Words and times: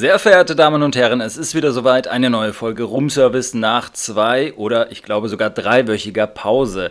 Sehr 0.00 0.18
verehrte 0.18 0.56
Damen 0.56 0.82
und 0.82 0.96
Herren, 0.96 1.20
es 1.20 1.36
ist 1.36 1.54
wieder 1.54 1.72
soweit 1.72 2.08
eine 2.08 2.30
neue 2.30 2.54
Folge 2.54 2.84
Roomservice 2.84 3.52
nach 3.52 3.92
zwei 3.92 4.54
oder 4.54 4.90
ich 4.90 5.02
glaube 5.02 5.28
sogar 5.28 5.50
dreiwöchiger 5.50 6.26
Pause. 6.26 6.90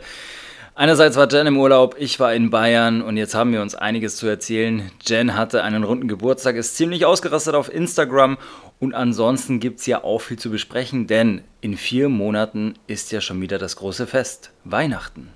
Einerseits 0.75 1.17
war 1.17 1.27
Jen 1.27 1.47
im 1.47 1.57
Urlaub, 1.57 1.95
ich 1.97 2.19
war 2.19 2.35
in 2.35 2.51
Bayern 2.51 3.01
und 3.01 3.17
jetzt 3.17 3.33
haben 3.33 3.51
wir 3.51 3.63
uns 3.63 3.73
einiges 3.73 4.17
zu 4.17 4.27
erzählen. 4.27 4.91
Jen 5.01 5.35
hatte 5.35 5.63
einen 5.63 5.83
runden 5.83 6.07
Geburtstag, 6.07 6.55
ist 6.55 6.77
ziemlich 6.77 7.03
ausgerastet 7.03 7.55
auf 7.55 7.73
Instagram 7.73 8.37
und 8.79 8.93
ansonsten 8.93 9.59
gibt 9.59 9.79
es 9.79 9.87
ja 9.87 10.03
auch 10.03 10.19
viel 10.19 10.37
zu 10.37 10.51
besprechen, 10.51 11.07
denn 11.07 11.41
in 11.61 11.77
vier 11.77 12.09
Monaten 12.09 12.75
ist 12.85 13.11
ja 13.11 13.21
schon 13.21 13.41
wieder 13.41 13.57
das 13.57 13.75
große 13.77 14.05
Fest, 14.05 14.51
Weihnachten. 14.65 15.29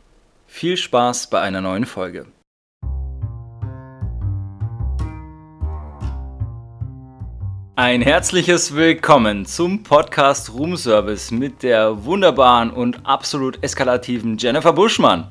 Viel 0.46 0.78
Spaß 0.78 1.32
bei 1.32 1.42
einer 1.42 1.62
neuen 1.62 1.88
Folge. 1.88 2.28
Ein 7.76 8.04
herzliches 8.04 8.76
Willkommen 8.76 9.48
zum 9.48 9.82
Podcast 9.82 10.54
Room 10.54 10.78
Service 10.78 11.32
mit 11.32 11.64
der 11.64 12.06
wunderbaren 12.06 12.70
und 12.70 13.04
absolut 13.04 13.64
eskalativen 13.64 14.38
Jennifer 14.38 14.74
Buschmann. 14.74 15.26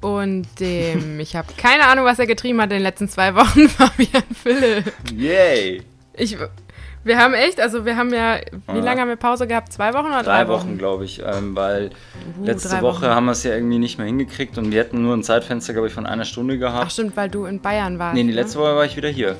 Und 0.00 0.48
dem, 0.58 1.20
ich 1.20 1.36
habe 1.36 1.52
keine 1.56 1.84
Ahnung, 1.84 2.04
was 2.04 2.18
er 2.18 2.26
getrieben 2.26 2.60
hat 2.60 2.72
in 2.72 2.78
den 2.78 2.82
letzten 2.82 3.08
zwei 3.08 3.36
Wochen, 3.36 3.68
Fabian 3.68 4.24
Philipp. 4.34 4.92
Yay! 5.14 5.82
Ich, 6.14 6.36
wir 7.04 7.16
haben 7.16 7.34
echt, 7.34 7.60
also 7.60 7.84
wir 7.84 7.96
haben 7.96 8.12
ja, 8.12 8.38
wie 8.72 8.80
lange 8.80 9.02
haben 9.02 9.08
wir 9.08 9.14
Pause 9.14 9.46
gehabt? 9.46 9.72
Zwei 9.72 9.94
Wochen 9.94 10.06
oder 10.06 10.24
drei, 10.24 10.42
drei 10.42 10.48
Wochen? 10.48 10.66
Wochen 10.66 10.78
glaube 10.78 11.04
ich, 11.04 11.22
ähm, 11.24 11.54
weil 11.54 11.90
Uh, 12.40 12.44
letzte 12.44 12.80
Woche 12.82 13.14
haben 13.14 13.26
wir 13.26 13.32
es 13.32 13.44
ja 13.44 13.54
irgendwie 13.54 13.78
nicht 13.78 13.98
mehr 13.98 14.06
hingekriegt 14.06 14.58
und 14.58 14.72
wir 14.72 14.80
hätten 14.80 15.00
nur 15.02 15.16
ein 15.16 15.22
Zeitfenster, 15.22 15.74
glaube 15.74 15.88
ich, 15.88 15.94
von 15.94 16.06
einer 16.06 16.24
Stunde 16.24 16.58
gehabt. 16.58 16.86
Ach 16.86 16.90
stimmt, 16.90 17.16
weil 17.16 17.30
du 17.30 17.44
in 17.44 17.60
Bayern 17.60 18.00
warst. 18.00 18.14
nee, 18.14 18.22
die 18.22 18.28
ne? 18.28 18.34
letzte 18.34 18.58
Woche 18.58 18.74
war 18.74 18.84
ich 18.84 18.96
wieder 18.96 19.08
hier. 19.08 19.36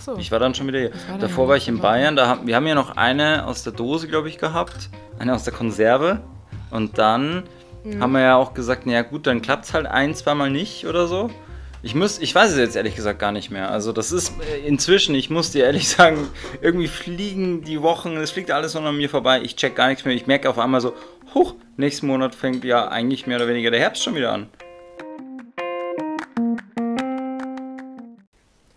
Ach 0.00 0.04
so. 0.04 0.16
Ich 0.16 0.32
war 0.32 0.38
dann 0.38 0.54
schon 0.54 0.66
wieder 0.66 0.78
hier. 0.78 0.92
war 1.08 1.18
Davor 1.18 1.48
war 1.48 1.56
ich 1.56 1.68
in? 1.68 1.78
Bayern. 1.78 2.16
Da 2.16 2.26
haben, 2.26 2.46
wir 2.46 2.56
haben 2.56 2.66
ja 2.66 2.74
noch 2.74 2.96
eine 2.96 3.46
aus 3.46 3.62
der 3.64 3.74
Dose, 3.74 4.08
glaube 4.08 4.28
ich, 4.30 4.38
gehabt. 4.38 4.88
Eine 5.18 5.34
aus 5.34 5.44
der 5.44 5.52
Konserve. 5.52 6.20
Und 6.70 6.96
dann 6.98 7.42
Mhm. 7.82 8.02
haben 8.02 8.12
wir 8.12 8.20
ja 8.20 8.36
auch 8.36 8.52
gesagt, 8.52 8.84
naja 8.84 9.00
gut, 9.02 9.26
dann 9.26 9.40
klappt 9.40 9.64
es 9.64 9.72
halt 9.74 9.86
ein, 9.86 10.14
zweimal 10.14 10.50
nicht 10.50 10.86
oder 10.86 11.06
so. 11.06 11.30
Ich, 11.82 11.94
muss, 11.94 12.18
ich 12.18 12.34
weiß 12.34 12.50
es 12.52 12.58
jetzt 12.58 12.76
ehrlich 12.76 12.94
gesagt 12.94 13.18
gar 13.18 13.32
nicht 13.32 13.50
mehr. 13.50 13.70
Also 13.70 13.92
das 13.92 14.12
ist 14.12 14.34
äh, 14.42 14.66
inzwischen, 14.66 15.14
ich 15.14 15.30
muss 15.30 15.50
dir 15.52 15.64
ehrlich 15.64 15.88
sagen, 15.96 16.28
irgendwie 16.60 16.88
fliegen 16.88 17.62
die 17.64 17.80
Wochen, 17.80 18.16
es 18.18 18.32
fliegt 18.32 18.50
alles 18.50 18.74
noch 18.74 18.84
an 18.84 18.96
mir 18.98 19.08
vorbei. 19.08 19.40
Ich 19.42 19.56
check 19.56 19.76
gar 19.76 19.88
nichts 19.88 20.04
mehr. 20.04 20.14
Ich 20.14 20.26
merke 20.26 20.50
auf 20.50 20.58
einmal 20.58 20.82
so, 20.82 20.94
huch, 21.34 21.54
nächsten 21.78 22.06
Monat 22.06 22.34
fängt 22.34 22.64
ja 22.64 22.88
eigentlich 22.88 23.26
mehr 23.26 23.36
oder 23.38 23.48
weniger 23.48 23.70
der 23.70 23.80
Herbst 23.80 24.02
schon 24.02 24.14
wieder 24.14 24.32
an. 24.32 24.48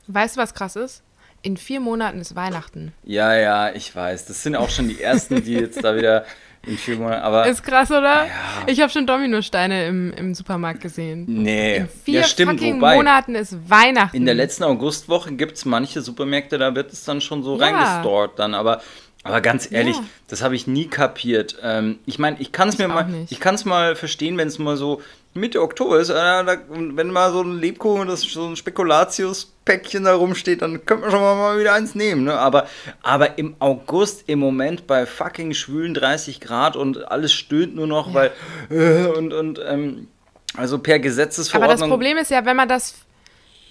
Weißt 0.07 0.37
du, 0.37 0.41
was 0.41 0.53
krass 0.53 0.75
ist? 0.77 1.03
In 1.43 1.57
vier 1.57 1.79
Monaten 1.81 2.19
ist 2.21 2.35
Weihnachten. 2.35 2.93
Ja, 3.03 3.35
ja, 3.35 3.69
ich 3.73 3.93
weiß. 3.93 4.25
Das 4.25 4.41
sind 4.43 4.55
auch 4.55 4.69
schon 4.69 4.87
die 4.87 5.01
ersten, 5.01 5.43
die 5.43 5.53
jetzt 5.55 5.83
da 5.83 5.95
wieder 5.95 6.23
in 6.65 6.77
vier 6.77 6.95
Monaten. 6.95 7.21
Aber 7.21 7.45
Ist 7.47 7.63
krass, 7.63 7.91
oder? 7.91 8.25
Ja. 8.25 8.29
Ich 8.67 8.79
habe 8.79 8.89
schon 8.89 9.05
Dominosteine 9.05 9.85
im, 9.87 10.13
im 10.13 10.33
Supermarkt 10.33 10.79
gesehen. 10.79 11.25
nee, 11.27 11.75
In 11.77 11.89
vier 12.05 12.21
ja 12.21 12.25
stimmt. 12.25 12.53
fucking 12.61 12.77
Wobei, 12.77 12.95
Monaten 12.95 13.35
ist 13.35 13.57
Weihnachten. 13.69 14.15
in 14.15 14.25
der 14.25 14.35
letzten 14.35 14.63
Augustwoche 14.63 15.33
gibt 15.33 15.57
es 15.57 15.65
manche 15.65 16.01
Supermärkte, 16.01 16.57
da 16.57 16.73
wird 16.75 16.93
es 16.93 17.03
dann 17.03 17.19
schon 17.19 17.43
so 17.43 17.59
Ja. 17.59 17.65
reingestort 17.65 18.39
dann. 18.39 18.53
Aber, 18.55 18.81
aber 19.23 19.41
ganz 19.41 19.69
ehrlich, 19.69 19.97
Ja. 19.97 20.03
das 20.29 20.41
habe 20.43 20.55
ich 20.55 20.65
nie 20.65 20.87
kapiert. 20.87 21.57
Ähm, 21.61 21.99
ich 22.05 22.19
meine, 22.19 22.37
ich 22.39 22.53
kann 22.53 22.69
es 22.69 22.77
mir 22.77 22.87
mal, 22.87 23.03
nicht. 23.03 23.33
ich 23.33 23.41
kann 23.41 23.55
es 23.55 23.65
mal 23.65 23.97
verstehen, 23.97 24.37
wenn 24.37 24.47
es 24.47 24.57
mal 24.59 24.77
so 24.77 25.01
Mitte 25.35 25.61
Oktober 25.61 25.99
ist, 25.99 26.09
äh, 26.09 26.13
da, 26.13 26.57
wenn 26.69 27.09
mal 27.09 27.31
so 27.31 27.41
ein 27.41 27.59
Lebkuchen, 27.59 28.07
das 28.07 28.21
so 28.21 28.45
ein 28.45 28.55
Spekulatius-Päckchen 28.55 30.03
da 30.03 30.13
rumsteht, 30.13 30.61
dann 30.61 30.85
könnte 30.85 31.03
man 31.03 31.11
schon 31.11 31.21
mal, 31.21 31.35
mal 31.35 31.59
wieder 31.59 31.73
eins 31.73 31.95
nehmen. 31.95 32.25
Ne? 32.25 32.37
Aber, 32.37 32.67
aber 33.01 33.37
im 33.39 33.55
August, 33.59 34.25
im 34.27 34.39
Moment 34.39 34.85
bei 34.85 35.05
fucking 35.05 35.53
schwülen 35.53 35.95
30 35.95 36.39
Grad 36.39 36.75
und 36.75 37.11
alles 37.11 37.33
stöhnt 37.33 37.75
nur 37.75 37.87
noch, 37.87 38.13
weil 38.13 38.31
äh, 38.69 39.07
und, 39.07 39.33
und 39.33 39.59
ähm, 39.65 40.07
also 40.55 40.77
per 40.77 40.95
Aber 40.95 41.03
Gesetzesverordnung. 41.03 41.79
das 41.79 41.89
Problem 41.89 42.17
ist 42.17 42.29
ja, 42.29 42.45
wenn 42.45 42.55
man 42.55 42.69
das, 42.69 42.93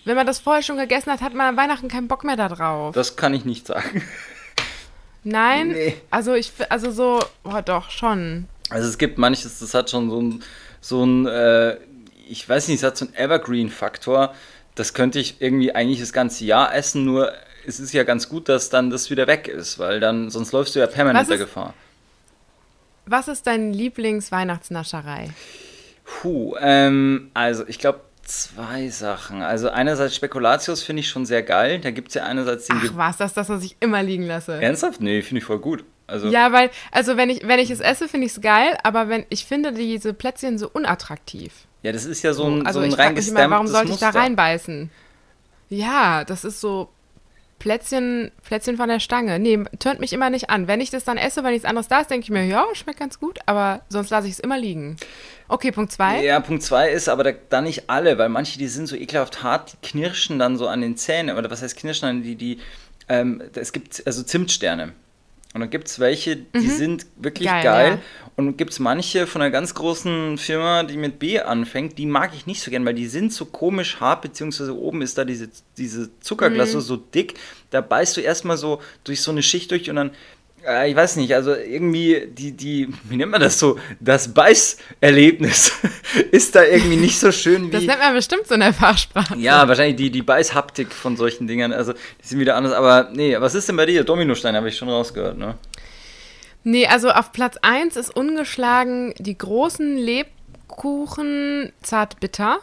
wenn 0.04 0.16
man 0.16 0.26
das 0.26 0.41
vorher 0.41 0.62
schon 0.62 0.78
gegessen 0.78 1.12
hat, 1.12 1.20
hat 1.20 1.34
man 1.34 1.48
an 1.48 1.56
Weihnachten 1.56 1.87
keinen 1.87 2.08
Bock 2.08 2.25
mehr 2.25 2.37
da 2.37 2.48
drauf. 2.48 2.94
Das 2.94 3.14
kann 3.16 3.34
ich 3.34 3.44
nicht 3.44 3.69
sagen. 3.69 4.03
Nein? 5.25 5.69
Nee. 5.69 5.97
Also 6.10 6.34
ich, 6.34 6.53
also 6.69 6.91
so, 6.91 7.20
boah, 7.44 7.62
doch, 7.62 7.91
schon. 7.91 8.48
Also 8.70 8.88
es 8.88 8.98
gibt 8.98 9.19
manches, 9.19 9.60
das 9.60 9.75
hat 9.75 9.91
schon 9.91 10.10
so 10.10 10.20
ein, 10.20 10.42
so 10.82 11.03
ein 11.03 11.26
äh, 11.26 11.78
ich 12.28 12.48
weiß 12.48 12.69
nicht, 12.69 12.78
es 12.78 12.82
hat 12.82 12.97
so 12.97 13.06
einen 13.06 13.15
Evergreen-Faktor. 13.15 14.34
Das 14.75 14.94
könnte 14.94 15.19
ich 15.19 15.41
irgendwie 15.41 15.75
eigentlich 15.75 16.00
das 16.00 16.12
ganze 16.12 16.44
Jahr 16.44 16.75
essen, 16.75 17.04
nur 17.04 17.32
es 17.66 17.78
ist 17.78 17.93
ja 17.93 18.04
ganz 18.04 18.28
gut, 18.28 18.48
dass 18.48 18.70
dann 18.70 18.91
das 18.91 19.10
wieder 19.10 19.26
weg 19.26 19.48
ist, 19.48 19.78
weil 19.78 20.00
dann, 20.00 20.31
sonst 20.31 20.53
läufst 20.53 20.75
du 20.75 20.81
ja 20.81 20.87
permanent 20.87 21.28
der 21.28 21.38
Gefahr. 21.38 21.75
Was 23.06 23.28
ist 23.28 23.47
dein 23.47 23.72
Lieblingsweihnachtsnascherei? 23.72 25.31
Puh, 26.04 26.56
ähm, 26.60 27.31
also 27.34 27.64
ich 27.66 27.78
glaube 27.78 28.00
zwei 28.25 28.88
Sachen. 28.88 29.43
Also 29.43 29.69
einerseits 29.69 30.16
Spekulatius 30.16 30.82
finde 30.82 31.00
ich 31.00 31.09
schon 31.09 31.26
sehr 31.26 31.43
geil. 31.43 31.81
Da 31.81 31.91
gibt 31.91 32.09
es 32.09 32.14
ja 32.14 32.25
einerseits 32.25 32.66
den... 32.66 32.81
Ach 32.82 32.93
was, 32.94 33.16
das 33.16 33.32
ist 33.32 33.37
das, 33.37 33.49
was 33.49 33.64
ich 33.64 33.76
immer 33.81 34.03
liegen 34.03 34.26
lasse. 34.26 34.60
Ernsthaft? 34.60 35.00
Nee, 35.00 35.22
finde 35.22 35.41
ich 35.41 35.44
voll 35.44 35.59
gut. 35.59 35.84
Also, 36.12 36.28
Ja, 36.28 36.53
weil, 36.53 36.71
also 36.91 37.17
wenn 37.17 37.31
ich, 37.31 37.47
wenn 37.47 37.59
ich 37.59 37.71
es 37.71 37.81
esse, 37.81 38.09
finde 38.09 38.27
ich 38.27 38.33
es 38.33 38.41
geil, 38.41 38.78
aber 38.83 39.09
wenn 39.09 39.25
ich 39.31 39.47
finde 39.47 39.73
diese 39.73 40.12
Plätzchen 40.12 40.59
so 40.59 40.69
unattraktiv. 40.73 41.53
ja, 41.83 41.93
das 41.93 42.05
ist 42.05 42.23
ja 42.23 42.33
so 42.33 42.45
ein, 42.45 42.67
also 42.67 42.81
so 42.81 42.97
ein 42.97 43.17
ich 43.17 43.17
mich 43.17 43.28
immer, 43.28 43.50
warum 43.50 43.67
sollte 43.67 43.93
ich 43.93 43.99
da 43.99 44.11
reinbeißen? 44.11 44.91
Ja, 45.71 46.25
das 46.25 46.45
ist 46.45 46.61
so 46.61 46.91
Plätzchen, 47.62 48.33
Plätzchen 48.45 48.77
von 48.77 48.89
der 48.89 48.99
Stange. 48.99 49.39
Nee, 49.39 49.62
tönt 49.78 50.00
mich 50.00 50.12
immer 50.12 50.31
nicht 50.31 50.50
an. 50.50 50.67
Wenn 50.67 50.81
ich 50.81 50.91
das 50.91 51.05
dann 51.05 51.17
esse, 51.17 51.45
weil 51.45 51.53
nichts 51.53 51.65
anderes 51.65 51.87
da 51.87 52.00
ist, 52.00 52.11
denke 52.11 52.25
ich 52.25 52.31
mir, 52.31 52.44
ja, 52.44 52.67
schmeckt 52.75 52.99
ganz 52.99 53.21
gut, 53.21 53.39
aber 53.47 53.83
sonst 53.89 54.11
lasse 54.11 54.27
ich 54.27 54.33
es 54.34 54.41
immer 54.41 54.59
liegen. 54.59 54.97
Okay, 55.47 55.71
Punkt 55.71 55.93
zwei. 55.93 56.25
Ja, 56.25 56.41
Punkt 56.41 56.62
2 56.62 56.91
ist 56.91 57.09
aber 57.09 57.25
da, 57.25 57.33
da 57.50 57.61
nicht 57.61 57.89
alle, 57.89 58.19
weil 58.19 58.29
manche, 58.31 58.59
die 58.59 58.67
sind 58.67 58.87
so 58.87 58.97
ekelhaft 58.97 59.43
hart, 59.44 59.75
die 59.75 59.89
knirschen 59.89 60.39
dann 60.41 60.56
so 60.56 60.67
an 60.67 60.81
den 60.81 60.97
Zähnen. 60.97 61.37
Oder 61.37 61.50
was 61.50 61.62
heißt 61.62 61.77
knirschen? 61.77 62.23
Die, 62.23 62.34
die, 62.34 62.59
ähm, 63.09 63.43
es 63.55 63.73
gibt 63.73 64.03
also 64.06 64.23
Zimtsterne. 64.25 64.93
Und 65.54 65.60
dann 65.60 65.70
gibt 65.70 65.88
es 65.88 65.98
welche, 65.98 66.36
die 66.36 66.68
sind 66.68 67.06
wirklich 67.16 67.46
geil. 67.48 67.58
Mhm. 67.58 67.64
Geil, 67.64 67.90
ja. 67.90 67.98
Und 68.36 68.56
gibt 68.56 68.72
es 68.72 68.78
manche 68.78 69.26
von 69.26 69.42
einer 69.42 69.50
ganz 69.50 69.74
großen 69.74 70.38
Firma, 70.38 70.82
die 70.84 70.96
mit 70.96 71.18
B 71.18 71.38
anfängt, 71.38 71.98
die 71.98 72.06
mag 72.06 72.32
ich 72.34 72.46
nicht 72.46 72.62
so 72.62 72.70
gern, 72.70 72.86
weil 72.86 72.94
die 72.94 73.06
sind 73.06 73.32
so 73.32 73.44
komisch 73.44 74.00
hart, 74.00 74.22
beziehungsweise 74.22 74.74
oben 74.74 75.02
ist 75.02 75.18
da 75.18 75.24
diese, 75.26 75.50
diese 75.76 76.08
Zuckerglasse 76.20 76.78
Mhm. 76.78 76.80
so 76.80 76.96
dick. 76.96 77.34
Da 77.68 77.82
beißt 77.82 78.16
du 78.16 78.22
erstmal 78.22 78.56
so 78.56 78.80
durch 79.04 79.20
so 79.20 79.30
eine 79.30 79.42
Schicht 79.42 79.70
durch 79.70 79.90
und 79.90 79.96
dann 79.96 80.12
äh, 80.67 80.91
ich 80.91 80.97
weiß 80.97 81.17
nicht, 81.17 81.34
also 81.34 81.55
irgendwie 81.55 82.28
die, 82.31 82.53
die, 82.53 82.89
wie 83.05 83.17
nennt 83.17 83.31
man 83.31 83.41
das 83.41 83.59
so, 83.59 83.78
das 84.00 84.33
Beißerlebnis 84.33 85.73
ist 86.31 86.55
da 86.55 86.65
irgendwie 86.65 86.97
nicht 86.97 87.19
so 87.19 87.33
schön 87.33 87.71
Das 87.71 87.83
wie. 87.83 87.87
nennt 87.87 88.00
man 88.00 88.15
bestimmt 88.15 88.47
so 88.47 88.55
in 88.55 88.61
der 88.61 88.73
Fachsprache. 88.73 89.37
Ja, 89.39 89.67
wahrscheinlich 89.69 89.97
die, 89.97 90.11
die 90.11 90.23
Beißhaptik 90.23 90.93
von 90.93 91.17
solchen 91.17 91.47
Dingern, 91.47 91.73
also 91.73 91.93
die 91.93 92.27
sind 92.27 92.39
wieder 92.41 92.56
anders, 92.56 92.73
aber 92.73 93.11
nee, 93.12 93.37
was 93.41 93.55
ist 93.55 93.69
denn 93.69 93.77
bei 93.77 93.87
dir? 93.87 94.05
Dominostein 94.05 94.55
habe 94.56 94.69
ich 94.69 94.77
schon 94.77 94.89
rausgehört, 94.89 95.39
ne? 95.39 95.55
Nee, 96.65 96.87
also 96.87 97.11
auf 97.11 97.33
Platz 97.33 97.56
1 97.62 97.97
ist 97.97 98.15
ungeschlagen 98.15 99.15
die 99.19 99.37
großen 99.37 99.97
Lebkuchen 99.97 101.73
zartbitter. 101.83 102.61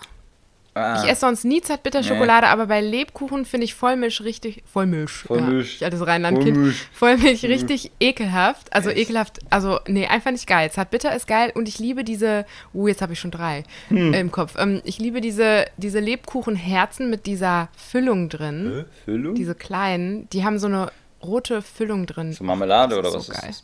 Ah, 0.79 1.03
Ich 1.03 1.09
esse 1.09 1.21
sonst 1.21 1.43
nie 1.45 1.61
Zartbitter-Schokolade, 1.61 2.47
aber 2.47 2.67
bei 2.67 2.79
Lebkuchen 2.81 3.45
finde 3.45 3.65
ich 3.65 3.73
Vollmilch 3.75 4.21
richtig. 4.21 4.63
Vollmilch. 4.71 5.23
Vollmilch. 5.27 5.71
Ja, 5.73 5.75
ich 5.77 5.85
altes 5.85 6.05
Rheinland-Kind. 6.07 6.55
Vollmilch. 6.57 6.87
Vollmilch 6.93 7.43
richtig 7.45 7.91
ekelhaft. 7.99 8.71
Also 8.73 8.89
Echt? 8.89 8.99
ekelhaft, 8.99 9.39
also 9.49 9.79
nee, 9.87 10.07
einfach 10.07 10.31
nicht 10.31 10.47
geil. 10.47 10.71
Zartbitter 10.71 11.15
ist 11.15 11.27
geil 11.27 11.51
und 11.55 11.67
ich 11.67 11.79
liebe 11.79 12.03
diese. 12.03 12.45
Uh, 12.73 12.87
jetzt 12.87 13.01
habe 13.01 13.13
ich 13.13 13.19
schon 13.19 13.31
drei 13.31 13.63
Hm. 13.89 14.13
im 14.13 14.31
Kopf. 14.31 14.55
Ähm, 14.57 14.81
ich 14.85 14.99
liebe 14.99 15.21
diese, 15.21 15.65
diese 15.77 15.99
Lebkuchenherzen 15.99 17.09
mit 17.09 17.25
dieser 17.25 17.69
Füllung 17.75 18.29
drin. 18.29 18.85
Füllung? 19.05 19.35
Diese 19.35 19.55
kleinen, 19.55 20.29
die 20.29 20.43
haben 20.45 20.59
so 20.59 20.67
eine 20.67 20.91
rote 21.21 21.61
Füllung 21.61 22.05
drin. 22.05 22.31
so 22.33 22.43
Marmelade 22.43 22.95
Das 22.95 22.99
oder 22.99 23.13
was 23.17 23.25
so 23.25 23.31
ist 23.33 23.41
geil. 23.41 23.49
das? 23.49 23.63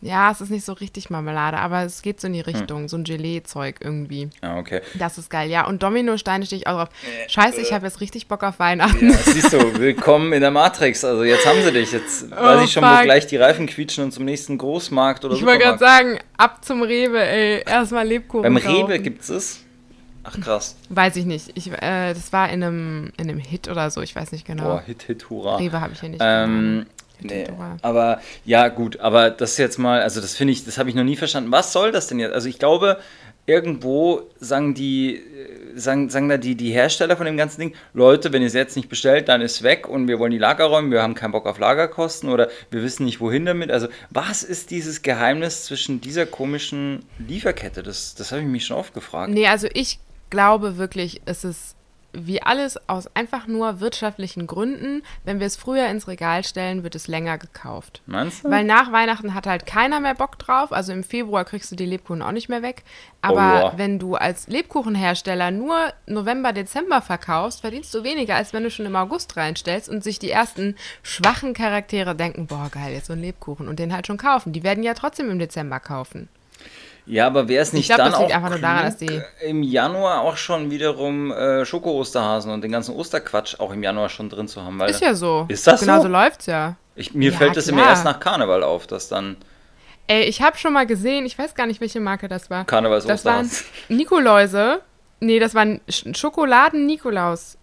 Ja, 0.00 0.30
es 0.30 0.40
ist 0.40 0.50
nicht 0.50 0.64
so 0.64 0.74
richtig 0.74 1.10
Marmelade, 1.10 1.56
aber 1.58 1.82
es 1.82 2.02
geht 2.02 2.20
so 2.20 2.28
in 2.28 2.32
die 2.32 2.44
Hm. 2.46 2.54
Richtung. 2.54 2.88
So 2.88 2.96
ein 2.96 3.02
Gelee-Zeug 3.02 3.76
irgendwie. 3.80 4.30
Ah, 4.42 4.56
okay. 4.58 4.80
Das 4.94 5.18
ist 5.18 5.28
geil, 5.28 5.50
ja. 5.50 5.66
Und 5.66 5.82
Dominosteine 5.82 6.46
stehe 6.46 6.60
ich 6.60 6.66
auch 6.68 6.76
drauf. 6.84 6.88
Scheiße, 7.26 7.60
ich 7.60 7.72
habe 7.72 7.86
jetzt 7.86 8.00
richtig 8.00 8.28
Bock 8.28 8.44
auf 8.44 8.60
Weihnachten. 8.60 9.10
Ja, 9.10 9.16
siehst 9.16 9.52
du, 9.52 9.78
willkommen 9.80 10.32
in 10.32 10.40
der 10.40 10.52
Matrix. 10.52 11.04
Also 11.04 11.24
jetzt 11.24 11.44
haben 11.46 11.60
sie 11.64 11.72
dich. 11.72 11.90
Jetzt 11.90 12.30
weiß 12.30 12.60
Oh, 12.60 12.64
ich 12.64 12.72
schon, 12.72 12.84
wo 12.84 12.88
fuck. 12.94 13.02
gleich 13.02 13.26
die 13.26 13.36
Reifen 13.38 13.66
quietschen 13.66 14.04
und 14.04 14.12
zum 14.12 14.24
nächsten 14.24 14.56
Großmarkt 14.56 15.24
oder 15.24 15.34
Ich 15.34 15.44
wollte 15.44 15.64
gerade 15.64 15.78
sagen, 15.78 16.18
ab 16.36 16.64
zum 16.64 16.82
Rewe, 16.82 17.20
ey. 17.20 17.64
Erstmal 17.66 18.06
Lebkuchen. 18.06 18.42
Beim 18.54 18.62
kaufen. 18.62 18.86
Rewe 18.86 19.00
gibt's 19.00 19.28
es? 19.28 19.64
Ach 20.22 20.38
krass. 20.40 20.76
Weiß 20.90 21.16
ich 21.16 21.24
nicht. 21.24 21.50
Ich, 21.54 21.72
äh, 21.72 22.12
das 22.12 22.32
war 22.32 22.50
in 22.50 22.62
einem, 22.62 23.12
in 23.16 23.30
einem 23.30 23.38
Hit 23.38 23.66
oder 23.66 23.90
so, 23.90 24.02
ich 24.02 24.14
weiß 24.14 24.30
nicht 24.32 24.46
genau. 24.46 24.62
Boah, 24.64 24.82
Hit, 24.84 25.02
Hit, 25.04 25.30
Hurra. 25.30 25.56
Rewe 25.56 25.80
habe 25.80 25.94
ich 25.94 26.00
hier 26.00 26.10
nicht. 26.10 26.20
Ähm, 26.22 26.80
Hit, 26.86 26.97
nee, 27.20 27.46
aber 27.82 28.20
ja, 28.44 28.68
gut, 28.68 29.00
aber 29.00 29.30
das 29.30 29.56
jetzt 29.58 29.78
mal, 29.78 30.02
also 30.02 30.20
das 30.20 30.34
finde 30.34 30.52
ich, 30.52 30.64
das 30.64 30.78
habe 30.78 30.88
ich 30.88 30.94
noch 30.94 31.04
nie 31.04 31.16
verstanden. 31.16 31.52
Was 31.52 31.72
soll 31.72 31.92
das 31.92 32.06
denn 32.06 32.18
jetzt? 32.18 32.32
Also 32.32 32.48
ich 32.48 32.58
glaube, 32.58 32.98
irgendwo 33.48 34.22
sagen 34.38 34.74
die, 34.74 35.16
äh, 35.16 35.78
sagen, 35.78 36.10
sagen 36.10 36.28
da 36.28 36.36
die, 36.36 36.54
die 36.54 36.70
Hersteller 36.70 37.16
von 37.16 37.26
dem 37.26 37.36
ganzen 37.36 37.60
Ding, 37.60 37.74
Leute, 37.94 38.32
wenn 38.32 38.42
ihr 38.42 38.48
es 38.48 38.54
jetzt 38.54 38.76
nicht 38.76 38.90
bestellt, 38.90 39.28
dann 39.28 39.40
ist 39.40 39.62
weg 39.62 39.88
und 39.88 40.06
wir 40.06 40.18
wollen 40.18 40.32
die 40.32 40.38
Lager 40.38 40.66
räumen, 40.66 40.90
wir 40.90 41.02
haben 41.02 41.14
keinen 41.14 41.32
Bock 41.32 41.46
auf 41.46 41.58
Lagerkosten 41.58 42.28
oder 42.28 42.48
wir 42.70 42.82
wissen 42.82 43.06
nicht 43.06 43.20
wohin 43.20 43.46
damit. 43.46 43.70
Also 43.70 43.88
was 44.10 44.42
ist 44.42 44.70
dieses 44.70 45.02
Geheimnis 45.02 45.64
zwischen 45.64 46.00
dieser 46.00 46.26
komischen 46.26 47.04
Lieferkette? 47.18 47.82
Das, 47.82 48.14
das 48.14 48.32
habe 48.32 48.42
ich 48.42 48.48
mich 48.48 48.66
schon 48.66 48.76
oft 48.76 48.92
gefragt. 48.92 49.32
Nee, 49.32 49.46
also 49.46 49.66
ich 49.72 49.98
glaube 50.28 50.76
wirklich, 50.76 51.22
es 51.24 51.42
ist 51.42 51.77
wie 52.26 52.42
alles 52.42 52.88
aus 52.88 53.14
einfach 53.14 53.46
nur 53.46 53.80
wirtschaftlichen 53.80 54.46
Gründen. 54.46 55.02
Wenn 55.24 55.40
wir 55.40 55.46
es 55.46 55.56
früher 55.56 55.86
ins 55.88 56.08
Regal 56.08 56.44
stellen, 56.44 56.82
wird 56.82 56.94
es 56.94 57.08
länger 57.08 57.38
gekauft. 57.38 58.02
Meinst 58.06 58.44
du? 58.44 58.50
Weil 58.50 58.64
nach 58.64 58.92
Weihnachten 58.92 59.34
hat 59.34 59.46
halt 59.46 59.66
keiner 59.66 60.00
mehr 60.00 60.14
Bock 60.14 60.38
drauf. 60.38 60.72
Also 60.72 60.92
im 60.92 61.04
Februar 61.04 61.44
kriegst 61.44 61.70
du 61.70 61.76
die 61.76 61.86
Lebkuchen 61.86 62.22
auch 62.22 62.32
nicht 62.32 62.48
mehr 62.48 62.62
weg. 62.62 62.82
Oh 62.84 63.28
Aber 63.28 63.40
ja. 63.40 63.72
wenn 63.76 63.98
du 63.98 64.14
als 64.14 64.48
Lebkuchenhersteller 64.48 65.50
nur 65.50 65.76
November, 66.06 66.52
Dezember 66.52 67.02
verkaufst, 67.02 67.60
verdienst 67.60 67.94
du 67.94 68.04
weniger, 68.04 68.36
als 68.36 68.52
wenn 68.52 68.64
du 68.64 68.70
schon 68.70 68.86
im 68.86 68.96
August 68.96 69.36
reinstellst 69.36 69.88
und 69.88 70.02
sich 70.02 70.18
die 70.18 70.30
ersten 70.30 70.76
schwachen 71.02 71.54
Charaktere 71.54 72.14
denken, 72.14 72.46
boah, 72.46 72.68
geil, 72.70 72.92
jetzt 72.92 73.06
so 73.06 73.12
ein 73.12 73.20
Lebkuchen 73.20 73.68
und 73.68 73.78
den 73.78 73.92
halt 73.92 74.06
schon 74.06 74.18
kaufen. 74.18 74.52
Die 74.52 74.62
werden 74.62 74.82
ja 74.82 74.94
trotzdem 74.94 75.30
im 75.30 75.38
Dezember 75.38 75.80
kaufen. 75.80 76.28
Ja, 77.08 77.26
aber 77.26 77.48
wäre 77.48 77.62
es 77.62 77.72
nicht 77.72 77.86
glaub, 77.86 77.98
dann 77.98 78.10
das 78.12 78.20
liegt 78.20 78.30
auch 78.32 78.36
einfach 78.36 78.50
nur 78.50 78.58
daran, 78.58 78.84
dass 78.84 78.96
die- 78.98 79.20
im 79.46 79.62
Januar 79.62 80.20
auch 80.20 80.36
schon 80.36 80.70
wiederum 80.70 81.32
äh, 81.32 81.64
Schoko-Osterhasen 81.64 82.52
und 82.52 82.60
den 82.62 82.70
ganzen 82.70 82.94
Osterquatsch 82.94 83.58
auch 83.58 83.72
im 83.72 83.82
Januar 83.82 84.08
schon 84.10 84.28
drin 84.28 84.46
zu 84.46 84.62
haben? 84.62 84.80
Ist 84.82 85.00
ja 85.00 85.14
so. 85.14 85.46
Ist 85.48 85.66
das 85.66 85.80
genau 85.80 85.96
so? 85.96 86.02
so 86.02 86.08
läuft's 86.08 86.46
ja. 86.46 86.76
ich, 86.96 87.14
mir 87.14 87.30
Ja, 87.32 87.38
fällt 87.38 87.56
das 87.56 87.66
immer 87.68 87.78
klar. 87.80 87.90
erst 87.92 88.04
nach 88.04 88.20
Karneval 88.20 88.62
auf, 88.62 88.86
dass 88.86 89.08
dann 89.08 89.36
Ey, 90.10 90.22
ich 90.24 90.40
habe 90.40 90.56
schon 90.56 90.72
mal 90.72 90.86
gesehen, 90.86 91.26
ich 91.26 91.38
weiß 91.38 91.54
gar 91.54 91.66
nicht, 91.66 91.80
welche 91.82 92.00
Marke 92.00 92.28
das 92.28 92.48
war. 92.48 92.64
Karnevals 92.64 93.04
Das 93.04 93.24
waren. 93.26 93.50
Nikoläuse. 93.90 94.80
Nee, 95.20 95.38
das 95.38 95.54
waren 95.54 95.80
Sch- 95.88 96.16
Schokoladen-Nikolaus. 96.16 97.58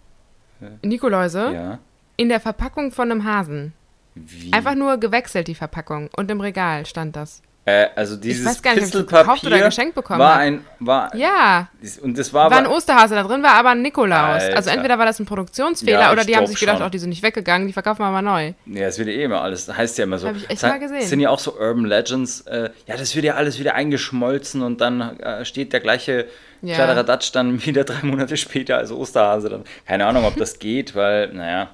Nikoläuse 0.82 1.50
Ja. 1.52 1.78
in 2.16 2.28
der 2.28 2.40
Verpackung 2.40 2.92
von 2.92 3.10
einem 3.10 3.24
Hasen. 3.24 3.72
Wie? 4.14 4.52
Einfach 4.52 4.74
nur 4.74 4.96
gewechselt, 4.98 5.48
die 5.48 5.54
Verpackung. 5.54 6.08
Und 6.16 6.30
im 6.30 6.40
Regal 6.40 6.86
stand 6.86 7.16
das. 7.16 7.42
Äh, 7.68 7.88
also 7.96 8.16
dieses 8.16 8.46
weiß 8.46 8.62
gar 8.62 8.70
nicht, 8.74 8.82
das 8.84 8.90
Pistelpapier 8.92 9.22
gekauft 9.24 9.44
oder 9.44 9.58
geschenkt 9.60 9.96
bekommen 9.96 10.20
war 10.20 10.36
ein 10.36 10.64
war 10.78 11.12
Ja, 11.16 11.66
und 12.00 12.16
das 12.16 12.32
war 12.32 12.48
war 12.48 12.58
ein 12.58 12.66
Osterhase 12.68 13.16
da 13.16 13.24
drin, 13.24 13.42
war 13.42 13.54
aber 13.54 13.70
ein 13.70 13.82
Nikolaus. 13.82 14.40
Alter. 14.44 14.56
Also 14.56 14.70
entweder 14.70 14.98
war 15.00 15.04
das 15.06 15.18
ein 15.18 15.26
Produktionsfehler 15.26 15.98
Ja, 16.00 16.12
oder 16.12 16.24
die 16.24 16.36
haben 16.36 16.46
sich 16.46 16.60
gedacht, 16.60 16.78
schon. 16.78 16.86
oh, 16.86 16.90
die 16.90 16.98
sind 17.00 17.08
nicht 17.10 17.24
weggegangen, 17.24 17.66
die 17.66 17.72
verkaufen 17.72 18.02
wir 18.02 18.10
mal 18.12 18.22
neu. 18.22 18.52
ja, 18.66 18.86
es 18.86 18.98
wird 18.98 19.08
ja 19.08 19.14
eh 19.14 19.24
immer 19.24 19.40
alles, 19.40 19.68
heißt 19.68 19.98
ja 19.98 20.04
immer 20.04 20.18
so. 20.18 20.28
Hab 20.28 20.36
ich 20.36 20.48
echt 20.48 20.62
Das 20.62 20.70
mal 20.70 20.78
gesehen. 20.78 21.02
sind 21.08 21.18
ja 21.18 21.28
auch 21.30 21.40
so 21.40 21.54
Urban 21.58 21.86
Legends, 21.86 22.42
äh, 22.42 22.70
ja, 22.86 22.96
das 22.96 23.16
wird 23.16 23.24
ja 23.24 23.34
alles 23.34 23.58
wieder 23.58 23.74
eingeschmolzen 23.74 24.62
und 24.62 24.80
dann 24.80 25.18
äh, 25.18 25.44
steht 25.44 25.72
der 25.72 25.80
gleiche 25.80 26.26
Ja. 26.62 26.76
Kladderadatsch 26.76 27.32
dann 27.32 27.62
wieder 27.66 27.82
drei 27.82 28.06
Monate 28.06 28.36
später 28.36 28.76
als 28.78 28.92
Osterhase 28.92 29.48
dann. 29.48 29.64
Keine 29.88 30.06
Ahnung, 30.06 30.24
ob 30.24 30.36
das 30.36 30.58
geht, 30.60 30.94
weil, 30.94 31.32
naja. 31.32 31.70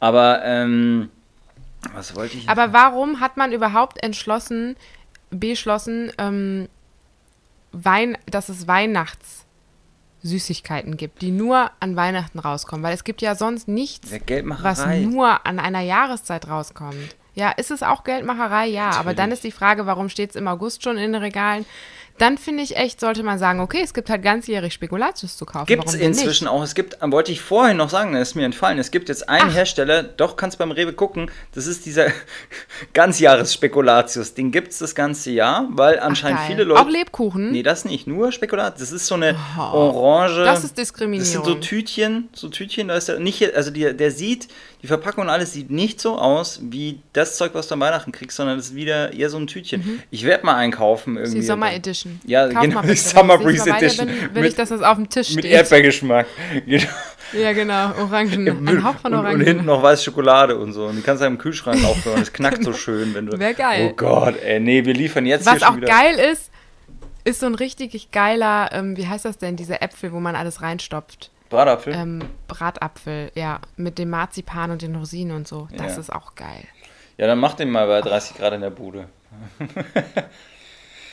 Aber, 0.00 0.40
ähm, 0.42 1.10
was 1.92 2.16
wollte 2.16 2.38
ich? 2.38 2.48
Aber 2.48 2.72
warum 2.72 3.20
hat 3.20 3.36
man 3.36 3.52
überhaupt 3.52 4.02
entschlossen, 4.02 4.76
beschlossen, 5.34 6.12
ähm, 6.18 6.68
Wein, 7.72 8.16
dass 8.26 8.48
es 8.48 8.68
Weihnachtssüßigkeiten 8.68 10.96
gibt, 10.96 11.22
die 11.22 11.32
nur 11.32 11.72
an 11.80 11.96
Weihnachten 11.96 12.38
rauskommen? 12.38 12.84
Weil 12.84 12.94
es 12.94 13.02
gibt 13.04 13.20
ja 13.20 13.34
sonst 13.34 13.68
nichts, 13.68 14.12
was 14.12 14.86
nur 15.00 15.44
an 15.46 15.58
einer 15.58 15.80
Jahreszeit 15.80 16.48
rauskommt. 16.48 17.16
Ja, 17.34 17.50
ist 17.50 17.72
es 17.72 17.82
auch 17.82 18.04
Geldmacherei? 18.04 18.68
Ja, 18.68 18.90
aber 18.90 19.12
dann 19.12 19.30
Natürlich. 19.30 19.32
ist 19.32 19.44
die 19.44 19.50
Frage, 19.50 19.86
warum 19.86 20.08
steht 20.08 20.30
es 20.30 20.36
im 20.36 20.46
August 20.46 20.84
schon 20.84 20.96
in 20.96 21.12
den 21.12 21.20
Regalen? 21.20 21.66
Dann 22.18 22.38
finde 22.38 22.62
ich 22.62 22.76
echt, 22.76 23.00
sollte 23.00 23.24
man 23.24 23.40
sagen, 23.40 23.58
okay, 23.58 23.80
es 23.82 23.92
gibt 23.92 24.08
halt 24.08 24.22
ganzjährig 24.22 24.72
Spekulatius 24.72 25.36
zu 25.36 25.44
kaufen. 25.44 25.66
Gibt 25.66 25.86
es 25.86 25.94
inzwischen 25.94 26.46
auch. 26.46 26.62
Es 26.62 26.76
gibt, 26.76 26.96
wollte 27.00 27.32
ich 27.32 27.40
vorhin 27.40 27.76
noch 27.76 27.90
sagen, 27.90 28.14
ist 28.14 28.36
mir 28.36 28.44
entfallen. 28.44 28.78
Es 28.78 28.92
gibt 28.92 29.08
jetzt 29.08 29.28
einen 29.28 29.48
Ach. 29.50 29.54
Hersteller, 29.54 30.04
doch 30.04 30.36
kannst 30.36 30.58
beim 30.58 30.70
Rewe 30.70 30.92
gucken, 30.92 31.28
das 31.54 31.66
ist 31.66 31.86
dieser 31.86 32.06
Ganzjahres-Spekulatius. 32.92 34.34
Den 34.34 34.52
gibt 34.52 34.70
es 34.70 34.78
das 34.78 34.94
ganze 34.94 35.32
Jahr, 35.32 35.66
weil 35.70 35.98
anscheinend 35.98 36.38
geil. 36.40 36.50
viele 36.50 36.64
Leute. 36.64 36.82
Auch 36.82 36.88
Lebkuchen? 36.88 37.50
Nee, 37.50 37.64
das 37.64 37.84
nicht, 37.84 38.06
nur 38.06 38.30
Spekulatius. 38.30 38.80
Das 38.80 38.92
ist 38.92 39.06
so 39.08 39.16
eine 39.16 39.36
orange. 39.58 40.44
Das 40.44 40.62
ist 40.62 40.78
Diskriminierung. 40.78 41.24
Das 41.24 41.32
sind 41.32 41.44
so 41.44 41.54
Tütchen, 41.54 42.28
so 42.32 42.48
Tütchen, 42.48 42.88
da 42.88 42.94
ist 42.94 43.08
der 43.08 43.18
nicht, 43.18 43.54
also 43.54 43.72
die, 43.72 43.92
der 43.92 44.10
sieht, 44.12 44.48
die 44.84 44.86
Verpackung 44.86 45.24
und 45.24 45.30
alles 45.30 45.54
sieht 45.54 45.70
nicht 45.70 45.98
so 45.98 46.18
aus 46.18 46.60
wie 46.62 47.00
das 47.14 47.38
Zeug, 47.38 47.54
was 47.54 47.68
du 47.68 47.74
an 47.74 47.80
Weihnachten 47.80 48.12
kriegst, 48.12 48.36
sondern 48.36 48.58
das 48.58 48.66
ist 48.66 48.74
wieder 48.74 49.14
eher 49.14 49.30
so 49.30 49.38
ein 49.38 49.46
Tütchen. 49.46 50.02
Ich 50.10 50.24
werde 50.24 50.44
mal 50.44 50.56
einkaufen 50.56 51.16
irgendwie. 51.16 51.40
die 51.40 51.46
Sommer 51.46 51.72
Edition. 51.72 52.03
Ja, 52.24 52.48
Kauf 52.48 52.62
genau, 52.62 52.82
die. 52.82 52.94
Summer 52.96 53.38
Breeze 53.38 53.68
Edition. 53.70 54.06
Bin, 54.06 54.34
will 54.34 54.42
Mit- 54.42 54.50
ich, 54.52 54.56
dass 54.56 54.68
das 54.70 54.82
auf 54.82 54.96
dem 54.96 55.08
Tisch 55.08 55.30
Mit 55.34 55.44
steht. 55.44 55.52
Erdbeergeschmack. 55.56 56.26
Genau. 56.66 57.42
Ja, 57.42 57.52
genau. 57.52 57.90
Orangen. 58.00 58.46
Ein 58.68 58.84
Hauch 58.84 58.96
von 58.96 59.12
und, 59.12 59.18
Orangen. 59.20 59.40
und 59.40 59.46
hinten 59.46 59.64
noch 59.64 59.82
weiße 59.82 60.04
Schokolade 60.04 60.56
und 60.56 60.72
so. 60.72 60.86
Und 60.86 60.96
die 60.96 61.02
kannst 61.02 61.20
du 61.22 61.26
im 61.26 61.38
Kühlschrank 61.38 61.82
aufhören. 61.84 62.20
Das 62.20 62.32
knackt 62.32 62.62
so 62.62 62.72
schön, 62.74 63.12
wenn 63.14 63.26
du. 63.26 63.36
Wär 63.38 63.54
geil. 63.54 63.88
Oh 63.90 63.96
Gott, 63.96 64.36
ey, 64.40 64.60
nee, 64.60 64.84
wir 64.84 64.94
liefern 64.94 65.26
jetzt 65.26 65.44
Was 65.46 65.54
hier 65.54 65.60
schon 65.60 65.68
auch 65.68 65.76
wieder. 65.78 65.88
geil 65.88 66.14
ist, 66.32 66.50
ist 67.24 67.40
so 67.40 67.46
ein 67.46 67.54
richtig 67.56 68.10
geiler, 68.12 68.70
ähm, 68.72 68.96
wie 68.96 69.08
heißt 69.08 69.24
das 69.24 69.38
denn, 69.38 69.56
diese 69.56 69.80
Äpfel, 69.82 70.12
wo 70.12 70.20
man 70.20 70.36
alles 70.36 70.62
reinstopft. 70.62 71.30
Bratapfel. 71.48 71.94
Ähm, 71.94 72.20
Bratapfel, 72.46 73.32
ja, 73.34 73.58
mit 73.76 73.98
dem 73.98 74.10
Marzipan 74.10 74.70
und 74.70 74.82
den 74.82 74.94
Rosinen 74.94 75.34
und 75.34 75.48
so. 75.48 75.66
Das 75.76 75.94
Ja. 75.94 76.00
ist 76.00 76.12
auch 76.12 76.36
geil. 76.36 76.64
Ja, 77.16 77.26
dann 77.26 77.38
mach 77.38 77.54
den 77.54 77.70
mal 77.70 77.86
bei 77.88 78.00
30 78.00 78.36
Grad 78.36 78.52
in 78.52 78.60
der 78.60 78.70
Bude. 78.70 79.06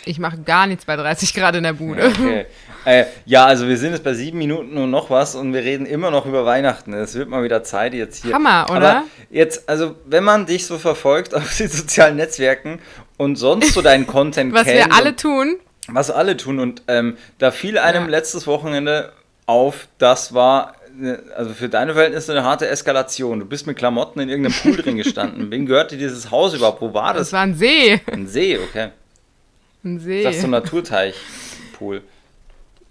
Ich 0.06 0.18
mache 0.20 0.38
gar 0.40 0.68
nichts 0.68 0.86
bei 0.86 0.96
30 0.96 1.34
Grad 1.34 1.56
in 1.56 1.64
der 1.64 1.74
Bude. 1.74 2.08
Okay. 2.08 2.46
äh, 2.86 3.06
ja, 3.26 3.46
also 3.46 3.68
wir 3.68 3.78
sind 3.78 3.92
jetzt 3.92 4.04
bei 4.04 4.14
sieben 4.14 4.38
Minuten 4.40 4.76
und 4.78 4.90
noch 4.90 5.10
was 5.10 5.36
und 5.36 5.54
wir 5.54 5.62
reden 5.62 5.86
immer 5.86 6.10
noch 6.10 6.26
über 6.26 6.46
Weihnachten. 6.46 6.94
Es 6.94 7.14
wird 7.16 7.30
mal 7.30 7.44
wieder 7.44 7.64
Zeit 7.64 7.94
jetzt 7.94 8.24
hier. 8.24 8.34
Hammer, 8.34 8.66
oder? 8.72 8.76
Aber 8.98 9.04
jetzt, 9.30 9.70
also 9.70 9.96
wenn 10.06 10.24
man 10.24 10.46
dich 10.48 10.66
so 10.66 10.78
verfolgt 10.80 11.34
auf 11.36 11.56
den 11.58 11.68
sozialen 11.70 12.16
Netzwerken 12.16 12.80
und 13.18 13.36
sonst 13.36 13.74
so 13.74 13.82
deinen 13.82 14.08
Content 14.08 14.54
Was 14.56 14.64
kennt, 14.64 14.78
wir 14.90 14.94
alle 14.96 15.10
und- 15.10 15.20
tun. 15.20 15.56
was 15.88 16.10
alle 16.10 16.36
tun 16.38 16.60
und 16.60 16.82
ähm, 16.88 17.18
da 17.38 17.52
fiel 17.52 17.78
einem 17.78 18.06
Ja. 18.06 18.10
letztes 18.10 18.48
Wochenende 18.48 19.12
auf, 19.46 19.88
das 20.00 20.34
war 20.34 20.74
äh, 21.02 21.18
also 21.36 21.54
für 21.54 21.70
deine 21.70 21.94
Verhältnisse 21.94 22.32
eine 22.32 22.44
harte 22.44 22.68
Eskalation. 22.68 23.40
Du 23.40 23.46
bist 23.46 23.68
mit 23.68 23.78
Klamotten 23.78 24.20
in 24.20 24.30
irgendeinem 24.30 24.56
Pool 24.56 24.78
drin 24.78 24.98
gestanden. 24.98 25.52
Wem 25.52 25.66
gehörte 25.68 25.98
dieses 25.98 26.32
Haus 26.32 26.54
überhaupt? 26.56 26.82
Wo 26.82 26.92
war 26.94 27.14
Das 27.14 27.28
das? 27.28 27.34
war 27.34 27.42
ein 27.42 27.54
See. 27.56 28.00
Ein 28.12 28.28
See, 28.28 28.58
okay. 28.58 28.90
Ein 29.84 29.96
Das 29.98 30.06
ist 30.06 30.24
so 30.24 30.28
ein 30.28 30.34
See. 30.42 30.48
Naturteich-Pool. 30.48 32.04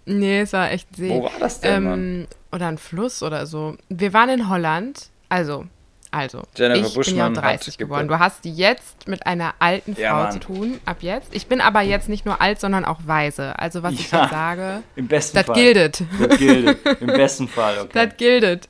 Nee, 0.06 0.40
es 0.40 0.52
war 0.52 0.70
echt 0.72 0.90
ein 0.92 0.94
See. 0.96 1.10
Wo 1.10 1.24
war 1.24 1.32
das 1.38 1.60
denn, 1.60 1.84
Mann? 1.84 1.98
ähm, 2.22 2.26
oder 2.52 2.66
ein 2.68 2.78
Fluss 2.78 3.22
oder 3.22 3.46
so. 3.46 3.76
Wir 3.88 4.12
waren 4.12 4.28
in 4.30 4.48
Holland. 4.48 5.08
Also, 5.28 5.66
also. 6.10 6.42
Jennifer 6.56 6.86
ich 6.88 6.94
Buschmann 6.94 7.34
bin 7.34 7.42
ja 7.42 7.48
hat 7.48 7.60
30 7.60 7.78
geworden. 7.78 8.08
gebunden. 8.08 8.08
Du 8.08 8.18
hast 8.18 8.44
jetzt 8.44 9.06
mit 9.06 9.24
einer 9.26 9.54
alten 9.60 9.94
Frau 9.94 10.02
Ja, 10.02 10.14
Mann. 10.14 10.32
zu 10.32 10.40
tun, 10.40 10.80
ab 10.84 10.96
jetzt. 11.02 11.32
Ich 11.32 11.46
bin 11.46 11.60
aber 11.60 11.82
jetzt 11.82 12.08
nicht 12.08 12.26
nur 12.26 12.40
alt, 12.40 12.58
sondern 12.58 12.84
auch 12.84 12.98
weise. 13.06 13.56
Also, 13.60 13.84
was 13.84 13.92
ich 13.92 14.10
Ja. 14.10 14.22
jetzt 14.22 14.30
sage, 14.32 14.82
Im 14.96 15.06
besten 15.06 15.36
das 15.36 15.46
Fall. 15.46 15.54
gildet. 15.54 16.02
Das 16.18 16.38
gilt. 16.38 16.78
Im 17.00 17.06
besten 17.06 17.46
Fall, 17.46 17.78
okay. 17.78 17.90
Das 18.08 18.16
gildet. 18.16 18.68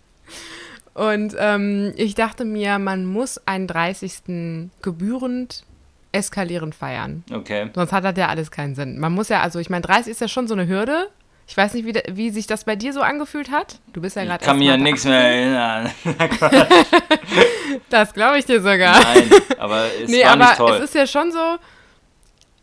Und 0.92 1.34
ähm, 1.38 1.94
ich 1.96 2.14
dachte 2.14 2.44
mir, 2.44 2.78
man 2.78 3.06
muss 3.06 3.40
einen 3.46 3.66
30. 3.66 4.68
gebührend 4.82 5.64
eskalierend 6.12 6.74
feiern. 6.74 7.24
Okay. 7.32 7.70
Sonst 7.74 7.92
hat 7.92 8.04
das 8.04 8.16
ja 8.16 8.28
alles 8.28 8.50
keinen 8.50 8.74
Sinn. 8.74 8.98
Man 8.98 9.12
muss 9.12 9.28
ja, 9.28 9.40
also 9.40 9.58
ich 9.58 9.70
meine, 9.70 9.82
30 9.82 10.10
ist 10.10 10.20
ja 10.20 10.28
schon 10.28 10.48
so 10.48 10.54
eine 10.54 10.66
Hürde. 10.66 11.08
Ich 11.46 11.56
weiß 11.56 11.74
nicht, 11.74 11.84
wie, 11.84 12.00
wie 12.16 12.30
sich 12.30 12.46
das 12.46 12.64
bei 12.64 12.76
dir 12.76 12.92
so 12.92 13.00
angefühlt 13.00 13.50
hat. 13.50 13.80
Du 13.92 14.00
bist 14.00 14.14
ja 14.14 14.22
Ich 14.22 14.28
gerade 14.28 14.44
kann 14.44 14.58
mich 14.58 14.68
erst 14.68 14.74
an 14.74 14.82
mal 14.82 14.90
nichts 14.90 15.04
mehr 15.04 15.20
erinnern. 15.20 15.90
Das 17.90 18.12
glaube 18.14 18.38
ich 18.38 18.44
dir 18.44 18.60
sogar. 18.60 19.00
Nein, 19.00 19.30
aber 19.58 19.86
es 20.02 20.10
nee, 20.10 20.24
war 20.24 20.32
aber 20.32 20.44
nicht 20.44 20.56
toll. 20.56 20.72
es 20.76 20.84
ist 20.84 20.94
ja 20.94 21.06
schon 21.06 21.30
so. 21.32 21.56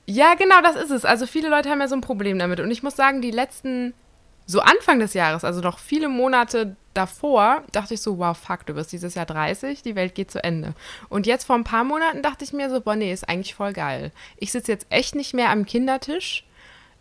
Ja, 0.06 0.36
genau, 0.36 0.62
das 0.62 0.76
ist 0.76 0.90
es. 0.90 1.06
Also 1.06 1.26
viele 1.26 1.50
Leute 1.50 1.70
haben 1.70 1.80
ja 1.82 1.88
so 1.88 1.96
ein 1.96 2.02
Problem 2.02 2.40
damit. 2.40 2.60
Und 2.60 2.72
ich 2.72 2.82
muss 2.84 2.96
sagen, 2.96 3.22
die 3.22 3.32
letzten, 3.32 3.94
so 4.48 4.62
Anfang 4.62 5.00
des 5.00 5.14
Jahres, 5.14 5.44
also 5.44 5.62
noch 5.62 5.78
viele 5.78 6.10
Monate 6.10 6.76
davor, 6.94 7.64
dachte 7.74 7.94
ich 7.94 8.02
so, 8.02 8.18
wow, 8.18 8.36
fuck, 8.36 8.66
du 8.66 8.76
wirst 8.76 8.92
dieses 8.92 9.14
Jahr 9.14 9.26
30, 9.26 9.84
die 9.84 9.96
Welt 9.96 10.16
geht 10.16 10.32
zu 10.32 10.44
Ende. 10.44 10.74
Und 11.10 11.28
jetzt 11.28 11.46
vor 11.46 11.56
ein 11.56 11.66
paar 11.66 11.84
Monaten 11.84 12.24
dachte 12.24 12.44
ich 12.44 12.54
mir 12.54 12.70
so, 12.70 12.82
boah, 12.82 12.96
nee, 12.96 13.14
ist 13.14 13.28
eigentlich 13.30 13.54
voll 13.54 13.74
geil. 13.74 14.12
Ich 14.38 14.52
sitze 14.52 14.72
jetzt 14.72 14.88
echt 14.90 15.14
nicht 15.14 15.34
mehr 15.34 15.50
am 15.50 15.66
Kindertisch. 15.66 16.46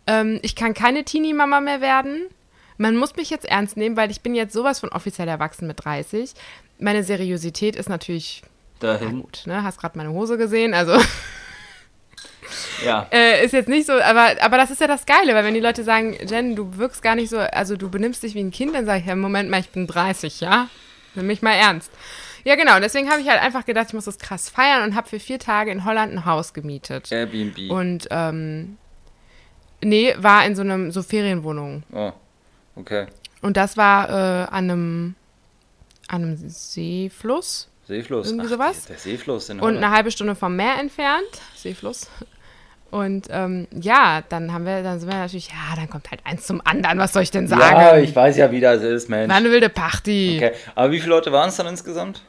Ähm, 0.05 0.39
ich 0.43 0.55
kann 0.55 0.73
keine 0.73 1.03
Teenie-Mama 1.03 1.61
mehr 1.61 1.81
werden. 1.81 2.27
Man 2.77 2.95
muss 2.95 3.15
mich 3.15 3.29
jetzt 3.29 3.45
ernst 3.45 3.77
nehmen, 3.77 3.97
weil 3.97 4.11
ich 4.11 4.21
bin 4.21 4.35
jetzt 4.35 4.53
sowas 4.53 4.79
von 4.79 4.89
offiziell 4.89 5.27
erwachsen 5.27 5.67
mit 5.67 5.83
30. 5.83 6.33
Meine 6.79 7.03
Seriosität 7.03 7.75
ist 7.75 7.89
natürlich 7.89 8.43
Dahin. 8.79 9.21
gut, 9.21 9.43
ne? 9.47 9.63
Hast 9.63 9.79
gerade 9.79 9.97
meine 9.97 10.11
Hose 10.11 10.37
gesehen, 10.37 10.73
also 10.75 10.93
Ja. 12.85 13.07
äh, 13.11 13.43
ist 13.45 13.53
jetzt 13.53 13.69
nicht 13.69 13.85
so, 13.87 13.93
aber, 13.93 14.35
aber 14.41 14.57
das 14.57 14.71
ist 14.71 14.81
ja 14.81 14.87
das 14.87 15.05
Geile, 15.05 15.33
weil 15.35 15.43
wenn 15.43 15.53
die 15.53 15.59
Leute 15.59 15.83
sagen, 15.83 16.15
Jen, 16.27 16.55
du 16.55 16.77
wirkst 16.77 17.01
gar 17.01 17.15
nicht 17.15 17.29
so, 17.29 17.37
also 17.39 17.75
du 17.75 17.89
benimmst 17.89 18.23
dich 18.23 18.35
wie 18.35 18.43
ein 18.43 18.51
Kind, 18.51 18.75
dann 18.75 18.85
sage 18.85 18.99
ich, 19.01 19.05
ja, 19.05 19.15
Moment 19.15 19.49
mal, 19.49 19.59
ich 19.59 19.69
bin 19.69 19.87
30, 19.87 20.41
ja? 20.41 20.69
Nimm 21.15 21.27
mich 21.27 21.41
mal 21.41 21.53
ernst. 21.53 21.91
Ja, 22.43 22.55
genau, 22.55 22.75
und 22.75 22.81
deswegen 22.81 23.09
habe 23.09 23.19
ich 23.21 23.27
halt 23.27 23.41
einfach 23.41 23.65
gedacht, 23.65 23.87
ich 23.89 23.93
muss 23.93 24.05
das 24.05 24.19
krass 24.19 24.49
feiern 24.49 24.83
und 24.83 24.95
habe 24.95 25.09
für 25.09 25.19
vier 25.19 25.39
Tage 25.39 25.71
in 25.71 25.83
Holland 25.85 26.13
ein 26.13 26.25
Haus 26.25 26.53
gemietet. 26.53 27.11
Airbnb. 27.11 27.69
Und 27.71 28.07
ähm, 28.11 28.77
Nee, 29.83 30.15
war 30.17 30.45
in 30.45 30.55
so 30.55 30.61
einem, 30.63 30.91
so 30.91 31.03
Ferienwohnung. 31.03 31.83
Oh, 31.93 32.11
okay. 32.75 33.05
Und 33.41 33.57
das 33.57 33.77
war 33.77 34.09
äh, 34.09 34.13
an 34.47 34.69
einem, 34.71 35.15
an 36.07 36.23
einem 36.23 36.37
Seefluss. 36.49 37.69
Seefluss. 37.87 38.27
Irgendwie 38.27 38.47
sowas? 38.47 38.85
Der, 38.85 38.97
Seefluss 38.97 39.49
in 39.49 39.57
Und 39.59 39.63
Holland. 39.65 39.83
eine 39.83 39.93
halbe 39.95 40.11
Stunde 40.11 40.35
vom 40.35 40.55
Meer 40.55 40.79
entfernt. 40.79 41.27
Seefluss. 41.55 42.09
Und 42.89 43.27
ähm, 43.29 43.67
ja, 43.71 44.23
dann 44.29 44.53
haben 44.53 44.65
wir, 44.65 44.81
dann 44.81 44.99
sind 44.99 45.09
wir 45.09 45.17
natürlich, 45.17 45.49
ja, 45.49 45.75
dann 45.75 45.89
kommt 45.89 46.09
halt 46.09 46.21
eins 46.23 46.47
zum 46.47 46.61
anderen, 46.63 46.99
was 46.99 47.13
soll 47.13 47.23
ich 47.23 47.31
denn 47.31 47.47
sagen? 47.47 47.61
Ja, 47.61 47.97
ich 47.97 48.15
weiß 48.15 48.37
ja, 48.37 48.51
wie 48.51 48.61
das 48.61 48.81
ist, 48.81 49.09
Mensch. 49.09 49.29
War 49.29 49.37
eine 49.37 49.51
wilde 49.51 49.69
Party. 49.69 50.35
Okay, 50.37 50.51
aber 50.75 50.91
wie 50.91 50.99
viele 50.99 51.15
Leute 51.15 51.31
waren 51.31 51.49
es 51.49 51.57
dann 51.57 51.67
insgesamt? 51.67 52.21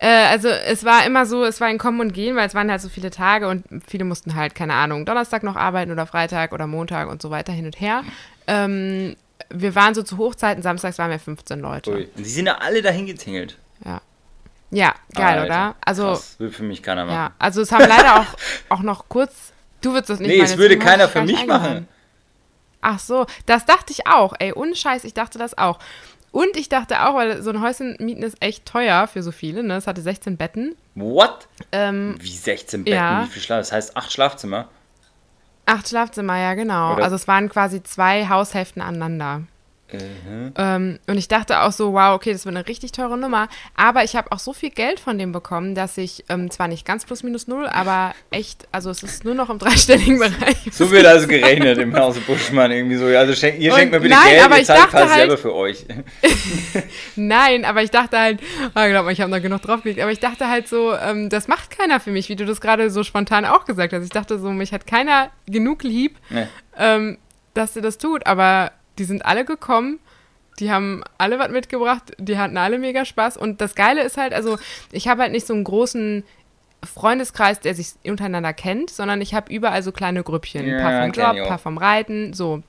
Äh, 0.00 0.26
also 0.30 0.48
es 0.48 0.84
war 0.84 1.04
immer 1.06 1.26
so, 1.26 1.44
es 1.44 1.60
war 1.60 1.68
ein 1.68 1.78
Kommen 1.78 2.00
und 2.00 2.12
Gehen, 2.12 2.36
weil 2.36 2.46
es 2.46 2.54
waren 2.54 2.70
halt 2.70 2.80
so 2.80 2.88
viele 2.88 3.10
Tage 3.10 3.48
und 3.48 3.64
viele 3.86 4.04
mussten 4.04 4.34
halt, 4.34 4.54
keine 4.54 4.74
Ahnung, 4.74 5.06
Donnerstag 5.06 5.42
noch 5.42 5.56
arbeiten 5.56 5.90
oder 5.90 6.06
Freitag 6.06 6.52
oder 6.52 6.66
Montag 6.66 7.08
und 7.08 7.22
so 7.22 7.30
weiter 7.30 7.52
hin 7.52 7.66
und 7.66 7.80
her. 7.80 8.04
Ähm, 8.46 9.16
wir 9.50 9.74
waren 9.74 9.94
so 9.94 10.02
zu 10.02 10.18
Hochzeiten, 10.18 10.62
samstags 10.62 10.98
waren 10.98 11.10
wir 11.10 11.18
15 11.18 11.58
Leute. 11.60 11.90
Ui. 11.90 12.08
Und 12.16 12.24
die 12.24 12.30
sind 12.30 12.46
ja 12.46 12.58
alle 12.58 12.82
dahin 12.82 13.06
getingelt. 13.06 13.56
Ja. 13.84 14.00
Ja, 14.70 14.94
geil, 15.14 15.38
Alter, 15.38 15.44
oder? 15.46 15.74
Also, 15.84 16.02
Krass, 16.08 16.36
will 16.38 16.50
für 16.50 16.62
mich 16.62 16.82
keiner 16.82 17.04
machen. 17.06 17.14
ja, 17.14 17.30
also 17.38 17.62
es 17.62 17.72
haben 17.72 17.88
leider 17.88 18.20
auch, 18.20 18.26
auch 18.68 18.82
noch 18.82 19.08
kurz. 19.08 19.52
Du 19.80 19.92
würdest 19.92 20.10
das 20.10 20.18
nicht 20.20 20.28
nee, 20.28 20.36
machen, 20.38 20.44
es 20.44 20.50
deswegen 20.52 20.70
würde 20.70 20.78
keiner 20.84 21.08
für 21.08 21.22
mich 21.22 21.46
machen. 21.46 21.88
Ach 22.80 22.98
so, 22.98 23.26
das 23.46 23.64
dachte 23.64 23.92
ich 23.92 24.06
auch. 24.06 24.34
Ey, 24.38 24.52
ohne 24.52 24.74
Scheiß, 24.74 25.04
ich 25.04 25.14
dachte 25.14 25.38
das 25.38 25.56
auch. 25.56 25.78
Und 26.30 26.56
ich 26.56 26.68
dachte 26.68 27.06
auch, 27.06 27.14
weil 27.14 27.42
so 27.42 27.50
ein 27.50 27.62
Häuschen 27.62 27.96
mieten 28.00 28.22
ist 28.22 28.36
echt 28.42 28.66
teuer 28.66 29.06
für 29.06 29.22
so 29.22 29.32
viele, 29.32 29.62
ne? 29.62 29.76
Es 29.76 29.86
hatte 29.86 30.02
16 30.02 30.36
Betten. 30.36 30.76
What? 30.94 31.48
Ähm, 31.72 32.16
Wie 32.20 32.30
16 32.36 32.84
Betten? 32.84 32.96
Ja. 32.96 33.24
Wie 33.24 33.28
viel 33.30 33.42
Schlaf? 33.42 33.60
Das 33.60 33.72
heißt 33.72 33.96
acht 33.96 34.12
Schlafzimmer. 34.12 34.68
acht 35.64 35.88
Schlafzimmer, 35.88 36.36
ja, 36.38 36.54
genau. 36.54 36.94
Oder- 36.94 37.04
Also 37.04 37.16
es 37.16 37.26
waren 37.26 37.48
quasi 37.48 37.82
zwei 37.82 38.28
Haushälften 38.28 38.82
aneinander. 38.82 39.42
Mhm. 39.92 40.52
Ähm, 40.56 40.98
und 41.06 41.16
ich 41.16 41.28
dachte 41.28 41.62
auch 41.62 41.72
so, 41.72 41.92
wow, 41.94 42.14
okay, 42.14 42.32
das 42.32 42.44
wird 42.44 42.54
eine 42.54 42.68
richtig 42.68 42.92
teure 42.92 43.16
Nummer. 43.16 43.48
Aber 43.74 44.04
ich 44.04 44.16
habe 44.16 44.30
auch 44.32 44.38
so 44.38 44.52
viel 44.52 44.70
Geld 44.70 45.00
von 45.00 45.18
dem 45.18 45.32
bekommen, 45.32 45.74
dass 45.74 45.96
ich 45.96 46.24
ähm, 46.28 46.50
zwar 46.50 46.68
nicht 46.68 46.84
ganz 46.84 47.04
plus 47.06 47.22
minus 47.22 47.48
null, 47.48 47.66
aber 47.66 48.14
echt, 48.30 48.68
also 48.70 48.90
es 48.90 49.02
ist 49.02 49.24
nur 49.24 49.34
noch 49.34 49.48
im 49.50 49.58
dreistelligen 49.58 50.18
Bereich. 50.18 50.56
So 50.72 50.90
wird 50.90 51.06
also 51.06 51.26
gerechnet 51.26 51.78
im 51.78 51.96
Hause 51.96 52.20
Buschmann 52.20 52.70
irgendwie 52.70 52.96
so. 52.96 53.06
Also 53.06 53.34
schenkt, 53.34 53.60
ihr 53.60 53.72
Und 53.72 53.78
schenkt 53.78 53.92
mir 53.94 54.00
bitte 54.00 54.14
nein, 54.14 54.28
Geld, 54.28 54.44
aber 54.44 54.54
ihr 54.56 54.60
ich 54.60 54.66
zahlt 54.66 54.92
halt- 54.92 55.08
selber 55.10 55.38
für 55.38 55.54
euch. 55.54 55.84
Nein, 57.16 57.64
aber 57.64 57.82
ich 57.82 57.90
dachte 57.90 58.18
halt, 58.18 58.40
ah, 58.74 58.88
glaub 58.88 59.04
mal, 59.04 59.12
ich 59.12 59.20
habe 59.20 59.30
noch 59.30 59.42
genug 59.42 59.62
draufgelegt, 59.62 60.00
aber 60.00 60.12
ich 60.12 60.20
dachte 60.20 60.48
halt 60.48 60.68
so, 60.68 60.94
ähm, 60.94 61.28
das 61.28 61.48
macht 61.48 61.70
keiner 61.76 62.00
für 62.00 62.10
mich, 62.10 62.28
wie 62.28 62.36
du 62.36 62.44
das 62.44 62.60
gerade 62.60 62.90
so 62.90 63.02
spontan 63.04 63.44
auch 63.44 63.64
gesagt 63.64 63.92
hast. 63.92 64.04
Ich 64.04 64.10
dachte 64.10 64.38
so, 64.38 64.50
mich 64.50 64.72
hat 64.72 64.86
keiner 64.86 65.30
genug 65.46 65.82
lieb, 65.82 66.16
Nee. 66.30 66.46
ähm, 66.78 67.18
dass 67.54 67.74
sie 67.74 67.80
das 67.80 67.98
tut, 67.98 68.26
aber 68.26 68.72
die 68.98 69.04
sind 69.04 69.24
alle 69.24 69.44
gekommen. 69.44 69.98
Die 70.58 70.72
haben 70.72 71.04
alle 71.18 71.38
was 71.38 71.50
mitgebracht, 71.50 72.02
die 72.18 72.36
hatten 72.36 72.56
alle 72.56 72.78
mega 72.78 73.04
Spaß. 73.04 73.36
Und 73.36 73.60
das 73.60 73.76
Geile 73.76 74.02
ist 74.02 74.16
halt, 74.16 74.32
also 74.32 74.58
ich 74.90 75.06
habe 75.06 75.22
halt 75.22 75.30
nicht 75.32 75.46
so 75.46 75.54
einen 75.54 75.62
großen 75.62 76.24
Freundeskreis, 76.84 77.60
der 77.60 77.74
sich 77.74 77.92
untereinander 78.04 78.52
kennt, 78.52 78.90
sondern 78.90 79.20
ich 79.20 79.34
habe 79.34 79.52
überall 79.52 79.82
so 79.82 79.92
kleine 79.92 80.22
Grüppchen. 80.22 80.68
Ein 80.68 80.82
paar 80.82 81.02
vom 81.02 81.12
Job, 81.12 81.36
ein 81.36 81.48
paar 81.48 81.58
vom 81.58 81.78
Reiten, 81.78 82.34
so 82.34 82.62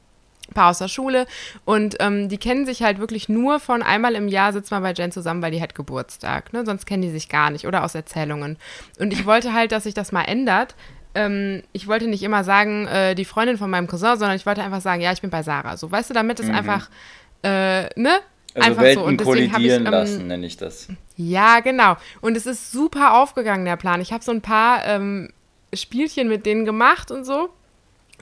ein 0.50 0.54
paar 0.54 0.70
aus 0.70 0.80
der 0.80 0.88
Schule. 0.88 1.26
Und 1.66 1.96
ähm, 2.00 2.30
die 2.30 2.38
kennen 2.38 2.66
sich 2.66 2.84
halt 2.84 3.00
wirklich 3.00 3.30
nur 3.30 3.60
von 3.60 3.82
einmal 3.82 4.16
im 4.16 4.28
Jahr 4.28 4.54
sitzen 4.54 4.72
wir 4.72 4.82
bei 4.82 4.94
Jen 4.94 5.12
zusammen, 5.12 5.42
weil 5.42 5.52
die 5.52 5.62
hat 5.62 5.76
Geburtstag. 5.76 6.54
Ne? 6.54 6.66
Sonst 6.66 6.86
kennen 6.86 7.04
die 7.04 7.12
sich 7.12 7.30
gar 7.30 7.50
nicht 7.50 7.68
oder 7.68 7.84
aus 7.84 7.96
Erzählungen. 7.96 8.58
Und 9.00 9.14
ich 9.14 9.26
wollte 9.26 9.54
halt, 9.54 9.72
dass 9.72 9.84
sich 9.84 9.94
das 9.94 10.12
mal 10.12 10.24
ändert. 10.24 10.76
Ähm, 11.16 11.64
ich 11.74 11.88
wollte 11.88 12.08
nicht 12.08 12.24
immer 12.24 12.44
sagen, 12.44 12.88
äh, 12.88 13.16
die 13.16 13.26
Freundin 13.26 13.58
von 13.58 13.70
meinem 13.70 13.88
Cousin, 13.88 14.18
sondern 14.18 14.36
ich 14.36 14.46
wollte 14.46 14.62
einfach 14.62 14.82
sagen, 14.82 15.02
ja, 15.02 15.12
ich 15.12 15.22
bin 15.22 15.30
bei 15.30 15.44
Sarah. 15.44 15.78
So, 15.78 15.92
weißt 15.92 16.10
du, 16.10 16.14
damit 16.14 16.40
es 16.40 16.50
einfach, 16.50 16.90
äh, 17.44 17.84
ne? 18.00 18.20
Also 18.56 18.70
einfach 18.70 18.82
Welten 18.82 19.04
so. 19.04 19.08
Und 19.08 19.20
deswegen 19.20 19.54
habe 19.54 19.64
ich, 19.64 19.70
kollidieren 19.70 19.86
ähm, 19.86 19.92
lassen, 19.92 20.28
nenne 20.28 20.46
ich 20.46 20.58
das. 20.58 20.88
ja, 21.16 21.60
genau. 21.62 21.98
Und 22.22 22.38
es 22.38 22.46
ist 22.46 22.72
super 22.72 23.16
aufgegangen, 23.16 23.66
der 23.66 23.78
Plan. 23.78 24.02
Ich 24.02 24.12
habe 24.12 24.24
so 24.24 24.32
ein 24.32 24.42
paar 24.42 24.86
ähm, 24.86 25.30
Spielchen 25.74 26.28
mit 26.28 26.46
denen 26.46 26.66
gemacht 26.66 27.12
und 27.12 27.26
so. 27.26 27.50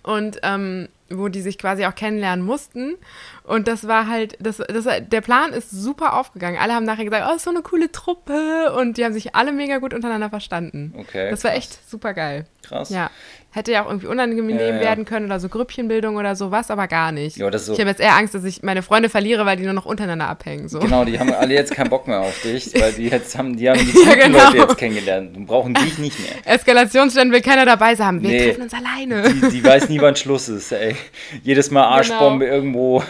Und 0.04 0.40
ähm, 0.44 0.88
wo 1.10 1.28
die 1.30 1.42
sich 1.42 1.58
quasi 1.58 1.86
auch 1.86 1.96
kennenlernen 1.96 2.46
mussten. 2.46 2.96
Und 3.44 3.68
das 3.68 3.88
war 3.88 4.08
halt, 4.08 4.38
das, 4.40 4.58
das, 4.58 4.88
der 5.02 5.22
Plan 5.22 5.54
ist 5.54 5.72
super 5.72 6.14
aufgegangen. 6.14 6.60
Alle 6.60 6.74
haben 6.74 6.86
nachher 6.86 7.06
gesagt, 7.06 7.26
oh, 7.30 7.36
ist 7.36 7.44
so 7.44 7.50
eine 7.50 7.62
coole 7.62 7.92
Truppe. 7.92 8.74
Und 8.78 8.98
die 8.98 9.06
haben 9.06 9.14
sich 9.14 9.36
alle 9.36 9.52
mega 9.52 9.78
gut 9.78 9.94
untereinander 9.94 10.30
verstanden. 10.30 10.94
Okay. 10.98 11.30
das 11.30 11.44
war 11.44 11.52
krass. 11.52 11.60
echt 11.60 11.90
super 11.90 12.14
geil. 12.14 12.46
krass. 12.62 12.90
Ja. 12.90 13.10
Hätte 13.58 13.72
ja 13.72 13.84
auch 13.84 13.88
irgendwie 13.88 14.06
unangenehm 14.06 14.50
Ja, 14.60 14.68
ja. 14.68 14.80
werden 14.80 15.04
können 15.06 15.26
oder 15.26 15.40
so 15.40 15.50
Grüppchenbildung 15.50 16.16
oder 16.16 16.36
sowas, 16.36 16.70
aber 16.70 16.88
gar 16.88 17.12
nicht. 17.12 17.38
Ja, 17.38 17.58
so- 17.58 17.74
Ich 17.74 17.80
habe 17.80 17.90
jetzt 17.90 18.00
eher 18.00 18.16
Angst, 18.16 18.36
dass 18.36 18.44
ich 18.44 18.62
meine 18.62 18.84
Freunde 18.84 19.10
verliere, 19.10 19.48
weil 19.48 19.58
die 19.58 19.64
nur 19.64 19.74
noch 19.74 19.86
untereinander 19.86 20.28
abhängen. 20.28 20.70
So. 20.70 20.78
Genau, 20.78 21.06
die 21.06 21.20
haben 21.20 21.34
alle 21.34 21.56
jetzt 21.56 21.74
keinen 21.74 21.90
Bock 21.90 22.08
mehr 22.08 22.20
auf 22.22 22.40
dich, 22.44 22.72
weil 22.80 22.94
die 22.94 23.08
jetzt 23.08 23.36
haben, 23.36 23.58
die 23.58 23.68
haben 23.68 23.80
die 23.80 24.00
Ja, 24.06 24.14
genau. 24.14 24.46
Leute 24.46 24.58
jetzt 24.58 24.78
kennengelernt 24.78 25.36
und 25.36 25.48
brauchen 25.48 25.74
dich 25.74 25.98
nicht 25.98 26.20
mehr. 26.20 26.30
Eskalationsstellen 26.54 27.32
will 27.32 27.42
keiner 27.42 27.66
dabei 27.66 27.96
sein. 27.96 28.22
Wir 28.22 28.30
Nee. 28.30 28.46
treffen 28.46 28.62
uns 28.62 28.74
alleine. 28.76 29.24
Die, 29.34 29.50
die 29.50 29.64
weiß 29.64 29.90
nie, 29.90 30.00
wann 30.00 30.16
Schluss 30.16 30.50
ist, 30.50 30.72
ey. 30.72 30.96
Jedes 31.42 31.72
Mal 31.72 31.84
Arschbombe 31.84 32.46
irgendwo. 32.46 33.04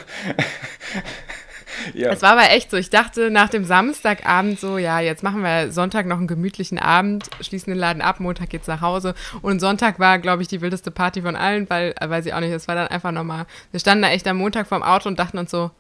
Ja. 1.94 2.12
Es 2.12 2.22
war 2.22 2.32
aber 2.32 2.52
echt 2.52 2.72
so. 2.72 2.78
Ich 2.78 2.90
dachte 2.90 3.30
nach 3.30 3.50
dem 3.50 3.66
Samstagabend 3.66 4.60
so, 4.60 4.78
ja, 4.78 5.00
jetzt 5.00 5.24
machen 5.24 5.42
wir 5.44 5.72
Sonntag 5.72 6.06
noch 6.06 6.18
einen 6.18 6.28
gemütlichen 6.28 6.80
Abend, 6.80 7.30
schließen 7.42 7.72
den 7.72 7.80
Laden 7.80 8.02
ab, 8.02 8.20
Montag 8.20 8.50
geht's 8.50 8.68
nach 8.68 8.82
Hause. 8.82 9.14
Und 9.42 9.60
Sonntag 9.60 10.00
war, 10.00 10.20
glaube 10.20 10.42
ich, 10.42 10.48
die 10.48 10.62
wildeste 10.62 10.92
Party 10.92 11.22
von 11.22 11.36
allen, 11.36 11.70
weil, 11.70 11.94
äh, 12.00 12.10
weiß 12.10 12.26
ich 12.26 12.34
auch 12.34 12.40
nicht, 12.40 12.52
es 12.52 12.68
war 12.68 12.76
dann 12.76 12.88
einfach 12.88 13.12
nochmal, 13.12 13.46
wir 13.72 13.80
standen 13.80 14.04
da 14.04 14.10
echt 14.10 14.28
am 14.28 14.38
Montag 14.38 14.68
vorm 14.68 14.84
Auto 14.84 15.10
und 15.10 15.20
dachten 15.20 15.38
uns 15.38 15.52
so, 15.52 15.72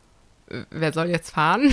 äh, 0.49 0.63
wer 0.69 0.93
soll 0.93 1.09
jetzt 1.09 1.31
fahren? 1.31 1.71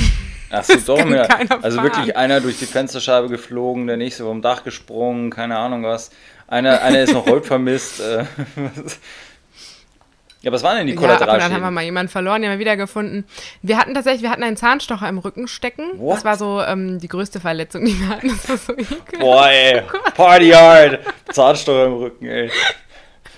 Ach 0.50 0.64
so, 0.64 0.76
doch, 0.96 1.08
ja. 1.08 1.22
Also 1.62 1.76
fahren. 1.78 1.84
wirklich 1.84 2.16
einer 2.16 2.40
durch 2.40 2.58
die 2.58 2.66
Fensterscheibe 2.66 3.28
geflogen, 3.28 3.86
der 3.86 3.96
nächste 3.96 4.24
vom 4.24 4.42
Dach 4.42 4.64
gesprungen, 4.64 5.30
keine 5.30 5.58
Ahnung 5.58 5.84
was. 5.84 6.10
Einer, 6.46 6.82
einer 6.82 7.02
ist 7.02 7.12
noch 7.12 7.26
heute 7.30 7.46
vermisst. 7.46 8.00
Äh, 8.00 8.24
ja, 10.44 10.52
was 10.52 10.62
waren 10.62 10.76
denn 10.78 10.86
die 10.86 10.92
Ja, 10.94 10.98
ab 10.98 11.02
und 11.02 11.08
dann 11.08 11.12
haben 11.12 11.20
wir 11.20 11.36
Kollateralschäden? 11.38 11.74
mal 11.74 11.82
jemanden 11.84 12.10
verloren, 12.12 12.42
den 12.42 12.50
haben 12.50 12.58
wir 12.58 12.64
wiedergefunden. 12.64 13.24
Wir 13.62 13.78
hatten 13.78 13.94
tatsächlich, 13.94 14.22
wir 14.22 14.30
hatten 14.30 14.42
einen 14.44 14.56
Zahnstocher 14.56 15.08
im 15.08 15.18
Rücken 15.18 15.48
stecken. 15.48 15.98
What? 15.98 16.18
Das 16.18 16.24
war 16.24 16.36
so 16.36 16.60
ähm, 16.62 16.98
die 17.00 17.08
größte 17.08 17.40
Verletzung, 17.40 17.84
die 17.84 17.98
wir 17.98 18.08
hatten. 18.10 18.28
Das 18.28 18.48
war 18.48 18.56
so 18.58 18.72
ekelhaft. 18.74 19.18
Boah, 19.18 19.48
ey, 19.48 19.82
Party 20.14 20.50
hard. 20.50 21.00
Zahnstocher 21.32 21.86
im 21.86 21.94
Rücken, 21.94 22.26
ey. 22.26 22.50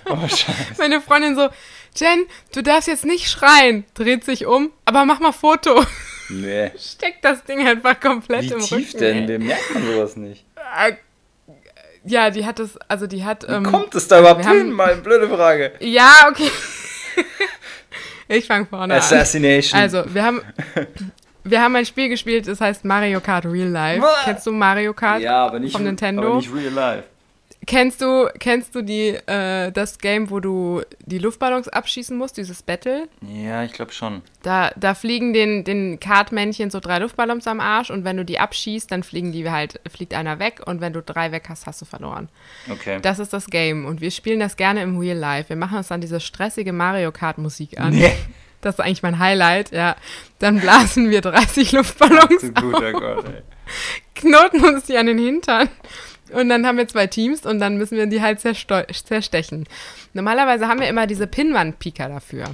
Oh, 0.09 0.17
scheiße. 0.29 0.53
Meine 0.79 1.01
Freundin 1.01 1.35
so, 1.35 1.49
Jen, 1.97 2.27
du 2.55 2.63
darfst 2.63 2.89
jetzt 2.89 3.05
nicht 3.07 3.29
schreien. 3.31 3.85
Dreht 3.95 4.25
sich 4.25 4.45
um, 4.47 4.71
aber 4.85 5.05
mach 5.05 5.19
mal 5.21 5.33
Foto. 5.33 5.83
Nee. 6.29 6.73
Steckt 6.79 7.25
das 7.25 7.45
Ding 7.45 7.67
einfach 7.67 7.99
komplett 8.01 8.43
Wie 8.43 8.53
im 8.53 8.61
tief 8.61 8.73
Rücken. 8.95 8.99
denn? 8.99 9.17
ey. 9.23 9.29
Wir 9.29 9.39
merken 9.39 9.83
sowas 9.93 10.17
nicht. 10.17 10.45
Äh, 10.79 10.93
Ja, 12.05 12.31
die 12.31 12.45
hat 12.47 12.61
es, 12.61 12.77
also 12.89 13.07
die 13.09 13.25
hat. 13.25 13.47
Ähm, 13.49 13.65
Kommt 13.65 13.95
es 13.97 14.07
da 14.07 14.21
überhaupt 14.21 14.45
haben- 14.47 14.59
hin? 14.59 14.71
Mal 14.73 14.95
blöde 14.97 15.29
Frage. 15.29 15.73
Ja, 15.81 16.27
okay. 16.31 16.51
Ich 18.29 18.47
fange 18.47 18.67
vorne 18.67 18.95
an. 18.95 19.01
Assassination. 19.01 19.81
Also, 19.81 20.05
wir 20.13 20.25
haben, 20.25 20.43
wir 21.45 21.61
haben 21.61 21.77
ein 21.77 21.87
Spiel 21.87 22.09
gespielt, 22.09 22.49
das 22.49 22.61
heißt 22.61 22.85
Mario 22.85 23.21
Kart 23.21 23.47
Real 23.47 23.69
Life. 23.69 24.05
Kennst 24.25 24.47
du 24.47 24.53
Mario 24.53 24.93
Kart 24.95 25.21
ja, 25.21 25.47
aber 25.47 25.59
nicht, 25.59 25.73
vom 25.73 25.85
Nintendo? 25.85 26.27
aber 26.27 26.37
nicht 26.37 26.53
real 26.55 26.73
life. 26.73 27.05
Kennst 27.67 28.01
du, 28.01 28.29
kennst 28.39 28.77
du 28.77 28.83
die, 28.83 29.09
äh, 29.27 29.73
das 29.73 29.99
Game, 29.99 30.31
wo 30.31 30.39
du 30.39 30.83
die 31.01 31.19
Luftballons 31.19 31.69
abschießen 31.69 32.17
musst, 32.17 32.37
dieses 32.37 32.63
Battle? 32.63 33.09
Ja, 33.23 33.65
ich 33.65 33.73
glaube 33.73 33.93
schon. 33.93 34.23
Da, 34.45 34.71
da 34.77 34.95
fliegen 34.95 35.33
den, 35.33 35.65
den 35.65 35.99
Kartmännchen 35.99 36.71
so 36.71 36.79
drei 36.79 37.01
Luftballons 37.01 37.49
am 37.49 37.59
Arsch 37.59 37.91
und 37.91 38.05
wenn 38.05 38.17
du 38.17 38.25
die 38.25 38.39
abschießt, 38.39 38.91
dann 38.93 39.03
fliegen 39.03 39.33
die 39.33 39.51
halt, 39.51 39.81
fliegt 39.91 40.15
einer 40.15 40.39
weg 40.39 40.63
und 40.65 40.81
wenn 40.81 40.93
du 40.93 41.03
drei 41.03 41.33
weg 41.33 41.47
hast, 41.49 41.67
hast 41.67 41.81
du 41.83 41.87
verloren. 41.87 42.29
Okay. 42.71 43.01
Das 43.03 43.19
ist 43.19 43.33
das 43.33 43.47
Game 43.47 43.85
und 43.85 44.01
wir 44.01 44.13
spielen 44.13 44.39
das 44.39 44.57
gerne 44.57 44.83
im 44.83 44.99
Real 44.99 45.19
Life. 45.19 45.49
Wir 45.49 45.57
machen 45.57 45.77
uns 45.77 45.89
dann 45.89 46.01
diese 46.01 46.21
stressige 46.21 46.73
Mario 46.73 47.11
Kart 47.11 47.39
Musik 47.39 47.81
an. 47.81 47.95
Nee. 47.95 48.13
Das 48.61 48.77
ist 48.77 48.81
eigentlich 48.81 49.03
mein 49.03 49.19
Highlight, 49.19 49.71
ja. 49.71 49.97
Dann 50.39 50.61
blasen 50.61 51.11
wir 51.11 51.21
30 51.21 51.73
Luftballons 51.73 52.41
Zu 52.41 52.53
guter 52.53 52.93
Gott, 52.93 53.25
ey. 53.27 53.43
knoten 54.15 54.65
uns 54.65 54.87
die 54.87 54.97
an 54.97 55.07
den 55.07 55.19
Hintern. 55.19 55.69
Und 56.33 56.49
dann 56.49 56.67
haben 56.67 56.77
wir 56.79 56.89
zwei 56.89 57.07
Teams 57.07 57.47
und 57.47 57.59
dann 57.61 57.77
müssen 57.77 57.97
wir 57.97 58.07
die 58.07 58.21
halt 58.23 58.41
zerstechen. 58.41 59.67
Normalerweise 60.13 60.69
haben 60.69 60.81
wir 60.81 60.89
immer 60.89 61.07
diese 61.07 61.27
Pinnwandpieker 61.27 62.09
dafür. 62.09 62.45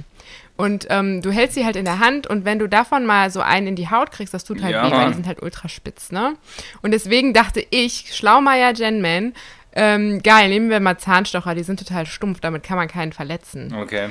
Und 0.55 0.85
ähm, 0.91 1.21
du 1.23 1.31
hältst 1.31 1.55
sie 1.55 1.65
halt 1.65 1.75
in 1.75 1.85
der 1.85 1.97
Hand 1.99 2.27
und 2.27 2.45
wenn 2.45 2.59
du 2.59 2.67
davon 2.69 3.05
mal 3.07 3.31
so 3.31 3.41
einen 3.41 3.67
in 3.67 3.75
die 3.75 3.89
Haut 3.89 4.11
kriegst, 4.11 4.33
das 4.35 4.43
tut 4.43 4.61
halt 4.61 4.73
Ja. 4.73 4.85
weh, 4.85 4.91
weil 4.91 5.07
die 5.07 5.13
sind 5.15 5.25
halt 5.25 5.41
ultra 5.41 5.67
spitz, 5.67 6.11
ne? 6.11 6.35
Und 6.83 6.91
deswegen 6.91 7.33
dachte 7.33 7.65
ich, 7.71 8.11
Schlaumeier 8.15 8.73
Genman, 8.73 9.33
ähm, 9.75 10.21
geil, 10.21 10.49
nehmen 10.49 10.69
wir 10.69 10.79
mal 10.79 10.99
Zahnstocher, 10.99 11.55
die 11.55 11.63
sind 11.63 11.79
total 11.79 12.05
stumpf, 12.05 12.39
damit 12.39 12.61
kann 12.61 12.77
man 12.77 12.87
keinen 12.87 13.13
verletzen. 13.13 13.73
Okay. 13.75 14.09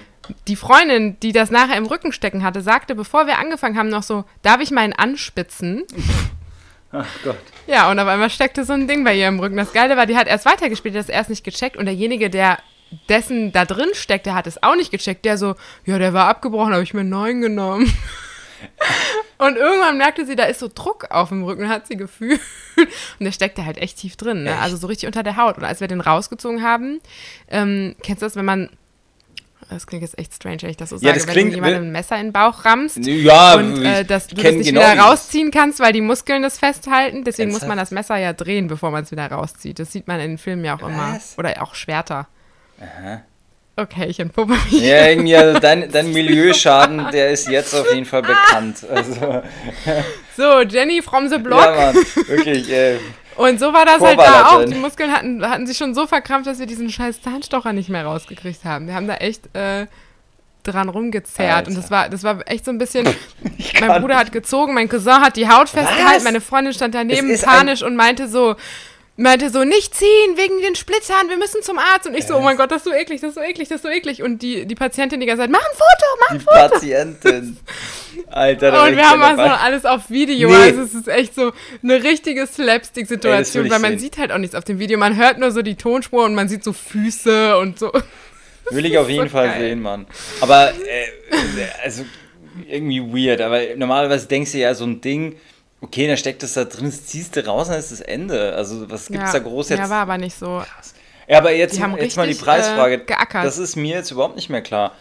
Die 0.48 0.56
Freundin, 0.56 1.16
die 1.20 1.30
das 1.30 1.52
nachher 1.52 1.76
im 1.76 1.86
Rücken 1.86 2.10
stecken 2.12 2.42
hatte, 2.42 2.60
sagte, 2.60 2.96
bevor 2.96 3.28
wir 3.28 3.38
angefangen 3.38 3.78
haben, 3.78 3.88
noch 3.88 4.02
so, 4.02 4.24
darf 4.42 4.60
ich 4.60 4.72
meinen 4.72 4.92
anspitzen? 4.92 5.84
Ach 6.92 7.08
Gott. 7.24 7.38
Ja, 7.66 7.90
und 7.90 7.98
auf 7.98 8.06
einmal 8.06 8.30
steckte 8.30 8.64
so 8.64 8.74
ein 8.74 8.86
Ding 8.86 9.02
bei 9.02 9.16
ihr 9.16 9.28
im 9.28 9.40
Rücken. 9.40 9.56
Das 9.56 9.72
Geile 9.72 9.96
war, 9.96 10.06
die 10.06 10.16
hat 10.16 10.28
erst 10.28 10.44
weitergespielt, 10.44 10.94
das 10.94 11.08
erst 11.08 11.30
nicht 11.30 11.42
gecheckt 11.44 11.76
und 11.76 11.86
derjenige, 11.86 12.28
der 12.28 12.58
dessen 13.08 13.52
da 13.52 13.64
drin 13.64 13.88
steckt, 13.94 14.26
der 14.26 14.34
hat 14.34 14.46
es 14.46 14.62
auch 14.62 14.76
nicht 14.76 14.90
gecheckt. 14.90 15.24
Der 15.24 15.38
so, 15.38 15.54
ja, 15.86 15.98
der 15.98 16.12
war 16.12 16.28
abgebrochen, 16.28 16.72
habe 16.72 16.82
ich 16.82 16.92
mir 16.92 17.00
einen 17.00 17.08
neuen 17.08 17.40
genommen. 17.40 17.92
Und 19.38 19.56
irgendwann 19.56 19.98
merkte 19.98 20.24
sie, 20.24 20.36
da 20.36 20.44
ist 20.44 20.60
so 20.60 20.70
Druck 20.72 21.10
auf 21.10 21.30
dem 21.30 21.42
Rücken, 21.42 21.68
hat 21.68 21.88
sie 21.88 21.96
gefühlt. 21.96 22.40
Und 22.76 23.24
der 23.24 23.32
steckte 23.32 23.66
halt 23.66 23.76
echt 23.76 23.98
tief 23.98 24.16
drin, 24.16 24.44
ne? 24.44 24.56
also 24.58 24.76
so 24.76 24.86
richtig 24.86 25.08
unter 25.08 25.24
der 25.24 25.36
Haut. 25.36 25.58
Und 25.58 25.64
als 25.64 25.80
wir 25.80 25.88
den 25.88 26.00
rausgezogen 26.00 26.62
haben, 26.62 27.00
ähm, 27.48 27.96
kennst 28.04 28.22
du 28.22 28.26
das, 28.26 28.36
wenn 28.36 28.44
man 28.44 28.70
das 29.70 29.86
klingt 29.86 30.02
jetzt 30.02 30.18
echt 30.18 30.34
strange, 30.34 30.58
wenn 30.62 30.70
ich 30.70 30.76
das 30.76 30.90
so 30.90 30.96
sage, 30.96 31.06
ja, 31.08 31.12
das 31.14 31.26
wenn 31.26 31.32
klingt, 31.32 31.52
du 31.52 31.54
jemandem 31.56 31.84
ein 31.84 31.92
Messer 31.92 32.16
in 32.18 32.26
den 32.28 32.32
Bauch 32.32 32.64
rammst 32.64 32.98
ja, 33.06 33.54
und 33.54 33.82
äh, 33.84 34.04
dass 34.04 34.26
du 34.26 34.36
das 34.36 34.52
nicht 34.54 34.66
genau 34.66 34.80
wieder 34.80 34.98
rausziehen 34.98 35.50
kannst, 35.50 35.80
weil 35.80 35.92
die 35.92 36.00
Muskeln 36.00 36.42
das 36.42 36.58
festhalten. 36.58 37.24
Deswegen 37.24 37.50
Ernsthaft? 37.50 37.62
muss 37.64 37.68
man 37.68 37.78
das 37.78 37.90
Messer 37.90 38.16
ja 38.16 38.32
drehen, 38.32 38.66
bevor 38.68 38.90
man 38.90 39.04
es 39.04 39.10
wieder 39.10 39.26
rauszieht. 39.26 39.78
Das 39.78 39.92
sieht 39.92 40.06
man 40.08 40.20
in 40.20 40.32
den 40.32 40.38
Filmen 40.38 40.64
ja 40.64 40.76
auch 40.76 40.82
immer. 40.86 41.14
Was? 41.14 41.38
Oder 41.38 41.62
auch 41.62 41.74
Schwerter. 41.74 42.28
Aha. 42.80 43.22
Okay, 43.74 44.04
ich 44.06 44.20
entpuppe 44.20 44.52
mich. 44.52 44.82
Ja, 44.82 45.06
irgendwie, 45.06 45.34
also 45.34 45.58
dein, 45.58 45.88
dein 45.92 46.12
Milieuschaden, 46.12 47.06
der 47.10 47.30
ist 47.30 47.48
jetzt 47.48 47.74
auf 47.74 47.90
jeden 47.92 48.04
Fall 48.04 48.22
bekannt. 48.22 48.84
Also, 48.90 49.42
So, 50.36 50.60
Jenny 50.60 51.00
from 51.00 51.28
the 51.30 51.38
Block. 51.42 51.64
ja, 51.64 51.92
Mann, 51.92 52.04
wirklich. 52.26 52.70
Äh, 52.70 52.98
Und 53.36 53.58
so 53.58 53.72
war 53.72 53.84
das 53.84 54.00
halt 54.00 54.18
da 54.18 54.46
auch. 54.46 54.64
Die 54.64 54.74
Muskeln 54.74 55.12
hatten, 55.12 55.48
hatten 55.48 55.66
sich 55.66 55.76
schon 55.76 55.94
so 55.94 56.06
verkrampft, 56.06 56.46
dass 56.46 56.58
wir 56.58 56.66
diesen 56.66 56.90
scheiß 56.90 57.22
Zahnstocher 57.22 57.72
nicht 57.72 57.88
mehr 57.88 58.04
rausgekriegt 58.04 58.64
haben. 58.64 58.86
Wir 58.86 58.94
haben 58.94 59.06
da 59.06 59.14
echt 59.14 59.54
äh, 59.54 59.86
dran 60.62 60.88
rumgezerrt. 60.88 61.50
Alter. 61.50 61.68
Und 61.70 61.76
das 61.76 61.90
war, 61.90 62.08
das 62.08 62.22
war 62.22 62.38
echt 62.46 62.64
so 62.64 62.70
ein 62.70 62.78
bisschen. 62.78 63.06
Mein 63.80 64.00
Bruder 64.00 64.16
hat 64.16 64.32
gezogen, 64.32 64.74
mein 64.74 64.88
Cousin 64.88 65.20
hat 65.20 65.36
die 65.36 65.48
Haut 65.48 65.68
festgehalten, 65.68 66.16
Was? 66.16 66.24
meine 66.24 66.40
Freundin 66.40 66.72
stand 66.72 66.94
daneben 66.94 67.36
panisch 67.40 67.82
und 67.82 67.96
meinte 67.96 68.28
so, 68.28 68.54
meinte 69.16 69.50
so, 69.50 69.64
nicht 69.64 69.94
ziehen 69.94 70.36
wegen 70.36 70.60
den 70.62 70.74
Splittern, 70.74 71.28
wir 71.28 71.36
müssen 71.36 71.62
zum 71.62 71.78
Arzt. 71.78 72.06
Und 72.06 72.14
ich 72.14 72.26
so, 72.26 72.34
oh 72.36 72.40
mein 72.40 72.56
Gott, 72.56 72.70
das 72.70 72.78
ist 72.78 72.84
so 72.84 72.92
eklig, 72.92 73.20
das 73.20 73.30
ist 73.30 73.34
so 73.34 73.40
eklig, 73.40 73.68
das 73.68 73.76
ist 73.76 73.82
so 73.82 73.88
eklig. 73.88 74.22
Und 74.22 74.40
die, 74.42 74.66
die 74.66 74.74
Patientin 74.74 75.20
die 75.20 75.26
ganze 75.26 75.42
Zeit, 75.42 75.50
mach 75.50 75.60
ein 75.60 75.76
Foto, 75.76 76.06
mach 76.20 76.30
ein 76.30 76.38
die 76.38 76.44
Foto. 76.44 76.74
Patientin. 76.74 77.56
Alter, 78.30 78.84
Und 78.84 78.96
wir 78.96 79.08
haben 79.08 79.22
also 79.22 79.36
dabei. 79.36 79.56
alles 79.58 79.84
auf 79.84 80.10
Video. 80.10 80.48
Nee. 80.48 80.54
Also 80.54 80.82
es 80.82 80.94
ist 80.94 81.08
echt 81.08 81.34
so 81.34 81.52
eine 81.82 82.02
richtige 82.02 82.46
Slapstick-Situation, 82.46 83.70
weil 83.70 83.78
man 83.78 83.92
sehen. 83.92 83.98
sieht 84.00 84.18
halt 84.18 84.32
auch 84.32 84.38
nichts 84.38 84.54
auf 84.54 84.64
dem 84.64 84.78
Video. 84.78 84.98
Man 84.98 85.16
hört 85.16 85.38
nur 85.38 85.50
so 85.50 85.62
die 85.62 85.76
Tonspur 85.76 86.24
und 86.24 86.34
man 86.34 86.48
sieht 86.48 86.64
so 86.64 86.72
Füße 86.72 87.58
und 87.58 87.78
so. 87.78 87.92
Will 88.70 88.86
ich 88.86 88.96
auf 88.96 89.06
so 89.06 89.12
jeden 89.12 89.28
Fall 89.28 89.48
geil. 89.48 89.60
sehen, 89.60 89.82
Mann. 89.82 90.06
Aber, 90.40 90.70
äh, 90.70 91.06
also, 91.84 92.04
irgendwie 92.68 93.00
weird. 93.00 93.40
Aber 93.40 93.60
normalerweise 93.76 94.26
denkst 94.26 94.52
du 94.52 94.58
ja, 94.58 94.74
so 94.74 94.84
ein 94.84 95.00
Ding, 95.00 95.36
okay, 95.82 96.06
dann 96.06 96.16
steckt 96.16 96.42
es 96.42 96.54
da 96.54 96.64
drin, 96.64 96.86
das 96.86 97.06
ziehst 97.06 97.36
du 97.36 97.46
raus, 97.46 97.68
dann 97.68 97.78
ist 97.78 97.92
das 97.92 98.00
Ende. 98.00 98.54
Also, 98.54 98.90
was 98.90 99.08
gibt's 99.08 99.32
ja. 99.32 99.38
da 99.38 99.44
groß 99.44 99.68
jetzt? 99.68 99.78
Ja, 99.80 99.90
war 99.90 100.02
aber 100.02 100.16
nicht 100.16 100.38
so. 100.38 100.62
Ja, 101.28 101.38
aber 101.38 101.52
jetzt, 101.52 101.78
jetzt 101.78 102.16
mal 102.16 102.26
die 102.26 102.32
richtig, 102.32 102.40
Preisfrage. 102.40 102.94
äh, 102.94 103.04
geackert. 103.04 103.44
Das 103.44 103.58
ist 103.58 103.76
mir 103.76 103.96
jetzt 103.96 104.10
überhaupt 104.10 104.36
nicht 104.36 104.48
mehr 104.48 104.62
klar. 104.62 104.92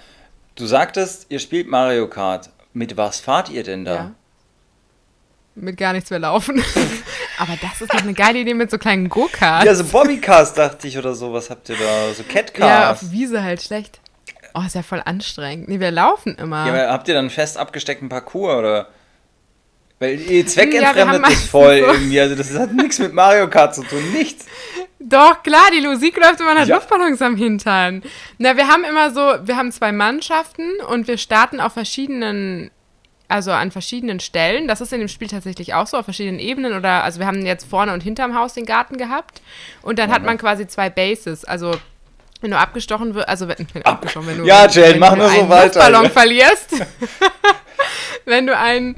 Du 0.55 0.65
sagtest, 0.65 1.27
ihr 1.29 1.39
spielt 1.39 1.67
Mario 1.67 2.07
Kart. 2.07 2.49
Mit 2.73 2.97
was 2.97 3.19
fahrt 3.19 3.49
ihr 3.49 3.63
denn 3.63 3.85
da? 3.85 3.95
Ja. 3.95 4.11
Mit 5.55 5.77
gar 5.77 5.93
nichts 5.93 6.09
mehr 6.09 6.19
laufen. 6.19 6.63
aber 7.37 7.57
das 7.61 7.81
ist 7.81 7.93
doch 7.93 8.01
eine 8.01 8.13
geile 8.13 8.39
Idee 8.39 8.53
mit 8.53 8.71
so 8.71 8.77
kleinen 8.77 9.09
Go-Karts. 9.09 9.65
Ja, 9.65 9.75
so 9.75 9.83
Bobbycars 9.83 10.53
dachte 10.53 10.87
ich 10.87 10.97
oder 10.97 11.13
so. 11.13 11.33
Was 11.33 11.49
habt 11.49 11.67
ihr 11.69 11.75
da? 11.75 12.13
So 12.13 12.23
Ja, 12.23 12.29
Catcars. 12.29 13.03
auf 13.03 13.11
Wiese 13.11 13.43
halt 13.43 13.61
schlecht. 13.61 13.99
Oh, 14.53 14.61
ist 14.65 14.75
ja 14.75 14.83
voll 14.83 15.01
anstrengend. 15.03 15.67
Nee, 15.67 15.79
wir 15.79 15.91
laufen 15.91 16.35
immer. 16.35 16.67
Ja, 16.67 16.91
habt 16.91 17.07
ihr 17.07 17.13
dann 17.13 17.29
fest 17.29 17.57
abgesteckten 17.57 18.09
Parcours 18.09 18.57
oder? 18.57 18.87
Weil 20.01 20.19
Ja, 20.19 20.45
zweckentfremdet 20.45 21.07
haben 21.23 21.31
ist 21.31 21.49
voll 21.49 21.79
so- 21.85 21.85
irgendwie. 21.93 22.19
Also 22.19 22.35
das 22.35 22.53
hat 22.57 22.73
nichts 22.73 22.97
mit 22.99 23.13
Mario 23.13 23.47
Kart 23.49 23.75
zu 23.75 23.83
tun. 23.83 23.99
Nichts. 24.13 24.45
Doch, 24.99 25.41
klar, 25.43 25.69
die 25.73 25.85
Musik 25.85 26.17
läuft 26.17 26.39
und 26.39 26.45
man 26.47 26.57
hat 26.57 26.67
Ja. 26.67 26.75
Luftballons 26.75 27.21
am 27.21 27.35
Hintern. 27.35 28.01
Na, 28.37 28.57
wir 28.57 28.67
haben 28.67 28.83
immer 28.83 29.11
so, 29.11 29.21
wir 29.45 29.55
haben 29.57 29.71
zwei 29.71 29.91
Mannschaften 29.91 30.69
und 30.89 31.07
wir 31.07 31.17
starten 31.17 31.59
auf 31.59 31.73
verschiedenen, 31.73 32.71
also 33.27 33.51
an 33.51 33.71
verschiedenen 33.71 34.19
Stellen. 34.19 34.67
Das 34.67 34.81
ist 34.81 34.91
in 34.93 34.99
dem 34.99 35.07
Spiel 35.07 35.27
tatsächlich 35.27 35.73
auch 35.75 35.85
so, 35.87 35.97
auf 35.97 36.05
verschiedenen 36.05 36.39
Ebenen 36.39 36.73
oder, 36.73 37.03
also 37.03 37.19
wir 37.19 37.27
haben 37.27 37.45
jetzt 37.45 37.67
vorne 37.69 37.93
und 37.93 38.01
hinterm 38.01 38.35
Haus 38.37 38.53
den 38.53 38.65
Garten 38.65 38.97
gehabt 38.97 39.41
und 39.83 39.97
dann 39.99 40.11
hat 40.11 40.23
man 40.23 40.37
quasi 40.37 40.67
zwei 40.67 40.89
Bases, 40.89 41.45
also 41.45 41.75
wenn 42.41 42.49
du 42.51 42.57
abgestochen 42.57 43.13
wirst, 43.15 43.29
also 43.29 43.47
wenn, 43.47 43.67
wenn, 43.73 43.85
abgestochen, 43.85 44.27
wenn 44.27 44.37
du, 44.39 44.45
Ja, 44.45 44.67
Jane, 44.67 44.93
wenn 44.93 44.99
mach 44.99 45.11
du 45.11 45.17
nur 45.17 45.29
so 45.29 45.39
einen 45.41 45.49
weiter, 45.49 45.63
Luftballon 45.65 46.03
ja. 46.05 46.09
verlierst, 46.09 46.69
wenn 48.25 48.47
du 48.47 48.57
einen, 48.57 48.95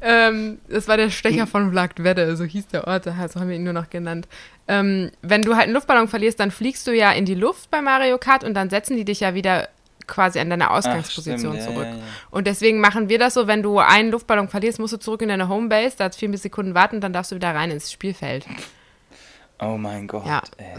ähm, 0.00 0.58
das 0.68 0.88
war 0.88 0.96
der 0.96 1.10
Stecher 1.10 1.46
von 1.46 1.70
Vlagtwedde, 1.70 2.36
so 2.36 2.44
hieß 2.44 2.68
der 2.68 2.86
Ort, 2.86 3.04
so 3.04 3.12
haben 3.12 3.48
wir 3.48 3.56
ihn 3.56 3.64
nur 3.64 3.72
noch 3.72 3.90
genannt. 3.90 4.28
Ähm, 4.66 5.10
wenn 5.22 5.42
du 5.42 5.54
halt 5.54 5.64
einen 5.64 5.74
Luftballon 5.74 6.08
verlierst, 6.08 6.40
dann 6.40 6.50
fliegst 6.50 6.86
du 6.86 6.94
ja 6.94 7.12
in 7.12 7.24
die 7.24 7.34
Luft 7.34 7.70
bei 7.70 7.82
Mario 7.82 8.18
Kart 8.18 8.44
und 8.44 8.54
dann 8.54 8.70
setzen 8.70 8.96
die 8.96 9.04
dich 9.04 9.20
ja 9.20 9.34
wieder 9.34 9.68
quasi 10.06 10.38
an 10.38 10.50
deine 10.50 10.70
Ausgangsposition 10.70 11.54
stimmt, 11.54 11.66
ja, 11.66 11.72
zurück. 11.72 11.86
ja, 11.86 11.96
ja. 11.96 12.02
Und 12.30 12.46
deswegen 12.46 12.80
machen 12.80 13.08
wir 13.08 13.18
das 13.18 13.34
so, 13.34 13.46
wenn 13.46 13.62
du 13.62 13.78
einen 13.78 14.10
Luftballon 14.10 14.48
verlierst, 14.48 14.78
musst 14.78 14.92
du 14.92 14.98
zurück 14.98 15.22
in 15.22 15.28
deine 15.28 15.48
Homebase, 15.48 15.96
da 15.96 16.10
vier 16.10 16.30
bis 16.30 16.42
Sekunden 16.42 16.74
warten, 16.74 17.00
dann 17.00 17.12
darfst 17.12 17.32
du 17.32 17.36
wieder 17.36 17.54
rein 17.54 17.70
ins 17.70 17.90
Spielfeld. 17.90 18.46
Oh 19.60 19.76
mein 19.78 20.06
Gott. 20.08 20.26
Ja, 20.26 20.42
ey. 20.56 20.74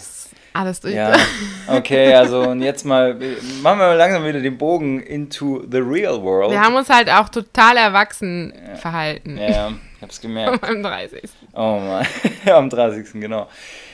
alles 0.53 0.81
durch. 0.81 0.93
Ja, 0.93 1.15
okay, 1.67 2.13
also 2.13 2.41
und 2.41 2.61
jetzt 2.61 2.85
mal, 2.85 3.13
machen 3.13 3.79
wir 3.79 3.87
mal 3.87 3.95
langsam 3.95 4.25
wieder 4.25 4.41
den 4.41 4.57
Bogen 4.57 4.99
into 4.99 5.63
the 5.71 5.77
real 5.77 6.21
world. 6.21 6.51
Wir 6.51 6.61
haben 6.61 6.75
uns 6.75 6.89
halt 6.89 7.09
auch 7.09 7.29
total 7.29 7.77
erwachsen 7.77 8.53
verhalten. 8.75 9.37
ja, 9.37 9.49
ja, 9.49 9.71
ich 9.95 10.01
hab's 10.01 10.19
gemerkt. 10.19 10.61
Beim 10.61 10.83
30. 10.83 11.23
Oh 11.53 11.79
Mann, 11.79 12.05
am 12.53 12.69
30. 12.69 13.13
genau. 13.13 13.47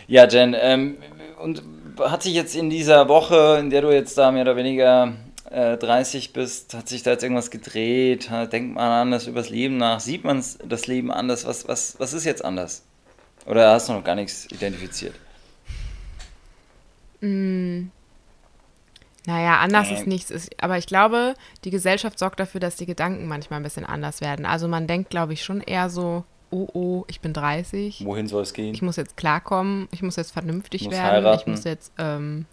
Ja, 0.07 0.27
Jen, 0.27 0.55
ähm, 0.59 0.97
und 1.41 1.61
hat 1.99 2.23
sich 2.23 2.33
jetzt 2.33 2.55
in 2.55 2.69
dieser 2.69 3.07
Woche, 3.07 3.57
in 3.59 3.69
der 3.69 3.81
du 3.81 3.91
jetzt 3.91 4.17
da 4.17 4.31
mehr 4.31 4.41
oder 4.41 4.55
weniger 4.55 5.13
äh, 5.51 5.77
30 5.77 6.33
bist, 6.33 6.73
hat 6.73 6.89
sich 6.89 7.03
da 7.03 7.11
jetzt 7.11 7.23
irgendwas 7.23 7.51
gedreht? 7.51 8.29
Denkt 8.51 8.75
man 8.75 8.91
anders 8.91 9.27
übers 9.27 9.49
Leben 9.49 9.77
nach? 9.77 9.99
Sieht 9.99 10.23
man 10.23 10.43
das 10.65 10.87
Leben 10.87 11.11
anders? 11.11 11.45
Was, 11.45 11.67
was, 11.67 11.99
was 11.99 12.13
ist 12.13 12.25
jetzt 12.25 12.43
anders? 12.43 12.83
Oder 13.45 13.71
hast 13.71 13.89
du 13.89 13.93
noch 13.93 14.03
gar 14.03 14.15
nichts 14.15 14.45
identifiziert? 14.51 15.15
Naja, 17.21 17.91
anders 19.59 19.91
ist 19.91 20.07
nichts. 20.07 20.31
Ist, 20.31 20.51
aber 20.63 20.77
ich 20.77 20.87
glaube, 20.87 21.35
die 21.63 21.69
Gesellschaft 21.69 22.17
sorgt 22.17 22.39
dafür, 22.39 22.59
dass 22.59 22.75
die 22.75 22.85
Gedanken 22.87 23.27
manchmal 23.27 23.59
ein 23.59 23.63
bisschen 23.63 23.85
anders 23.85 24.21
werden. 24.21 24.45
Also 24.45 24.67
man 24.67 24.87
denkt, 24.87 25.09
glaube 25.11 25.33
ich, 25.33 25.43
schon 25.43 25.61
eher 25.61 25.89
so, 25.89 26.23
oh 26.49 26.67
oh, 26.73 27.03
ich 27.07 27.21
bin 27.21 27.33
30. 27.33 28.03
Wohin 28.05 28.27
soll 28.27 28.41
es 28.43 28.53
gehen? 28.53 28.73
Ich 28.73 28.81
muss 28.81 28.95
jetzt 28.95 29.17
klarkommen, 29.17 29.87
ich 29.91 30.01
muss 30.01 30.15
jetzt 30.15 30.31
vernünftig 30.31 30.85
Muss 30.85 30.93
werden, 30.93 31.19
ich 31.19 31.25
heiraten. 31.25 31.51
muss 31.51 31.63
jetzt 31.63 31.91
ähm, 31.99 32.45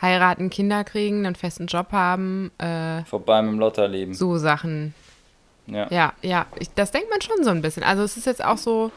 heiraten, 0.00 0.48
Kinder 0.48 0.84
kriegen, 0.84 1.26
einen 1.26 1.36
festen 1.36 1.66
Job 1.66 1.92
haben, 1.92 2.50
äh, 2.58 3.04
Vorbei 3.04 3.42
mit 3.42 3.52
dem 3.52 3.58
Lotterleben. 3.58 4.14
so 4.14 4.38
Sachen. 4.38 4.94
Ja. 5.66 5.86
Ja, 5.90 6.12
ja, 6.22 6.46
ich, 6.58 6.70
das 6.74 6.90
denkt 6.90 7.10
man 7.10 7.20
schon 7.20 7.44
so 7.44 7.50
ein 7.50 7.60
bisschen. 7.62 7.82
Also 7.82 8.02
es 8.02 8.16
ist 8.16 8.24
jetzt 8.26 8.42
auch 8.42 8.58
so, 8.58 8.90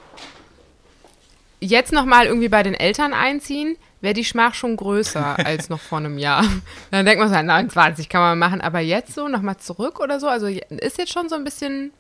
jetzt 1.63 1.91
nochmal 1.91 2.26
irgendwie 2.26 2.49
bei 2.49 2.63
den 2.63 2.73
Eltern 2.73 3.13
einziehen, 3.13 3.78
wäre 4.02 4.13
die 4.13 4.26
Schmach 4.26 4.54
schon 4.54 4.76
größer 4.76 5.38
als 5.45 5.69
noch 5.69 5.80
vor 5.80 5.99
einem 5.99 6.17
Jahr. 6.17 6.43
Dann 6.91 7.06
denkt 7.06 7.19
man 7.19 7.30
so, 7.30 7.41
29 7.41 8.10
kann 8.10 8.21
man 8.21 8.39
machen, 8.39 8.62
aber 8.62 8.80
jetzt 8.80 9.15
so 9.15 9.28
nochmal 9.28 9.58
zurück 9.58 9.99
oder 9.99 10.19
so, 10.19 10.28
also 10.28 10.47
ist 10.47 10.97
jetzt 10.97 11.13
schon 11.13 11.30
so 11.30 11.36
ein 11.36 11.43
bisschen, 11.43 11.91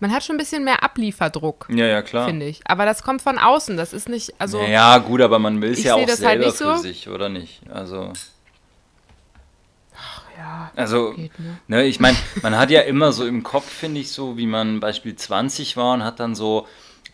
man 0.00 0.12
hat 0.12 0.22
schon 0.22 0.36
ein 0.36 0.38
bisschen 0.38 0.64
mehr 0.64 0.82
Ablieferdruck, 0.82 1.66
Ja, 1.70 1.86
ja, 1.86 2.02
klar. 2.02 2.26
finde 2.26 2.46
ich. 2.46 2.60
Aber 2.66 2.84
das 2.84 3.02
kommt 3.02 3.22
von 3.22 3.38
außen, 3.38 3.76
das 3.76 3.92
ist 3.92 4.08
nicht, 4.08 4.34
also... 4.38 4.60
ja, 4.62 4.98
gut, 4.98 5.20
aber 5.20 5.38
man 5.38 5.62
will 5.62 5.72
es 5.72 5.82
ja 5.82 5.94
auch 5.94 6.06
halt 6.06 6.10
selber 6.10 6.44
nicht 6.44 6.56
für 6.56 6.76
so. 6.76 6.82
sich, 6.82 7.08
oder 7.08 7.28
nicht? 7.28 7.62
Also, 7.70 8.12
ja, 10.36 10.70
also 10.76 11.12
geht, 11.12 11.38
ne? 11.38 11.58
Ne, 11.68 11.84
ich 11.84 12.00
meine, 12.00 12.18
man 12.42 12.58
hat 12.58 12.70
ja 12.70 12.82
immer 12.82 13.12
so 13.12 13.26
im 13.26 13.42
Kopf, 13.42 13.66
finde 13.66 14.00
ich, 14.00 14.12
so, 14.12 14.36
wie 14.36 14.46
man 14.46 14.80
Beispiel 14.80 15.16
20 15.16 15.78
war 15.78 15.94
und 15.94 16.04
hat 16.04 16.20
dann 16.20 16.34
so, 16.34 16.66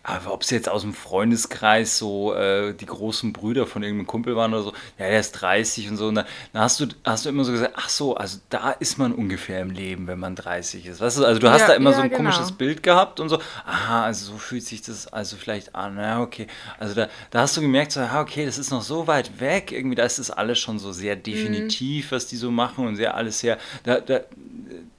aber 0.03 0.33
ob 0.33 0.43
es 0.43 0.51
jetzt 0.51 0.69
aus 0.69 0.83
dem 0.83 0.95
Freundeskreis 0.95 1.99
so 1.99 2.35
äh, 2.35 2.75
die 2.75 2.87
großen 2.87 3.33
Brüder 3.33 3.67
von 3.67 3.83
irgendeinem 3.83 4.07
Kumpel 4.07 4.35
waren 4.37 4.53
oder 4.53 4.63
so, 4.65 4.73
ja, 4.99 5.07
der 5.09 5.21
ist 5.21 5.33
30 5.33 5.91
und 5.91 5.97
so. 5.97 6.09
Und 6.09 6.17
dann, 6.17 6.27
dann 6.53 6.63
hast 6.63 6.81
du, 6.81 6.87
hast 7.05 7.25
du 7.25 7.29
immer 7.29 7.45
so 7.45 7.53
gesagt, 7.53 7.75
ach 7.77 7.89
so, 7.89 8.17
also 8.17 8.39
da 8.51 8.73
ist 8.73 8.99
man 8.99 9.13
ungefähr 9.13 9.61
im 9.61 9.71
Leben, 9.71 10.07
wenn 10.09 10.19
man 10.19 10.35
30 10.35 10.87
ist. 10.87 11.01
Weißt 11.01 11.19
du, 11.19 11.25
also 11.25 11.39
du 11.41 11.51
hast 11.51 11.63
Ja, 11.63 11.67
da 11.69 11.73
immer 11.75 11.91
ja, 11.91 11.97
so 11.97 12.03
ein 12.03 12.09
genau. 12.09 12.19
komisches 12.19 12.53
Bild 12.53 12.83
gehabt 12.83 13.21
und 13.21 13.29
so, 13.29 13.39
aha, 13.65 14.05
also 14.05 14.33
so 14.33 14.39
fühlt 14.39 14.65
sich 14.65 14.83
das 14.83 15.07
also 15.13 15.37
vielleicht 15.37 15.75
an, 15.75 15.97
ja, 15.97 16.21
okay. 16.21 16.47
Also 16.79 16.95
da, 16.95 17.09
da 17.31 17.41
hast 17.43 17.57
du 17.57 17.61
gemerkt, 17.61 17.93
so, 17.93 18.01
ja, 18.01 18.21
okay, 18.21 18.45
das 18.45 18.59
ist 18.59 18.71
noch 18.71 18.83
so 18.83 19.07
weit 19.07 19.41
weg, 19.41 19.73
irgendwie, 19.73 19.97
da 19.97 20.05
ist 20.05 20.19
das 20.19 20.31
alles 20.31 20.59
schon 20.59 20.79
so 20.79 20.93
sehr 20.93 21.17
definitiv, 21.17 22.13
was 22.13 22.27
die 22.27 22.37
so 22.37 22.51
machen 22.51 22.87
und 22.87 22.97
sehr 22.97 23.15
alles 23.15 23.39
sehr, 23.41 23.59
da, 23.85 24.01
da, 24.01 24.21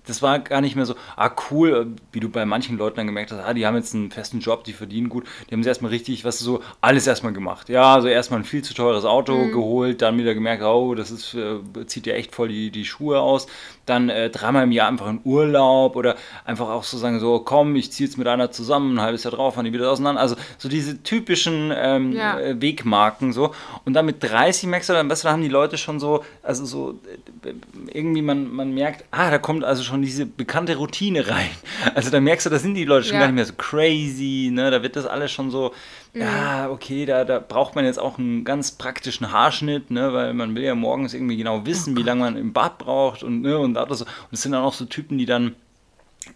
das 0.06 0.22
war 0.22 0.40
gar 0.40 0.62
nicht 0.62 0.76
mehr 0.76 0.86
so, 0.86 0.96
ah 1.16 1.32
cool, 1.50 1.88
wie 2.12 2.20
du 2.20 2.30
bei 2.30 2.46
manchen 2.46 2.78
Leuten 2.78 2.98
dann 2.98 3.08
gemerkt 3.08 3.32
hast, 3.32 3.40
ah, 3.40 3.54
die 3.54 3.66
haben 3.66 3.76
jetzt 3.76 3.96
einen 3.96 4.12
festen 4.12 4.40
Job, 4.40 4.64
die 4.64 4.74
verdienen 4.74 5.10
gut, 5.10 5.26
die 5.50 5.54
haben 5.54 5.64
sie 5.64 5.70
erstmal 5.70 5.92
richtig, 5.92 6.26
was 6.26 6.40
so, 6.40 6.62
alles 6.82 7.08
erstmal 7.08 7.34
gemacht. 7.34 7.70
Ja, 7.70 7.94
also 7.94 8.08
erstmal 8.08 8.42
ein 8.42 8.46
viel 8.46 8.64
zu 8.64 8.74
teures 8.74 9.06
Auto 9.06 9.36
mhm. 9.36 9.52
geholt, 9.52 10.02
dann 10.02 10.18
wieder 10.18 10.34
gemerkt, 10.34 10.64
oh, 10.64 10.96
das 10.96 11.12
ist, 11.12 11.34
äh, 11.34 11.60
zieht 11.86 12.06
dir 12.06 12.16
echt 12.16 12.36
voll 12.36 12.50
die, 12.50 12.72
die 12.72 12.86
Schuhe 12.86 13.20
aus. 13.20 13.48
Dann 13.86 14.10
äh, 14.10 14.30
dreimal 14.30 14.64
im 14.64 14.72
Jahr 14.72 14.88
einfach 14.88 15.10
in 15.10 15.20
Urlaub 15.26 15.96
oder 15.96 16.16
einfach 16.46 16.70
auch 16.70 16.84
so 16.84 16.98
sagen, 16.98 17.20
so, 17.20 17.40
komm, 17.40 17.76
ich 17.76 17.92
ziehe 17.92 18.08
jetzt 18.08 18.18
mit 18.18 18.28
einer 18.28 18.52
zusammen, 18.52 18.96
ein 18.98 19.02
halbes 19.02 19.24
Jahr 19.24 19.34
drauf, 19.34 19.56
fahren 19.56 19.66
die 19.66 19.74
wieder 19.74 19.92
auseinander. 19.92 20.22
Also 20.22 20.36
so 20.58 20.70
diese 20.70 21.04
typischen 21.04 21.74
ähm, 21.76 22.14
ja. 22.14 22.40
Äh, 22.40 22.62
Wegmarken 22.62 23.34
so. 23.34 23.54
Und 23.86 23.94
dann 23.94 24.06
mit 24.06 24.24
30 24.24 24.70
merkst 24.70 24.90
du 24.90 24.94
dann, 24.94 25.10
weißt 25.10 25.24
du, 25.24 25.28
da 25.28 25.34
haben 25.34 25.42
die 25.42 25.50
Leute 25.50 25.78
schon 25.78 26.00
so, 26.00 26.24
also 26.42 26.66
so, 26.66 27.00
äh, 27.44 27.54
irgendwie 27.94 28.22
man, 28.22 28.54
man 28.54 28.74
merkt, 28.74 29.04
ah, 29.12 29.30
da 29.30 29.38
kommt 29.38 29.64
also 29.64 29.84
schon 29.84 29.93
diese 30.02 30.26
bekannte 30.26 30.76
Routine 30.76 31.28
rein. 31.28 31.50
Also 31.96 32.10
da 32.10 32.22
merkst 32.22 32.46
du, 32.46 32.50
da 32.50 32.60
sind 32.60 32.76
die 32.76 32.86
Leute 32.86 33.08
schon 33.08 33.16
ja. 33.16 33.20
gar 33.22 33.28
nicht 33.28 33.36
mehr 33.36 33.46
so 33.46 33.54
crazy, 33.58 34.50
ne? 34.52 34.72
Da 34.72 34.82
wird 34.82 34.96
das 34.96 35.06
alles 35.06 35.32
schon 35.32 35.52
so, 35.52 35.74
mhm. 36.14 36.22
ja, 36.22 36.70
okay, 36.70 37.06
da, 37.06 37.26
da 37.26 37.40
braucht 37.40 37.76
man 37.76 37.84
jetzt 37.86 38.00
auch 38.00 38.18
einen 38.18 38.46
ganz 38.46 38.72
praktischen 38.72 39.32
Haarschnitt, 39.32 39.92
ne? 39.92 40.14
Weil 40.14 40.34
man 40.34 40.56
will 40.56 40.64
ja 40.64 40.76
morgens 40.76 41.14
irgendwie 41.14 41.38
genau 41.38 41.66
wissen, 41.66 41.94
oh 41.94 42.00
wie 42.00 42.04
lange 42.04 42.22
man 42.22 42.38
im 42.38 42.54
Bad 42.54 42.78
braucht 42.78 43.22
und, 43.22 43.42
ne? 43.42 43.60
Und, 43.60 43.78
und 43.78 44.06
es 44.32 44.42
sind 44.42 44.54
dann 44.54 44.64
auch 44.64 44.74
so 44.74 44.86
Typen, 44.86 45.18
die 45.18 45.26
dann 45.26 45.56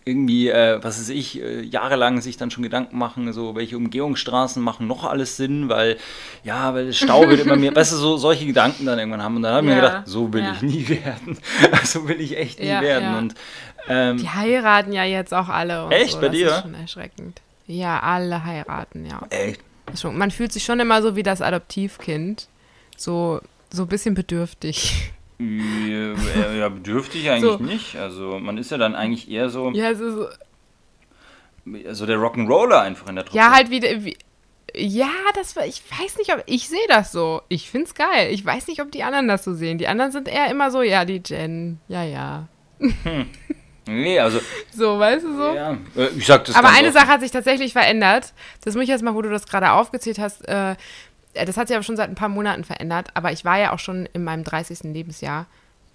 irgendwie, 0.06 0.50
äh, 0.50 0.84
was 0.84 1.00
weiß 1.00 1.10
ich, 1.10 1.42
äh, 1.42 1.62
jahrelang 1.62 2.22
sich 2.22 2.38
dann 2.38 2.52
schon 2.52 2.64
Gedanken 2.64 2.98
machen, 2.98 3.32
so 3.34 3.56
welche 3.56 3.78
Umgehungsstraßen 3.78 4.62
machen 4.62 4.88
noch 4.88 5.04
alles 5.04 5.38
Sinn, 5.38 5.70
weil 5.70 5.98
ja, 6.44 6.74
weil 6.74 6.88
das 6.88 6.98
Stau 6.98 7.28
wird 7.30 7.42
immer 7.42 7.56
mehr, 7.56 7.76
weißt 7.76 7.94
du, 7.94 7.98
so 7.98 8.18
solche 8.18 8.46
Gedanken 8.46 8.86
dann 8.86 9.00
irgendwann 9.00 9.22
haben. 9.22 9.36
Und 9.36 9.44
dann 9.44 9.54
habe 9.54 9.66
ich 9.66 9.70
ja, 9.70 9.76
mir 9.76 9.82
gedacht, 9.82 10.08
so 10.08 10.34
will 10.34 10.44
ja. 10.44 10.54
ich 10.54 10.62
nie 10.62 10.90
werden. 11.06 11.38
so 11.84 12.08
will 12.08 12.20
ich 12.22 12.38
echt 12.38 12.60
nie 12.60 12.68
ja, 12.68 12.82
werden. 12.82 13.16
Und, 13.18 13.36
ähm, 13.88 14.18
Die 14.18 14.30
heiraten 14.30 14.94
ja 14.94 15.04
jetzt 15.04 15.34
auch 15.34 15.50
alle. 15.50 15.90
echt 15.90 16.14
so. 16.14 16.22
bei 16.22 16.30
dir? 16.30 16.48
Das 16.48 16.58
ist 16.58 16.64
schon 16.64 16.74
erschreckend. 16.74 17.42
Ja, 17.68 18.00
alle 18.00 18.44
heiraten, 18.44 19.06
ja. 19.06 19.22
Echt? 19.30 19.62
Man 20.04 20.32
fühlt 20.32 20.52
sich 20.52 20.64
schon 20.64 20.80
immer 20.80 21.02
so 21.02 21.16
wie 21.16 21.24
das 21.24 21.42
Adoptivkind. 21.42 22.48
So, 22.96 23.42
so 23.70 23.84
ein 23.84 23.88
bisschen 23.88 24.16
bedürftig. 24.16 25.12
Ja, 25.40 26.54
ja 26.54 26.70
bedürftig 26.70 27.30
eigentlich 27.30 27.58
so. 27.58 27.58
nicht. 27.58 27.96
Also 27.96 28.40
man 28.40 28.58
ist 28.58 28.72
ja 28.72 28.78
dann 28.78 28.96
eigentlich 28.96 29.30
eher 29.30 29.50
so. 29.50 29.70
Ja, 29.72 29.94
so, 29.94 30.12
so. 30.12 30.28
So 31.92 32.06
der 32.06 32.18
Rock'n'Roller 32.18 32.80
einfach 32.80 33.10
in 33.10 33.16
der 33.16 33.26
Truppe. 33.26 33.38
Ja, 33.38 33.52
halt 33.52 33.70
wie, 33.70 33.82
wie 33.82 34.18
ja, 34.76 35.10
das 35.34 35.56
war, 35.56 35.66
ich 35.66 35.82
weiß 35.90 36.18
nicht, 36.18 36.34
ob 36.34 36.44
ich 36.46 36.68
sehe 36.68 36.88
das 36.88 37.12
so. 37.12 37.42
Ich 37.50 37.70
find's 37.70 37.96
geil. 37.96 38.32
Ich 38.32 38.46
weiß 38.46 38.68
nicht, 38.68 38.82
ob 38.82 38.92
die 38.92 39.04
anderen 39.04 39.28
das 39.28 39.44
so 39.44 39.54
sehen. 39.54 39.78
Die 39.78 39.88
anderen 39.88 40.12
sind 40.12 40.28
eher 40.28 40.50
immer 40.52 40.72
so, 40.72 40.82
ja, 40.82 41.06
die 41.06 41.22
Jen, 41.26 41.80
ja, 41.88 42.04
ja. 42.04 42.48
Hm. 42.80 43.28
Nee, 43.88 44.20
also. 44.20 44.40
So, 44.74 45.00
weißt 45.00 45.26
du 45.26 45.36
so? 45.36 45.56
Ja, 45.56 45.78
äh, 45.96 46.10
ich 46.16 46.28
sag 46.28 46.46
das 46.46 46.56
Aber 46.56 46.70
eine 46.70 46.92
Sache 46.92 47.08
hat 47.08 47.22
sich 47.22 47.32
tatsächlich 47.32 47.74
verändert. 47.74 48.34
Das 48.64 48.76
muss 48.76 48.84
ich 48.84 48.90
jetzt 48.90 49.04
mal, 49.04 49.16
wo 49.16 49.24
du 49.24 49.30
das 49.30 49.48
gerade 49.48 49.72
aufgezählt 49.72 50.20
hast. 50.20 50.48
Äh, 50.48 50.74
äh, 50.74 50.76
das 51.46 51.58
hat 51.58 51.68
sich 51.68 51.76
aber 51.76 51.84
schon 51.84 51.98
seit 51.98 52.10
ein 52.10 52.16
paar 52.16 52.30
Monaten 52.30 52.64
verändert, 52.64 53.10
aber 53.14 53.32
ich 53.32 53.46
war 53.46 53.58
ja 53.58 53.74
auch 53.74 53.80
schon 53.80 54.08
in 54.14 54.24
meinem 54.24 54.44
30. 54.44 54.94
Lebensjahr. 54.94 55.46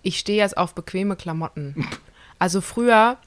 Ich 0.02 0.18
stehe 0.18 0.38
jetzt 0.38 0.56
auf 0.56 0.74
bequeme 0.74 1.16
Klamotten. 1.16 1.88
Also 2.38 2.60
früher, 2.60 3.18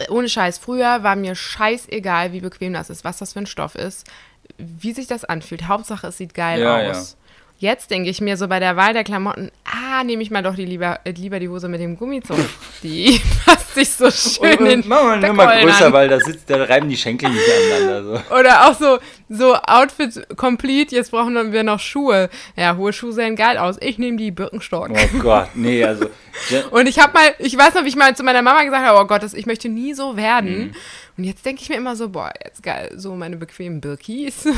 äh, 0.00 0.08
ohne 0.10 0.28
Scheiß, 0.28 0.58
früher 0.58 1.04
war 1.04 1.14
mir 1.14 1.36
scheißegal, 1.36 2.32
wie 2.32 2.40
bequem 2.40 2.72
das 2.72 2.90
ist, 2.90 3.04
was 3.04 3.18
das 3.18 3.34
für 3.34 3.38
ein 3.38 3.46
Stoff 3.46 3.76
ist, 3.76 4.10
wie 4.58 4.92
sich 4.92 5.06
das 5.06 5.24
anfühlt. 5.24 5.68
Hauptsache, 5.68 6.08
es 6.08 6.16
sieht 6.16 6.34
geil 6.34 6.60
ja, 6.60 6.90
aus. 6.90 7.16
Jetzt 7.62 7.92
denke 7.92 8.10
ich 8.10 8.20
mir 8.20 8.36
so 8.36 8.48
bei 8.48 8.58
der 8.58 8.74
Wahl 8.74 8.92
der 8.92 9.04
Klamotten, 9.04 9.52
ah, 9.64 10.02
nehme 10.02 10.20
ich 10.20 10.32
mal 10.32 10.42
doch 10.42 10.56
die 10.56 10.64
lieber, 10.64 10.98
äh, 11.04 11.12
lieber 11.12 11.38
die 11.38 11.48
Hose 11.48 11.68
mit 11.68 11.80
dem 11.80 11.96
Gummizug. 11.96 12.36
Die 12.82 13.20
passt 13.44 13.74
sich 13.74 13.88
so 13.90 14.10
schön 14.10 14.58
und, 14.58 14.68
und 14.68 14.88
Machen 14.88 15.22
wir 15.22 15.32
mal 15.32 15.62
größer, 15.62 15.86
an. 15.86 15.92
weil 15.92 16.08
da 16.08 16.18
sitzt, 16.18 16.50
da 16.50 16.64
reiben 16.64 16.88
die 16.88 16.96
Schenkel 16.96 17.30
nicht 17.30 17.44
aneinander. 17.70 18.02
So. 18.28 18.34
Oder 18.34 18.66
auch 18.66 18.74
so, 18.74 18.98
so 19.28 19.54
Outfit 19.54 20.36
complete, 20.36 20.96
jetzt 20.96 21.12
brauchen 21.12 21.52
wir 21.52 21.62
noch 21.62 21.78
Schuhe. 21.78 22.30
Ja, 22.56 22.76
hohe 22.76 22.92
Schuhe 22.92 23.12
sehen 23.12 23.36
geil 23.36 23.56
aus. 23.58 23.76
Ich 23.80 23.96
nehme 23.96 24.16
die 24.16 24.32
Birkenstock. 24.32 24.90
Oh 24.90 25.18
Gott, 25.20 25.50
nee, 25.54 25.84
also. 25.84 26.06
und 26.72 26.88
ich 26.88 26.98
habe 26.98 27.12
mal, 27.12 27.32
ich 27.38 27.56
weiß 27.56 27.74
noch, 27.74 27.84
wie 27.84 27.88
ich 27.90 27.96
mal 27.96 28.16
zu 28.16 28.24
meiner 28.24 28.42
Mama 28.42 28.64
gesagt 28.64 28.84
habe, 28.84 28.98
oh 28.98 29.06
Gott, 29.06 29.22
das, 29.22 29.34
ich 29.34 29.46
möchte 29.46 29.68
nie 29.68 29.94
so 29.94 30.16
werden. 30.16 30.58
Mhm. 30.58 30.72
Und 31.16 31.24
jetzt 31.24 31.44
denke 31.44 31.62
ich 31.62 31.68
mir 31.68 31.76
immer 31.76 31.94
so, 31.94 32.08
boah, 32.08 32.32
jetzt 32.42 32.62
geil, 32.62 32.92
so 32.96 33.14
meine 33.14 33.36
bequemen 33.36 33.80
Birkis. 33.80 34.48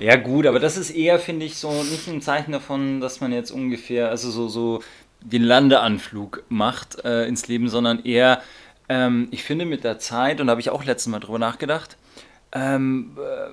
Ja, 0.00 0.16
gut, 0.16 0.46
aber 0.46 0.60
das 0.60 0.78
ist 0.78 0.88
eher, 0.92 1.18
finde 1.18 1.44
ich, 1.44 1.56
so 1.56 1.70
nicht 1.82 2.08
ein 2.08 2.22
Zeichen 2.22 2.52
davon, 2.52 3.02
dass 3.02 3.20
man 3.20 3.32
jetzt 3.32 3.50
ungefähr, 3.50 4.08
also 4.08 4.30
so, 4.30 4.48
so 4.48 4.82
den 5.20 5.42
Landeanflug 5.42 6.42
macht 6.48 7.04
äh, 7.04 7.26
ins 7.26 7.48
Leben, 7.48 7.68
sondern 7.68 8.02
eher, 8.02 8.40
ähm, 8.88 9.28
ich 9.30 9.42
finde 9.42 9.66
mit 9.66 9.84
der 9.84 9.98
Zeit, 9.98 10.40
und 10.40 10.46
da 10.46 10.52
habe 10.52 10.60
ich 10.62 10.70
auch 10.70 10.84
letztes 10.84 11.08
Mal 11.08 11.20
drüber 11.20 11.38
nachgedacht, 11.38 11.98
ähm, 12.52 13.14
äh, 13.18 13.50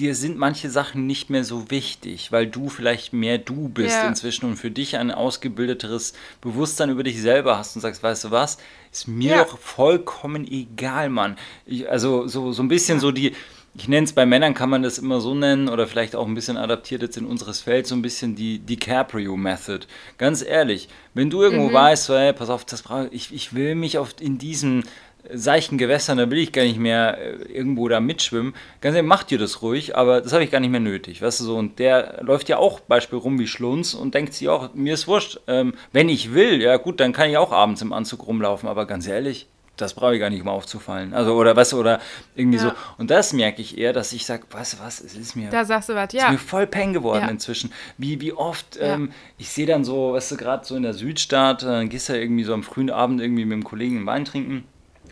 dir 0.00 0.14
sind 0.14 0.38
manche 0.38 0.70
Sachen 0.70 1.06
nicht 1.06 1.30
mehr 1.30 1.44
so 1.44 1.70
wichtig, 1.70 2.32
weil 2.32 2.46
du 2.46 2.68
vielleicht 2.68 3.12
mehr 3.12 3.38
du 3.38 3.68
bist 3.68 3.94
ja. 3.94 4.08
inzwischen 4.08 4.46
und 4.46 4.56
für 4.56 4.70
dich 4.70 4.96
ein 4.96 5.10
ausgebildeteres 5.10 6.14
Bewusstsein 6.40 6.90
über 6.90 7.02
dich 7.02 7.20
selber 7.20 7.58
hast 7.58 7.76
und 7.76 7.82
sagst, 7.82 8.02
weißt 8.02 8.24
du 8.24 8.30
was, 8.30 8.58
ist 8.90 9.06
mir 9.06 9.36
ja. 9.36 9.44
doch 9.44 9.58
vollkommen 9.58 10.50
egal, 10.50 11.10
Mann. 11.10 11.36
Ich, 11.66 11.88
also 11.88 12.26
so, 12.26 12.52
so 12.52 12.62
ein 12.62 12.68
bisschen 12.68 12.96
ja. 12.96 13.00
so 13.00 13.12
die 13.12 13.34
ich 13.74 13.86
nenne 13.86 14.04
es 14.04 14.12
bei 14.12 14.26
Männern, 14.26 14.54
kann 14.54 14.68
man 14.68 14.82
das 14.82 14.98
immer 14.98 15.20
so 15.20 15.32
nennen 15.32 15.68
oder 15.68 15.86
vielleicht 15.86 16.16
auch 16.16 16.26
ein 16.26 16.34
bisschen 16.34 16.56
adaptiert 16.56 17.02
jetzt 17.02 17.16
in 17.16 17.24
unseres 17.24 17.60
Feld, 17.60 17.86
so 17.86 17.94
ein 17.94 18.02
bisschen 18.02 18.34
die 18.34 18.58
DiCaprio-Method. 18.58 19.86
Ganz 20.18 20.42
ehrlich, 20.42 20.88
wenn 21.14 21.30
du 21.30 21.42
irgendwo 21.42 21.68
mhm. 21.68 21.74
weißt, 21.74 22.04
so, 22.06 22.16
hey, 22.16 22.32
pass 22.32 22.50
auf, 22.50 22.64
das 22.64 22.82
brauch, 22.82 23.06
ich, 23.12 23.32
ich 23.32 23.54
will 23.54 23.76
mich 23.76 23.98
auf, 23.98 24.14
in 24.18 24.38
diesen 24.38 24.84
seichten 25.32 25.78
Gewässern, 25.78 26.18
da 26.18 26.30
will 26.30 26.38
ich 26.38 26.52
gar 26.52 26.62
nicht 26.62 26.78
mehr 26.78 27.18
äh, 27.18 27.52
irgendwo 27.52 27.88
da 27.88 28.00
mitschwimmen. 28.00 28.54
Ganz 28.80 28.96
ehrlich, 28.96 29.08
macht 29.08 29.30
dir 29.30 29.38
das 29.38 29.62
ruhig, 29.62 29.96
aber 29.96 30.20
das 30.20 30.32
habe 30.32 30.44
ich 30.44 30.50
gar 30.50 30.60
nicht 30.60 30.70
mehr 30.70 30.80
nötig, 30.80 31.22
weißt 31.22 31.40
du 31.40 31.44
so. 31.44 31.56
Und 31.56 31.78
der 31.78 32.20
läuft 32.22 32.48
ja 32.48 32.58
auch 32.58 32.80
Beispiel 32.80 33.18
rum 33.18 33.38
wie 33.38 33.46
Schlunz 33.46 33.94
und 33.94 34.14
denkt 34.14 34.34
sich 34.34 34.48
auch, 34.48 34.74
mir 34.74 34.94
ist 34.94 35.06
wurscht, 35.06 35.40
ähm, 35.46 35.74
wenn 35.92 36.08
ich 36.08 36.34
will, 36.34 36.60
ja 36.62 36.76
gut, 36.76 37.00
dann 37.00 37.12
kann 37.12 37.30
ich 37.30 37.36
auch 37.36 37.52
abends 37.52 37.82
im 37.82 37.92
Anzug 37.92 38.26
rumlaufen, 38.26 38.68
aber 38.68 38.86
ganz 38.86 39.06
ehrlich, 39.06 39.46
das 39.80 39.94
brauche 39.94 40.14
ich 40.14 40.20
gar 40.20 40.30
nicht, 40.30 40.42
um 40.42 40.48
aufzufallen. 40.48 41.14
Also, 41.14 41.34
oder 41.34 41.56
was, 41.56 41.72
oder 41.74 42.00
irgendwie 42.34 42.58
ja. 42.58 42.64
so. 42.64 42.72
Und 42.98 43.10
das 43.10 43.32
merke 43.32 43.62
ich 43.62 43.78
eher, 43.78 43.92
dass 43.92 44.12
ich 44.12 44.26
sage, 44.26 44.44
weißt 44.50 44.74
du 44.74 44.78
was, 44.80 45.00
es 45.00 45.16
ist 45.16 45.36
mir. 45.36 45.50
Da 45.50 45.64
sagst 45.64 45.88
du 45.88 45.94
was, 45.94 46.12
ja. 46.12 46.26
ist 46.26 46.32
mir 46.32 46.38
voll 46.38 46.66
Peng 46.66 46.92
geworden 46.92 47.22
ja. 47.22 47.28
inzwischen. 47.28 47.72
Wie, 47.96 48.20
wie 48.20 48.32
oft, 48.32 48.76
ja. 48.76 48.94
ähm, 48.94 49.12
ich 49.38 49.48
sehe 49.50 49.66
dann 49.66 49.84
so, 49.84 50.12
weißt 50.12 50.32
du, 50.32 50.36
gerade 50.36 50.64
so 50.64 50.76
in 50.76 50.82
der 50.82 50.94
Südstadt, 50.94 51.62
dann 51.62 51.88
gehst 51.88 52.08
du 52.08 52.14
ja 52.14 52.20
irgendwie 52.20 52.44
so 52.44 52.54
am 52.54 52.62
frühen 52.62 52.90
Abend 52.90 53.20
irgendwie 53.20 53.44
mit 53.44 53.52
dem 53.52 53.64
Kollegen 53.64 53.98
einen 53.98 54.06
Wein 54.06 54.24
trinken. 54.24 54.64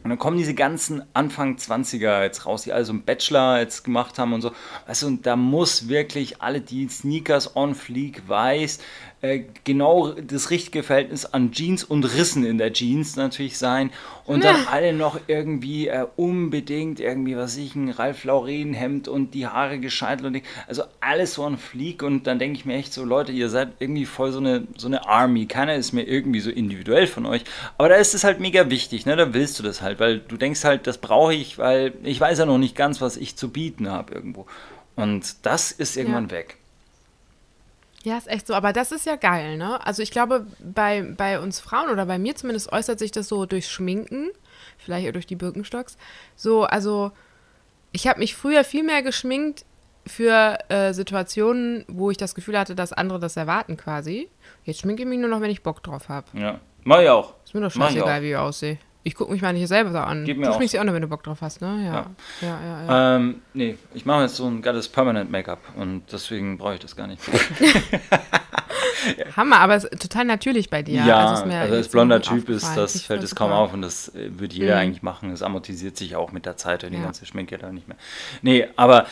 Und 0.09 0.13
dann 0.13 0.21
kommen 0.21 0.39
diese 0.39 0.55
ganzen 0.55 1.03
Anfang 1.13 1.57
20er 1.57 2.23
jetzt 2.23 2.47
raus, 2.47 2.63
die 2.63 2.73
alle 2.73 2.87
so 2.87 2.93
einen 2.93 3.03
Bachelor 3.03 3.59
jetzt 3.59 3.85
gemacht 3.85 4.19
haben 4.19 4.33
und 4.33 4.41
so. 4.41 4.53
Weißt 4.87 5.03
du, 5.03 5.07
und 5.09 5.27
da 5.27 5.37
muss 5.37 5.89
wirklich 5.89 6.41
alle, 6.41 6.63
die 6.63 6.89
Sneakers 6.89 7.55
on 7.57 7.75
fleek 7.75 8.27
weiß, 8.27 8.79
äh, 9.21 9.41
genau 9.65 10.13
das 10.13 10.51
richtige 10.51 10.83
Verhältnis 10.83 11.25
an 11.25 11.51
Jeans 11.51 11.83
und 11.83 12.05
Rissen 12.05 12.45
in 12.45 12.59
der 12.59 12.73
Jeans 12.73 13.17
natürlich 13.17 13.59
sein 13.59 13.91
und 14.25 14.45
dann 14.45 14.67
alle 14.71 14.93
noch 14.93 15.19
irgendwie 15.27 15.89
äh, 15.89 16.07
unbedingt 16.17 17.01
irgendwie, 17.01 17.37
was 17.37 17.57
ich, 17.57 17.75
ein 17.75 17.91
Ralf 17.91 18.25
Lauren 18.25 18.75
Hemd 18.75 19.09
und 19.09 19.35
die 19.35 19.47
Haare 19.47 19.79
gescheitelt 19.81 20.35
und 20.35 20.43
also 20.69 20.85
alles 21.01 21.35
so 21.35 21.45
ein 21.45 21.59
Flieg 21.59 22.03
und 22.03 22.27
dann 22.27 22.39
denke 22.39 22.59
ich 22.59 22.65
mir 22.65 22.77
echt 22.77 22.93
so, 22.93 23.05
Leute, 23.05 23.33
ihr 23.33 23.49
seid 23.51 23.73
irgendwie 23.81 24.07
voll 24.07 24.31
so 24.31 24.39
eine, 24.39 24.69
so 24.77 24.87
eine 24.87 25.09
Army, 25.09 25.47
keiner 25.47 25.75
ist 25.75 25.93
mir 25.93 26.03
irgendwie 26.03 26.41
so 26.41 26.51
individuell 26.51 27.07
von 27.07 27.27
euch, 27.27 27.43
aber 27.77 27.89
da 27.89 27.97
ist 27.97 28.15
es 28.15 28.23
halt 28.25 28.39
mega 28.39 28.71
wichtig, 28.71 29.07
ne, 29.07 29.17
da 29.17 29.35
willst 29.35 29.59
du 29.59 29.63
das 29.63 29.83
halt, 29.83 29.99
weil 29.99 30.21
du 30.21 30.37
denkst 30.37 30.63
halt, 30.63 30.87
das 30.87 30.99
brauche 30.99 31.35
ich, 31.35 31.59
weil 31.59 31.95
ich 32.05 32.21
weiß 32.21 32.39
ja 32.39 32.47
noch 32.47 32.59
nicht 32.59 32.77
ganz, 32.77 33.01
was 33.01 33.17
ich 33.17 33.37
zu 33.37 33.51
bieten 33.51 33.89
habe 33.91 34.15
irgendwo. 34.15 34.47
Und 34.95 35.47
das 35.47 35.71
ist 35.71 35.97
irgendwann 35.97 36.25
ja. 36.25 36.33
weg. 36.33 36.57
Ja, 38.05 38.17
ist 38.17 38.29
echt 38.29 38.47
so. 38.47 38.55
Aber 38.55 38.73
das 38.73 38.93
ist 38.93 39.07
ja 39.07 39.17
geil, 39.17 39.57
ne? 39.57 39.85
Also 39.85 40.03
ich 40.03 40.11
glaube, 40.11 40.47
bei, 40.61 41.03
bei 41.03 41.41
uns 41.41 41.61
Frauen 41.61 41.91
oder 41.91 42.07
bei 42.07 42.19
mir 42.19 42.37
zumindest 42.37 42.73
äußert 42.73 42.99
sich 42.99 43.11
das 43.11 43.29
so 43.29 43.47
durch 43.47 43.69
Schminken, 43.69 44.31
vielleicht 44.79 45.09
auch 45.09 45.13
durch 45.13 45.27
die 45.27 45.37
Birkenstocks. 45.37 45.97
So, 46.37 46.65
also 46.65 47.13
ich 47.93 48.07
habe 48.07 48.21
mich 48.21 48.35
früher 48.35 48.65
viel 48.65 48.85
mehr 48.85 49.03
geschminkt 49.03 49.65
für 50.07 50.59
äh, 50.69 50.93
Situationen, 50.95 51.85
wo 51.89 52.11
ich 52.11 52.17
das 52.17 52.35
Gefühl 52.35 52.59
hatte, 52.59 52.75
dass 52.75 52.93
andere 52.93 53.19
das 53.19 53.37
erwarten 53.37 53.77
quasi. 53.77 54.29
Jetzt 54.65 54.81
schminke 54.81 55.03
ich 55.03 55.09
mich 55.09 55.19
nur 55.19 55.29
noch, 55.29 55.41
wenn 55.41 55.51
ich 55.51 55.63
Bock 55.63 55.83
drauf 55.83 56.09
habe. 56.09 56.27
Ja, 56.35 56.61
mach 56.85 57.01
ich 57.01 57.09
auch. 57.09 57.35
Ist 57.45 57.55
mir 57.55 57.61
doch 57.61 57.71
scheißegal, 57.71 58.23
wie 58.23 58.31
ich 58.31 58.37
aussehe. 58.37 58.79
Ich 59.05 59.15
gucke 59.15 59.33
mich 59.33 59.41
mal 59.41 59.53
nicht 59.53 59.69
selber 59.69 59.93
so 59.93 59.99
an. 59.99 60.25
Gib 60.25 60.39
mir 60.39 60.47
du 60.47 60.53
schminkst 60.53 60.75
dich 60.75 60.81
auch 60.81 60.85
nur, 60.85 60.95
wenn 60.95 61.03
du 61.03 61.09
Bock 61.09 61.23
drauf 61.23 61.41
hast, 61.41 61.61
ne? 61.61 61.85
Ja. 61.85 61.93
Ja, 61.93 62.49
ja, 62.49 62.61
ja. 62.61 62.85
ja. 62.87 63.17
Ähm, 63.17 63.43
nee, 63.55 63.77
ich 63.95 64.05
mache 64.05 64.23
jetzt 64.23 64.37
so 64.37 64.47
ein 64.47 64.61
geiles 64.61 64.89
Permanent 64.89 65.31
Make-up 65.31 65.61
und 65.77 66.03
deswegen 66.13 66.59
brauche 66.59 66.75
ich 66.75 66.81
das 66.81 66.97
gar 66.97 67.07
nicht. 67.07 67.23
Hammer, 69.37 69.61
aber 69.61 69.81
total 69.81 70.25
natürlich 70.25 70.71
bei 70.71 70.83
dir. 70.83 71.05
Ja, 71.05 71.29
also, 71.29 71.45
also 71.45 71.75
als 71.75 71.89
blonder 71.89 72.21
Typ 72.21 72.49
ist, 72.49 72.77
das 72.77 73.03
fällt 73.03 73.23
es 73.23 73.35
kaum 73.35 73.53
auf 73.53 73.73
und 73.73 73.83
das 73.83 74.15
äh, 74.15 74.31
würde 74.39 74.55
jeder 74.55 74.75
mhm. 74.75 74.81
eigentlich 74.81 75.03
machen. 75.03 75.31
Es 75.31 75.43
amortisiert 75.43 75.97
sich 75.97 76.17
auch 76.17 76.33
mit 76.33 76.47
der 76.47 76.57
Zeit 76.57 76.85
und 76.85 76.93
die 76.93 77.01
ganze 77.01 77.27
Schminke 77.27 77.59
da 77.59 77.71
nicht 77.73 77.89
mehr. 77.89 77.97
Nee, 78.43 78.67
aber 78.77 79.07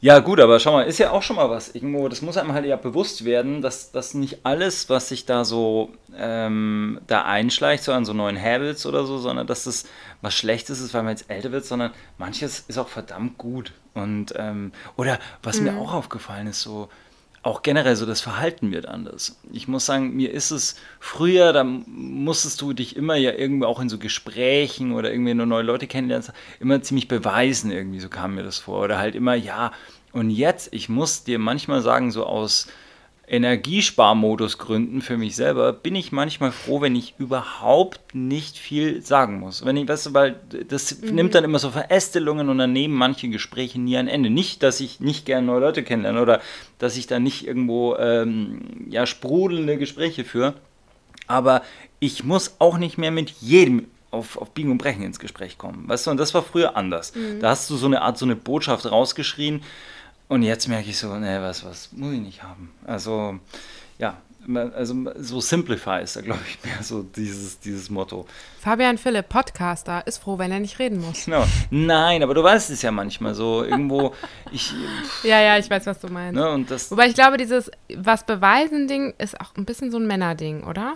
Ja, 0.00 0.18
gut, 0.18 0.40
aber 0.40 0.60
schau 0.60 0.72
mal, 0.72 0.82
ist 0.82 0.98
ja 0.98 1.10
auch 1.10 1.22
schon 1.22 1.36
mal 1.36 1.48
was. 1.48 1.74
Irgendwo, 1.74 2.08
das 2.08 2.20
muss 2.20 2.36
einem 2.36 2.52
halt 2.52 2.66
ja 2.66 2.76
bewusst 2.76 3.24
werden, 3.24 3.62
dass, 3.62 3.92
dass 3.92 4.12
nicht 4.12 4.44
alles, 4.44 4.90
was 4.90 5.08
sich 5.08 5.24
da 5.24 5.44
so 5.44 5.90
ähm, 6.14 7.00
da 7.06 7.24
einschleicht, 7.24 7.82
so 7.82 7.92
an 7.92 8.04
so 8.04 8.12
neuen 8.12 8.40
Habits 8.40 8.84
oder 8.84 9.06
so, 9.06 9.16
sondern 9.18 9.46
dass 9.46 9.64
das 9.64 9.86
was 10.20 10.34
Schlechtes 10.34 10.80
ist, 10.80 10.92
weil 10.92 11.02
man 11.02 11.16
jetzt 11.16 11.30
älter 11.30 11.50
wird, 11.50 11.64
sondern 11.64 11.92
manches 12.18 12.64
ist 12.68 12.78
auch 12.78 12.88
verdammt 12.88 13.38
gut. 13.38 13.72
Und, 13.94 14.34
ähm, 14.36 14.72
oder 14.96 15.18
was 15.42 15.58
mhm. 15.58 15.64
mir 15.64 15.78
auch 15.78 15.94
aufgefallen 15.94 16.46
ist, 16.48 16.60
so, 16.60 16.90
auch 17.46 17.62
generell 17.62 17.94
so 17.94 18.06
das 18.06 18.20
Verhalten 18.20 18.72
wird 18.72 18.86
anders. 18.86 19.38
Ich 19.52 19.68
muss 19.68 19.86
sagen, 19.86 20.16
mir 20.16 20.32
ist 20.32 20.50
es 20.50 20.74
früher, 20.98 21.52
da 21.52 21.62
musstest 21.62 22.60
du 22.60 22.72
dich 22.72 22.96
immer 22.96 23.14
ja 23.14 23.32
irgendwie 23.32 23.66
auch 23.66 23.78
in 23.78 23.88
so 23.88 23.98
Gesprächen 23.98 24.90
oder 24.90 25.12
irgendwie 25.12 25.32
nur 25.32 25.46
neue 25.46 25.62
Leute 25.62 25.86
kennenlernen, 25.86 26.26
immer 26.58 26.82
ziemlich 26.82 27.06
beweisen 27.06 27.70
irgendwie, 27.70 28.00
so 28.00 28.08
kam 28.08 28.34
mir 28.34 28.42
das 28.42 28.58
vor. 28.58 28.82
Oder 28.82 28.98
halt 28.98 29.14
immer, 29.14 29.36
ja, 29.36 29.70
und 30.12 30.30
jetzt, 30.30 30.70
ich 30.72 30.88
muss 30.88 31.22
dir 31.22 31.38
manchmal 31.38 31.82
sagen, 31.82 32.10
so 32.10 32.26
aus 32.26 32.66
Energiesparmodusgründen 33.28 35.02
für 35.02 35.16
mich 35.16 35.34
selber 35.34 35.72
bin 35.72 35.96
ich 35.96 36.12
manchmal 36.12 36.52
froh, 36.52 36.80
wenn 36.80 36.94
ich 36.94 37.14
überhaupt 37.18 38.14
nicht 38.14 38.56
viel 38.56 39.02
sagen 39.02 39.40
muss. 39.40 39.64
Wenn 39.64 39.76
ich, 39.76 39.88
weißt 39.88 40.06
du, 40.06 40.14
weil 40.14 40.36
das 40.68 41.00
mhm. 41.00 41.14
nimmt 41.14 41.34
dann 41.34 41.42
immer 41.42 41.58
so 41.58 41.70
Verästelungen 41.70 42.48
und 42.48 42.58
dann 42.58 42.72
nehmen 42.72 42.94
manche 42.94 43.28
Gespräche 43.28 43.80
nie 43.80 43.96
ein 43.96 44.06
Ende. 44.06 44.30
Nicht, 44.30 44.62
dass 44.62 44.78
ich 44.78 45.00
nicht 45.00 45.26
gerne 45.26 45.46
neue 45.46 45.60
Leute 45.60 45.82
kennenlerne 45.82 46.22
oder 46.22 46.40
dass 46.78 46.96
ich 46.96 47.08
da 47.08 47.18
nicht 47.18 47.46
irgendwo 47.46 47.96
ähm, 47.96 48.60
ja, 48.88 49.06
sprudelnde 49.06 49.76
Gespräche 49.76 50.24
führe, 50.24 50.54
aber 51.26 51.62
ich 51.98 52.22
muss 52.22 52.56
auch 52.60 52.78
nicht 52.78 52.96
mehr 52.96 53.10
mit 53.10 53.30
jedem 53.40 53.86
auf, 54.12 54.36
auf 54.38 54.52
Biegen 54.52 54.70
und 54.70 54.78
Brechen 54.78 55.02
ins 55.02 55.18
Gespräch 55.18 55.58
kommen. 55.58 55.88
Weißt 55.88 56.06
du, 56.06 56.12
und 56.12 56.18
das 56.18 56.32
war 56.32 56.42
früher 56.42 56.76
anders. 56.76 57.14
Mhm. 57.14 57.40
Da 57.40 57.50
hast 57.50 57.68
du 57.70 57.76
so 57.76 57.86
eine 57.86 58.02
Art, 58.02 58.18
so 58.18 58.24
eine 58.24 58.36
Botschaft 58.36 58.90
rausgeschrien 58.90 59.62
und 60.28 60.42
jetzt 60.42 60.68
merke 60.68 60.90
ich 60.90 60.98
so, 60.98 61.14
ne, 61.16 61.40
was, 61.42 61.64
was 61.64 61.92
muss 61.92 62.12
ich 62.12 62.20
nicht 62.20 62.42
haben. 62.42 62.72
Also, 62.84 63.38
ja, 63.98 64.18
also 64.74 64.94
so 65.16 65.40
Simplify 65.40 66.02
ist 66.02 66.16
da, 66.16 66.20
glaube 66.20 66.40
ich, 66.48 66.64
mehr 66.64 66.82
so 66.82 67.02
dieses, 67.02 67.58
dieses 67.58 67.90
Motto. 67.90 68.26
Fabian 68.60 68.98
Philipp, 68.98 69.28
Podcaster, 69.28 70.06
ist 70.06 70.18
froh, 70.18 70.38
wenn 70.38 70.52
er 70.52 70.60
nicht 70.60 70.78
reden 70.78 71.00
muss. 71.00 71.24
Genau. 71.24 71.44
Nein, 71.70 72.22
aber 72.22 72.34
du 72.34 72.42
weißt 72.42 72.70
es 72.70 72.82
ja 72.82 72.90
manchmal 72.90 73.34
so. 73.34 73.64
Irgendwo, 73.64 74.14
ich. 74.52 74.72
ja, 75.22 75.40
ja, 75.40 75.58
ich 75.58 75.68
weiß, 75.68 75.86
was 75.86 76.00
du 76.00 76.08
meinst. 76.08 76.34
Ne, 76.34 76.48
und 76.50 76.70
das, 76.70 76.90
Wobei 76.90 77.08
ich 77.08 77.14
glaube, 77.14 77.36
dieses 77.36 77.70
Was 77.94 78.24
beweisen 78.24 78.86
Ding 78.86 79.14
ist 79.18 79.40
auch 79.40 79.56
ein 79.56 79.64
bisschen 79.64 79.90
so 79.90 79.98
ein 79.98 80.06
Männerding, 80.06 80.64
oder? 80.64 80.94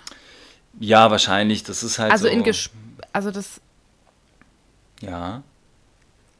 Ja, 0.78 1.10
wahrscheinlich. 1.10 1.64
Das 1.64 1.82
ist 1.82 1.98
halt 1.98 2.12
also 2.12 2.26
so. 2.26 2.32
In 2.32 2.44
Ges 2.44 2.70
also 3.12 3.30
das. 3.30 3.60
Ja. 5.00 5.42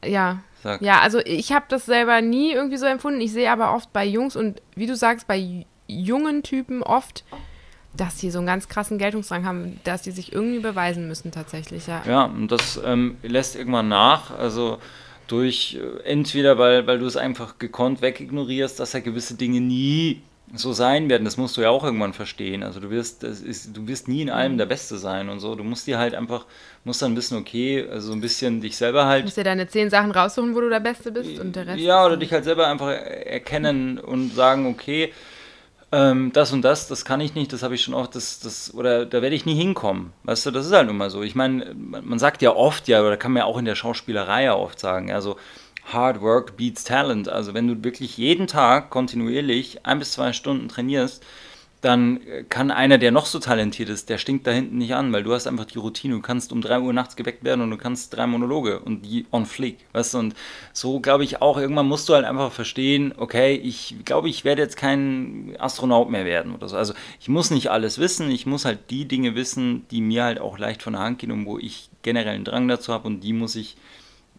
Ja. 0.05 0.41
Sag. 0.63 0.81
Ja, 0.81 0.99
also 0.99 1.19
ich 1.25 1.51
habe 1.51 1.65
das 1.69 1.85
selber 1.85 2.21
nie 2.21 2.51
irgendwie 2.51 2.77
so 2.77 2.85
empfunden. 2.85 3.21
Ich 3.21 3.31
sehe 3.31 3.51
aber 3.51 3.75
oft 3.75 3.91
bei 3.93 4.05
Jungs 4.05 4.35
und 4.35 4.61
wie 4.75 4.87
du 4.87 4.95
sagst, 4.95 5.27
bei 5.27 5.65
jungen 5.87 6.43
Typen 6.43 6.83
oft, 6.83 7.23
dass 7.95 8.17
die 8.17 8.31
so 8.31 8.37
einen 8.37 8.47
ganz 8.47 8.69
krassen 8.69 8.97
Geltungsdrang 8.97 9.45
haben, 9.45 9.79
dass 9.83 10.03
die 10.03 10.11
sich 10.11 10.31
irgendwie 10.31 10.59
beweisen 10.59 11.07
müssen 11.07 11.31
tatsächlich, 11.31 11.87
ja. 11.87 12.03
Ja, 12.07 12.23
und 12.25 12.51
das 12.51 12.79
ähm, 12.83 13.17
lässt 13.23 13.55
irgendwann 13.55 13.89
nach. 13.89 14.37
Also 14.37 14.77
durch 15.27 15.79
äh, 15.81 16.03
entweder, 16.03 16.57
weil, 16.57 16.87
weil 16.87 16.99
du 16.99 17.05
es 17.05 17.17
einfach 17.17 17.57
gekonnt 17.57 18.01
wegignorierst, 18.01 18.79
dass 18.79 18.93
er 18.93 19.01
gewisse 19.01 19.35
Dinge 19.35 19.61
nie 19.61 20.21
so 20.53 20.73
sein 20.73 21.09
werden, 21.09 21.23
das 21.23 21.37
musst 21.37 21.55
du 21.57 21.61
ja 21.61 21.69
auch 21.69 21.83
irgendwann 21.83 22.13
verstehen. 22.13 22.63
Also 22.63 22.79
du 22.79 22.89
wirst, 22.89 23.23
das 23.23 23.41
ist, 23.41 23.75
du 23.75 23.87
wirst 23.87 24.07
nie 24.07 24.21
in 24.21 24.29
allem 24.29 24.53
mhm. 24.53 24.57
der 24.57 24.65
Beste 24.65 24.97
sein 24.97 25.29
und 25.29 25.39
so. 25.39 25.55
Du 25.55 25.63
musst 25.63 25.87
dir 25.87 25.97
halt 25.97 26.13
einfach, 26.13 26.45
musst 26.83 27.01
dann 27.01 27.15
wissen, 27.15 27.37
okay, 27.37 27.87
also 27.89 28.11
ein 28.11 28.21
bisschen 28.21 28.61
dich 28.61 28.75
selber 28.75 29.05
halt. 29.05 29.21
Du 29.21 29.25
musst 29.25 29.37
dir 29.37 29.43
deine 29.43 29.67
zehn 29.67 29.89
Sachen 29.89 30.11
raussuchen, 30.11 30.55
wo 30.55 30.61
du 30.61 30.69
der 30.69 30.79
Beste 30.79 31.11
bist 31.11 31.39
und 31.39 31.55
der 31.55 31.67
Rest. 31.67 31.79
Ja, 31.79 32.05
oder 32.05 32.17
dich 32.17 32.31
halt 32.33 32.43
selber 32.43 32.67
einfach 32.67 32.89
erkennen 32.89 33.97
und 33.97 34.33
sagen, 34.33 34.67
okay, 34.67 35.13
ähm, 35.93 36.31
das 36.33 36.53
und 36.53 36.61
das, 36.61 36.87
das 36.87 37.03
kann 37.03 37.19
ich 37.19 37.35
nicht, 37.35 37.51
das 37.51 37.63
habe 37.63 37.75
ich 37.75 37.83
schon 37.83 37.93
oft, 37.93 38.15
das, 38.15 38.39
das, 38.39 38.73
oder 38.73 39.05
da 39.05 39.21
werde 39.21 39.35
ich 39.35 39.45
nie 39.45 39.55
hinkommen. 39.55 40.13
Weißt 40.23 40.45
du, 40.45 40.51
das 40.51 40.65
ist 40.65 40.71
halt 40.71 40.89
immer 40.89 41.09
so. 41.09 41.21
Ich 41.21 41.35
meine, 41.35 41.73
man 41.75 42.17
sagt 42.17 42.41
ja 42.41 42.55
oft, 42.55 42.87
ja, 42.87 43.01
oder 43.01 43.17
kann 43.17 43.33
man 43.33 43.41
ja 43.41 43.45
auch 43.45 43.57
in 43.57 43.65
der 43.65 43.75
Schauspielerei 43.75 44.45
ja 44.45 44.55
oft 44.55 44.79
sagen, 44.79 45.11
also 45.11 45.37
Hard 45.85 46.21
Work 46.21 46.57
beats 46.57 46.83
Talent. 46.83 47.29
Also 47.29 47.53
wenn 47.53 47.67
du 47.67 47.83
wirklich 47.83 48.17
jeden 48.17 48.47
Tag 48.47 48.89
kontinuierlich 48.89 49.85
ein 49.85 49.99
bis 49.99 50.13
zwei 50.13 50.33
Stunden 50.33 50.67
trainierst, 50.67 51.23
dann 51.81 52.19
kann 52.49 52.69
einer, 52.69 52.99
der 52.99 53.11
noch 53.11 53.25
so 53.25 53.39
talentiert 53.39 53.89
ist, 53.89 54.09
der 54.09 54.19
stinkt 54.19 54.45
da 54.45 54.51
hinten 54.51 54.77
nicht 54.77 54.93
an, 54.93 55.11
weil 55.11 55.23
du 55.23 55.33
hast 55.33 55.47
einfach 55.47 55.65
die 55.65 55.79
Routine. 55.79 56.13
Du 56.13 56.21
kannst 56.21 56.51
um 56.51 56.61
drei 56.61 56.79
Uhr 56.79 56.93
nachts 56.93 57.15
geweckt 57.15 57.43
werden 57.43 57.61
und 57.61 57.71
du 57.71 57.77
kannst 57.77 58.15
drei 58.15 58.27
Monologe 58.27 58.79
und 58.79 59.03
die 59.03 59.25
on 59.31 59.47
fleek, 59.47 59.79
weißt 59.93 60.13
du? 60.13 60.19
Und 60.19 60.35
so 60.73 60.99
glaube 60.99 61.23
ich 61.23 61.41
auch, 61.41 61.57
irgendwann 61.57 61.87
musst 61.87 62.07
du 62.07 62.13
halt 62.13 62.25
einfach 62.25 62.51
verstehen, 62.51 63.15
okay, 63.17 63.55
ich 63.55 63.95
glaube, 64.05 64.29
ich 64.29 64.45
werde 64.45 64.61
jetzt 64.61 64.77
kein 64.77 65.55
Astronaut 65.57 66.11
mehr 66.11 66.23
werden 66.23 66.53
oder 66.53 66.69
so. 66.69 66.77
Also 66.77 66.93
ich 67.19 67.29
muss 67.29 67.49
nicht 67.49 67.71
alles 67.71 67.97
wissen, 67.97 68.29
ich 68.29 68.45
muss 68.45 68.63
halt 68.63 68.91
die 68.91 69.05
Dinge 69.05 69.33
wissen, 69.33 69.87
die 69.89 70.01
mir 70.01 70.23
halt 70.23 70.39
auch 70.39 70.59
leicht 70.59 70.83
von 70.83 70.93
der 70.93 71.01
Hand 71.01 71.17
gehen 71.17 71.31
und 71.31 71.47
wo 71.47 71.57
ich 71.57 71.89
generell 72.03 72.35
einen 72.35 72.45
Drang 72.45 72.67
dazu 72.67 72.93
habe 72.93 73.07
und 73.07 73.21
die 73.21 73.33
muss 73.33 73.55
ich 73.55 73.75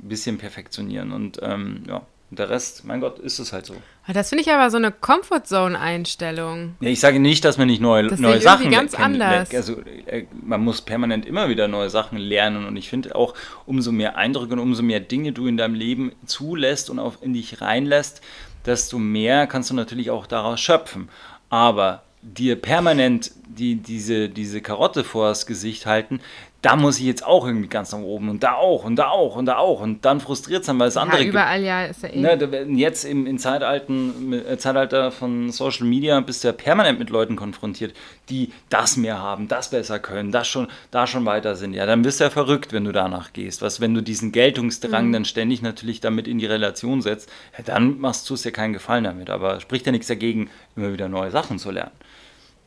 bisschen 0.09 0.39
perfektionieren. 0.39 1.13
Und 1.13 1.39
ähm, 1.43 1.85
ja, 1.89 2.03
der 2.31 2.49
Rest, 2.49 2.85
mein 2.85 3.01
Gott, 3.01 3.19
ist 3.19 3.39
es 3.39 3.53
halt 3.53 3.67
so. 3.67 3.75
Das 4.09 4.31
finde 4.31 4.43
ich 4.43 4.51
aber 4.51 4.71
so 4.71 4.79
eine 4.79 4.91
Comfortzone-Einstellung. 4.91 6.77
Ja, 6.81 6.89
ich 6.89 7.01
sage 7.01 7.21
nicht, 7.21 7.45
dass 7.45 7.59
man 7.59 7.67
nicht 7.67 7.81
neue, 7.81 8.09
das 8.09 8.21
neue 8.21 8.41
Sachen 8.41 8.71
ganz 8.71 8.95
anders. 8.95 9.55
Also 9.55 9.81
äh, 10.07 10.25
man 10.43 10.63
muss 10.63 10.81
permanent 10.81 11.27
immer 11.27 11.49
wieder 11.49 11.69
neue 11.69 11.91
Sachen 11.91 12.19
lernen 12.19 12.67
und 12.67 12.77
ich 12.77 12.89
finde 12.89 13.15
auch, 13.15 13.35
umso 13.67 13.93
mehr 13.93 14.17
Eindrücke 14.17 14.55
und 14.55 14.61
umso 14.61 14.83
mehr 14.83 15.01
Dinge 15.01 15.33
du 15.33 15.47
in 15.47 15.57
deinem 15.57 15.75
Leben 15.75 16.13
zulässt 16.27 16.91
und 16.91 16.99
auch 16.99 17.21
in 17.21 17.35
dich 17.35 17.61
reinlässt, 17.61 18.23
desto 18.65 18.99
mehr 18.99 19.47
kannst 19.47 19.71
du 19.71 19.75
natürlich 19.75 20.11
auch 20.11 20.27
daraus 20.27 20.61
schöpfen. 20.61 21.11
Aber 21.51 22.03
dir 22.23 22.57
permanent 22.57 23.33
die, 23.47 23.77
diese, 23.77 24.29
diese 24.29 24.63
Karotte 24.63 25.05
vors 25.05 25.47
Gesicht 25.47 25.87
halten, 25.87 26.21
da 26.63 26.77
muss 26.77 26.99
ich 26.99 27.05
jetzt 27.05 27.27
auch 27.27 27.45
irgendwie 27.45 27.67
ganz 27.67 27.91
nach 27.91 27.99
oben 27.99 28.29
und 28.29 28.45
da 28.45 28.53
auch 28.53 28.85
und 28.85 28.95
da 28.95 29.09
auch 29.09 29.35
und 29.35 29.47
da 29.47 29.57
auch 29.57 29.81
und 29.81 30.05
dann 30.05 30.21
frustriert 30.21 30.61
es 30.61 30.69
dann, 30.69 30.79
weil 30.79 30.89
es 30.89 30.95
ja, 30.95 31.03
andere 31.03 31.25
überall 31.25 31.59
gibt. 31.59 31.67
ja 31.67 31.85
ist 31.87 32.03
ja 32.05 32.09
eh. 32.09 32.21
Ne, 32.21 32.67
jetzt 32.77 33.05
im, 33.05 33.27
im 33.27 33.39
Zeitalten, 33.39 34.33
äh, 34.33 34.57
Zeitalter 34.59 35.11
von 35.11 35.51
Social 35.51 35.87
Media 35.87 36.21
bist 36.21 36.45
du 36.45 36.49
ja 36.49 36.53
permanent 36.53 37.01
mit 37.01 37.11
Leuten 37.11 37.35
konfrontiert, 37.35 37.95
die 38.31 38.53
das 38.71 38.97
mehr 38.97 39.19
haben, 39.19 39.49
das 39.49 39.71
besser 39.71 39.99
können, 39.99 40.31
das 40.31 40.47
schon, 40.47 40.69
da 40.93 41.09
schon 41.09 41.27
weiter 41.27 41.57
sind. 41.57 41.75
Ja, 41.75 41.85
dann 41.85 42.03
bist 42.03 42.21
du 42.21 42.25
ja 42.25 42.31
verrückt, 42.31 42.73
wenn 42.73 42.85
du 42.85 42.93
danach 42.93 43.33
gehst. 43.33 43.61
Was, 43.61 43.81
wenn 43.81 43.93
du 43.93 44.01
diesen 44.01 44.31
Geltungsdrang 44.31 45.09
mhm. 45.09 45.13
dann 45.13 45.25
ständig 45.25 45.63
natürlich 45.63 46.01
damit 46.01 46.29
in 46.29 46.39
die 46.39 46.47
Relation 46.47 47.03
setzt, 47.03 47.29
ja, 47.59 47.65
dann 47.65 47.99
machst 47.99 48.31
du 48.31 48.35
es 48.35 48.43
dir 48.43 48.53
keinen 48.53 48.73
Gefallen 48.73 49.03
damit. 49.03 49.31
Aber 49.31 49.59
spricht 49.59 49.87
ja 49.87 49.93
nichts 49.93 50.07
dagegen, 50.07 50.49
immer 50.77 50.93
wieder 50.93 51.09
neue 51.09 51.33
Sachen 51.33 51.59
zu 51.59 51.73
lernen. 51.73 51.93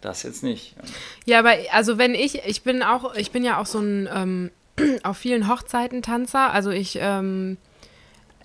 Das 0.02 0.24
jetzt 0.24 0.44
nicht. 0.44 0.76
Ja, 1.26 1.40
aber 1.40 1.54
also 1.72 1.98
wenn 1.98 2.14
ich, 2.14 2.46
ich 2.46 2.64
bin 2.64 2.84
auch, 2.84 3.16
ich 3.16 3.32
bin 3.32 3.44
ja 3.44 3.60
auch 3.60 3.66
so 3.66 3.80
ein 3.80 4.08
ähm, 4.14 4.52
auf 5.04 5.18
vielen 5.18 5.48
Hochzeiten 5.48 6.02
Tanzer. 6.02 6.52
Also 6.52 6.70
ich, 6.70 6.98
ähm, 7.02 7.58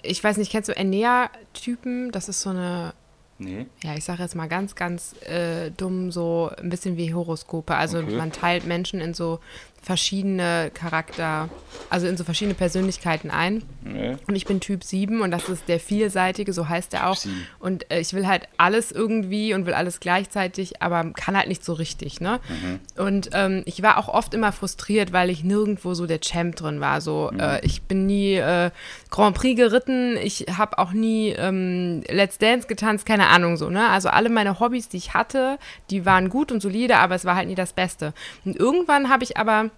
ich 0.03 0.23
weiß 0.23 0.37
nicht, 0.37 0.51
kennst 0.51 0.69
du 0.69 0.77
Enea-Typen? 0.77 2.13
Das 2.13 2.29
ist 2.29 2.41
so 2.41 2.51
eine 2.51 2.95
Nee. 3.41 3.67
Ja, 3.83 3.95
ich 3.95 4.05
sage 4.05 4.23
jetzt 4.23 4.35
mal 4.35 4.49
ganz, 4.49 4.75
ganz 4.75 5.15
äh, 5.23 5.71
dumm, 5.71 6.13
so 6.13 6.51
ein 6.61 6.69
bisschen 6.69 6.99
wie 6.99 7.15
Horoskope. 7.15 7.75
Also 7.75 8.01
okay. 8.01 8.15
man 8.15 8.33
teilt 8.33 8.67
Menschen 8.67 9.01
in 9.01 9.15
so 9.15 9.41
verschiedene 9.83 10.71
Charakter, 10.75 11.49
also 11.88 12.07
in 12.07 12.16
so 12.16 12.25
verschiedene 12.25 12.55
Persönlichkeiten 12.55 13.31
ein. 13.31 13.62
Nee. 13.83 14.16
Und 14.27 14.37
ich 14.37 14.45
bin 14.45 14.61
Typ 14.61 14.85
7 14.85 15.23
und 15.23 15.31
das 15.31 15.49
ist 15.49 15.69
der 15.69 15.81
vielseitige, 15.81 16.53
so 16.53 16.69
heißt 16.69 16.93
er 16.93 17.09
auch. 17.09 17.16
Und 17.59 17.90
äh, 17.90 18.01
ich 18.01 18.12
will 18.12 18.27
halt 18.27 18.47
alles 18.59 18.93
irgendwie 18.93 19.55
und 19.55 19.64
will 19.64 19.73
alles 19.73 19.99
gleichzeitig, 19.99 20.83
aber 20.83 21.12
kann 21.12 21.37
halt 21.37 21.49
nicht 21.49 21.64
so 21.64 21.73
richtig, 21.73 22.21
ne? 22.21 22.40
Mhm. 22.49 23.03
Und 23.03 23.31
ähm, 23.33 23.62
ich 23.64 23.83
war 23.83 23.97
auch 23.97 24.09
oft 24.09 24.35
immer 24.35 24.53
frustriert, 24.53 25.12
weil 25.12 25.31
ich 25.31 25.45
nirgendwo 25.45 25.95
so 25.95 26.07
der 26.07 26.21
Champ 26.21 26.57
drin 26.57 26.81
war. 26.81 27.01
So, 27.01 27.31
mhm. 27.33 27.40
äh, 27.40 27.61
ich 27.64 27.83
bin 27.83 28.05
nie 28.05 28.35
äh, 28.35 28.71
Grand 29.09 29.35
Prix 29.35 29.57
geritten, 29.57 30.19
ich 30.19 30.47
habe 30.57 30.79
auch 30.79 30.93
nie 30.93 31.31
ähm, 31.31 32.03
Let's 32.09 32.37
Dance 32.37 32.69
getanzt, 32.69 33.07
keine 33.07 33.29
Ahnung 33.29 33.57
so, 33.57 33.71
ne? 33.71 33.88
Also 33.88 34.11
alle 34.11 34.29
meine 34.29 34.61
Hobbys, 34.61 34.90
die 34.90 34.99
ich 34.99 35.14
hatte, 35.14 35.59
die 35.88 36.05
waren 36.05 36.29
gut 36.29 36.53
und 36.53 36.61
solide, 36.61 36.99
aber 36.99 37.14
es 37.14 37.25
war 37.25 37.35
halt 37.35 37.49
nie 37.49 37.55
das 37.55 37.73
Beste. 37.73 38.12
Und 38.45 38.57
irgendwann 38.57 39.09
habe 39.09 39.25
ich 39.25 39.38
aber 39.38 39.70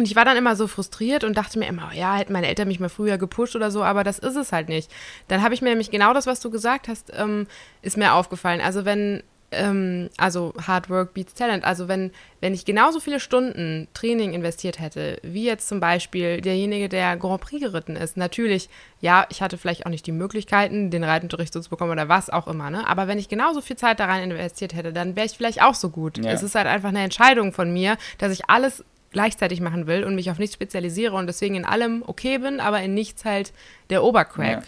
und 0.00 0.06
ich 0.06 0.16
war 0.16 0.24
dann 0.24 0.38
immer 0.38 0.56
so 0.56 0.66
frustriert 0.66 1.24
und 1.24 1.36
dachte 1.36 1.58
mir 1.58 1.66
immer, 1.66 1.92
ja, 1.92 2.16
hätten 2.16 2.32
meine 2.32 2.48
Eltern 2.48 2.68
mich 2.68 2.80
mal 2.80 2.88
früher 2.88 3.18
gepusht 3.18 3.54
oder 3.54 3.70
so, 3.70 3.84
aber 3.84 4.02
das 4.02 4.18
ist 4.18 4.34
es 4.34 4.50
halt 4.50 4.70
nicht. 4.70 4.90
Dann 5.28 5.42
habe 5.42 5.52
ich 5.52 5.60
mir 5.60 5.68
nämlich 5.68 5.90
genau 5.90 6.14
das, 6.14 6.26
was 6.26 6.40
du 6.40 6.48
gesagt 6.48 6.88
hast, 6.88 7.12
ähm, 7.14 7.46
ist 7.82 7.98
mir 7.98 8.14
aufgefallen. 8.14 8.62
Also 8.62 8.86
wenn, 8.86 9.22
ähm, 9.50 10.08
also 10.16 10.54
Hard 10.66 10.88
Work 10.88 11.12
beats 11.12 11.34
Talent, 11.34 11.64
also 11.64 11.86
wenn, 11.86 12.12
wenn 12.40 12.54
ich 12.54 12.64
genauso 12.64 12.98
viele 12.98 13.20
Stunden 13.20 13.88
Training 13.92 14.32
investiert 14.32 14.80
hätte, 14.80 15.18
wie 15.22 15.44
jetzt 15.44 15.68
zum 15.68 15.80
Beispiel 15.80 16.40
derjenige, 16.40 16.88
der 16.88 17.18
Grand 17.18 17.42
Prix 17.42 17.60
geritten 17.60 17.94
ist, 17.94 18.16
natürlich, 18.16 18.70
ja, 19.02 19.26
ich 19.28 19.42
hatte 19.42 19.58
vielleicht 19.58 19.84
auch 19.84 19.90
nicht 19.90 20.06
die 20.06 20.12
Möglichkeiten, 20.12 20.90
den 20.90 21.04
Reitunterricht 21.04 21.52
so 21.52 21.60
zu 21.60 21.68
bekommen 21.68 21.92
oder 21.92 22.08
was 22.08 22.30
auch 22.30 22.48
immer, 22.48 22.70
ne? 22.70 22.88
Aber 22.88 23.06
wenn 23.06 23.18
ich 23.18 23.28
genauso 23.28 23.60
viel 23.60 23.76
Zeit 23.76 24.00
da 24.00 24.06
rein 24.06 24.30
investiert 24.30 24.74
hätte, 24.74 24.94
dann 24.94 25.14
wäre 25.14 25.26
ich 25.26 25.32
vielleicht 25.32 25.60
auch 25.60 25.74
so 25.74 25.90
gut. 25.90 26.16
Ja. 26.24 26.30
Es 26.30 26.42
ist 26.42 26.54
halt 26.54 26.68
einfach 26.68 26.88
eine 26.88 27.02
Entscheidung 27.02 27.52
von 27.52 27.70
mir, 27.70 27.98
dass 28.16 28.32
ich 28.32 28.48
alles 28.48 28.82
gleichzeitig 29.12 29.60
machen 29.60 29.86
will 29.86 30.04
und 30.04 30.14
mich 30.14 30.30
auf 30.30 30.38
nichts 30.38 30.54
spezialisiere 30.54 31.14
und 31.14 31.26
deswegen 31.26 31.54
in 31.54 31.64
allem 31.64 32.02
okay 32.06 32.38
bin, 32.38 32.60
aber 32.60 32.80
in 32.82 32.94
nichts 32.94 33.24
halt 33.24 33.52
der 33.90 34.02
Obercrack. 34.02 34.64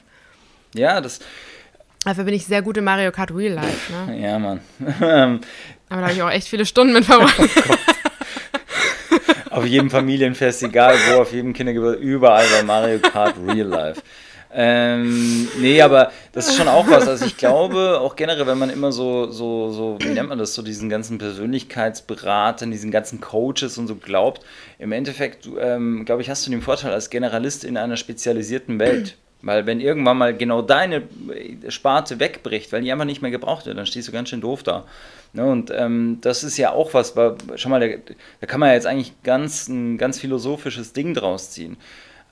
Ja, 0.75 0.95
ja 0.95 1.01
das. 1.01 1.21
Dafür 2.05 2.25
bin 2.25 2.35
ich 2.35 2.47
sehr 2.47 2.63
gut 2.63 2.77
in 2.77 2.85
Mario 2.85 3.13
Kart 3.13 3.33
Real 3.33 3.55
Life. 3.55 3.93
Ne? 3.93 4.21
Ja, 4.23 4.39
Mann. 4.39 4.61
Aber 5.89 6.01
da 6.01 6.07
habe 6.07 6.13
ich 6.15 6.23
auch 6.23 6.31
echt 6.31 6.49
viele 6.49 6.65
Stunden 6.65 6.95
mit 6.95 7.05
verbracht. 7.05 7.39
Oh 9.55 9.57
auf 9.57 9.67
jedem 9.67 9.91
Familienfest, 9.91 10.63
egal 10.63 10.97
wo, 11.11 11.21
auf 11.21 11.31
jedem 11.31 11.53
Kindergeburtstag, 11.53 12.03
überall 12.03 12.47
war 12.53 12.63
Mario 12.63 12.99
Kart 13.01 13.35
Real 13.47 13.67
Life. 13.67 14.01
Ähm, 14.55 15.49
nee, 15.61 15.81
aber 15.81 16.13
das 16.33 16.49
ist 16.49 16.57
schon 16.57 16.69
auch 16.69 16.87
was. 16.89 17.09
Also 17.09 17.25
ich 17.25 17.37
glaube, 17.37 17.99
auch 18.01 18.17
generell, 18.17 18.47
wenn 18.47 18.59
man 18.59 18.71
immer 18.71 18.93
so, 18.93 19.31
so, 19.31 19.71
so, 19.73 19.97
wie 20.01 20.09
nennt 20.09 20.29
man 20.29 20.39
das, 20.39 20.55
so 20.55 20.63
diesen 20.63 20.89
ganzen 20.89 21.19
Persönlichkeitsberatern, 21.19 22.71
diesen 22.71 22.91
ganzen 22.91 23.21
Coaches 23.21 23.79
und 23.79 23.87
so 23.87 23.97
glaubt, 23.97 24.43
im 24.79 24.93
Endeffekt, 24.93 25.49
ähm, 25.59 26.05
glaube 26.05 26.23
ich, 26.23 26.29
hast 26.29 26.47
du 26.47 26.51
den 26.51 26.61
Vorteil 26.61 26.93
als 26.93 27.09
Generalist 27.09 27.65
in 27.65 27.77
einer 27.77 27.97
spezialisierten 27.97 28.79
Welt. 28.79 29.17
Weil 29.43 29.67
wenn 29.67 29.81
irgendwann 29.81 30.19
mal 30.19 30.37
genau 30.37 30.63
deine 30.63 31.03
Sparte 31.69 32.21
wegbricht, 32.21 32.73
weil 32.73 32.83
die 32.83 32.93
einfach 32.93 33.05
nicht 33.05 33.23
mehr 33.23 33.33
gebraucht 33.33 33.67
wird, 33.67 33.77
dann 33.77 33.87
stehst 33.87 34.07
du 34.07 34.13
ganz 34.13 34.29
schön 34.29 34.41
doof 34.41 34.63
da. 34.63 34.85
Ne, 35.33 35.45
und 35.45 35.73
ähm, 35.75 36.19
das 36.21 36.45
ist 36.45 36.59
ja 36.59 36.73
auch 36.73 36.95
was, 36.95 37.17
weil, 37.17 37.37
schau 37.57 37.71
mal, 37.71 37.81
da, 37.81 37.97
da, 38.41 38.47
kann 38.47 38.61
man 38.61 38.69
ja 38.69 38.75
jetzt 38.75 38.87
eigentlich 38.87 39.15
ganz, 39.23 39.67
ein 39.67 39.97
ganz 39.97 40.21
philosophisches 40.21 40.93
Ding 40.93 41.15
draus 41.15 41.51
ziehen. 41.51 41.77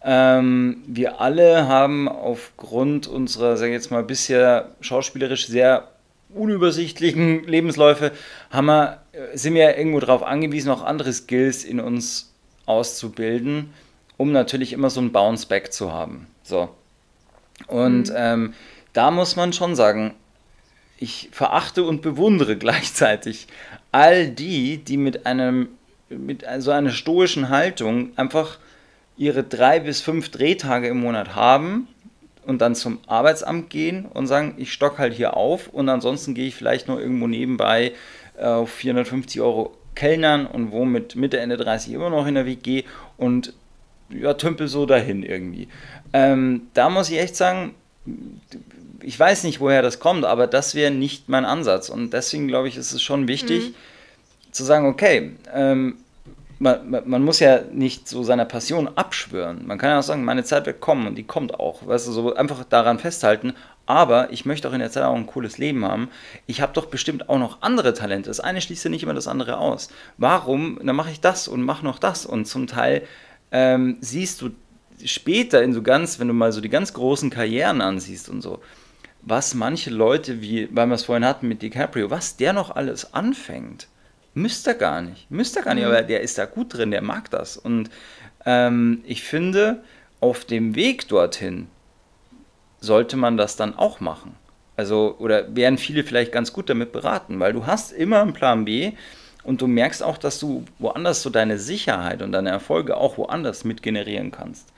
Ähm, 0.03 0.83
wir 0.87 1.21
alle 1.21 1.69
haben 1.69 2.09
aufgrund 2.09 3.07
unserer, 3.07 3.57
sag 3.57 3.67
ich 3.67 3.73
jetzt 3.73 3.91
mal, 3.91 4.03
bisher 4.03 4.71
schauspielerisch 4.81 5.47
sehr 5.47 5.89
unübersichtlichen 6.35 7.45
Lebensläufe, 7.47 8.13
haben 8.51 8.67
wir, 8.67 9.03
äh, 9.13 9.37
sind 9.37 9.55
wir 9.55 9.77
irgendwo 9.77 10.01
darauf 10.01 10.23
angewiesen, 10.23 10.71
auch 10.71 10.83
andere 10.83 11.13
Skills 11.13 11.65
in 11.65 11.81
uns 11.81 12.33
auszubilden, 12.67 13.75
um 14.17 14.33
natürlich 14.33 14.73
immer 14.73 14.91
so 14.91 15.01
ein 15.01 15.13
Bounce-Back 15.13 15.73
zu 15.73 15.93
haben. 15.93 16.27
So. 16.43 16.71
Und 17.67 18.09
mhm. 18.09 18.17
ähm, 18.17 18.55
da 18.93 19.11
muss 19.11 19.37
man 19.37 19.53
schon 19.53 19.75
sagen, 19.77 20.15
ich 20.99 21.29
verachte 21.33 21.85
und 21.85 22.01
bewundere 22.01 22.57
gleichzeitig 22.59 23.49
all 23.93 24.29
die, 24.29 24.79
die 24.79 24.97
mit 24.97 25.27
einem 25.27 25.69
mit 26.09 26.45
so 26.59 26.73
einer 26.73 26.91
stoischen 26.91 27.51
Haltung 27.51 28.11
einfach 28.17 28.59
ihre 29.21 29.45
drei 29.45 29.81
bis 29.81 30.01
fünf 30.01 30.31
Drehtage 30.31 30.89
im 30.89 30.99
Monat 30.99 31.37
haben 31.37 31.89
und 32.47 32.63
dann 32.63 32.75
zum 32.75 33.01
Arbeitsamt 33.07 33.69
gehen 33.69 34.07
und 34.07 34.27
sagen, 34.27 34.55
ich 34.57 34.73
stock 34.73 34.99
halt 34.99 35.13
hier 35.13 35.37
auf 35.37 35.69
und 35.69 35.91
ansonsten 35.91 36.33
gehe 36.33 36.49
ich 36.49 36.55
vielleicht 36.55 36.89
nur 36.89 36.99
irgendwo 36.99 37.27
nebenbei 37.27 37.93
äh, 38.39 38.47
auf 38.47 38.71
450 38.71 39.43
Euro 39.43 39.77
Kellnern 39.95 40.47
und 40.47 40.73
wo 40.73 40.87
mit 40.87 41.17
Mitte, 41.17 41.39
Ende 41.39 41.59
30 41.59 41.93
immer 41.93 42.09
noch 42.09 42.27
in 42.27 42.35
der 42.35 42.47
WG 42.47 42.85
und 43.19 43.53
ja, 44.09 44.33
tümpel 44.33 44.69
so 44.69 44.87
dahin 44.87 45.23
irgendwie. 45.23 45.69
Ähm, 46.15 46.69
da 46.73 46.89
muss 46.89 47.11
ich 47.11 47.19
echt 47.19 47.37
sagen, 47.37 47.75
ich 49.03 49.21
weiß 49.21 49.45
nicht, 49.45 49.61
woher 49.61 49.83
das 49.83 50.01
kommt, 50.01 50.25
aber 50.25 50.47
das 50.47 50.75
wäre 50.75 50.91
nicht 50.91 51.29
mein 51.29 51.45
Ansatz. 51.45 51.91
Und 51.91 52.15
deswegen 52.15 52.49
glaube 52.49 52.69
ich, 52.69 52.77
ist 52.79 52.93
es 52.93 53.03
schon 53.03 53.29
wichtig 53.29 53.69
mhm. 53.69 53.75
zu 54.51 54.65
sagen, 54.65 54.87
okay, 54.87 55.33
ähm, 55.53 55.99
man, 56.61 57.03
man, 57.07 57.25
muss 57.25 57.41
ja 57.41 57.63
nicht 57.73 58.07
so 58.07 58.23
seiner 58.23 58.45
Passion 58.45 58.91
abschwören. 58.95 59.67
Man 59.67 59.79
kann 59.79 59.91
ja 59.91 59.99
auch 59.99 60.03
sagen, 60.03 60.25
meine 60.25 60.45
Zeit 60.45 60.67
wird 60.67 60.81
kommen 60.81 61.07
und 61.07 61.17
die 61.17 61.25
kommt 61.25 61.59
auch. 61.59 61.87
Weißt 61.87 62.07
du, 62.07 62.13
so 62.13 62.35
einfach 62.35 62.63
daran 62.65 62.99
festhalten. 62.99 63.55
Aber 63.87 64.31
ich 64.31 64.45
möchte 64.45 64.69
auch 64.69 64.75
in 64.75 64.81
der 64.81 64.91
Zeit 64.91 65.05
auch 65.05 65.15
ein 65.15 65.27
cooles 65.27 65.57
Leben 65.57 65.87
haben. 65.87 66.11
Ich 66.47 66.61
habe 66.61 66.75
doch 66.75 66.87
bestimmt 66.87 67.31
auch 67.31 67.39
noch 67.39 67.63
andere 67.63 67.95
Talente. 67.95 68.29
Das 68.29 68.41
eine 68.41 68.61
schließt 68.61 68.85
ja 68.85 68.91
nicht 68.91 69.03
immer 69.03 69.15
das 69.15 69.27
andere 69.27 69.57
aus. 69.57 69.89
Warum? 70.19 70.79
Dann 70.85 70.95
mache 70.95 71.11
ich 71.11 71.21
das 71.21 71.49
und 71.49 71.63
mache 71.63 71.83
noch 71.83 71.99
das. 71.99 72.27
Und 72.27 72.45
zum 72.45 72.67
Teil 72.67 73.03
ähm, 73.53 73.97
siehst 74.03 74.43
du 74.43 74.51
später 75.03 75.63
in 75.63 75.73
so 75.73 75.81
ganz, 75.81 76.21
wenn 76.21 76.29
du 76.29 76.35
mal 76.35 76.53
so 76.53 76.61
die 76.61 76.69
ganz 76.69 76.93
großen 76.93 77.31
Karrieren 77.31 77.81
ansiehst 77.81 78.29
und 78.29 78.43
so, 78.43 78.61
was 79.23 79.55
manche 79.55 79.89
Leute, 79.89 80.43
wie, 80.43 80.69
weil 80.73 80.89
wir 80.89 80.95
es 80.95 81.05
vorhin 81.05 81.25
hatten 81.25 81.49
mit 81.49 81.63
DiCaprio, 81.63 82.11
was 82.11 82.37
der 82.37 82.53
noch 82.53 82.71
alles 82.77 83.15
anfängt, 83.15 83.89
müsste 84.35 84.71
er 84.71 84.77
gar 84.77 85.01
nicht. 85.01 85.31
Müsste 85.31 85.61
er 85.61 85.65
gar 85.65 85.75
nicht, 85.75 85.85
mhm. 85.85 85.91
aber 85.91 86.03
der 86.03 86.21
ist 86.21 86.39
da 86.39 86.47
gut 86.47 86.75
drin, 86.75 86.91
der 86.91 87.03
mag 87.03 87.31
das. 87.31 87.57
Und 87.57 87.91
ähm, 88.47 89.03
ich 89.07 89.23
finde, 89.23 89.83
auf 90.21 90.45
dem 90.45 90.75
Weg 90.75 91.09
dorthin 91.09 91.69
sollte 92.81 93.17
man 93.17 93.37
das 93.37 93.57
dann 93.57 93.77
auch 93.77 94.01
machen. 94.01 94.35
Also, 94.77 95.17
oder 95.19 95.55
wären 95.55 95.77
viele 95.77 96.05
vielleicht 96.05 96.33
ganz 96.33 96.53
gut 96.53 96.71
damit 96.71 96.93
beraten, 96.93 97.39
weil 97.39 97.53
du 97.53 97.67
hast 97.67 97.93
immer 97.93 98.23
einen 98.23 98.33
Plan 98.33 98.65
B 98.65 98.93
und 99.43 99.61
du 99.61 99.67
merkst 99.67 100.03
auch, 100.03 100.17
dass 100.17 100.39
du 100.39 100.65
woanders 100.79 101.23
so 101.23 101.29
deine 101.29 101.59
Sicherheit 101.59 102.23
und 102.23 102.33
deine 102.33 102.51
Erfolge 102.51 102.97
auch 102.97 103.19
woanders 103.19 103.65
mit 103.65 103.83
generieren 103.83 104.31
kannst. 104.31 104.73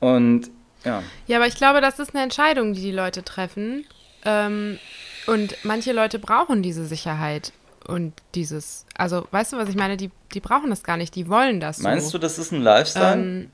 Und 0.00 0.50
ja. 0.84 1.02
Ja, 1.28 1.36
aber 1.36 1.46
ich 1.46 1.54
glaube, 1.54 1.80
das 1.80 2.00
ist 2.00 2.14
eine 2.14 2.24
Entscheidung, 2.24 2.72
die 2.72 2.80
die 2.80 2.90
Leute 2.90 3.22
treffen. 3.22 3.84
Ähm, 4.24 4.78
und 5.26 5.56
manche 5.62 5.92
Leute 5.92 6.18
brauchen 6.18 6.62
diese 6.62 6.84
Sicherheit 6.86 7.52
und 7.86 8.14
dieses, 8.34 8.86
also 8.96 9.26
weißt 9.30 9.52
du, 9.52 9.56
was 9.56 9.68
ich 9.68 9.76
meine? 9.76 9.96
Die, 9.96 10.10
die 10.34 10.40
brauchen 10.40 10.70
das 10.70 10.82
gar 10.82 10.96
nicht, 10.96 11.14
die 11.14 11.28
wollen 11.28 11.60
das. 11.60 11.78
Meinst 11.78 12.08
so. 12.08 12.18
du, 12.18 12.22
das 12.22 12.38
ist 12.38 12.52
ein 12.52 12.62
Lifestyle? 12.62 13.14
Ähm, 13.14 13.50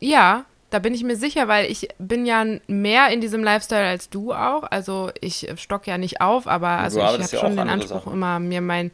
ja, 0.00 0.44
da 0.70 0.78
bin 0.78 0.94
ich 0.94 1.02
mir 1.02 1.16
sicher, 1.16 1.48
weil 1.48 1.70
ich 1.70 1.88
bin 1.98 2.26
ja 2.26 2.44
mehr 2.66 3.08
in 3.08 3.20
diesem 3.20 3.42
Lifestyle 3.42 3.86
als 3.86 4.10
du 4.10 4.32
auch. 4.32 4.64
Also 4.70 5.10
ich 5.20 5.50
stock 5.56 5.86
ja 5.86 5.98
nicht 5.98 6.20
auf, 6.20 6.46
aber 6.46 6.68
also 6.68 7.00
ich 7.00 7.04
habe 7.04 7.22
ja 7.22 7.28
schon 7.28 7.56
den 7.56 7.68
Anspruch 7.68 8.04
Sachen. 8.04 8.12
immer 8.12 8.38
mir 8.38 8.60
mein 8.60 8.90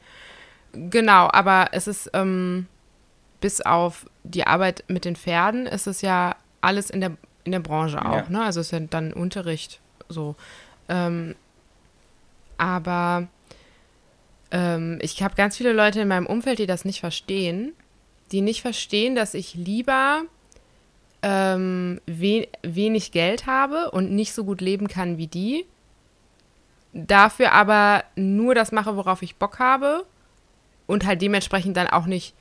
genau, 0.73 1.29
aber 1.33 1.69
es 1.73 1.87
ist 1.87 2.11
ähm, 2.15 2.67
bis 3.41 3.61
auf 3.61 4.07
die 4.23 4.47
Arbeit 4.47 4.85
mit 4.89 5.05
den 5.05 5.17
Pferden 5.17 5.67
ist 5.67 5.87
es 5.87 6.01
ja 6.01 6.37
alles 6.61 6.91
in 6.91 7.01
der, 7.01 7.13
in 7.45 7.53
der 7.53 7.61
Branche 7.61 8.05
auch, 8.05 8.15
ja. 8.15 8.29
ne? 8.29 8.45
Also 8.45 8.61
es 8.61 8.69
ist 8.69 8.73
ja 8.73 8.81
dann 8.81 9.13
Unterricht 9.13 9.81
so. 10.09 10.37
Ähm, 10.89 11.35
aber 12.57 13.27
ähm, 14.55 14.99
ich 15.03 15.21
habe 15.21 15.35
ganz 15.35 15.57
viele 15.57 15.73
Leute 15.73 16.01
in 16.01 16.09
meinem 16.09 16.27
Umfeld, 16.27 16.61
die 16.61 16.67
das 16.67 16.85
nicht 16.85 17.01
verstehen, 17.01 17.73
die 18.31 18.41
nicht 18.41 18.63
verstehen, 18.63 19.17
dass 19.17 19.35
ich 19.35 19.55
lieber 19.55 20.23
ähm, 21.23 22.01
we 22.07 22.47
wenig 22.63 23.11
Geld 23.11 23.47
habe 23.47 23.91
und 23.91 24.13
nicht 24.13 24.33
so 24.33 24.45
gut 24.45 24.61
leben 24.61 24.87
kann 24.87 25.19
wie 25.19 25.27
die, 25.27 25.67
dafür 26.93 27.51
aber 27.51 28.05
nur 28.15 28.55
das 28.55 28.71
mache, 28.71 28.97
worauf 28.97 29.23
ich 29.23 29.37
Bock 29.37 29.59
habe 29.59 30.07
und 30.87 31.05
halt 31.05 31.21
dementsprechend 31.21 31.77
dann 31.77 31.89
auch 31.89 32.07
nicht, 32.07 32.33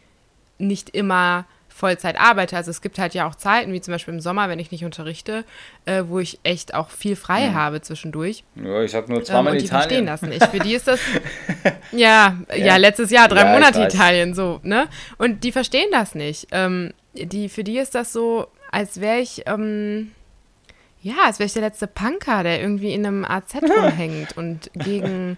nicht 0.60 0.92
immer 0.92 1.46
Vollzeit 1.74 2.20
arbeite. 2.20 2.56
Also 2.56 2.72
es 2.72 2.82
gibt 2.82 3.00
halt 3.00 3.14
ja 3.14 3.28
auch 3.28 3.36
Zeiten, 3.36 3.74
wie 3.74 3.82
zum 3.82 3.94
Beispiel 3.94 4.14
im 4.14 4.20
Sommer, 4.20 4.48
wenn 4.48 4.60
ich 4.60 4.72
nicht 4.72 4.86
unterrichte, 4.86 5.44
äh, 5.86 6.04
wo 6.08 6.20
ich 6.20 6.40
echt 6.44 6.76
auch 6.76 6.90
viel 6.90 7.16
frei 7.16 7.50
mhm. 7.50 7.56
habe 7.56 7.82
zwischendurch. 7.82 8.44
Ja, 8.56 8.82
ich 8.82 8.92
sag 8.92 9.10
nur 9.10 9.24
zweimal 9.24 9.54
ähm, 9.54 9.58
und 9.58 9.62
die 9.64 9.68
verstehen 9.68 10.06
das 10.06 10.22
nicht. 10.22 10.46
Für 10.46 10.60
die 10.60 10.76
ist 10.76 10.88
das, 10.88 11.00
ja, 11.92 12.38
ja, 12.50 12.56
ja, 12.56 12.78
letztes 12.78 13.10
Jahr 13.10 13.28
drei 13.28 13.46
ja, 13.46 13.54
Monate 13.54 13.82
Italien, 13.82 14.34
so, 14.36 14.60
ne? 14.64 14.88
Und 15.18 15.44
die 15.44 15.52
verstehen 15.52 15.90
das 15.92 16.14
nicht. 16.16 16.48
Ähm, 16.52 16.94
die, 17.14 17.50
für 17.50 17.64
die 17.64 17.80
ist 17.80 17.96
das 17.96 18.14
so, 18.14 18.48
als 18.72 19.02
wäre 19.02 19.20
ich, 19.20 19.44
ähm, 19.48 20.12
ja, 21.02 21.16
als 21.26 21.40
wäre 21.40 21.48
ich 21.48 21.54
der 21.54 21.64
letzte 21.64 21.88
Punker, 21.88 22.44
der 22.44 22.62
irgendwie 22.62 22.94
in 22.94 23.06
einem 23.06 23.26
AZ 23.26 23.56
rumhängt 23.62 24.38
und 24.38 24.70
gegen 24.76 25.38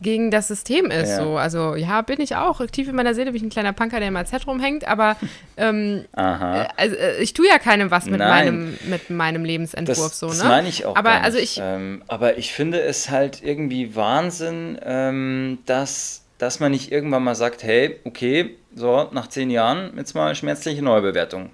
gegen 0.00 0.30
das 0.30 0.48
System 0.48 0.86
ist. 0.86 1.10
Ja. 1.10 1.22
So. 1.22 1.36
Also 1.36 1.74
ja, 1.74 2.02
bin 2.02 2.20
ich 2.20 2.36
auch. 2.36 2.64
Tief 2.66 2.88
in 2.88 2.96
meiner 2.96 3.14
Seele 3.14 3.32
bin 3.32 3.36
ich 3.36 3.42
ein 3.42 3.50
kleiner 3.50 3.72
Punker, 3.72 3.98
der 3.98 4.08
im 4.08 4.16
AZ 4.16 4.32
rumhängt, 4.46 4.86
aber 4.86 5.16
ähm, 5.56 6.04
äh, 6.16 6.20
also, 6.20 6.96
äh, 6.96 7.22
ich 7.22 7.34
tue 7.34 7.46
ja 7.48 7.58
keinem 7.58 7.90
was 7.90 8.06
mit 8.06 8.18
meinem, 8.18 8.76
mit 8.84 9.10
meinem 9.10 9.44
Lebensentwurf. 9.44 9.96
Das, 9.96 10.18
so, 10.18 10.26
ne? 10.26 10.32
das 10.32 10.44
meine 10.44 10.68
ich 10.68 10.84
auch. 10.86 10.96
Aber, 10.96 11.22
also 11.22 11.38
ich, 11.38 11.60
ähm, 11.62 12.02
aber 12.08 12.38
ich 12.38 12.52
finde 12.52 12.80
es 12.80 13.10
halt 13.10 13.42
irgendwie 13.42 13.94
Wahnsinn, 13.94 14.78
ähm, 14.84 15.58
dass, 15.66 16.22
dass 16.38 16.60
man 16.60 16.72
nicht 16.72 16.90
irgendwann 16.92 17.22
mal 17.22 17.34
sagt, 17.34 17.62
hey, 17.62 18.00
okay, 18.04 18.56
so, 18.74 19.08
nach 19.12 19.28
zehn 19.28 19.50
Jahren 19.50 19.92
jetzt 19.96 20.14
mal 20.14 20.34
schmerzliche 20.34 20.82
Neubewertung. 20.82 21.50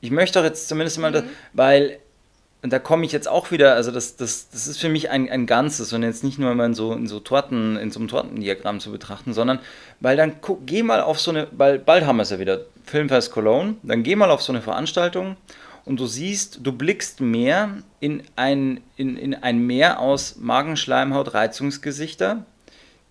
Ich 0.00 0.10
möchte 0.10 0.38
doch 0.38 0.44
jetzt 0.44 0.68
zumindest 0.68 0.98
mal, 0.98 1.10
mhm. 1.10 1.14
das, 1.14 1.24
weil 1.52 1.98
und 2.64 2.72
da 2.72 2.78
komme 2.78 3.04
ich 3.04 3.12
jetzt 3.12 3.28
auch 3.28 3.50
wieder, 3.50 3.74
also 3.74 3.90
das, 3.90 4.16
das, 4.16 4.48
das 4.48 4.66
ist 4.66 4.80
für 4.80 4.88
mich 4.88 5.10
ein, 5.10 5.28
ein 5.28 5.44
Ganzes 5.44 5.92
und 5.92 6.02
jetzt 6.02 6.24
nicht 6.24 6.38
nur 6.38 6.50
immer 6.50 6.64
in 6.64 6.72
so, 6.72 6.94
in 6.94 7.06
so 7.06 7.20
Torten, 7.20 7.76
in 7.76 7.90
so 7.90 8.00
einem 8.00 8.08
Tortendiagramm 8.08 8.80
zu 8.80 8.90
betrachten, 8.90 9.34
sondern 9.34 9.58
weil 10.00 10.16
dann 10.16 10.36
guck, 10.40 10.66
geh 10.66 10.82
mal 10.82 11.02
auf 11.02 11.20
so 11.20 11.30
eine, 11.30 11.46
weil 11.52 11.78
bald 11.78 12.06
haben 12.06 12.16
wir 12.16 12.22
es 12.22 12.30
ja 12.30 12.38
wieder, 12.38 12.62
Filmfest 12.86 13.32
Cologne, 13.32 13.74
dann 13.82 14.02
geh 14.02 14.16
mal 14.16 14.30
auf 14.30 14.40
so 14.40 14.50
eine 14.50 14.62
Veranstaltung 14.62 15.36
und 15.84 16.00
du 16.00 16.06
siehst, 16.06 16.60
du 16.62 16.72
blickst 16.72 17.20
mehr 17.20 17.68
in 18.00 18.22
ein, 18.34 18.80
in, 18.96 19.18
in 19.18 19.34
ein 19.34 19.58
Meer 19.58 20.00
aus 20.00 20.36
Magenschleimhaut, 20.36 21.34
Reizungsgesichter, 21.34 22.46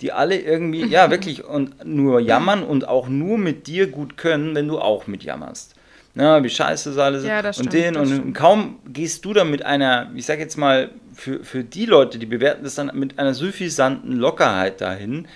die 0.01 0.13
alle 0.13 0.39
irgendwie, 0.39 0.83
ja 0.83 1.11
wirklich, 1.11 1.45
und 1.45 1.85
nur 1.85 2.21
jammern 2.21 2.63
und 2.63 2.87
auch 2.87 3.07
nur 3.07 3.37
mit 3.37 3.67
dir 3.67 3.85
gut 3.85 4.17
können, 4.17 4.55
wenn 4.55 4.67
du 4.67 4.79
auch 4.79 5.05
mitjammerst 5.05 5.72
na, 6.15 6.43
wie 6.43 6.49
scheiße 6.49 6.89
das 6.89 6.99
alles 6.99 7.23
ja, 7.25 7.41
das 7.41 7.57
und 7.57 7.69
stimmt, 7.69 7.83
den 7.83 7.95
und 7.97 8.07
stimmt. 8.07 8.35
kaum 8.35 8.79
gehst 8.87 9.25
du 9.25 9.33
dann 9.33 9.49
mit 9.49 9.65
einer, 9.65 10.11
ich 10.15 10.25
sag 10.25 10.39
jetzt 10.39 10.57
mal, 10.57 10.91
für, 11.13 11.43
für 11.43 11.63
die 11.63 11.85
Leute, 11.85 12.19
die 12.19 12.25
bewerten 12.25 12.63
das 12.63 12.75
dann 12.75 12.91
mit 12.93 13.19
einer 13.19 13.33
suffisanten 13.33 14.13
Lockerheit 14.13 14.81
dahin, 14.81 15.27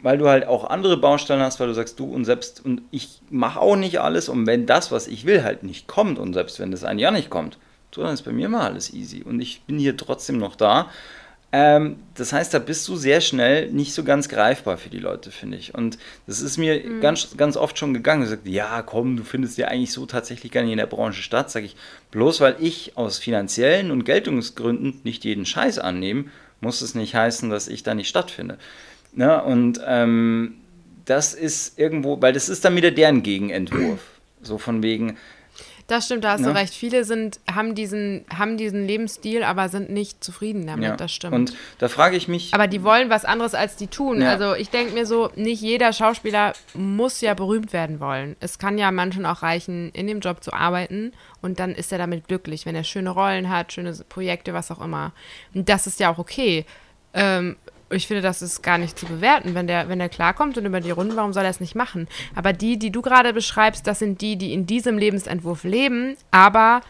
weil 0.00 0.18
du 0.18 0.28
halt 0.28 0.46
auch 0.46 0.64
andere 0.64 0.96
Baustellen 0.96 1.40
hast, 1.40 1.60
weil 1.60 1.68
du 1.68 1.74
sagst, 1.74 1.98
du 1.98 2.04
und 2.06 2.24
selbst 2.24 2.64
und 2.64 2.82
ich 2.90 3.20
mache 3.30 3.60
auch 3.60 3.76
nicht 3.76 4.00
alles 4.00 4.28
und 4.28 4.46
wenn 4.46 4.66
das, 4.66 4.92
was 4.92 5.08
ich 5.08 5.26
will, 5.26 5.42
halt 5.42 5.62
nicht 5.62 5.86
kommt 5.86 6.18
und 6.18 6.32
selbst 6.34 6.58
wenn 6.60 6.70
das 6.70 6.84
ein 6.84 6.98
Jahr 6.98 7.12
nicht 7.12 7.30
kommt, 7.30 7.58
so, 7.94 8.02
dann 8.02 8.14
ist 8.14 8.22
bei 8.22 8.32
mir 8.32 8.48
mal 8.48 8.62
alles 8.62 8.92
easy. 8.92 9.22
Und 9.22 9.40
ich 9.40 9.62
bin 9.62 9.78
hier 9.78 9.96
trotzdem 9.96 10.38
noch 10.38 10.56
da. 10.56 10.90
Ähm, 11.56 11.98
das 12.16 12.32
heißt, 12.32 12.52
da 12.52 12.58
bist 12.58 12.88
du 12.88 12.96
sehr 12.96 13.20
schnell 13.20 13.70
nicht 13.70 13.94
so 13.94 14.02
ganz 14.02 14.28
greifbar 14.28 14.76
für 14.76 14.88
die 14.88 14.98
Leute, 14.98 15.30
finde 15.30 15.56
ich. 15.56 15.72
Und 15.72 15.98
das 16.26 16.40
ist 16.40 16.58
mir 16.58 16.82
mhm. 16.84 17.00
ganz, 17.00 17.36
ganz 17.36 17.56
oft 17.56 17.78
schon 17.78 17.94
gegangen. 17.94 18.22
Du 18.22 18.28
sagst, 18.28 18.48
ja, 18.48 18.82
komm, 18.82 19.16
du 19.16 19.22
findest 19.22 19.56
ja 19.56 19.68
eigentlich 19.68 19.92
so 19.92 20.04
tatsächlich 20.04 20.50
gar 20.50 20.62
nicht 20.62 20.72
in 20.72 20.78
der 20.78 20.86
Branche 20.86 21.22
statt. 21.22 21.52
Sag 21.52 21.62
ich, 21.62 21.76
bloß 22.10 22.40
weil 22.40 22.56
ich 22.58 22.96
aus 22.96 23.18
finanziellen 23.18 23.92
und 23.92 24.02
Geltungsgründen 24.02 25.00
nicht 25.04 25.24
jeden 25.24 25.46
Scheiß 25.46 25.78
annehme, 25.78 26.24
muss 26.60 26.80
es 26.80 26.96
nicht 26.96 27.14
heißen, 27.14 27.50
dass 27.50 27.68
ich 27.68 27.84
da 27.84 27.94
nicht 27.94 28.08
stattfinde. 28.08 28.58
Ja, 29.16 29.36
ne? 29.36 29.44
und 29.44 29.80
ähm, 29.86 30.56
das 31.04 31.34
ist 31.34 31.78
irgendwo, 31.78 32.20
weil 32.20 32.32
das 32.32 32.48
ist 32.48 32.64
dann 32.64 32.74
wieder 32.74 32.90
deren 32.90 33.22
Gegenentwurf. 33.22 34.00
So 34.42 34.58
von 34.58 34.82
wegen, 34.82 35.18
das 35.86 36.06
stimmt, 36.06 36.24
da 36.24 36.32
hast 36.32 36.40
ja. 36.40 36.46
du 36.46 36.54
recht. 36.54 36.72
Viele 36.72 37.04
sind, 37.04 37.40
haben, 37.52 37.74
diesen, 37.74 38.24
haben 38.34 38.56
diesen 38.56 38.86
Lebensstil, 38.86 39.42
aber 39.42 39.68
sind 39.68 39.90
nicht 39.90 40.24
zufrieden 40.24 40.66
damit. 40.66 40.84
Ja. 40.84 40.96
Das 40.96 41.12
stimmt. 41.12 41.34
Und 41.34 41.56
da 41.78 41.88
frage 41.88 42.16
ich 42.16 42.26
mich. 42.26 42.54
Aber 42.54 42.66
die 42.66 42.82
wollen 42.82 43.10
was 43.10 43.24
anderes, 43.26 43.54
als 43.54 43.76
die 43.76 43.88
tun. 43.88 44.22
Ja. 44.22 44.30
Also 44.30 44.54
ich 44.54 44.70
denke 44.70 44.94
mir 44.94 45.04
so, 45.04 45.30
nicht 45.36 45.60
jeder 45.60 45.92
Schauspieler 45.92 46.54
muss 46.72 47.20
ja 47.20 47.34
berühmt 47.34 47.72
werden 47.74 48.00
wollen. 48.00 48.36
Es 48.40 48.58
kann 48.58 48.78
ja 48.78 48.90
manchen 48.90 49.26
auch 49.26 49.42
reichen, 49.42 49.90
in 49.90 50.06
dem 50.06 50.20
Job 50.20 50.42
zu 50.42 50.54
arbeiten 50.54 51.12
und 51.42 51.60
dann 51.60 51.72
ist 51.72 51.92
er 51.92 51.98
damit 51.98 52.28
glücklich, 52.28 52.64
wenn 52.64 52.74
er 52.74 52.84
schöne 52.84 53.10
Rollen 53.10 53.50
hat, 53.50 53.72
schöne 53.72 53.92
Projekte, 54.08 54.54
was 54.54 54.70
auch 54.70 54.80
immer. 54.80 55.12
Und 55.52 55.68
das 55.68 55.86
ist 55.86 56.00
ja 56.00 56.10
auch 56.10 56.18
okay. 56.18 56.64
Ähm, 57.12 57.56
ich 57.90 58.06
finde, 58.06 58.22
das 58.22 58.42
ist 58.42 58.62
gar 58.62 58.78
nicht 58.78 58.98
zu 58.98 59.06
bewerten. 59.06 59.54
Wenn 59.54 59.66
der, 59.66 59.88
wenn 59.88 59.98
der 59.98 60.08
klarkommt 60.08 60.58
und 60.58 60.64
über 60.64 60.80
die 60.80 60.90
Runden, 60.90 61.16
warum 61.16 61.32
soll 61.32 61.44
er 61.44 61.50
es 61.50 61.60
nicht 61.60 61.74
machen? 61.74 62.08
Aber 62.34 62.52
die, 62.52 62.78
die 62.78 62.90
du 62.90 63.02
gerade 63.02 63.32
beschreibst, 63.32 63.86
das 63.86 63.98
sind 63.98 64.20
die, 64.20 64.36
die 64.36 64.52
in 64.52 64.66
diesem 64.66 64.98
Lebensentwurf 64.98 65.64
leben, 65.64 66.16
aber 66.30 66.80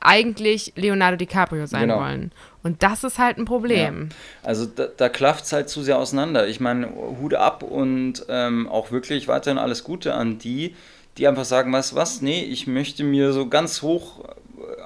eigentlich 0.00 0.72
Leonardo 0.76 1.16
DiCaprio 1.16 1.66
sein 1.66 1.88
genau. 1.88 2.00
wollen. 2.00 2.32
Und 2.62 2.82
das 2.82 3.04
ist 3.04 3.18
halt 3.18 3.38
ein 3.38 3.44
Problem. 3.44 4.08
Ja. 4.10 4.48
Also 4.48 4.66
da, 4.66 4.86
da 4.86 5.08
klafft 5.08 5.44
es 5.44 5.52
halt 5.52 5.68
zu 5.68 5.82
sehr 5.82 5.98
auseinander. 5.98 6.46
Ich 6.48 6.60
meine, 6.60 6.88
Hut 7.20 7.34
ab 7.34 7.62
und 7.62 8.24
ähm, 8.28 8.68
auch 8.68 8.90
wirklich 8.90 9.28
weiterhin 9.28 9.58
alles 9.58 9.84
Gute 9.84 10.14
an 10.14 10.38
die, 10.38 10.74
die 11.16 11.28
einfach 11.28 11.44
sagen, 11.44 11.72
was, 11.72 11.94
was, 11.94 12.22
nee, 12.22 12.42
ich 12.42 12.66
möchte 12.66 13.04
mir 13.04 13.32
so 13.32 13.48
ganz 13.48 13.82
hoch 13.82 14.24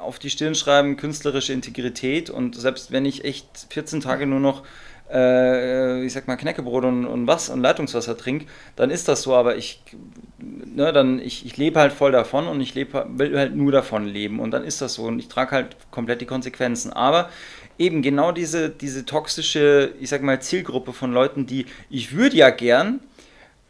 auf 0.00 0.18
die 0.18 0.30
Stirn 0.30 0.54
schreiben, 0.54 0.96
künstlerische 0.96 1.52
Integrität 1.52 2.30
und 2.30 2.56
selbst 2.56 2.92
wenn 2.92 3.04
ich 3.04 3.24
echt 3.24 3.46
14 3.70 4.00
Tage 4.00 4.26
nur 4.26 4.40
noch 4.40 4.62
äh, 5.12 6.04
ich 6.04 6.12
sag 6.12 6.26
mal, 6.26 6.36
Knäckebrot 6.36 6.84
und, 6.84 7.06
und 7.06 7.26
was 7.26 7.48
und 7.48 7.60
Leitungswasser 7.60 8.16
trinke, 8.16 8.46
dann 8.76 8.90
ist 8.90 9.08
das 9.08 9.22
so, 9.22 9.34
aber 9.34 9.56
ich, 9.56 9.82
ne, 10.38 10.92
dann, 10.92 11.18
ich, 11.20 11.46
ich 11.46 11.56
lebe 11.56 11.80
halt 11.80 11.92
voll 11.92 12.12
davon 12.12 12.46
und 12.46 12.60
ich 12.60 12.74
lebe, 12.74 13.06
will 13.10 13.38
halt 13.38 13.56
nur 13.56 13.72
davon 13.72 14.06
leben 14.06 14.40
und 14.40 14.50
dann 14.50 14.64
ist 14.64 14.80
das 14.80 14.94
so 14.94 15.04
und 15.04 15.18
ich 15.18 15.28
trage 15.28 15.52
halt 15.52 15.76
komplett 15.90 16.20
die 16.20 16.26
Konsequenzen. 16.26 16.92
Aber 16.92 17.30
eben 17.78 18.02
genau 18.02 18.32
diese, 18.32 18.68
diese 18.70 19.04
toxische, 19.06 19.92
ich 20.00 20.10
sag 20.10 20.22
mal, 20.22 20.40
Zielgruppe 20.40 20.92
von 20.92 21.12
Leuten, 21.12 21.46
die 21.46 21.66
ich 21.90 22.14
würde 22.14 22.36
ja 22.36 22.50
gern, 22.50 23.00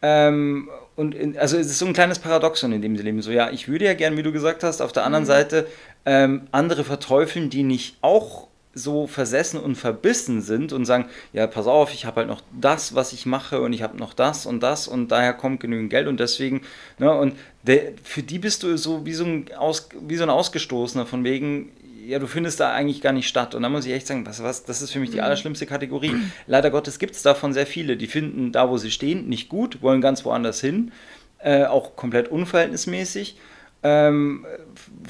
ähm, 0.01 0.69
und 0.95 1.15
in, 1.15 1.37
also 1.37 1.57
es 1.57 1.67
ist 1.67 1.79
so 1.79 1.85
ein 1.85 1.93
kleines 1.93 2.19
Paradoxon 2.19 2.73
in 2.73 2.81
dem 2.81 2.97
sie 2.97 3.03
leben. 3.03 3.21
So, 3.21 3.31
ja, 3.31 3.51
ich 3.51 3.69
würde 3.69 3.85
ja 3.85 3.93
gern, 3.93 4.17
wie 4.17 4.23
du 4.23 4.33
gesagt 4.33 4.65
hast, 4.65 4.81
auf 4.81 4.91
der 4.91 5.05
anderen 5.05 5.23
mhm. 5.23 5.27
Seite 5.27 5.67
ähm, 6.05 6.47
andere 6.51 6.83
verteufeln, 6.83 7.49
die 7.49 7.63
nicht 7.63 7.95
auch 8.01 8.48
so 8.73 9.07
versessen 9.07 9.59
und 9.59 9.75
verbissen 9.75 10.41
sind 10.41 10.73
und 10.73 10.85
sagen, 10.85 11.05
ja, 11.33 11.47
pass 11.47 11.67
auf, 11.67 11.93
ich 11.93 12.05
habe 12.05 12.17
halt 12.17 12.27
noch 12.27 12.41
das, 12.59 12.93
was 12.93 13.13
ich 13.13 13.25
mache 13.25 13.61
und 13.61 13.73
ich 13.73 13.81
habe 13.81 13.97
noch 13.97 14.13
das 14.13 14.45
und 14.45 14.61
das 14.61 14.87
und 14.87 15.09
daher 15.09 15.33
kommt 15.33 15.59
genügend 15.59 15.89
Geld 15.89 16.07
und 16.07 16.19
deswegen, 16.19 16.61
ne, 16.99 17.11
und 17.11 17.35
der, 17.63 17.93
für 18.03 18.21
die 18.21 18.39
bist 18.39 18.63
du 18.63 18.77
so 18.77 19.05
wie 19.05 19.13
so, 19.13 19.25
ein 19.25 19.45
Aus, 19.57 19.89
wie 19.99 20.15
so 20.15 20.23
ein 20.23 20.29
Ausgestoßener, 20.29 21.05
von 21.07 21.23
wegen, 21.23 21.71
ja, 22.05 22.19
du 22.19 22.27
findest 22.27 22.59
da 22.59 22.71
eigentlich 22.71 23.01
gar 23.01 23.11
nicht 23.13 23.27
statt. 23.27 23.53
Und 23.53 23.63
da 23.63 23.69
muss 23.69 23.85
ich 23.85 23.93
echt 23.93 24.07
sagen, 24.07 24.25
was, 24.25 24.41
was, 24.41 24.63
das 24.63 24.81
ist 24.81 24.91
für 24.91 24.99
mich 24.99 25.11
die 25.11 25.17
mhm. 25.17 25.23
allerschlimmste 25.23 25.65
Kategorie. 25.65 26.15
Leider 26.47 26.71
Gottes 26.71 26.99
gibt 26.99 27.15
es 27.15 27.21
davon 27.21 27.53
sehr 27.53 27.67
viele, 27.67 27.97
die 27.97 28.07
finden 28.07 28.51
da, 28.51 28.69
wo 28.69 28.77
sie 28.77 28.91
stehen, 28.91 29.27
nicht 29.29 29.49
gut, 29.49 29.81
wollen 29.81 30.01
ganz 30.01 30.25
woanders 30.25 30.61
hin, 30.61 30.91
äh, 31.39 31.65
auch 31.65 31.95
komplett 31.95 32.29
unverhältnismäßig 32.29 33.37
ähm, 33.83 34.45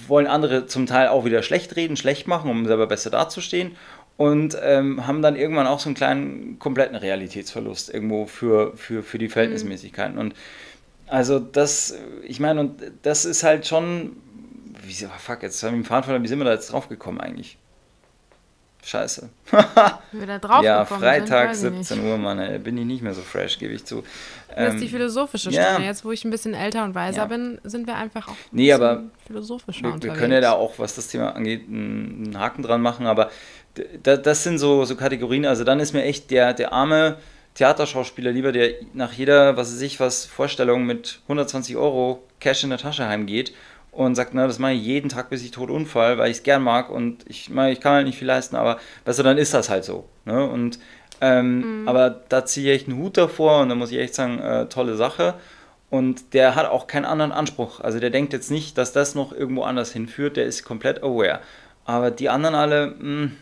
wollen 0.08 0.28
andere 0.28 0.68
zum 0.68 0.86
Teil 0.86 1.08
auch 1.08 1.26
wieder 1.26 1.42
schlecht 1.44 1.76
reden, 1.76 1.98
schlecht 1.98 2.28
machen, 2.28 2.50
um 2.50 2.66
selber 2.66 2.88
besser 2.88 3.10
dazustehen 3.10 3.76
und 4.18 4.58
ähm, 4.62 5.08
haben 5.08 5.22
dann 5.22 5.36
irgendwann 5.36 5.66
auch 5.66 5.80
so 5.80 5.88
einen 5.88 5.96
kleinen 5.96 6.60
kompletten 6.60 6.98
Realitätsverlust 6.98 7.94
irgendwo 7.94 8.26
für, 8.26 8.76
für, 8.76 9.02
für 9.02 9.18
die 9.18 9.30
Verhältnismäßigkeiten. 9.30 10.16
Mhm. 10.16 10.20
Und 10.20 10.36
also 11.08 11.40
das, 11.40 11.96
ich 12.24 12.40
meine, 12.40 12.60
und 12.60 12.82
das 13.02 13.26
ist 13.26 13.44
halt 13.44 13.66
schon, 13.66 14.18
wie, 14.86 14.94
fuck, 14.94 15.42
jetzt 15.42 15.64
haben 15.64 15.72
wir 15.72 15.78
im 15.78 15.86
Fahren 15.86 16.24
wie 16.24 16.28
sind 16.28 16.38
wir 16.38 16.46
da 16.46 16.54
jetzt 16.54 16.72
drauf 16.72 16.90
gekommen 16.90 17.22
eigentlich? 17.22 17.58
Scheiße. 18.84 19.30
Wieder 20.14 20.40
drauf 20.40 20.64
ja, 20.64 20.86
Freitag, 20.86 21.54
17 21.54 22.04
Uhr, 22.04 22.18
Mann, 22.18 22.40
ey, 22.40 22.60
bin 22.60 22.78
ich 22.78 22.86
nicht 22.86 23.04
mehr 23.04 23.14
so 23.14 23.22
fresh, 23.22 23.60
gebe 23.60 23.74
ich 23.74 23.86
zu. 23.86 24.04
Das 24.56 24.74
ist 24.74 24.80
die 24.80 24.86
ähm, 24.86 24.92
philosophische 24.92 25.52
Stunde. 25.52 25.60
Ja. 25.60 25.80
Jetzt, 25.80 26.06
wo 26.06 26.12
ich 26.12 26.24
ein 26.24 26.32
bisschen 26.32 26.54
älter 26.54 26.84
und 26.86 26.96
weiser 26.96 27.18
ja. 27.20 27.26
bin, 27.26 27.60
sind 27.64 27.88
wir 27.88 27.96
einfach 27.96 28.28
auch 28.28 28.32
ein 28.32 28.38
nee, 28.52 28.72
aber 28.72 29.04
philosophischer 29.28 29.84
wir, 29.84 30.02
wir 30.02 30.14
können 30.14 30.34
ja 30.34 30.42
da 30.42 30.52
auch, 30.54 30.80
was 30.80 30.96
das 30.96 31.08
Thema 31.08 31.36
angeht, 31.36 31.68
einen 31.68 32.38
Haken 32.38 32.64
dran 32.64 32.82
machen, 32.82 33.06
aber 33.06 33.30
das 34.02 34.44
sind 34.44 34.58
so, 34.58 34.86
so 34.86 34.96
Kategorien, 34.96 35.46
also 35.46 35.64
dann 35.64 35.80
ist 35.80 35.94
mir 35.94 36.04
echt 36.04 36.32
der, 36.32 36.54
der 36.54 36.74
arme 36.74 37.18
Theaterschauspieler 37.56 38.32
lieber, 38.32 38.52
der 38.52 38.76
nach 38.94 39.14
jeder, 39.14 39.58
was 39.58 39.74
weiß 39.74 39.82
ich, 39.82 40.00
was 40.00 40.26
Vorstellung 40.26 40.86
mit 40.86 41.20
120 41.24 41.76
Euro 41.76 42.24
Cash 42.40 42.64
in 42.64 42.70
der 42.70 42.80
Tasche 42.80 43.08
heimgeht 43.08 43.54
und 43.92 44.16
sagt, 44.16 44.34
na, 44.34 44.48
das 44.48 44.60
mache 44.60 44.74
ich 44.74 44.84
jeden 44.84 45.10
Tag, 45.10 45.30
bis 45.30 45.44
ich 45.44 45.52
tot 45.52 45.70
unfall, 45.70 46.18
weil 46.18 46.32
ich 46.32 46.38
es 46.38 46.44
gern 46.44 46.64
mag 46.64 46.90
und 46.90 47.26
ich, 47.28 47.50
ich 47.50 47.80
kann 47.82 47.94
halt 47.94 48.06
nicht 48.06 48.18
viel 48.18 48.28
leisten, 48.28 48.56
aber 48.56 48.80
besser, 49.06 49.24
dann 49.24 49.38
ist 49.38 49.54
das 49.54 49.70
halt 49.70 49.84
so. 49.84 50.06
Ne? 50.26 50.46
Und, 50.48 50.80
ähm, 51.22 51.82
mhm. 51.82 51.88
Aber 51.88 52.10
da 52.10 52.46
ziehe 52.46 52.74
ich 52.74 52.88
einen 52.88 52.98
Hut 52.98 53.18
davor 53.18 53.62
und 53.62 53.70
da 53.70 53.76
muss 53.76 53.92
ich 53.92 53.98
echt 53.98 54.16
sagen, 54.16 54.40
äh, 54.40 54.68
tolle 54.68 54.96
Sache. 54.96 55.36
Und 55.90 56.34
der 56.34 56.56
hat 56.56 56.70
auch 56.70 56.86
keinen 56.86 57.06
anderen 57.06 57.32
Anspruch. 57.32 57.80
Also 57.80 58.00
der 58.00 58.12
denkt 58.12 58.32
jetzt 58.32 58.52
nicht, 58.52 58.78
dass 58.78 58.94
das 58.94 59.16
noch 59.16 59.32
irgendwo 59.32 59.64
anders 59.64 59.92
hinführt, 59.92 60.38
der 60.38 60.46
ist 60.46 60.64
komplett 60.64 61.02
aware. 61.04 61.40
Aber 61.86 62.12
die 62.12 62.30
anderen 62.30 62.54
alle, 62.54 62.96
hm, 63.00 63.36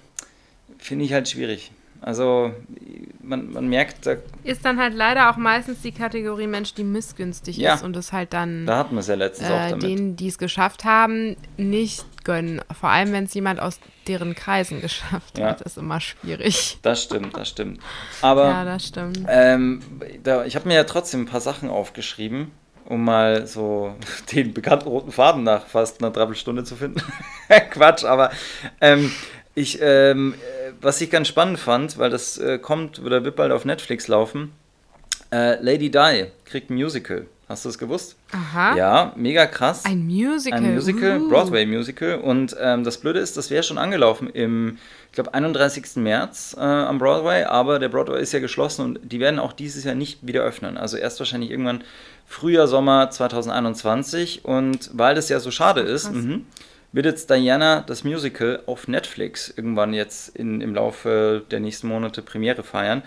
finde 0.77 1.03
ich 1.03 1.11
halt 1.11 1.27
schwierig. 1.27 1.71
Also 2.01 2.51
man, 3.21 3.51
man 3.51 3.67
merkt, 3.67 4.05
da 4.05 4.15
ist 4.43 4.63
dann 4.63 4.79
halt 4.79 4.93
leider 4.93 5.29
auch 5.29 5.37
meistens 5.37 5.81
die 5.81 5.91
Kategorie 5.91 6.47
Mensch, 6.47 6.73
die 6.73 6.83
missgünstig 6.83 7.57
ja, 7.57 7.75
ist 7.75 7.83
und 7.83 7.95
es 7.95 8.13
halt 8.13 8.33
dann 8.33 8.65
da 8.65 8.77
hatten 8.77 8.95
wir 8.95 8.99
es 8.99 9.07
ja 9.07 9.15
letztens 9.15 9.49
äh, 9.49 9.53
auch 9.53 9.69
damit. 9.69 9.83
denen, 9.83 10.15
die 10.15 10.27
es 10.27 10.37
geschafft 10.37 10.85
haben, 10.85 11.35
nicht 11.57 12.05
gönnen. 12.23 12.61
Vor 12.79 12.89
allem, 12.89 13.11
wenn 13.11 13.25
es 13.25 13.33
jemand 13.33 13.59
aus 13.59 13.79
deren 14.07 14.35
Kreisen 14.35 14.81
geschafft 14.81 15.37
ja. 15.37 15.47
hat, 15.47 15.61
ist 15.61 15.77
immer 15.77 15.99
schwierig. 15.99 16.77
Das 16.81 17.03
stimmt, 17.03 17.35
das 17.35 17.49
stimmt. 17.49 17.81
Aber 18.21 18.45
ja, 18.45 18.65
das 18.65 18.87
stimmt. 18.87 19.19
Ähm, 19.27 19.81
da, 20.23 20.45
ich 20.45 20.55
habe 20.55 20.67
mir 20.67 20.75
ja 20.75 20.83
trotzdem 20.83 21.21
ein 21.21 21.25
paar 21.25 21.41
Sachen 21.41 21.69
aufgeschrieben, 21.69 22.51
um 22.85 23.03
mal 23.03 23.47
so 23.47 23.95
den 24.33 24.53
bekannten 24.53 24.87
roten 24.87 25.11
Faden 25.11 25.43
nach 25.43 25.67
fast 25.67 26.01
einer 26.01 26.11
Dreiviertelstunde 26.11 26.63
zu 26.63 26.75
finden. 26.75 27.01
Quatsch, 27.71 28.03
aber 28.03 28.31
ähm, 28.81 29.11
ich 29.55 29.79
ähm, 29.81 30.35
was 30.81 31.01
ich 31.01 31.09
ganz 31.09 31.27
spannend 31.27 31.59
fand, 31.59 31.97
weil 31.97 32.09
das 32.09 32.37
äh, 32.37 32.59
kommt 32.59 32.99
oder 32.99 33.23
wird 33.23 33.35
bald 33.35 33.51
auf 33.51 33.65
Netflix 33.65 34.07
laufen, 34.07 34.51
äh, 35.31 35.61
Lady 35.61 35.89
Di 35.89 36.25
kriegt 36.45 36.69
ein 36.69 36.75
Musical. 36.75 37.25
Hast 37.49 37.63
du 37.63 37.69
das 37.69 37.77
gewusst? 37.77 38.17
Aha. 38.33 38.75
Ja, 38.75 39.13
mega 39.15 39.45
krass. 39.45 39.85
Ein 39.85 40.05
Musical. 40.05 40.59
Ein 40.59 40.73
Musical, 40.73 41.21
uh. 41.21 41.29
Broadway-Musical. 41.29 42.15
Und 42.15 42.53
ähm, 42.59 42.83
das 42.83 42.97
Blöde 42.97 43.19
ist, 43.19 43.37
das 43.37 43.49
wäre 43.49 43.63
schon 43.63 43.77
angelaufen 43.77 44.29
im, 44.29 44.77
ich 45.07 45.13
glaube, 45.13 45.33
31. 45.33 45.95
März 45.95 46.57
äh, 46.59 46.61
am 46.61 46.97
Broadway, 46.97 47.45
aber 47.45 47.79
der 47.79 47.87
Broadway 47.87 48.21
ist 48.21 48.33
ja 48.33 48.41
geschlossen 48.41 48.83
und 48.83 48.99
die 49.01 49.21
werden 49.21 49.39
auch 49.39 49.53
dieses 49.53 49.85
Jahr 49.85 49.95
nicht 49.95 50.27
wieder 50.27 50.41
öffnen. 50.41 50.77
Also 50.77 50.97
erst 50.97 51.19
wahrscheinlich 51.19 51.49
irgendwann 51.49 51.85
Frühjahr, 52.25 52.67
Sommer 52.67 53.09
2021. 53.11 54.43
Und 54.43 54.89
weil 54.91 55.15
das 55.15 55.29
ja 55.29 55.39
so 55.39 55.49
schade 55.49 55.79
ist, 55.79 56.13
mh, 56.13 56.41
wird 56.97 57.05
jetzt 57.05 57.29
Diana 57.29 57.81
das 57.81 58.03
Musical 58.03 58.63
auf 58.65 58.87
Netflix 58.87 59.53
irgendwann 59.55 59.93
jetzt 59.93 60.35
in, 60.35 60.61
im 60.61 60.73
Laufe 60.73 61.45
der 61.51 61.59
nächsten 61.59 61.87
Monate 61.87 62.23
Premiere 62.23 62.63
feiern. 62.63 63.03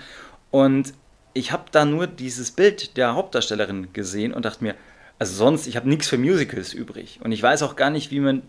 Und 0.53 0.95
ich 1.35 1.51
habe 1.51 1.65
da 1.73 1.85
nur 1.85 2.07
dieses 2.07 2.53
Bild 2.53 2.97
der 2.97 3.17
Hauptdarstellerin 3.17 3.93
gesehen 3.93 4.33
und 4.33 4.45
dachte 4.45 4.63
mir, 4.63 4.77
also 5.19 5.35
sonst, 5.35 5.67
ich 5.67 5.75
habe 5.75 5.89
nichts 5.89 6.07
für 6.07 6.19
Musicals 6.19 6.73
übrig. 6.73 7.19
Und 7.25 7.33
ich 7.33 7.43
weiß 7.43 7.65
auch 7.65 7.75
gar 7.75 7.91
nicht, 7.91 8.13
wie 8.13 8.21
man, 8.21 8.43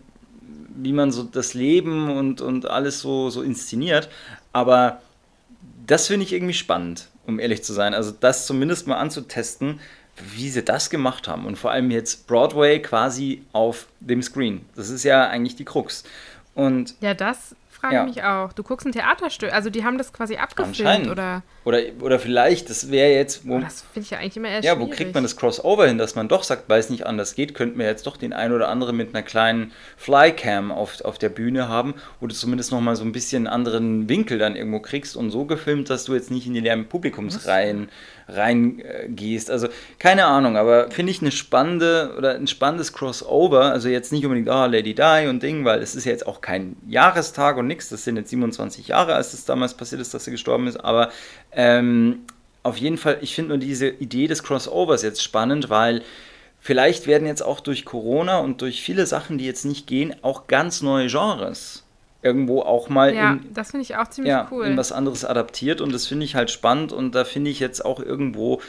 wie 0.76 0.92
man 0.92 1.10
so 1.10 1.24
das 1.24 1.54
Leben 1.54 2.16
und, 2.16 2.40
und 2.40 2.70
alles 2.70 3.00
so, 3.00 3.28
so 3.28 3.42
inszeniert. 3.42 4.08
Aber 4.52 5.02
das 5.86 6.06
finde 6.06 6.24
ich 6.24 6.32
irgendwie 6.32 6.54
spannend, 6.54 7.08
um 7.26 7.40
ehrlich 7.40 7.64
zu 7.64 7.72
sein. 7.72 7.94
Also 7.94 8.12
das 8.12 8.46
zumindest 8.46 8.86
mal 8.86 8.98
anzutesten, 8.98 9.80
wie 10.34 10.48
sie 10.50 10.62
das 10.62 10.90
gemacht 10.90 11.28
haben. 11.28 11.46
Und 11.46 11.56
vor 11.56 11.70
allem 11.70 11.90
jetzt 11.90 12.26
Broadway 12.26 12.80
quasi 12.80 13.42
auf 13.52 13.86
dem 14.00 14.22
Screen. 14.22 14.64
Das 14.76 14.88
ist 14.90 15.04
ja 15.04 15.28
eigentlich 15.28 15.56
die 15.56 15.64
Krux. 15.64 16.04
Und 16.54 16.94
ja, 17.00 17.14
das 17.14 17.54
frage 17.70 17.94
Ja. 17.96 18.04
mich 18.04 18.22
auch. 18.22 18.52
Du 18.52 18.62
guckst 18.62 18.86
ein 18.86 18.92
Theaterstück, 18.92 19.52
also 19.52 19.68
die 19.70 19.82
haben 19.84 19.98
das 19.98 20.12
quasi 20.12 20.36
abgefilmt 20.36 21.08
oder. 21.08 21.42
Oder, 21.64 21.78
oder 22.00 22.18
vielleicht, 22.20 22.70
das 22.70 22.90
wäre 22.90 23.10
jetzt, 23.12 23.46
wo, 23.48 23.56
Oh, 23.56 23.60
das 23.60 23.82
finde 23.92 24.04
ich 24.04 24.10
ja 24.10 24.18
eigentlich 24.18 24.36
immer 24.36 24.48
eher 24.48 24.62
ja, 24.62 24.74
schwierig. 24.74 24.80
wo 24.92 24.94
kriegt 24.94 25.14
man 25.14 25.22
das 25.24 25.36
Crossover 25.36 25.86
hin, 25.88 25.96
dass 25.98 26.14
man 26.14 26.28
doch 26.28 26.42
sagt, 26.44 26.68
weil 26.68 26.78
es 26.80 26.90
nicht 26.90 27.06
anders 27.06 27.34
geht, 27.34 27.54
könnten 27.54 27.78
wir 27.78 27.86
jetzt 27.86 28.06
doch 28.06 28.16
den 28.16 28.32
ein 28.32 28.52
oder 28.52 28.68
anderen 28.68 28.96
mit 28.96 29.14
einer 29.14 29.22
kleinen 29.22 29.72
Flycam 29.96 30.70
auf, 30.72 31.00
auf 31.04 31.18
der 31.18 31.28
Bühne 31.30 31.68
haben, 31.68 31.94
wo 32.20 32.26
du 32.26 32.34
zumindest 32.34 32.70
nochmal 32.72 32.96
so 32.96 33.04
ein 33.04 33.12
bisschen 33.12 33.46
einen 33.46 33.54
anderen 33.54 34.08
Winkel 34.08 34.38
dann 34.38 34.56
irgendwo 34.56 34.80
kriegst 34.80 35.16
und 35.16 35.30
so 35.30 35.44
gefilmt, 35.44 35.88
dass 35.90 36.04
du 36.04 36.14
jetzt 36.14 36.30
nicht 36.30 36.46
in 36.46 36.54
die 36.54 36.60
leeren 36.60 36.86
Publikumsreihen 36.88 37.78
rein 37.78 37.88
äh, 38.28 39.08
gehst. 39.08 39.50
Also 39.50 39.68
keine 39.98 40.26
Ahnung, 40.26 40.56
aber 40.56 40.90
finde 40.90 41.12
ich 41.12 41.20
eine 41.20 41.30
spannende 41.30 42.14
oder 42.16 42.34
ein 42.34 42.46
spannendes 42.46 42.92
Crossover. 42.92 43.72
Also 43.72 43.88
jetzt 43.88 44.12
nicht 44.12 44.24
unbedingt, 44.24 44.48
ah, 44.48 44.66
Lady 44.66 44.94
Di 44.94 45.26
und 45.28 45.42
Ding, 45.42 45.64
weil 45.64 45.80
es 45.80 45.94
ist 45.94 46.04
ja 46.04 46.12
jetzt 46.12 46.26
auch 46.26 46.40
kein 46.40 46.76
Jahrestag 46.86 47.56
und 47.56 47.66
nichts. 47.66 47.88
Das 47.88 48.04
sind 48.04 48.16
jetzt 48.16 48.30
27 48.30 48.88
Jahre, 48.88 49.14
als 49.14 49.34
es 49.34 49.44
damals 49.44 49.74
passiert 49.74 50.00
ist, 50.00 50.14
dass 50.14 50.24
sie 50.24 50.30
gestorben 50.30 50.66
ist. 50.66 50.76
Aber 50.76 51.10
ähm, 51.52 52.20
auf 52.62 52.76
jeden 52.76 52.98
Fall, 52.98 53.18
ich 53.20 53.34
finde 53.34 53.50
nur 53.50 53.58
diese 53.58 53.88
Idee 53.88 54.26
des 54.26 54.42
Crossovers 54.42 55.02
jetzt 55.02 55.22
spannend, 55.22 55.70
weil 55.70 56.02
vielleicht 56.60 57.06
werden 57.06 57.26
jetzt 57.26 57.42
auch 57.42 57.60
durch 57.60 57.84
Corona 57.84 58.38
und 58.38 58.60
durch 58.60 58.82
viele 58.82 59.06
Sachen, 59.06 59.38
die 59.38 59.46
jetzt 59.46 59.64
nicht 59.64 59.86
gehen, 59.86 60.14
auch 60.22 60.46
ganz 60.46 60.80
neue 60.80 61.08
Genres 61.08 61.81
irgendwo 62.22 62.62
auch 62.62 62.88
mal 62.88 63.14
Ja, 63.14 63.32
in, 63.34 63.52
das 63.54 63.70
finde 63.72 63.82
ich 63.82 63.96
auch 63.96 64.08
ziemlich 64.08 64.32
ja, 64.32 64.48
cool. 64.50 64.66
in 64.66 64.76
was 64.76 64.92
anderes 64.92 65.24
adaptiert 65.24 65.80
und 65.80 65.92
das 65.92 66.06
finde 66.06 66.24
ich 66.24 66.34
halt 66.34 66.50
spannend 66.50 66.92
und 66.92 67.14
da 67.14 67.24
finde 67.24 67.50
ich 67.50 67.60
jetzt 67.60 67.84
auch 67.84 68.00
irgendwo 68.00 68.60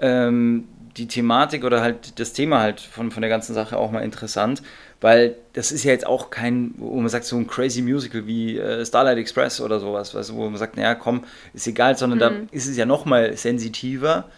ähm, 0.00 0.64
die 0.96 1.06
Thematik 1.06 1.64
oder 1.64 1.80
halt 1.80 2.18
das 2.20 2.32
Thema 2.32 2.60
halt 2.60 2.80
von, 2.80 3.10
von 3.10 3.22
der 3.22 3.30
ganzen 3.30 3.54
Sache 3.54 3.78
auch 3.78 3.90
mal 3.90 4.00
interessant, 4.00 4.62
weil 5.00 5.36
das 5.54 5.72
ist 5.72 5.84
ja 5.84 5.92
jetzt 5.92 6.06
auch 6.06 6.30
kein, 6.30 6.74
wo 6.76 7.00
man 7.00 7.08
sagt, 7.08 7.24
so 7.24 7.36
ein 7.36 7.46
crazy 7.46 7.82
Musical 7.82 8.26
wie 8.26 8.58
äh, 8.58 8.84
Starlight 8.84 9.18
Express 9.18 9.60
oder 9.60 9.80
sowas, 9.80 10.14
weißt 10.14 10.34
wo 10.34 10.48
man 10.48 10.58
sagt, 10.58 10.76
naja, 10.76 10.94
komm, 10.94 11.24
ist 11.54 11.66
egal, 11.66 11.96
sondern 11.96 12.18
da 12.18 12.30
Mhm. 12.30 12.48
ist 12.50 12.66
es 12.66 12.76
ja 12.76 12.84
noch 12.86 13.04
mal 13.04 13.36
sensitiver, 13.36 14.28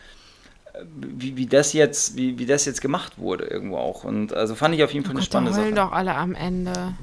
wie, 0.92 1.36
wie, 1.36 1.46
das 1.46 1.72
jetzt, 1.72 2.16
wie, 2.16 2.38
wie 2.38 2.46
das 2.46 2.64
jetzt 2.64 2.80
gemacht 2.80 3.18
wurde 3.18 3.44
irgendwo 3.44 3.76
auch 3.76 4.04
und 4.04 4.32
also 4.32 4.54
fand 4.54 4.74
ich 4.74 4.82
auf 4.82 4.92
jeden 4.92 5.04
Fall 5.04 5.12
Oh 5.12 5.18
eine 5.18 5.20
Gott, 5.20 5.32
da 5.34 5.38
spannende 5.38 5.52
Sache. 5.52 5.74
doch 5.74 5.92
alle 5.92 6.14
am 6.14 6.34
Ende. 6.34 6.94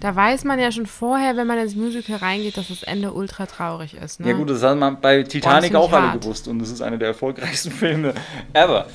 Da 0.00 0.14
weiß 0.14 0.44
man 0.44 0.58
ja 0.58 0.70
schon 0.72 0.86
vorher, 0.86 1.36
wenn 1.36 1.46
man 1.46 1.58
ins 1.58 1.74
Musical 1.74 2.16
reingeht, 2.16 2.56
dass 2.56 2.68
das 2.68 2.82
Ende 2.82 3.12
ultra 3.12 3.46
traurig 3.46 3.94
ist. 3.94 4.20
Ne? 4.20 4.28
Ja 4.30 4.32
gut, 4.34 4.50
das 4.50 4.62
hat 4.62 4.76
man 4.78 5.00
bei 5.00 5.22
Titanic 5.22 5.74
auch 5.74 5.92
alle 5.92 6.12
hart. 6.12 6.20
gewusst 6.22 6.48
und 6.48 6.58
das 6.58 6.70
ist 6.70 6.80
einer 6.82 6.96
der 6.98 7.08
erfolgreichsten 7.08 7.70
Filme 7.82 8.14
ever. 8.52 8.86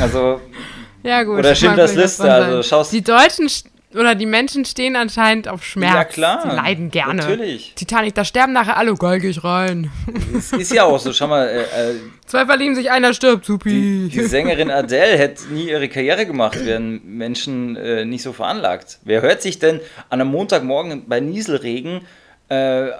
Also 0.00 0.40
Ja, 1.02 1.22
gut. 1.22 1.38
Oder 1.38 1.54
Schindlers 1.54 1.94
Liste, 1.94 2.30
also 2.32 2.62
schaust- 2.62 2.92
Die 2.92 3.02
Deutschen 3.02 3.48
oder 3.94 4.14
die 4.14 4.26
Menschen 4.26 4.64
stehen 4.64 4.94
anscheinend 4.96 5.48
auf 5.48 5.64
Schmerz. 5.64 5.94
Ja, 5.94 6.04
klar. 6.04 6.42
Sie 6.42 6.54
leiden 6.54 6.90
gerne. 6.90 7.22
Natürlich. 7.22 7.72
Titanic, 7.74 8.14
da 8.14 8.24
sterben 8.24 8.52
nachher 8.52 8.76
alle. 8.76 8.94
Geil, 8.94 9.20
geh 9.20 9.30
ich 9.30 9.42
rein. 9.42 9.90
es 10.36 10.52
ist 10.52 10.72
ja 10.72 10.84
auch 10.84 10.98
so, 10.98 11.12
schau 11.12 11.26
mal, 11.28 11.48
äh, 11.48 11.62
äh, 11.62 11.94
Zwei 12.26 12.46
verlieben 12.46 12.76
sich, 12.76 12.90
einer 12.90 13.12
stirbt. 13.14 13.44
die, 13.44 13.46
Supi. 13.46 14.08
die 14.12 14.22
Sängerin 14.22 14.70
Adele 14.70 15.18
hätte 15.18 15.52
nie 15.52 15.68
ihre 15.70 15.88
Karriere 15.88 16.26
gemacht, 16.26 16.64
wären 16.64 17.00
Menschen 17.04 17.74
äh, 17.76 18.04
nicht 18.04 18.22
so 18.22 18.32
veranlagt. 18.32 18.98
Wer 19.02 19.22
hört 19.22 19.42
sich 19.42 19.58
denn 19.58 19.80
an 20.08 20.20
einem 20.20 20.30
Montagmorgen 20.30 21.08
bei 21.08 21.18
Nieselregen 21.18 22.02
äh, 22.50 22.90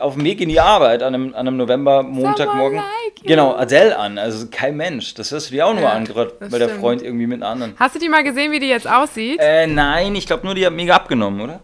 auf 0.00 0.14
dem 0.14 0.24
Weg 0.24 0.40
in 0.40 0.48
die 0.48 0.58
Arbeit 0.60 1.02
an 1.02 1.14
einem, 1.14 1.28
an 1.34 1.46
einem 1.46 1.56
November, 1.58 2.02
Montagmorgen, 2.02 2.78
like 2.78 3.22
genau, 3.22 3.54
Adele 3.54 3.96
an? 3.98 4.16
Also 4.18 4.46
kein 4.50 4.76
Mensch. 4.76 5.14
Das 5.14 5.30
hörst 5.30 5.50
du 5.50 5.54
dir 5.54 5.66
auch 5.66 5.74
nur 5.74 5.82
Ja, 5.82 5.90
an, 5.90 6.04
gerade 6.04 6.34
weil 6.40 6.58
der. 6.58 6.70
Freund 6.70 7.02
irgendwie 7.02 7.26
mit 7.26 7.42
einem 7.42 7.52
anderen. 7.52 7.74
Hast 7.78 7.94
du 7.94 7.98
die 7.98 8.08
mal 8.08 8.24
gesehen, 8.24 8.50
wie 8.50 8.58
die 8.60 8.68
jetzt 8.68 8.88
aussieht? 8.90 9.38
Äh, 9.40 9.66
nein, 9.66 10.14
ich 10.16 10.26
glaube 10.26 10.44
nur, 10.46 10.54
die 10.54 10.64
hat 10.66 10.72
mega 10.72 10.96
abgenommen, 10.96 11.40
oder? 11.40 11.60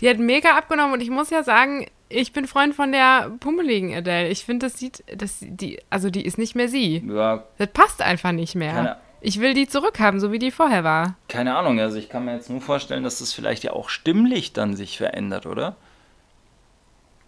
Die 0.00 0.08
hat 0.08 0.18
mega 0.18 0.56
abgenommen 0.56 0.92
und 0.92 1.00
ich 1.00 1.10
muss 1.10 1.30
ja 1.30 1.42
sagen, 1.42 1.86
ich 2.08 2.32
bin 2.32 2.46
Freund 2.46 2.74
von 2.74 2.92
der 2.92 3.30
pummeligen 3.40 3.94
Adele. 3.94 4.28
Ich 4.28 4.44
finde, 4.44 4.66
das 4.66 4.78
sieht, 4.78 5.02
das, 5.14 5.38
die, 5.40 5.80
also 5.90 6.08
die 6.10 6.24
ist 6.24 6.38
nicht 6.38 6.54
mehr 6.54 6.68
sie. 6.68 7.02
Ja, 7.08 7.44
Das 7.58 7.68
passt 7.68 8.00
einfach 8.02 8.32
nicht 8.32 8.54
mehr. 8.54 8.72
Keine- 8.72 8.96
Ich 9.20 9.40
will 9.40 9.52
die 9.54 9.66
zurückhaben, 9.66 10.20
so 10.20 10.30
wie 10.32 10.38
die 10.38 10.50
vorher 10.50 10.84
war. 10.84 11.16
keine 11.28 11.56
Ahnung. 11.56 11.80
Also 11.80 11.96
ich 11.98 12.08
kann 12.08 12.24
mir 12.24 12.34
jetzt 12.34 12.50
nur 12.50 12.60
vorstellen, 12.60 13.02
dass 13.02 13.18
das 13.18 13.32
vielleicht 13.32 13.64
ja 13.64 13.72
auch 13.72 13.88
stimmlich 13.88 14.52
dann 14.52 14.76
sich 14.76 14.96
verändert, 14.96 15.46
oder? 15.46 15.74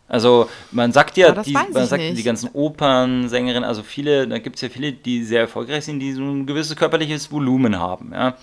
Also 0.09 0.49
man 0.72 0.91
sagt 0.93 1.16
ja, 1.16 1.28
Ja, 1.32 1.43
die, 1.43 1.53
man 1.53 1.72
sagt 1.72 2.03
nicht. 2.03 2.18
die 2.18 2.22
ganzen 2.24 2.51
Opernsängerinnen, 2.53 3.62
also 3.62 3.82
viele, 3.84 4.26
da 4.26 4.38
gibt 4.38 4.57
es 4.57 4.62
ja 4.62 4.68
viele, 4.68 4.93
die 4.93 5.22
sehr 5.22 5.43
erfolgreich 5.43 5.84
sind, 5.84 6.01
die 6.01 6.12
so 6.12 6.22
ein 6.22 6.47
gewisses 6.47 6.74
körperliches 6.76 7.30
Volumen 7.30 7.78
haben, 7.78 8.11
ja. 8.12 8.34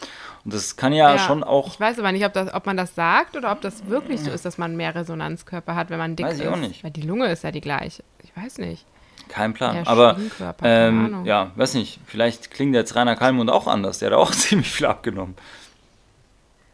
Und 0.45 0.53
das 0.53 0.77
kann 0.77 0.93
ja, 0.93 1.17
schon 1.19 1.43
auch, 1.43 1.67
Ich 1.73 1.79
weiß 1.79 1.99
aber 1.99 2.13
nicht, 2.13 2.25
ob, 2.25 2.31
das, 2.31 2.53
ob 2.53 2.65
man 2.65 2.77
das 2.77 2.95
sagt 2.95 3.35
oder 3.35 3.51
ob 3.51 3.59
das 3.59 3.85
wirklich 3.87 4.21
so 4.21 4.31
ist, 4.31 4.45
dass 4.45 4.57
man 4.57 4.77
mehr 4.77 4.95
Resonanzkörper 4.95 5.75
hat, 5.75 5.89
wenn 5.89 5.97
man 5.97 6.15
dick 6.15 6.25
Weiß 6.25 6.35
ist. 6.35 6.41
ich 6.41 6.47
auch 6.47 6.55
nicht. 6.55 6.85
Weil 6.85 6.91
die 6.91 7.01
Lunge 7.01 7.27
ist 7.27 7.43
ja 7.43 7.51
die 7.51 7.59
gleiche. 7.59 8.01
Ich 8.23 8.31
weiß 8.41 8.59
nicht. 8.59 8.85
Kein 9.27 9.53
Plan. 9.53 9.77
Ja, 9.77 9.83
Aber 9.85 10.17
ähm, 10.63 11.23
ja, 11.25 11.51
weiß 11.55 11.73
nicht, 11.75 11.99
vielleicht 12.05 12.51
klingt 12.51 12.75
jetzt 12.75 12.95
Rainer 12.95 13.15
Kallmund 13.15 13.49
auch 13.49 13.67
anders, 13.67 13.99
der 13.99 14.11
hat 14.11 14.17
auch 14.17 14.31
ziemlich 14.35 14.69
viel 14.69 14.85
abgenommen. 14.85 15.35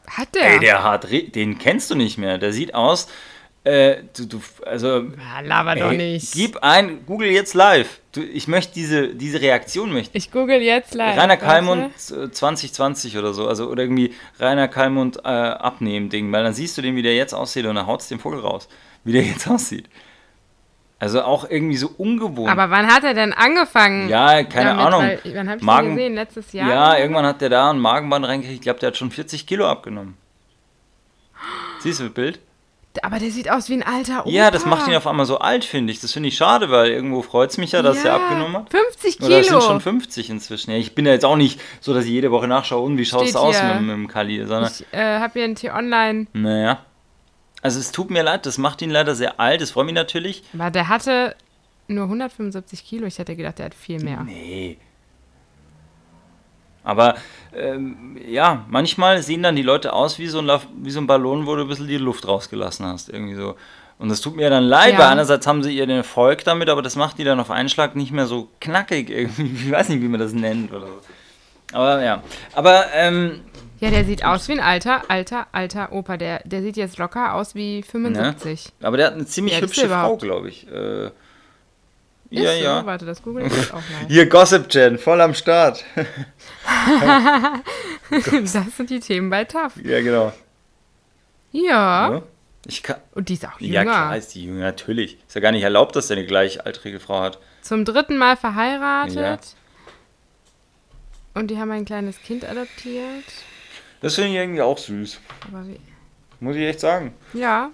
Hat 0.08 0.36
der? 0.36 0.54
Ey, 0.54 0.60
der 0.60 0.84
hat, 0.84 1.08
den 1.12 1.58
kennst 1.58 1.90
du 1.90 1.96
nicht 1.96 2.18
mehr, 2.18 2.38
der 2.38 2.54
sieht 2.54 2.76
aus, 2.76 3.08
äh, 3.66 4.04
du, 4.18 4.26
du, 4.26 4.42
also 4.66 4.88
Ja, 4.88 5.40
laber 5.42 5.76
doch 5.76 5.92
Ey, 5.92 5.98
nicht. 5.98 6.34
Gib 6.34 6.58
ein, 6.58 7.06
Google 7.06 7.30
jetzt 7.30 7.54
live. 7.54 8.02
Du, 8.12 8.22
ich 8.22 8.50
möchte 8.50 8.74
diese, 8.74 9.16
diese 9.16 9.40
Reaktion 9.40 9.94
möchte. 9.94 10.18
Ich 10.18 10.32
google 10.32 10.62
jetzt 10.62 10.94
live. 10.94 11.18
Rainer 11.18 11.30
warte. 11.30 11.46
Kallmund 11.46 11.94
äh, 12.12 12.30
2020 12.30 13.18
oder 13.18 13.34
so, 13.34 13.48
also 13.48 13.70
oder 13.70 13.84
irgendwie 13.84 14.14
Rainer 14.38 14.68
Kallmund 14.68 15.20
äh, 15.24 15.30
abnehmen 15.30 16.10
Ding, 16.10 16.30
weil 16.34 16.44
dann 16.44 16.54
siehst 16.54 16.78
du 16.78 16.82
den, 16.82 16.98
wie 16.98 17.04
der 17.04 17.16
jetzt 17.16 17.34
aussieht 17.34 17.66
und 17.66 17.76
dann 17.76 17.88
haut's 17.88 18.10
den 18.10 18.20
Vogel 18.20 18.40
raus, 18.40 18.68
wie 19.06 19.14
der 19.14 19.24
jetzt 19.24 19.48
aussieht. 19.50 19.86
Also 21.04 21.22
auch 21.24 21.50
irgendwie 21.50 21.76
so 21.76 21.92
ungewohnt. 21.98 22.50
Aber 22.50 22.70
wann 22.70 22.88
hat 22.88 23.04
er 23.04 23.14
denn 23.14 23.34
angefangen? 23.34 24.08
ja, 24.08 24.42
keine 24.44 24.70
damit? 24.70 24.86
Ahnung. 24.86 25.02
Weil, 25.02 25.20
wann 25.36 25.50
habe 25.50 25.58
ich 25.58 25.64
Magen- 25.64 25.88
den 25.90 25.96
gesehen? 25.98 26.14
Letztes 26.16 26.54
Jahr? 26.54 26.70
Ja, 26.70 26.98
irgendwann 26.98 27.26
hat 27.26 27.42
der 27.42 27.50
da 27.50 27.72
ein 27.72 27.80
Magenband 27.80 28.26
reingekriegt. 28.26 28.60
Ich 28.60 28.62
glaube, 28.62 28.80
der 28.80 28.88
hat 28.88 28.96
schon 28.98 29.12
40 29.12 29.46
Kilo 29.46 29.68
abgenommen. 29.68 30.16
Siehst 31.80 32.00
du 32.00 32.06
das 32.06 32.14
Bild? 32.14 32.40
Aber 33.02 33.20
der 33.20 33.32
sieht 33.32 33.52
aus 33.52 33.68
wie 33.68 33.74
ein 33.74 33.84
alter 33.84 34.22
Opa. 34.22 34.30
Ja, 34.30 34.50
das 34.50 34.66
macht 34.66 34.88
ihn 34.88 34.96
auf 34.96 35.06
einmal 35.08 35.26
so 35.26 35.40
alt, 35.40 35.66
finde 35.66 35.92
ich. 35.92 36.00
Das 36.00 36.14
finde 36.14 36.30
ich 36.30 36.38
schade, 36.38 36.70
weil 36.72 36.92
irgendwo 36.92 37.22
freut 37.22 37.50
es 37.50 37.58
mich 37.58 37.74
ja, 37.74 37.82
dass 37.82 38.06
er 38.06 38.14
abgenommen 38.14 38.56
hat. 38.56 38.70
50 38.70 39.20
Oder 39.20 39.40
es 39.40 39.48
sind 39.48 39.58
Kilo. 39.58 39.62
schon 39.68 39.82
50 39.82 40.30
inzwischen. 40.30 40.72
Ja, 40.72 40.78
ich 40.78 40.96
bin 40.96 41.06
ja 41.06 41.12
jetzt 41.12 41.26
auch 41.26 41.36
nicht 41.36 41.60
so, 41.82 41.94
dass 41.94 42.06
ich 42.06 42.12
jede 42.12 42.32
Woche 42.32 42.48
nachschaue, 42.48 42.82
und 42.86 42.98
wie 42.98 43.04
schaut 43.06 43.26
es 43.26 43.36
aus 43.36 43.62
mit, 43.62 43.82
mit 43.82 43.90
dem 43.90 44.08
Kali, 44.08 44.46
sondern, 44.46 44.72
Ich 44.72 44.86
äh, 44.94 45.20
habe 45.20 45.34
hier 45.34 45.44
ein 45.44 45.56
T-Online. 45.56 46.28
naja. 46.32 46.80
Also 47.64 47.80
es 47.80 47.92
tut 47.92 48.12
mir 48.12 48.22
leid, 48.24 48.46
das 48.46 48.58
macht 48.58 48.82
ihn 48.82 48.90
leider 48.92 49.16
sehr 49.16 49.40
alt, 49.40 49.62
das 49.62 49.72
freut 49.72 49.86
mich 49.86 49.96
natürlich. 49.96 50.44
Aber 50.54 50.70
der 50.70 50.90
hatte 50.90 51.36
nur 51.88 52.04
175 52.06 52.86
Kilo. 52.86 53.08
Ich 53.08 53.18
hätte 53.20 53.36
gedacht, 53.36 53.58
der 53.60 53.68
hat 53.68 53.74
viel 53.76 54.04
mehr. 54.04 54.22
Nee. 54.24 54.78
Aber 56.84 57.16
ähm, 57.56 58.18
ja, 58.28 58.66
manchmal 58.68 59.24
sehen 59.24 59.44
dann 59.44 59.56
die 59.56 59.62
Leute 59.62 59.94
aus 59.94 60.20
wie 60.20 60.28
so, 60.28 60.40
ein, 60.40 60.52
wie 60.82 60.92
so 60.92 61.00
ein 61.00 61.08
Ballon, 61.08 61.46
wo 61.46 61.56
du 61.56 61.62
ein 61.62 61.68
bisschen 61.70 61.88
die 61.88 61.98
Luft 61.98 62.28
rausgelassen 62.28 62.86
hast. 62.86 63.08
Irgendwie 63.10 63.36
so. 63.36 63.56
Und 64.00 64.10
das 64.10 64.20
tut 64.20 64.36
mir 64.36 64.50
dann 64.50 64.64
leid, 64.66 64.94
Ja. 64.94 65.00
weil 65.00 65.06
einerseits 65.08 65.48
haben 65.48 65.64
sie 65.64 65.74
ihr 65.78 65.88
den 65.88 65.98
Erfolg 65.98 66.44
damit, 66.44 66.68
aber 66.68 66.82
das 66.82 66.98
macht 66.98 67.18
die 67.20 67.24
dann 67.24 67.40
auf 67.40 67.52
einen 67.52 67.70
Schlag 67.70 67.96
nicht 67.96 68.12
mehr 68.12 68.26
so 68.26 68.50
knackig 68.60 69.10
irgendwie. 69.10 69.44
Ich 69.68 69.72
weiß 69.72 69.88
nicht, 69.90 70.02
wie 70.02 70.08
man 70.10 70.20
das 70.20 70.34
nennt 70.34 70.74
oder 70.74 70.88
so. 70.88 71.00
Aber 71.72 72.04
ja. 72.04 72.22
Aber 72.54 72.86
ähm, 72.94 73.40
Ja, 73.84 73.90
der 73.90 74.06
sieht 74.06 74.24
aus 74.24 74.48
wie 74.48 74.54
ein 74.54 74.62
alter, 74.62 75.02
alter, 75.10 75.48
alter 75.52 75.92
Opa. 75.92 76.16
Der, 76.16 76.42
der 76.46 76.62
sieht 76.62 76.78
jetzt 76.78 76.98
locker 76.98 77.34
aus 77.34 77.54
wie 77.54 77.84
75. 77.84 78.72
Aber 78.82 78.96
der 78.96 79.08
hat 79.08 79.16
eine 79.16 79.26
ziemlich 79.26 79.56
ist 79.56 79.62
hübsche 79.62 79.90
Frau, 79.90 80.16
glaube 80.16 80.48
ich. 80.48 80.66
Äh, 80.72 81.12
ja, 82.30 82.32
so? 82.32 82.64
ja. 82.64 82.86
Warte, 82.86 83.06
das 83.06 83.22
google 83.22 83.46
ich 83.46 83.54
jetzt 83.54 83.74
auch 83.74 83.76
mal. 83.76 83.84
Hier 84.08 84.30
Gossip 84.30 84.70
Gen, 84.70 84.98
voll 84.98 85.20
am 85.20 85.34
Start. 85.34 85.84
das 88.10 88.54
sind 88.78 88.90
die 88.90 89.02
Themen 89.02 89.30
bei 89.30 89.44
TAF. 89.44 89.76
ja, 89.84 90.02
genau. 90.02 90.32
Ja. 91.52 92.14
Ja. 92.14 92.22
Ich 92.66 92.84
kann, 92.84 92.96
Und 93.14 93.28
die 93.28 93.34
ist 93.34 93.46
auch 93.46 93.60
ja, 93.60 93.82
jünger. 93.82 93.84
klar 93.84 94.16
ist 94.16 94.34
die 94.34 94.46
jünger, 94.46 94.62
natürlich. 94.62 95.18
Ist 95.28 95.36
ja 95.36 95.42
gar 95.42 95.52
nicht 95.52 95.64
erlaubt, 95.64 95.98
dass 95.98 96.08
der 96.08 96.16
eine 96.16 96.26
gleichaltrige 96.26 97.02
Frau 97.02 97.20
hat. 97.20 97.38
Zum 97.62 97.84
dritten 97.84 98.16
Mal 98.16 98.38
verheiratet. 98.38 99.16
Ja. 99.16 99.38
Und 101.34 101.52
die 101.52 101.58
haben 101.58 101.72
ein 101.72 101.84
kleines 101.84 102.22
Kind 102.22 102.46
adoptiert. 102.46 103.26
Das 104.04 104.16
finde 104.16 104.30
ich 104.30 104.36
irgendwie 104.36 104.62
auch 104.62 104.78
süß. 104.78 105.20
Aber 105.52 105.68
wie? 105.68 105.80
Muss 106.40 106.56
ich 106.56 106.62
echt 106.64 106.80
sagen. 106.82 107.14
Ja. 107.34 107.72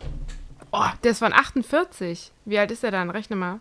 Oh, 0.72 0.86
der 1.04 1.12
ist 1.12 1.20
von 1.20 1.34
48. 1.34 2.32
Wie 2.46 2.60
alt 2.60 2.72
ist 2.72 2.84
er 2.84 2.92
dann? 2.92 3.10
Rechne 3.10 3.36
mal. 3.36 3.60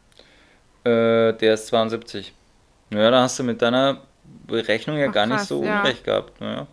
Äh, 0.84 1.32
der 1.32 1.54
ist 1.54 1.66
72. 1.68 2.32
Naja, 2.90 3.10
da 3.10 3.22
hast 3.22 3.38
du 3.38 3.42
mit 3.42 3.60
deiner 3.62 4.02
Berechnung 4.46 4.98
ja 4.98 5.08
Ach, 5.08 5.12
gar 5.12 5.26
nicht 5.26 5.38
krass, 5.38 5.48
so 5.48 5.64
ja. 5.64 5.80
unrecht 5.80 6.04
gehabt. 6.04 6.40
Naja. 6.40 6.66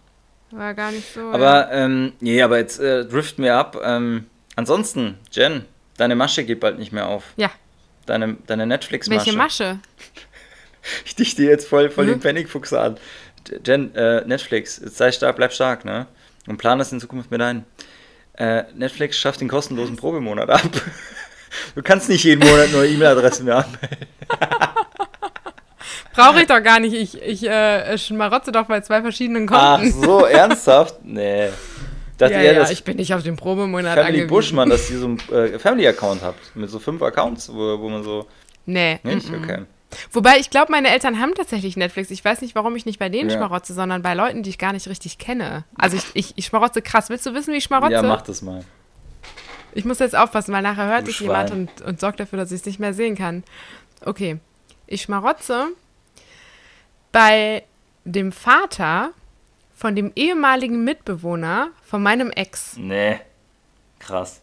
War 0.52 0.74
gar 0.74 0.92
nicht 0.92 1.14
so. 1.14 1.22
ja. 1.22 1.32
Aber, 1.32 1.72
ähm, 1.72 2.14
nee, 2.20 2.42
aber 2.42 2.58
jetzt 2.58 2.80
äh, 2.80 3.06
driften 3.06 3.44
wir 3.44 3.56
ab. 3.56 3.78
Ähm, 3.84 4.26
ansonsten, 4.56 5.18
Jen, 5.32 5.66
deine 5.98 6.16
Masche 6.16 6.44
geht 6.44 6.60
bald 6.60 6.78
nicht 6.78 6.92
mehr 6.92 7.08
auf. 7.08 7.24
Ja. 7.38 7.50
Deine, 8.06 8.36
deine 8.46 8.66
Netflix-Masche. 8.68 9.26
Welche 9.26 9.38
Masche? 9.38 9.80
Ich 11.04 11.16
dichte 11.16 11.42
jetzt 11.42 11.68
voll, 11.68 11.90
voll 11.90 12.06
den 12.06 12.18
Mhm. 12.18 12.22
Panikfuchs 12.22 12.72
an. 12.72 12.98
Jen, 13.66 13.94
äh, 13.96 14.26
Netflix, 14.26 14.76
sei 14.76 15.12
stark, 15.12 15.36
bleib 15.36 15.54
stark, 15.54 15.86
ne? 15.86 16.08
Und 16.48 16.58
plan 16.58 16.78
das 16.80 16.92
in 16.92 17.00
Zukunft 17.00 17.32
mit 17.32 17.42
ein. 17.42 17.66
Äh, 18.34 18.64
Netflix 18.76 19.18
schafft 19.18 19.42
den 19.42 19.48
kostenlosen 19.48 19.96
Probemonat 19.96 20.50
ab. 20.50 20.62
Du 21.74 21.82
kannst 21.82 22.10
nicht 22.10 22.26
jeden 22.26 22.46
Monat 22.46 22.72
neue 22.74 22.90
E-Mail-Adressen 22.90 23.46
mehr 23.46 23.58
anmelden. 23.58 24.08
Brauche 26.14 26.42
ich 26.42 26.48
doch 26.48 26.62
gar 26.64 26.80
nicht. 26.80 26.94
Ich, 26.94 27.22
ich 27.22 27.44
äh, 27.48 27.98
schmarotze 27.98 28.52
doch 28.52 28.66
bei 28.66 28.82
zwei 28.82 29.02
verschiedenen 29.02 29.48
Konten. 29.48 29.64
Ach 29.64 30.04
so, 30.04 30.26
ernsthaft? 30.26 30.96
Nee. 31.04 31.50
Dachte 32.18 32.34
ja, 32.34 32.42
eher, 32.42 32.54
ja, 32.54 32.70
ich 32.70 32.84
bin 32.86 32.96
nicht 32.96 33.14
auf 33.14 33.24
den 33.24 33.36
Probemonat 33.36 33.96
Family 33.96 34.06
angewiesen. 34.08 34.28
Bushman, 34.30 34.70
dass 34.70 34.90
ihr 34.90 35.00
so 35.00 35.06
einen 35.06 35.20
äh, 35.32 35.60
Family-Account 35.60 36.22
habt. 36.22 36.56
Mit 36.56 36.70
so 36.70 36.80
fünf 36.80 37.02
Accounts, 37.02 37.50
wo, 37.54 37.80
wo 37.80 37.90
man 37.90 38.04
so... 38.04 38.28
Nee. 38.66 39.00
Nicht? 39.04 39.30
Mm 39.30 39.34
-mm. 39.34 39.44
Okay. 39.44 39.60
Wobei, 40.12 40.38
ich 40.38 40.50
glaube, 40.50 40.72
meine 40.72 40.90
Eltern 40.90 41.20
haben 41.20 41.34
tatsächlich 41.36 41.78
Netflix. 41.78 42.12
Ich 42.12 42.24
weiß 42.24 42.42
nicht, 42.42 42.56
warum 42.56 42.76
ich 42.76 42.86
nicht 42.86 43.00
bei 43.00 43.10
denen 43.10 43.30
ja. 43.30 43.38
schmarotze, 43.38 43.74
sondern 43.74 44.02
bei 44.02 44.14
Leuten, 44.14 44.44
die 44.44 44.50
ich 44.50 44.58
gar 44.58 44.74
nicht 44.74 44.88
richtig 44.88 45.18
kenne. 45.18 45.64
Also 45.78 45.98
ich, 45.98 46.06
ich, 46.14 46.34
ich 46.36 46.46
schmarotze 46.46 46.82
krass. 46.82 47.10
Willst 47.10 47.26
du 47.26 47.34
wissen, 47.34 47.54
wie 47.54 47.58
ich 47.58 47.64
schmarotze? 47.64 47.94
Ja, 47.94 48.04
mach 48.04 48.22
das 48.22 48.42
mal. 48.42 48.64
Ich 49.74 49.86
muss 49.86 50.00
jetzt 50.00 50.16
aufpassen, 50.16 50.54
weil 50.54 50.62
nachher 50.62 50.88
hört 50.88 51.08
es 51.08 51.20
jemand 51.20 51.52
und, 51.52 51.82
und 51.82 52.00
sorgt 52.00 52.20
dafür, 52.20 52.38
dass 52.38 52.52
ich 52.52 52.62
es 52.62 52.66
nicht 52.66 52.80
mehr 52.80 52.94
sehen 52.94 53.16
kann. 53.16 53.44
Okay. 54.02 54.40
Ich 54.88 55.02
schmarotze 55.02 55.68
bei 57.12 57.64
dem 58.06 58.32
Vater 58.32 59.12
von 59.76 59.96
dem 59.96 60.12
ehemaligen 60.16 60.84
Mitbewohner 60.84 61.70
von 61.84 62.02
meinem 62.02 62.32
Ex. 62.32 62.78
Nee. 62.78 63.20
Krass. 64.00 64.42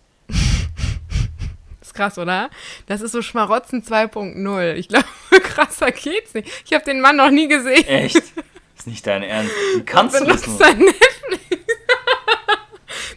Ist 1.93 1.95
krass, 1.95 2.19
oder? 2.19 2.51
Das 2.87 3.01
ist 3.01 3.13
so 3.13 3.23
Schmarotzen 3.23 3.83
2.0. 3.83 4.75
Ich 4.75 4.89
glaube, 4.89 5.07
krasser 5.43 5.91
geht's 5.93 6.35
nicht. 6.35 6.49
Ich 6.65 6.73
habe 6.73 6.85
den 6.85 7.01
Mann 7.01 7.17
noch 7.17 7.31
nie 7.31 7.49
gesehen. 7.49 7.87
Echt? 7.87 8.17
Ist 8.17 8.87
nicht 8.87 9.07
dein 9.07 9.23
Ernst. 9.23 9.53
Wie 9.77 9.83
kannst 9.83 10.19
du 10.19 10.25
das 10.25 10.47
nur? 10.47 10.59
Netflix. 10.59 11.03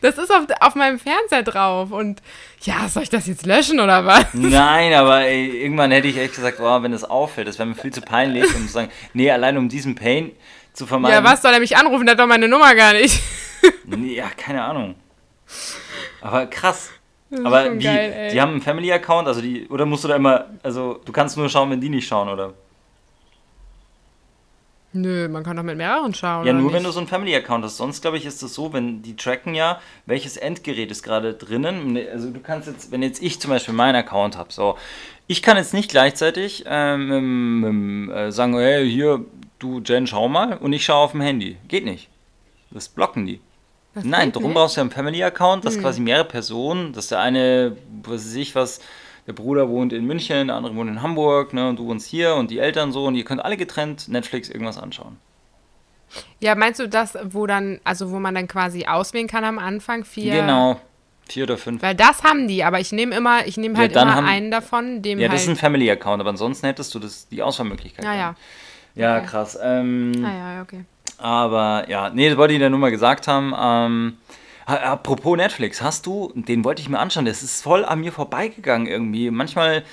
Das 0.01 0.19
ist 0.19 0.31
auf, 0.31 0.45
auf 0.59 0.75
meinem 0.75 0.99
Fernseher 0.99 1.41
drauf. 1.41 1.91
Und 1.91 2.21
ja, 2.61 2.87
soll 2.89 3.03
ich 3.03 3.09
das 3.09 3.25
jetzt 3.25 3.45
löschen 3.45 3.79
oder 3.79 4.05
was? 4.05 4.25
Nein, 4.33 4.93
aber 4.93 5.21
ey, 5.21 5.47
irgendwann 5.63 5.89
hätte 5.89 6.07
ich 6.07 6.17
echt 6.17 6.35
gesagt, 6.35 6.59
oh, 6.59 6.83
wenn 6.83 6.91
das 6.91 7.03
auffällt, 7.03 7.47
das 7.47 7.57
wäre 7.57 7.67
mir 7.67 7.75
viel 7.75 7.91
zu 7.91 8.01
peinlich, 8.01 8.43
um 8.53 8.67
zu 8.67 8.73
sagen, 8.73 8.91
nee, 9.13 9.31
allein 9.31 9.57
um 9.57 9.67
diesen 9.67 9.95
Pain 9.95 10.31
zu 10.73 10.85
vermeiden. 10.85 11.23
Ja, 11.23 11.23
was 11.23 11.41
soll 11.41 11.53
er 11.53 11.59
mich 11.59 11.75
anrufen? 11.75 12.05
Der 12.05 12.13
hat 12.13 12.19
doch 12.19 12.27
meine 12.27 12.47
Nummer 12.47 12.75
gar 12.75 12.93
nicht. 12.93 13.19
ja, 14.03 14.29
keine 14.37 14.63
Ahnung. 14.63 14.95
Aber 16.21 16.45
krass. 16.45 16.91
Aber 17.31 17.73
wie, 17.73 17.83
geil, 17.83 18.29
die 18.31 18.39
haben 18.39 18.51
einen 18.51 18.61
Family-Account, 18.61 19.27
also 19.27 19.41
die, 19.41 19.67
oder 19.67 19.85
musst 19.85 20.03
du 20.03 20.07
da 20.07 20.15
immer, 20.15 20.45
also 20.63 21.01
du 21.03 21.11
kannst 21.11 21.37
nur 21.37 21.49
schauen, 21.49 21.71
wenn 21.71 21.81
die 21.81 21.89
nicht 21.89 22.07
schauen, 22.07 22.29
oder? 22.29 22.53
Nö, 24.93 25.27
man 25.27 25.43
kann 25.43 25.57
doch 25.57 25.63
mit 25.63 25.75
mehreren 25.75 26.13
schauen. 26.13 26.47
Ja, 26.47 26.53
nur 26.53 26.63
nicht? 26.63 26.73
wenn 26.73 26.83
du 26.83 26.91
so 26.91 26.99
einen 26.99 27.07
Family-Account 27.07 27.65
hast. 27.65 27.75
Sonst, 27.75 28.01
glaube 28.01 28.17
ich, 28.17 28.25
ist 28.25 28.41
es 28.41 28.53
so, 28.53 28.71
wenn 28.71 29.01
die 29.01 29.17
tracken 29.17 29.53
ja, 29.53 29.81
welches 30.05 30.37
Endgerät 30.37 30.89
ist 30.89 31.03
gerade 31.03 31.33
drinnen. 31.33 31.99
Also 32.11 32.29
du 32.29 32.39
kannst 32.39 32.69
jetzt, 32.69 32.91
wenn 32.91 33.03
jetzt 33.03 33.21
ich 33.21 33.41
zum 33.41 33.51
Beispiel 33.51 33.73
meinen 33.73 33.95
Account 33.95 34.37
habe, 34.37 34.53
so, 34.53 34.77
ich 35.27 35.41
kann 35.41 35.57
jetzt 35.57 35.73
nicht 35.73 35.91
gleichzeitig 35.91 36.63
ähm, 36.67 38.09
äh, 38.09 38.31
sagen, 38.31 38.53
hey, 38.57 38.89
hier, 38.89 39.25
du 39.59 39.81
Jen, 39.81 40.07
schau 40.07 40.29
mal 40.29 40.57
und 40.57 40.71
ich 40.71 40.85
schaue 40.85 41.03
auf 41.03 41.11
dem 41.11 41.21
Handy. 41.21 41.57
Geht 41.67 41.83
nicht. 41.83 42.07
Das 42.71 42.87
blocken 42.87 43.25
die. 43.25 43.41
Das 43.95 44.03
Nein, 44.03 44.31
darum 44.31 44.53
brauchst 44.53 44.75
du 44.75 44.81
ja 44.81 44.83
einen 44.83 44.91
Family-Account, 44.91 45.65
dass 45.65 45.75
hm. 45.75 45.81
quasi 45.81 46.01
mehrere 46.01 46.25
Personen, 46.25 46.93
dass 46.93 47.07
der 47.07 47.19
eine, 47.19 47.77
was 48.03 48.25
weiß 48.25 48.35
ich 48.35 48.53
was, 48.53 48.81
der 49.25 49.33
Bruder 49.33 49.69
wohnt 49.69 49.93
in 49.93 50.05
München, 50.05 50.47
der 50.47 50.55
andere 50.55 50.75
wohnt 50.75 50.89
in 50.89 51.01
Hamburg, 51.01 51.53
ne, 51.53 51.69
und 51.69 51.79
du 51.79 51.87
wohnst 51.87 52.05
hier 52.05 52.35
und 52.35 52.51
die 52.51 52.59
Eltern 52.59 52.91
so 52.91 53.05
und 53.05 53.15
ihr 53.15 53.23
könnt 53.23 53.43
alle 53.43 53.57
getrennt 53.57 54.07
Netflix 54.07 54.49
irgendwas 54.49 54.77
anschauen. 54.77 55.17
Ja, 56.39 56.55
meinst 56.55 56.79
du 56.79 56.87
das, 56.87 57.17
wo 57.23 57.47
dann, 57.47 57.79
also 57.83 58.11
wo 58.11 58.19
man 58.19 58.35
dann 58.35 58.47
quasi 58.47 58.85
auswählen 58.85 59.27
kann 59.27 59.43
am 59.43 59.57
Anfang? 59.57 60.03
Vier. 60.03 60.33
Genau. 60.33 60.79
Vier 61.27 61.45
oder 61.45 61.57
fünf. 61.57 61.81
Weil 61.81 61.95
das 61.95 62.23
haben 62.23 62.47
die, 62.47 62.63
aber 62.63 62.79
ich 62.79 62.91
nehme 62.91 63.15
immer, 63.15 63.47
ich 63.47 63.57
nehme 63.57 63.77
halt 63.77 63.95
ja, 63.95 64.03
immer 64.03 64.15
haben, 64.15 64.27
einen 64.27 64.51
davon, 64.51 65.01
dem 65.01 65.17
Ja, 65.17 65.27
das 65.27 65.39
halt 65.39 65.41
ist 65.41 65.49
ein 65.49 65.55
Family-Account, 65.55 66.21
aber 66.21 66.29
ansonsten 66.29 66.67
hättest 66.67 66.93
du 66.93 66.99
das, 66.99 67.27
die 67.29 67.41
Auswahlmöglichkeit. 67.41 68.05
Ja, 68.05 68.13
ja. 68.13 68.35
Ja, 68.93 69.17
okay. 69.17 69.25
krass. 69.25 69.57
Ähm, 69.61 70.11
ah, 70.23 70.55
ja, 70.55 70.61
okay. 70.61 70.85
Aber 71.17 71.89
ja, 71.89 72.09
nee, 72.09 72.29
das 72.29 72.37
wollte 72.37 72.53
ich 72.53 72.59
dir 72.59 72.69
nur 72.69 72.79
mal 72.79 72.91
gesagt 72.91 73.27
haben. 73.27 73.53
Ähm, 73.57 74.17
Apropos 74.65 75.37
Netflix, 75.37 75.83
hast 75.83 76.07
du, 76.07 76.31
den 76.33 76.63
wollte 76.63 76.81
ich 76.81 76.89
mir 76.89 76.97
anschauen, 76.97 77.25
das 77.25 77.43
ist 77.43 77.61
voll 77.61 77.85
an 77.85 77.99
mir 77.99 78.11
vorbeigegangen 78.11 78.87
irgendwie. 78.87 79.29
Manchmal, 79.29 79.83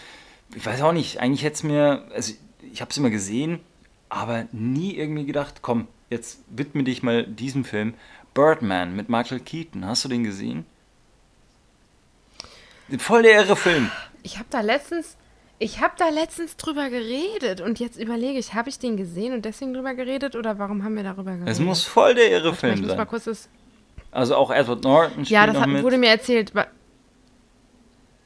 ich 0.55 0.65
weiß 0.65 0.81
auch 0.81 0.93
nicht, 0.93 1.21
eigentlich 1.21 1.45
hätte 1.45 1.57
es 1.57 1.63
mir, 1.63 2.05
also 2.15 2.33
ich 2.73 2.81
habe 2.81 2.91
es 2.91 2.97
immer 2.97 3.11
gesehen, 3.11 3.61
aber 4.09 4.47
nie 4.51 4.97
irgendwie 4.97 5.27
gedacht, 5.27 5.57
komm, 5.61 5.89
jetzt 6.09 6.41
widme 6.49 6.85
dich 6.85 7.03
mal 7.03 7.27
diesem 7.27 7.67
Film. 7.67 7.93
Birdman 8.33 8.97
mit 8.97 9.11
Michael 9.11 9.41
Keaton, 9.41 9.85
hast 9.85 10.07
du 10.07 10.09
den 10.09 10.25
gesehen? 10.25 10.65
Voll 12.97 13.23
der 13.23 13.43
irre 13.43 13.57
Film. 13.57 13.91
Ich 14.23 14.39
habe 14.39 14.49
da 14.49 14.63
letztens, 14.63 15.19
ich 15.63 15.81
habe 15.81 15.95
da 15.97 16.09
letztens 16.09 16.57
drüber 16.57 16.91
geredet 16.91 17.61
und 17.61 17.79
jetzt 17.79 17.99
überlege 17.99 18.39
ich, 18.39 18.55
habe 18.55 18.69
ich 18.69 18.79
den 18.79 18.97
gesehen 18.97 19.33
und 19.33 19.45
deswegen 19.45 19.73
drüber 19.73 19.95
geredet 19.95 20.35
oder 20.35 20.59
warum 20.59 20.83
haben 20.83 20.97
wir 20.97 21.05
darüber 21.05 21.33
geredet? 21.33 21.49
Es 21.49 21.61
muss 21.61 21.85
voll 21.85 22.15
der 22.15 22.31
irre 22.31 22.55
Film 22.55 22.75
sein. 22.75 22.83
Ich 22.83 22.89
muss 22.89 22.97
mal 22.97 23.05
kurz 23.05 23.25
das 23.25 23.49
also 24.11 24.37
auch 24.37 24.51
Edward 24.51 24.85
Norton 24.85 25.25
spielt 25.25 25.31
Ja, 25.31 25.47
das 25.47 25.57
hat, 25.57 25.71
wurde 25.83 25.99
mir 25.99 26.11
erzählt. 26.11 26.53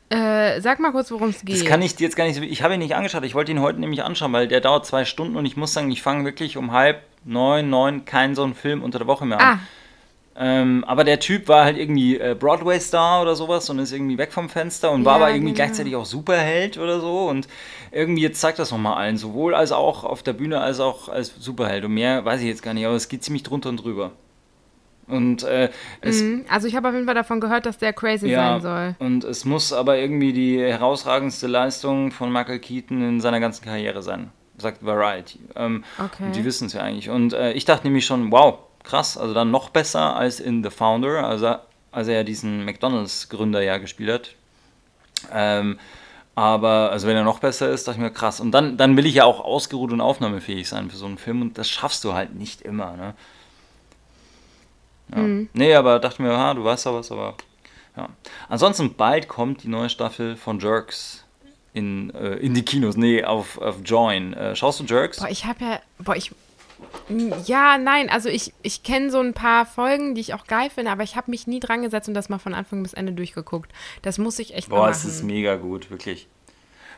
Äh, 0.08 0.60
sag 0.60 0.80
mal 0.80 0.92
kurz, 0.92 1.10
worum 1.10 1.28
es 1.28 1.44
geht. 1.44 1.56
Das 1.56 1.64
kann 1.64 1.82
ich 1.82 1.94
dir 1.94 2.04
jetzt 2.04 2.16
gar 2.16 2.26
nicht. 2.26 2.40
Ich 2.40 2.62
habe 2.62 2.74
ihn 2.74 2.80
nicht 2.80 2.94
angeschaut. 2.94 3.24
Ich 3.24 3.34
wollte 3.34 3.52
ihn 3.52 3.60
heute 3.60 3.80
nämlich 3.80 4.02
anschauen, 4.02 4.32
weil 4.32 4.48
der 4.48 4.60
dauert 4.60 4.86
zwei 4.86 5.04
Stunden 5.04 5.36
und 5.36 5.46
ich 5.46 5.56
muss 5.56 5.72
sagen, 5.72 5.90
ich 5.90 6.02
fange 6.02 6.24
wirklich 6.24 6.56
um 6.56 6.72
halb 6.72 7.02
neun, 7.24 7.70
neun 7.70 8.04
keinen 8.04 8.34
so 8.34 8.44
einen 8.44 8.54
Film 8.54 8.82
unter 8.82 8.98
der 8.98 9.06
Woche 9.06 9.26
mehr 9.26 9.40
an. 9.40 9.58
Ah. 9.58 9.60
Ähm, 10.38 10.84
aber 10.86 11.04
der 11.04 11.18
Typ 11.18 11.48
war 11.48 11.64
halt 11.64 11.78
irgendwie 11.78 12.18
äh, 12.18 12.36
Broadway-Star 12.38 13.22
oder 13.22 13.34
sowas 13.34 13.70
und 13.70 13.78
ist 13.78 13.92
irgendwie 13.92 14.18
weg 14.18 14.32
vom 14.32 14.50
Fenster 14.50 14.90
und 14.90 15.00
ja, 15.00 15.06
war 15.06 15.14
aber 15.14 15.30
irgendwie 15.30 15.52
genau. 15.52 15.64
gleichzeitig 15.64 15.96
auch 15.96 16.04
Superheld 16.04 16.76
oder 16.76 17.00
so. 17.00 17.26
Und 17.26 17.48
irgendwie 17.90 18.22
jetzt 18.22 18.40
zeigt 18.40 18.58
das 18.58 18.70
nochmal 18.70 18.98
allen, 18.98 19.16
sowohl 19.16 19.54
als 19.54 19.72
auch 19.72 20.04
auf 20.04 20.22
der 20.22 20.34
Bühne 20.34 20.60
als 20.60 20.78
auch 20.78 21.08
als 21.08 21.34
Superheld. 21.38 21.84
Und 21.84 21.94
mehr 21.94 22.24
weiß 22.24 22.40
ich 22.42 22.48
jetzt 22.48 22.62
gar 22.62 22.74
nicht, 22.74 22.84
aber 22.84 22.96
es 22.96 23.08
geht 23.08 23.24
ziemlich 23.24 23.44
drunter 23.44 23.70
und 23.70 23.78
drüber. 23.78 24.12
Und 25.08 25.44
äh, 25.44 25.70
es, 26.00 26.20
mhm. 26.20 26.44
also 26.50 26.66
ich 26.66 26.74
habe 26.74 26.88
auf 26.88 26.94
jeden 26.94 27.06
Fall 27.06 27.14
davon 27.14 27.40
gehört, 27.40 27.64
dass 27.64 27.78
der 27.78 27.92
crazy 27.92 28.28
ja, 28.28 28.60
sein 28.60 28.62
soll. 28.62 29.06
Und 29.06 29.24
es 29.24 29.44
muss 29.44 29.72
aber 29.72 29.96
irgendwie 29.98 30.32
die 30.32 30.58
herausragendste 30.58 31.46
Leistung 31.46 32.10
von 32.10 32.32
Michael 32.32 32.58
Keaton 32.58 33.00
in 33.02 33.20
seiner 33.20 33.40
ganzen 33.40 33.64
Karriere 33.64 34.02
sein, 34.02 34.30
sagt 34.58 34.84
Variety. 34.84 35.38
Ähm, 35.54 35.84
okay. 35.98 36.30
Die 36.34 36.44
wissen 36.44 36.66
es 36.66 36.72
ja 36.72 36.82
eigentlich. 36.82 37.08
Und 37.08 37.32
äh, 37.32 37.52
ich 37.52 37.64
dachte 37.64 37.86
nämlich 37.86 38.04
schon, 38.04 38.32
wow, 38.32 38.65
krass, 38.86 39.18
also 39.18 39.34
dann 39.34 39.50
noch 39.50 39.70
besser 39.70 40.16
als 40.16 40.40
in 40.40 40.62
The 40.62 40.70
Founder, 40.70 41.26
also 41.26 41.56
als 41.92 42.08
er 42.08 42.14
ja 42.14 42.22
diesen 42.22 42.64
McDonalds-Gründer 42.64 43.60
ja 43.62 43.78
gespielt 43.78 44.10
hat. 44.10 44.34
Ähm, 45.32 45.78
aber 46.34 46.90
also 46.90 47.08
wenn 47.08 47.16
er 47.16 47.24
noch 47.24 47.40
besser 47.40 47.70
ist, 47.70 47.88
dachte 47.88 47.98
ich 47.98 48.02
mir, 48.02 48.10
krass. 48.10 48.40
Und 48.40 48.52
dann, 48.52 48.76
dann 48.76 48.96
will 48.96 49.06
ich 49.06 49.14
ja 49.14 49.24
auch 49.24 49.40
ausgeruht 49.40 49.92
und 49.92 50.00
aufnahmefähig 50.00 50.68
sein 50.68 50.90
für 50.90 50.96
so 50.96 51.06
einen 51.06 51.18
Film 51.18 51.42
und 51.42 51.58
das 51.58 51.68
schaffst 51.68 52.04
du 52.04 52.12
halt 52.12 52.34
nicht 52.34 52.60
immer. 52.62 52.96
Ne? 52.96 53.14
Ja. 55.14 55.22
Mhm. 55.22 55.48
Nee, 55.52 55.74
aber 55.74 55.98
dachte 55.98 56.22
mir, 56.22 56.36
ha, 56.36 56.54
du 56.54 56.62
weißt 56.62 56.86
ja 56.86 56.94
was, 56.94 57.10
aber 57.10 57.34
ja. 57.96 58.10
Ansonsten 58.48 58.94
bald 58.94 59.28
kommt 59.28 59.62
die 59.62 59.68
neue 59.68 59.88
Staffel 59.88 60.36
von 60.36 60.60
Jerks 60.60 61.24
in, 61.72 62.14
äh, 62.14 62.34
in 62.34 62.52
die 62.52 62.62
Kinos. 62.62 62.96
Nee, 62.96 63.24
auf, 63.24 63.58
auf 63.58 63.76
Join. 63.84 64.34
Äh, 64.34 64.54
schaust 64.54 64.80
du 64.80 64.84
Jerks? 64.84 65.18
Boah, 65.18 65.30
ich 65.30 65.46
habe 65.46 65.64
ja, 65.64 65.80
boah, 65.98 66.14
ich, 66.14 66.32
ja, 67.44 67.78
nein, 67.78 68.10
also 68.10 68.28
ich, 68.28 68.52
ich 68.62 68.82
kenne 68.82 69.10
so 69.10 69.20
ein 69.20 69.32
paar 69.32 69.66
Folgen, 69.66 70.14
die 70.14 70.20
ich 70.20 70.34
auch 70.34 70.46
geil 70.46 70.70
finde, 70.70 70.90
aber 70.90 71.02
ich 71.02 71.16
habe 71.16 71.30
mich 71.30 71.46
nie 71.46 71.60
dran 71.60 71.82
gesetzt 71.82 72.08
und 72.08 72.14
das 72.14 72.28
mal 72.28 72.38
von 72.38 72.54
Anfang 72.54 72.82
bis 72.82 72.94
Ende 72.94 73.12
durchgeguckt. 73.12 73.72
Das 74.02 74.18
muss 74.18 74.38
ich 74.38 74.54
echt 74.54 74.68
Boah, 74.68 74.88
es 74.88 75.04
ist 75.04 75.22
mega 75.22 75.56
gut, 75.56 75.90
wirklich. 75.90 76.28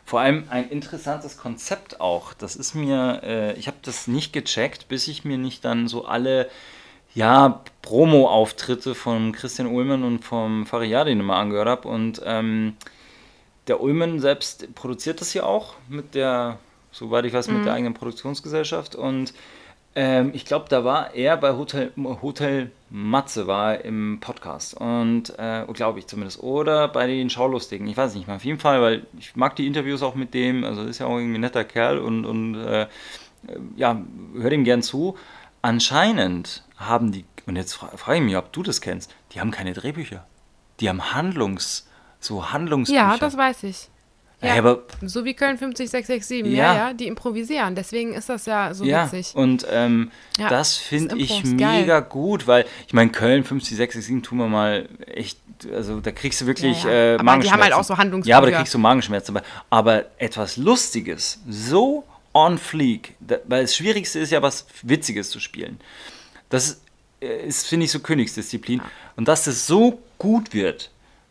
Vor 0.05 0.21
allem 0.21 0.45
ein 0.49 0.71
interessantes 0.71 1.37
Konzept 1.37 2.01
auch. 2.01 2.33
Das 2.33 2.57
ist 2.57 2.75
mir, 2.75 3.21
äh, 3.23 3.59
ich 3.59 3.67
habe 3.67 3.77
das 3.83 4.09
nicht 4.09 4.33
gecheckt, 4.33 4.89
bis 4.89 5.07
ich 5.07 5.25
mir 5.25 5.37
nicht 5.37 5.65
dann 5.65 5.87
so 5.87 6.07
alle 6.07 6.49
ja, 7.15 7.63
Promo-Auftritte 7.83 8.95
von 8.95 9.33
Christian 9.33 9.69
Ullmann 9.69 10.05
und 10.05 10.25
vom 10.25 10.65
Fariadin 10.65 11.21
immer 11.21 11.37
angehört 11.37 11.69
habe. 11.69 11.89
Und 11.89 12.23
ähm, 12.25 12.77
der 13.67 13.83
Ullmann 13.83 14.19
selbst 14.21 14.75
produziert 14.75 15.21
das 15.21 15.35
ja 15.35 15.43
auch 15.43 15.75
mit 15.89 16.15
der, 16.15 16.59
soweit 16.91 17.27
ich 17.27 17.35
weiß, 17.35 17.49
mit 17.49 17.59
mhm. 17.59 17.65
der 17.65 17.75
eigenen 17.75 17.95
Produktionsgesellschaft. 17.95 18.95
Und 18.95 19.35
ähm, 19.99 20.31
ich 20.33 20.45
glaube, 20.45 20.67
da 20.69 20.85
war 20.85 21.13
er 21.13 21.37
bei 21.37 21.57
Hotel, 21.57 21.91
Hotel 22.23 22.71
Matze, 22.89 23.49
war 23.49 23.85
im 23.85 24.21
Podcast. 24.21 24.75
Und, 24.75 25.37
äh, 25.41 25.65
glaube 25.73 25.99
ich 25.99 26.07
zumindest. 26.07 26.41
Oder 26.41 26.87
bei 26.87 27.09
den 27.09 27.29
Schaulustigen. 27.31 27.89
Ich 27.89 27.97
weiß 27.97 28.15
nicht 28.15 28.29
mal. 28.29 28.37
Auf 28.37 28.45
jeden 28.45 28.61
Fall, 28.61 28.81
weil 28.81 29.07
ich 29.19 29.35
mag 29.35 29.57
die 29.57 29.67
Interviews 29.67 30.03
auch 30.05 30.15
mit 30.15 30.35
dem. 30.35 30.63
Also 30.63 30.83
ist 30.83 31.01
ja 31.01 31.07
auch 31.07 31.19
irgendwie 31.19 31.39
ein 31.39 31.41
netter 31.41 31.65
Kerl 31.65 31.99
und, 31.99 32.25
und 32.25 32.55
äh, 32.55 32.87
ja, 33.75 34.01
höre 34.35 34.53
ihm 34.53 34.63
gern 34.63 34.83
zu. 34.83 35.17
Anscheinend 35.63 36.63
haben 36.77 37.11
die, 37.11 37.25
und 37.47 37.57
jetzt 37.57 37.75
frage 37.75 38.19
ich 38.19 38.25
mich, 38.25 38.37
ob 38.37 38.53
du 38.53 38.63
das 38.63 38.81
kennst, 38.81 39.13
die 39.33 39.41
haben 39.41 39.51
keine 39.51 39.73
Drehbücher. 39.73 40.25
Die 40.79 40.89
haben 40.89 41.13
Handlungs, 41.13 41.89
so 42.21 42.53
Handlungsbücher. 42.53 43.01
Ja, 43.01 43.17
das 43.17 43.37
weiß 43.37 43.65
ich. 43.65 43.89
Ja, 44.41 44.49
ja, 44.55 44.59
aber, 44.59 44.85
so 45.03 45.25
wie 45.25 45.35
Köln 45.35 45.59
50667, 45.59 46.47
ja. 46.47 46.53
ja, 46.53 46.75
ja, 46.75 46.93
die 46.93 47.09
improvisieren. 47.09 47.75
Deswegen 47.75 48.15
ist 48.15 48.29
das 48.29 48.47
ja 48.47 48.73
so 48.73 48.85
ja, 48.85 49.07
witzig. 49.07 49.35
Und 49.35 49.67
ähm, 49.69 50.13
ja, 50.39 50.49
das 50.49 50.77
finde 50.77 51.17
ich 51.17 51.45
mega 51.45 52.01
geil. 52.01 52.03
gut, 52.09 52.47
weil 52.47 52.65
ich 52.87 52.93
meine, 52.93 53.11
Köln 53.11 53.43
50667 53.43 54.23
tun 54.23 54.39
wir 54.39 54.49
mal 54.49 54.89
echt 55.07 55.39
also 55.75 56.01
da 56.01 56.13
kriegst 56.13 56.41
du 56.41 56.47
wirklich 56.47 56.85
Ja, 56.85 56.91
ja. 56.91 56.95
äh, 56.95 57.15
Aber 57.15 57.19
die 57.19 57.25
Magenschmerzen. 57.25 57.53
haben 57.53 57.63
halt 57.65 57.73
auch 57.73 57.85
so 57.85 57.97
Handlungsbücher. 57.97 58.31
Ja, 58.31 58.39
aber 58.39 58.51
da 58.51 58.59
kriegst 58.59 58.75
du 58.75 58.79
Magenschmerzen. 58.79 59.37
Aber, 59.37 59.47
aber 59.71 60.05
etwas 60.19 60.57
Lustiges, 60.57 61.41
so 61.49 62.05
on 62.33 62.59
fleek, 62.59 63.15
da, 63.21 63.39
weil 63.47 63.63
das 63.63 63.75
Schwierigste 63.75 64.21
ist 64.21 64.31
ja 64.31 64.43
was 64.43 64.67
Witziges 64.83 65.31
zu 65.31 65.41
spielen. 65.41 65.81
Das 66.49 66.81
äh, 67.21 67.47
ist, 67.47 67.67
finde 67.67 67.87
ich, 67.87 67.91
so 67.91 68.01
Königsdisziplin. 68.01 68.81
Und 69.17 69.27
dass 69.27 69.45
das 69.45 69.67
so 69.67 70.01
gut 70.19 70.55
wird, 70.55 70.91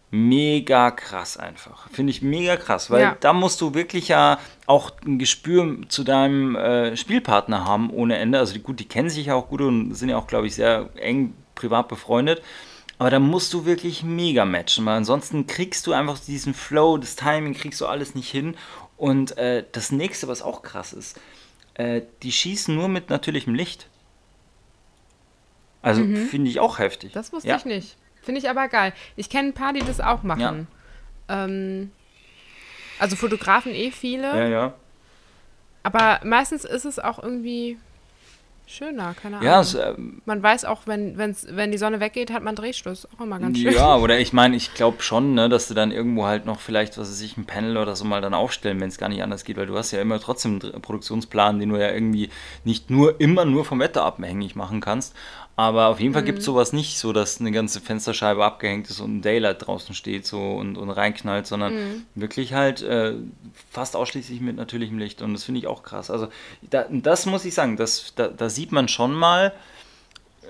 mega 0.09 0.91
krass 0.91 1.37
einfach. 1.37 1.89
Finde 1.89 2.11
ich 2.11 2.21
mega 2.21 2.55
krass, 2.55 2.89
weil 2.89 3.01
Ja. 3.01 3.17
da 3.19 3.33
musst 3.33 3.59
du 3.61 3.73
wirklich 3.73 4.07
ja 4.07 4.39
auch 4.65 4.91
ein 5.05 5.19
Gespür 5.19 5.77
zu 5.89 6.03
deinem 6.03 6.55
äh, 6.55 6.95
Spielpartner 6.95 7.65
haben 7.65 7.89
ohne 7.89 8.17
Ende. 8.17 8.39
Also 8.39 8.53
die, 8.53 8.61
gut, 8.61 8.79
die 8.79 8.87
kennen 8.87 9.09
sich 9.09 9.27
ja 9.27 9.35
auch 9.35 9.49
gut 9.49 9.61
und 9.61 9.93
sind 9.95 10.09
ja 10.09 10.17
auch, 10.17 10.27
glaube 10.27 10.47
ich, 10.47 10.55
sehr 10.55 10.89
eng 10.95 11.33
privat 11.55 11.87
befreundet. 11.89 12.41
Aber 12.99 13.09
da 13.09 13.19
musst 13.19 13.53
du 13.53 13.65
wirklich 13.65 14.03
mega 14.03 14.45
matchen, 14.45 14.85
weil 14.85 14.97
ansonsten 14.97 15.45
kriegst 15.45 15.85
du 15.85 15.93
einfach 15.93 16.17
diesen 16.19 16.53
Flow, 16.53 16.97
das 16.97 17.15
Timing, 17.15 17.53
kriegst 17.53 17.79
du 17.81 17.85
alles 17.85 18.15
nicht 18.15 18.29
hin. 18.31 18.55
Und 18.95 19.37
äh, 19.37 19.65
das 19.71 19.91
nächste, 19.91 20.27
was 20.27 20.41
auch 20.41 20.63
krass 20.63 20.93
ist, 20.93 21.19
äh, 21.75 22.01
die 22.23 22.31
schießen 22.31 22.73
nur 22.73 22.87
mit 22.87 23.09
natürlichem 23.09 23.53
Licht. 23.53 23.87
Also 25.83 26.01
finde 26.01 26.49
ich 26.49 26.59
auch 26.59 26.79
heftig. 26.79 27.11
Mhm. 27.11 27.13
Das 27.13 27.31
wusste 27.31 27.49
ja. 27.49 27.57
ich 27.57 27.65
nicht. 27.65 27.97
Finde 28.27 28.41
ich 28.41 28.49
aber 28.49 28.67
geil. 28.67 28.91
Ich 29.15 29.29
kenne 29.29 29.47
ein 29.47 29.53
paar, 29.53 29.71
die 29.71 29.79
das 29.79 30.01
auch 30.01 30.21
machen. 30.21 30.67
Ähm, 31.29 31.91
also 32.99 33.15
Fotografen 33.15 33.73
eh 33.73 33.89
viele, 33.89 34.27
Ja, 34.27 34.47
ja. 34.47 34.73
aber 35.83 36.19
meistens 36.25 36.65
ist 36.65 36.83
es 36.83 36.99
auch 36.99 37.23
irgendwie 37.23 37.77
schöner, 38.65 39.13
keine 39.13 39.37
Ahnung. 39.37 39.47
Ja, 39.47 39.61
es, 39.61 39.75
ähm, 39.75 40.21
man 40.25 40.43
weiß 40.43 40.65
auch, 40.65 40.81
wenn, 40.87 41.17
wenn's, 41.17 41.47
wenn 41.49 41.71
die 41.71 41.77
Sonne 41.77 42.01
weggeht, 42.01 42.33
hat 42.33 42.43
man 42.43 42.53
Drehschluss. 42.53 43.07
Auch 43.15 43.23
immer 43.23 43.39
ganz 43.39 43.57
schön. 43.57 43.71
Ja, 43.71 43.95
oder 43.97 44.19
ich 44.19 44.33
meine, 44.33 44.57
ich 44.57 44.73
glaube 44.73 45.01
schon, 45.01 45.33
ne, 45.33 45.47
dass 45.47 45.69
du 45.69 45.73
dann 45.73 45.93
irgendwo 45.93 46.25
halt 46.25 46.45
noch 46.45 46.59
vielleicht, 46.59 46.97
was 46.97 47.09
weiß 47.09 47.21
ich, 47.21 47.37
ein 47.37 47.45
Panel 47.45 47.77
oder 47.77 47.95
so 47.95 48.03
mal 48.03 48.19
dann 48.19 48.33
aufstellen, 48.33 48.81
wenn 48.81 48.89
es 48.89 48.97
gar 48.97 49.07
nicht 49.07 49.23
anders 49.23 49.45
geht, 49.45 49.55
weil 49.55 49.67
du 49.67 49.77
hast 49.77 49.91
ja 49.91 50.01
immer 50.01 50.19
trotzdem 50.19 50.59
einen 50.61 50.81
Produktionsplan, 50.81 51.59
den 51.59 51.69
du 51.69 51.77
ja 51.77 51.91
irgendwie 51.91 52.29
nicht 52.65 52.89
nur 52.89 53.21
immer 53.21 53.45
nur 53.45 53.63
vom 53.63 53.79
Wetter 53.79 54.03
abhängig 54.03 54.57
machen 54.57 54.81
kannst. 54.81 55.15
Aber 55.59 55.87
auf 55.87 55.99
jeden 55.99 56.13
Fall 56.13 56.21
Mhm. 56.21 56.27
gibt 56.27 56.39
es 56.39 56.45
sowas 56.45 56.71
nicht, 56.71 56.99
so 56.99 57.13
dass 57.13 57.41
eine 57.41 57.51
ganze 57.51 57.81
Fensterscheibe 57.81 58.45
abgehängt 58.45 58.89
ist 58.91 58.99
und 58.99 59.17
ein 59.17 59.21
Daylight 59.23 59.65
draußen 59.65 59.95
steht 59.95 60.25
so 60.27 60.39
und, 60.55 60.77
und 60.77 60.91
reinknallt, 60.91 61.47
sondern 61.47 61.73
Mhm. 61.73 62.05
wirklich 62.13 62.53
halt 62.53 62.83
äh, 62.83 63.15
fast 63.71 63.95
ausschließlich 63.95 64.39
mit 64.39 64.55
natürlichem 64.55 64.99
Licht. 64.99 65.21
Und 65.23 65.33
das 65.33 65.43
finde 65.45 65.59
ich 65.59 65.65
auch 65.67 65.81
krass. 65.81 66.11
Also 66.11 66.27
da, 66.61 66.85
das 66.89 67.25
muss 67.25 67.43
ich 67.43 67.55
sagen, 67.55 67.75
das, 67.75 68.13
da, 68.15 68.27
da 68.27 68.49
sieht 68.49 68.71
man 68.71 68.87
schon 68.87 69.15
mal, 69.15 69.51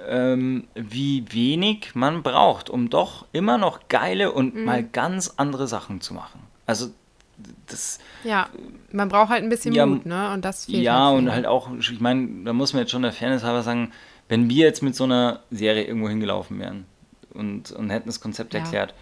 ähm, 0.10 0.68
wie 0.76 1.26
wenig 1.32 1.96
man 1.96 2.22
braucht, 2.22 2.70
um 2.70 2.90
doch 2.90 3.26
immer 3.32 3.58
noch 3.58 3.88
geile 3.88 4.32
und 4.32 4.56
Mhm. 4.56 4.66
mal 4.66 4.84
ganz 4.84 5.34
andere 5.38 5.68
Sachen 5.68 6.02
zu 6.02 6.14
machen. 6.14 6.42
Also 6.66 6.90
das, 7.68 8.00
Ja, 8.24 8.50
man 8.92 9.10
braucht 9.10 9.30
halt 9.30 9.44
ein 9.44 9.50
bisschen 9.50 9.74
Ja, 9.74 9.86
Mut, 9.86 10.06
ne? 10.06 10.34
Und 10.34 10.44
das 10.44 10.66
fehlt 10.66 10.84
ja 10.84 11.12
und 11.12 11.20
vielen. 11.24 11.32
halt 11.32 11.46
auch, 11.46 11.70
ich 11.80 12.00
meine, 12.02 12.44
da 12.44 12.52
muss 12.52 12.74
man 12.74 12.82
jetzt 12.82 12.92
schon 12.92 13.04
der 13.04 13.14
Fairness 13.14 13.44
halber 13.44 13.64
sagen, 13.64 13.92
wenn 14.30 14.50
wir 14.50 14.66
jetzt 14.66 14.84
mit 14.84 14.96
so 14.96 15.04
einer 15.06 15.42
Serie 15.52 15.84
irgendwo 15.84 16.10
hingelaufen 16.10 16.60
wären 16.60 16.86
und, 17.34 17.72
und 17.72 17.90
hätten 17.90 18.08
das 18.08 18.20
Konzept 18.22 18.54
Ja. 18.54 18.60
erklärt, 18.62 18.94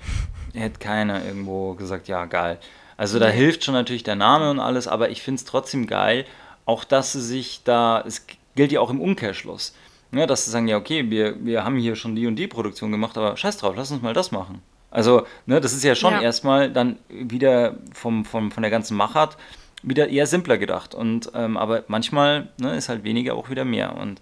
hätte 0.53 0.79
keiner 0.79 1.25
irgendwo 1.25 1.73
gesagt, 1.73 2.07
ja, 2.07 2.25
geil. 2.25 2.59
Also 2.97 3.19
da 3.19 3.27
hilft 3.27 3.63
schon 3.65 3.73
natürlich 3.73 4.03
der 4.03 4.15
Name 4.15 4.49
und 4.51 4.59
alles, 4.59 4.87
aber 4.87 5.09
ich 5.09 5.21
finde 5.21 5.39
es 5.39 5.45
trotzdem 5.45 5.85
geil, 5.87 6.25
auch 6.65 6.83
dass 6.83 7.11
sie 7.11 7.21
sich 7.21 7.61
da, 7.65 8.01
es 8.07 8.25
gilt 8.55 8.71
ja 8.71 8.79
auch 8.79 8.89
im 8.89 9.01
Umkehrschluss, 9.01 9.75
ne, 10.11 10.25
dass 10.27 10.45
sie 10.45 10.51
sagen, 10.51 10.67
ja, 10.67 10.77
okay, 10.77 11.09
wir, 11.09 11.43
wir 11.45 11.65
haben 11.65 11.77
hier 11.77 11.95
schon 11.95 12.15
die 12.15 12.25
und 12.25 12.37
die 12.37 12.47
Produktion 12.47 12.91
gemacht, 12.91 13.17
aber 13.17 13.35
scheiß 13.35 13.57
drauf, 13.57 13.73
lass 13.75 13.91
uns 13.91 14.01
mal 14.01 14.13
das 14.13 14.31
machen. 14.31 14.61
Also, 14.91 15.25
ne, 15.45 15.59
das 15.59 15.73
ist 15.73 15.83
ja 15.83 15.93
schon 15.93 16.13
Ja. 16.13 16.21
erstmal 16.21 16.71
dann 16.71 16.97
wieder 17.09 17.75
vom, 17.91 18.23
vom, 18.23 18.49
von 18.51 18.63
der 18.63 18.71
ganzen 18.71 18.95
Machart 18.95 19.35
wieder 19.83 20.07
eher 20.07 20.25
simpler 20.25 20.57
gedacht. 20.57 20.95
Und, 20.95 21.31
ähm, 21.35 21.57
aber 21.57 21.83
manchmal 21.89 22.47
ne, 22.61 22.75
ist 22.77 22.87
halt 22.87 23.03
weniger 23.03 23.35
auch 23.35 23.49
wieder 23.49 23.65
mehr. 23.65 23.97
Und 23.97 24.21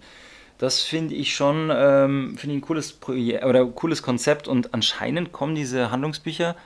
das 0.58 0.82
finde 0.82 1.14
ich 1.14 1.34
schon 1.34 1.70
ähm, 1.74 2.36
finde 2.38 2.54
ich 2.56 2.62
ein 2.62 2.66
cooles 2.66 2.92
Projekt 2.92 3.44
oder 3.44 3.64
cooles 3.66 4.02
Konzept. 4.02 4.48
Und 4.48 4.72
anscheinend 4.74 5.32
kommen 5.32 5.54
diese 5.54 5.90
Handlungsbücher, 5.90 6.56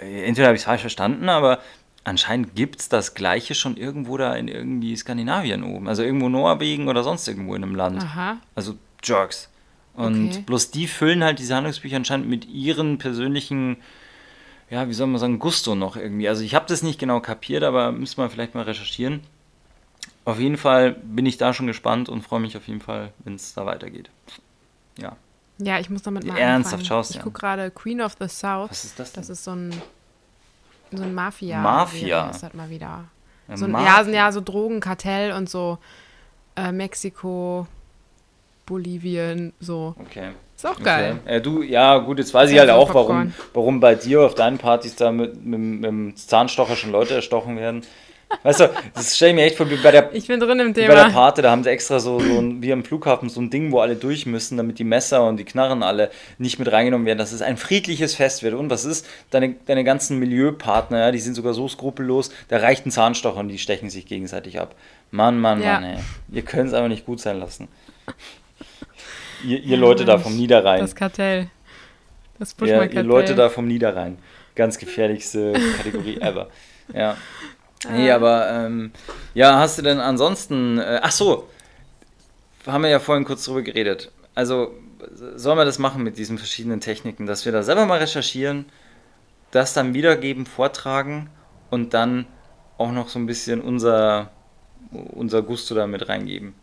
äh, 0.00 0.24
entweder 0.24 0.48
habe 0.48 0.56
ich 0.56 0.62
es 0.62 0.66
falsch 0.66 0.80
verstanden, 0.80 1.28
aber 1.28 1.60
anscheinend 2.04 2.54
gibt 2.54 2.80
es 2.80 2.88
das 2.88 3.14
Gleiche 3.14 3.54
schon 3.54 3.76
irgendwo 3.76 4.16
da 4.16 4.34
in 4.34 4.48
irgendwie 4.48 4.96
Skandinavien 4.96 5.62
oben. 5.62 5.88
Also 5.88 6.02
irgendwo 6.02 6.28
Norwegen 6.28 6.88
oder 6.88 7.02
sonst 7.04 7.28
irgendwo 7.28 7.54
in 7.54 7.62
einem 7.62 7.74
Land. 7.74 8.02
Aha. 8.02 8.38
Also 8.54 8.74
Jerks. 9.02 9.50
Und 9.94 10.30
Okay. 10.30 10.42
bloß 10.46 10.70
die 10.70 10.86
füllen 10.86 11.24
halt 11.24 11.38
diese 11.38 11.54
Handlungsbücher 11.54 11.96
anscheinend 11.96 12.28
mit 12.28 12.46
ihren 12.48 12.98
persönlichen, 12.98 13.78
ja, 14.70 14.88
wie 14.88 14.92
soll 14.94 15.08
man 15.08 15.18
sagen, 15.18 15.38
Gusto 15.38 15.74
noch 15.74 15.96
irgendwie. 15.96 16.28
Also 16.28 16.42
ich 16.44 16.54
habe 16.54 16.66
das 16.68 16.82
nicht 16.82 17.00
genau 17.00 17.20
kapiert, 17.20 17.64
aber 17.64 17.90
müsste 17.92 18.20
man 18.20 18.30
vielleicht 18.30 18.54
mal 18.54 18.62
recherchieren. 18.62 19.20
Auf 20.28 20.38
jeden 20.38 20.58
Fall 20.58 20.92
bin 20.92 21.24
ich 21.24 21.38
da 21.38 21.54
schon 21.54 21.66
gespannt 21.66 22.08
und 22.10 22.20
freue 22.22 22.40
mich 22.40 22.54
auf 22.56 22.68
jeden 22.68 22.80
Fall, 22.82 23.12
wenn 23.20 23.34
es 23.36 23.54
da 23.54 23.64
weitergeht. 23.64 24.10
Ja. 24.98 25.16
Ja, 25.56 25.78
ich 25.78 25.88
muss 25.88 26.02
damit 26.02 26.24
mal 26.26 26.36
Ernsthaft, 26.36 26.74
anfangen. 26.74 26.86
schaust 26.86 27.14
Ich 27.14 27.22
gucke 27.22 27.40
gerade 27.40 27.70
Queen 27.70 28.02
of 28.02 28.14
the 28.20 28.28
South. 28.28 28.70
Was 28.70 28.84
ist 28.84 28.98
das 28.98 29.12
denn? 29.12 29.22
Das 29.22 29.30
ist 29.30 29.42
so 29.44 29.52
ein, 29.52 29.72
so 30.92 31.02
ein 31.02 31.14
Mafia. 31.14 31.60
Mafia? 31.62 32.28
Ist 32.28 32.42
das 32.42 32.52
mal 32.52 32.68
wieder. 32.68 33.04
Ein 33.48 33.56
So 33.56 33.64
ein, 33.64 33.70
Mafia. 33.72 33.86
ja, 33.98 34.04
so- 34.04 34.10
ja, 34.10 34.32
so 34.32 34.40
Drogenkartell 34.42 35.32
und 35.32 35.48
so 35.48 35.78
äh, 36.56 36.72
Mexiko, 36.72 37.66
Bolivien, 38.66 39.52
so. 39.60 39.94
Okay. 39.98 40.30
Ist 40.56 40.66
auch 40.66 40.78
geil. 40.82 41.20
Okay. 41.24 41.36
Äh, 41.36 41.40
du, 41.40 41.62
ja, 41.62 41.96
gut, 41.98 42.18
jetzt 42.18 42.34
weiß 42.34 42.50
ich 42.50 42.56
Ja, 42.56 42.62
halt 42.62 42.72
auch, 42.72 42.92
warum, 42.92 43.32
warum 43.54 43.80
bei 43.80 43.94
dir 43.94 44.22
auf 44.26 44.34
deinen 44.34 44.58
Partys 44.58 44.96
da 44.96 45.10
mit, 45.12 45.42
mit, 45.44 45.58
mit 45.58 45.84
dem 45.84 46.16
Zahnstocher 46.16 46.76
schon 46.76 46.90
Leute 46.90 47.14
erstochen 47.14 47.56
werden. 47.56 47.82
Weißt 48.42 48.60
du, 48.60 48.70
das 48.94 49.16
stelle 49.16 49.30
ich 49.30 49.36
mir 49.36 49.42
echt 49.44 49.56
vor, 49.56 49.70
wie 49.70 49.76
bei 49.76 49.90
der 49.90 50.14
Ich 50.14 50.26
bin 50.26 50.38
drin 50.38 50.60
im 50.60 50.68
Wie 50.76 50.86
bei 50.86 50.94
der 50.94 51.06
Thema. 51.06 51.10
Pate, 51.10 51.40
da 51.42 51.50
haben 51.50 51.64
sie 51.64 51.70
extra 51.70 51.98
so, 51.98 52.20
so 52.20 52.38
ein, 52.38 52.62
wie 52.62 52.72
am 52.72 52.84
Flughafen 52.84 53.28
so 53.30 53.40
ein 53.40 53.48
Ding, 53.50 53.72
wo 53.72 53.80
alle 53.80 53.96
durch 53.96 54.26
müssen, 54.26 54.58
damit 54.58 54.78
die 54.78 54.84
Messer 54.84 55.26
und 55.26 55.38
die 55.38 55.44
Knarren 55.44 55.82
alle 55.82 56.10
nicht 56.36 56.58
mit 56.58 56.70
reingenommen 56.70 57.06
werden, 57.06 57.18
dass 57.18 57.32
es 57.32 57.40
ein 57.40 57.56
friedliches 57.56 58.14
Fest 58.14 58.42
wird. 58.42 58.54
Und 58.54 58.68
was 58.68 58.84
ist? 58.84 59.06
Deine, 59.30 59.54
deine 59.66 59.82
ganzen 59.82 60.18
Milieupartner, 60.18 60.98
ja, 60.98 61.10
die 61.10 61.18
sind 61.20 61.34
sogar 61.34 61.54
so 61.54 61.68
skrupellos, 61.68 62.30
da 62.48 62.58
reicht 62.58 62.84
ein 62.86 62.90
Zahnstocher 62.90 63.38
und 63.38 63.48
die 63.48 63.58
stechen 63.58 63.88
sich 63.88 64.04
gegenseitig 64.06 64.60
ab. 64.60 64.74
Mann, 65.10 65.40
Mann, 65.40 65.62
Ja. 65.62 65.80
Mann, 65.80 65.84
ey. 65.84 65.98
Ihr 66.30 66.42
könnt 66.42 66.68
es 66.68 66.74
aber 66.74 66.88
nicht 66.88 67.06
gut 67.06 67.20
sein 67.20 67.38
lassen. 67.40 67.68
Ihr, 69.44 69.60
ihr 69.62 69.76
Leute 69.76 70.04
da 70.04 70.18
vom 70.18 70.36
Niederrhein. 70.36 70.80
Das 70.80 70.94
Kartell. 70.94 71.48
Das 72.38 72.54
Buschmann-Kartell. 72.54 72.96
ihr 72.98 73.02
Leute 73.04 73.34
da 73.34 73.48
vom 73.48 73.66
Niederrhein. 73.66 74.18
Ganz 74.54 74.78
gefährlichste 74.78 75.54
Kategorie 75.76 76.18
ever. 76.20 76.48
Ja. 76.92 77.16
Nee, 77.90 78.10
aber 78.10 78.50
ähm, 78.50 78.92
ja, 79.34 79.58
hast 79.58 79.78
du 79.78 79.82
denn 79.82 80.00
ansonsten. 80.00 80.78
Äh, 80.78 81.00
ach 81.02 81.12
so, 81.12 81.48
haben 82.66 82.82
wir 82.82 82.90
ja 82.90 82.98
vorhin 82.98 83.24
kurz 83.24 83.44
drüber 83.44 83.62
geredet. 83.62 84.10
Also, 84.34 84.72
sollen 85.36 85.58
wir 85.58 85.64
das 85.64 85.78
machen 85.78 86.02
mit 86.02 86.18
diesen 86.18 86.38
verschiedenen 86.38 86.80
Techniken, 86.80 87.26
dass 87.26 87.44
wir 87.44 87.52
da 87.52 87.62
selber 87.62 87.86
mal 87.86 87.98
recherchieren, 87.98 88.66
das 89.50 89.74
dann 89.74 89.94
wiedergeben, 89.94 90.46
vortragen 90.46 91.30
und 91.70 91.94
dann 91.94 92.26
auch 92.78 92.92
noch 92.92 93.08
so 93.08 93.18
ein 93.18 93.26
bisschen 93.26 93.60
unser, 93.60 94.30
unser 94.90 95.42
Gusto 95.42 95.74
da 95.74 95.86
mit 95.86 96.08
reingeben. 96.08 96.54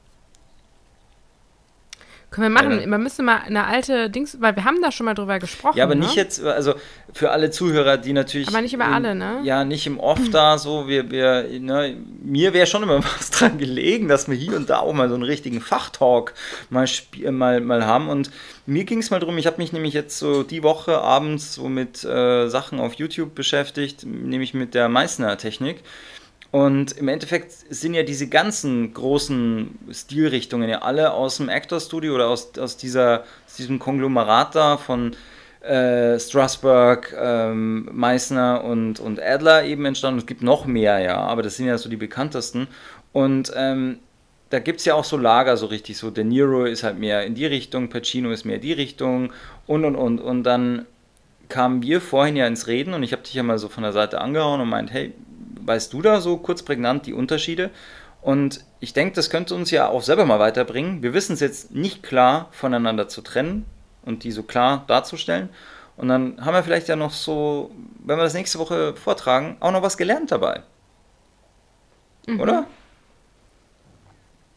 Können 2.31 2.53
wir 2.53 2.61
machen. 2.61 2.81
Ja. 2.81 2.87
Man 2.87 3.03
müsste 3.03 3.23
mal 3.23 3.37
eine 3.37 3.65
alte 3.65 4.09
Dings, 4.09 4.37
weil 4.41 4.55
wir 4.55 4.65
haben 4.65 4.81
da 4.81 4.91
schon 4.91 5.05
mal 5.05 5.13
drüber 5.13 5.39
gesprochen. 5.39 5.77
Ja, 5.77 5.85
aber 5.85 5.95
ne? 5.95 6.01
nicht 6.01 6.15
jetzt, 6.15 6.43
also 6.43 6.73
für 7.13 7.31
alle 7.31 7.51
Zuhörer, 7.51 7.97
die 7.97 8.13
natürlich. 8.13 8.47
Aber 8.47 8.61
nicht 8.61 8.73
über 8.73 8.87
alle, 8.87 9.15
ne? 9.15 9.39
Ja, 9.43 9.63
nicht 9.63 9.87
im 9.87 9.99
Off 9.99 10.19
da 10.31 10.57
so. 10.57 10.87
Wir, 10.87 11.09
wir, 11.11 11.47
ne, 11.59 11.95
mir 12.21 12.53
wäre 12.53 12.67
schon 12.67 12.83
immer 12.83 13.03
was 13.17 13.31
dran 13.31 13.57
gelegen, 13.57 14.07
dass 14.07 14.27
wir 14.27 14.35
hier 14.35 14.55
und 14.55 14.69
da 14.69 14.79
auch 14.79 14.93
mal 14.93 15.07
so 15.07 15.15
einen 15.15 15.23
richtigen 15.23 15.61
Fachtalk 15.61 16.33
mal, 16.69 16.87
mal, 17.31 17.61
mal 17.61 17.85
haben. 17.85 18.09
Und 18.09 18.31
mir 18.65 18.83
ging 18.83 18.99
es 18.99 19.11
mal 19.11 19.19
drum, 19.19 19.37
ich 19.37 19.47
habe 19.47 19.57
mich 19.57 19.71
nämlich 19.71 19.93
jetzt 19.93 20.19
so 20.19 20.43
die 20.43 20.63
Woche 20.63 20.99
abends 20.99 21.55
so 21.55 21.69
mit 21.69 22.03
äh, 22.03 22.47
Sachen 22.49 22.79
auf 22.79 22.93
YouTube 22.95 23.35
beschäftigt, 23.35 24.05
nämlich 24.05 24.53
mit 24.53 24.73
der 24.73 24.89
Meißner-Technik. 24.89 25.83
Und 26.55 26.93
im 26.93 27.09
Endeffekt 27.09 27.51
sind 27.51 27.95
ja 27.95 28.03
diese 28.03 28.29
ganzen 28.29 28.93
großen 28.93 29.77
Stilrichtungen 29.91 30.69
ja 30.69 30.83
alle 30.83 31.11
aus 31.11 31.35
dem 31.35 31.49
Actor 31.49 31.81
Studio 31.81 32.15
oder 32.15 32.29
aus, 32.29 32.57
aus, 32.57 32.77
dieser, 32.77 33.25
aus 33.45 33.55
diesem 33.57 33.77
Konglomerat 33.77 34.55
da 34.55 34.77
von 34.77 35.17
äh, 35.59 36.17
Strasberg, 36.17 37.13
ähm, 37.19 37.89
Meissner 37.91 38.63
und, 38.63 39.01
und 39.01 39.21
Adler 39.21 39.65
eben 39.65 39.83
entstanden. 39.83 40.19
Es 40.19 40.27
gibt 40.27 40.43
noch 40.43 40.65
mehr, 40.65 40.99
ja, 40.99 41.17
aber 41.17 41.43
das 41.43 41.57
sind 41.57 41.65
ja 41.65 41.77
so 41.77 41.89
die 41.89 41.97
bekanntesten. 41.97 42.67
Und 43.11 43.51
ähm, 43.53 43.99
da 44.49 44.59
gibt 44.59 44.79
es 44.79 44.85
ja 44.85 44.93
auch 44.93 45.03
so 45.03 45.17
Lager 45.17 45.57
so 45.57 45.65
richtig 45.65 45.97
so. 45.97 46.09
De 46.09 46.23
Niro 46.23 46.63
ist 46.63 46.83
halt 46.83 46.97
mehr 46.97 47.25
in 47.25 47.35
die 47.35 47.47
Richtung, 47.47 47.89
Pacino 47.89 48.31
ist 48.31 48.45
mehr 48.45 48.55
in 48.55 48.61
die 48.61 48.71
Richtung 48.71 49.33
und 49.67 49.83
und 49.83 49.97
und. 49.97 50.21
Und 50.21 50.43
dann 50.43 50.85
kamen 51.49 51.81
wir 51.81 51.99
vorhin 51.99 52.37
ja 52.37 52.47
ins 52.47 52.67
Reden 52.67 52.93
und 52.93 53.03
ich 53.03 53.11
habe 53.11 53.23
dich 53.23 53.33
ja 53.33 53.43
mal 53.43 53.57
so 53.57 53.67
von 53.67 53.83
der 53.83 53.91
Seite 53.91 54.21
angehauen 54.21 54.61
und 54.61 54.69
meint, 54.69 54.93
hey, 54.93 55.13
weißt 55.65 55.91
du 55.93 56.01
da 56.01 56.21
so 56.21 56.37
kurz 56.37 56.63
prägnant 56.63 57.05
die 57.05 57.13
Unterschiede? 57.13 57.71
Und 58.21 58.63
ich 58.79 58.93
denke, 58.93 59.15
das 59.15 59.29
könnte 59.29 59.53
uns 59.53 59.69
ja 59.71 59.87
auch 59.87 60.01
selber 60.01 60.25
mal 60.25 60.39
weiterbringen. 60.39 61.03
Wir 61.03 61.13
wissen 61.13 61.33
es 61.33 61.41
jetzt 61.41 61.71
nicht 61.71 62.01
klar 62.01 62.47
voneinander 62.51 63.07
zu 63.07 63.21
trennen 63.21 63.65
und 64.03 64.23
die 64.23 64.31
so 64.31 64.43
klar 64.43 64.83
darzustellen. 64.87 65.49
Und 65.97 66.07
dann 66.07 66.43
haben 66.43 66.53
wir 66.53 66.63
vielleicht 66.63 66.87
ja 66.87 66.95
noch 66.95 67.11
so, 67.11 67.71
wenn 67.99 68.17
wir 68.17 68.23
das 68.23 68.33
nächste 68.33 68.59
Woche 68.59 68.95
vortragen, 68.95 69.57
auch 69.59 69.71
noch 69.71 69.81
was 69.81 69.97
gelernt 69.97 70.31
dabei. 70.31 70.63
Mhm. 72.27 72.39
Oder? 72.39 72.67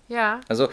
Ja. 0.09 0.41
Also 0.49 0.69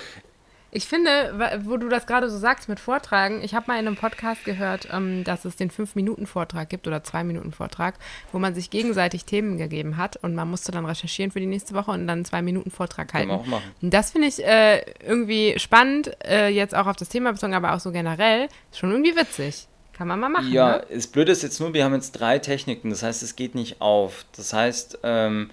ich 0.75 0.87
finde, 0.87 1.61
wo 1.63 1.77
du 1.77 1.87
das 1.87 2.05
gerade 2.05 2.29
so 2.29 2.37
sagst 2.37 2.67
mit 2.67 2.81
Vortragen, 2.81 3.41
ich 3.41 3.55
habe 3.55 3.67
mal 3.67 3.79
in 3.79 3.87
einem 3.87 3.95
Podcast 3.95 4.43
gehört, 4.43 4.89
ähm, 4.91 5.23
dass 5.23 5.45
es 5.45 5.55
den 5.55 5.71
5-Minuten-Vortrag 5.71 6.67
gibt 6.67 6.85
oder 6.85 6.97
2-Minuten-Vortrag, 6.97 7.95
wo 8.33 8.39
man 8.39 8.53
sich 8.53 8.69
gegenseitig 8.71 9.23
Themen 9.23 9.57
gegeben 9.57 9.95
hat 9.95 10.17
und 10.17 10.35
man 10.35 10.49
musste 10.49 10.73
dann 10.73 10.85
recherchieren 10.85 11.31
für 11.31 11.39
die 11.39 11.45
nächste 11.45 11.75
Woche 11.75 11.91
und 11.91 12.07
dann 12.07 12.17
einen 12.17 12.25
2-Minuten-Vortrag 12.25 13.13
halten. 13.13 13.29
Kann 13.29 13.37
man 13.37 13.45
auch 13.45 13.49
machen. 13.49 13.71
Und 13.81 13.93
das 13.93 14.11
finde 14.11 14.27
ich 14.27 14.43
äh, 14.43 14.81
irgendwie 15.01 15.57
spannend, 15.59 16.11
äh, 16.25 16.49
jetzt 16.49 16.75
auch 16.75 16.87
auf 16.87 16.97
das 16.97 17.07
Thema 17.07 17.31
bezogen, 17.31 17.53
aber 17.53 17.73
auch 17.73 17.79
so 17.79 17.93
generell. 17.93 18.49
Schon 18.73 18.91
irgendwie 18.91 19.15
witzig. 19.15 19.67
Kann 19.93 20.09
man 20.09 20.19
mal 20.19 20.27
machen. 20.27 20.51
Ja, 20.51 20.79
ne? 20.79 20.85
das 20.93 21.07
Blöde 21.07 21.31
ist 21.31 21.41
jetzt 21.41 21.61
nur, 21.61 21.73
wir 21.73 21.85
haben 21.85 21.93
jetzt 21.93 22.11
drei 22.11 22.37
Techniken, 22.37 22.89
das 22.89 23.01
heißt, 23.01 23.23
es 23.23 23.37
geht 23.37 23.55
nicht 23.55 23.79
auf. 23.79 24.25
Das 24.35 24.51
heißt, 24.51 24.99
ähm, 25.03 25.51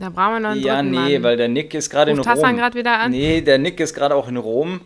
da 0.00 0.08
brauchen 0.08 0.32
wir 0.32 0.40
noch 0.40 0.50
einen 0.50 0.62
Ja, 0.62 0.82
nee, 0.82 1.18
Mann. 1.18 1.22
weil 1.22 1.36
der 1.36 1.48
Nick 1.48 1.74
ist 1.74 1.90
gerade 1.90 2.10
in 2.10 2.18
Rom. 2.18 2.56
Gerade 2.56 2.74
wieder 2.74 2.98
an? 2.98 3.10
Nee, 3.10 3.42
der 3.42 3.58
Nick 3.58 3.78
ist 3.80 3.94
gerade 3.94 4.14
auch 4.14 4.28
in 4.28 4.38
Rom. 4.38 4.80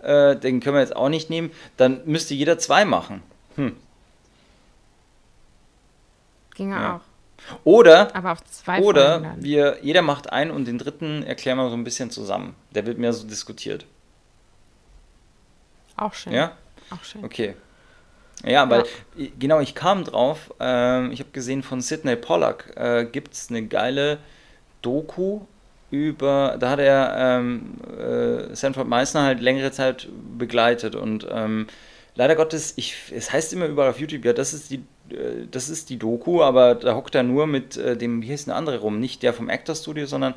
Äh, 0.00 0.36
den 0.36 0.60
können 0.60 0.76
wir 0.76 0.80
jetzt 0.80 0.94
auch 0.94 1.08
nicht 1.08 1.30
nehmen. 1.30 1.50
Dann 1.78 2.02
müsste 2.04 2.34
jeder 2.34 2.58
zwei 2.58 2.84
machen. 2.84 3.22
Hm. 3.56 3.74
Ginge 6.54 6.74
ja. 6.74 6.96
auch. 6.96 7.00
Oder, 7.64 8.14
Aber 8.14 8.32
auf 8.32 8.44
zwei 8.44 8.80
oder 8.80 9.36
wir, 9.38 9.78
jeder 9.80 10.02
macht 10.02 10.30
einen 10.32 10.50
und 10.50 10.66
den 10.66 10.76
dritten 10.76 11.22
erklären 11.22 11.56
wir 11.56 11.70
so 11.70 11.76
ein 11.76 11.84
bisschen 11.84 12.10
zusammen. 12.10 12.54
Der 12.72 12.84
wird 12.84 12.98
mehr 12.98 13.14
so 13.14 13.26
diskutiert. 13.26 13.86
Auch 15.96 16.12
schön. 16.12 16.34
Ja? 16.34 16.52
Auch 16.90 17.02
schön. 17.04 17.24
Okay. 17.24 17.54
Ja, 18.44 18.68
weil, 18.68 18.84
ja. 19.16 19.28
genau, 19.38 19.60
ich 19.60 19.74
kam 19.74 20.04
drauf, 20.04 20.52
äh, 20.60 21.08
ich 21.08 21.20
habe 21.20 21.30
gesehen 21.32 21.62
von 21.62 21.80
Sidney 21.80 22.16
Pollack 22.16 22.76
äh, 22.76 23.06
gibt 23.06 23.32
es 23.32 23.48
eine 23.48 23.66
geile 23.66 24.18
Doku 24.82 25.40
über, 25.90 26.56
da 26.60 26.70
hat 26.70 26.80
er 26.80 27.14
ähm, 27.18 27.74
äh, 27.98 28.54
Sanford 28.54 28.88
Meissner 28.88 29.22
halt 29.22 29.40
längere 29.40 29.72
Zeit 29.72 30.08
begleitet 30.36 30.94
und 30.94 31.26
ähm, 31.30 31.66
leider 32.14 32.36
Gottes, 32.36 32.74
ich, 32.76 32.94
es 33.14 33.32
heißt 33.32 33.52
immer 33.54 33.66
überall 33.66 33.90
auf 33.90 33.98
YouTube, 33.98 34.24
ja, 34.24 34.34
das 34.34 34.52
ist 34.52 34.70
die, 34.70 34.82
äh, 35.10 35.46
das 35.50 35.70
ist 35.70 35.88
die 35.88 35.98
Doku, 35.98 36.42
aber 36.42 36.74
da 36.74 36.94
hockt 36.94 37.14
er 37.14 37.22
nur 37.22 37.46
mit 37.46 37.78
äh, 37.78 37.96
dem, 37.96 38.22
wie 38.22 38.30
heißt 38.30 38.48
der 38.48 38.56
andere 38.56 38.78
rum, 38.78 39.00
nicht 39.00 39.22
der 39.22 39.32
vom 39.32 39.48
Actor 39.48 39.74
Studio, 39.74 40.04
sondern 40.04 40.34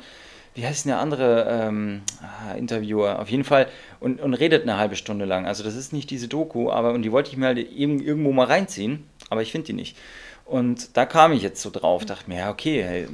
wie 0.54 0.66
heißt 0.66 0.84
denn 0.84 0.90
der 0.90 1.00
andere 1.00 1.46
ähm, 1.48 2.02
ah, 2.20 2.54
Interviewer? 2.54 3.18
Auf 3.20 3.30
jeden 3.30 3.44
Fall 3.44 3.68
und, 4.00 4.20
und 4.20 4.34
redet 4.34 4.62
eine 4.62 4.76
halbe 4.76 4.96
Stunde 4.96 5.24
lang. 5.24 5.46
Also 5.46 5.64
das 5.64 5.74
ist 5.74 5.92
nicht 5.92 6.10
diese 6.10 6.28
Doku, 6.28 6.70
aber 6.70 6.92
und 6.92 7.02
die 7.02 7.12
wollte 7.12 7.30
ich 7.30 7.36
mir 7.36 7.46
halt 7.46 7.58
eben 7.58 8.02
irgendwo 8.02 8.32
mal 8.32 8.46
reinziehen, 8.46 9.04
aber 9.30 9.42
ich 9.42 9.50
finde 9.52 9.66
die 9.68 9.72
nicht. 9.72 9.96
Und 10.44 10.96
da 10.96 11.06
kam 11.06 11.32
ich 11.32 11.42
jetzt 11.42 11.62
so 11.62 11.70
drauf, 11.70 12.04
dachte 12.04 12.28
mir, 12.28 12.38
ja, 12.38 12.50
okay, 12.50 12.82
hey, 12.82 13.08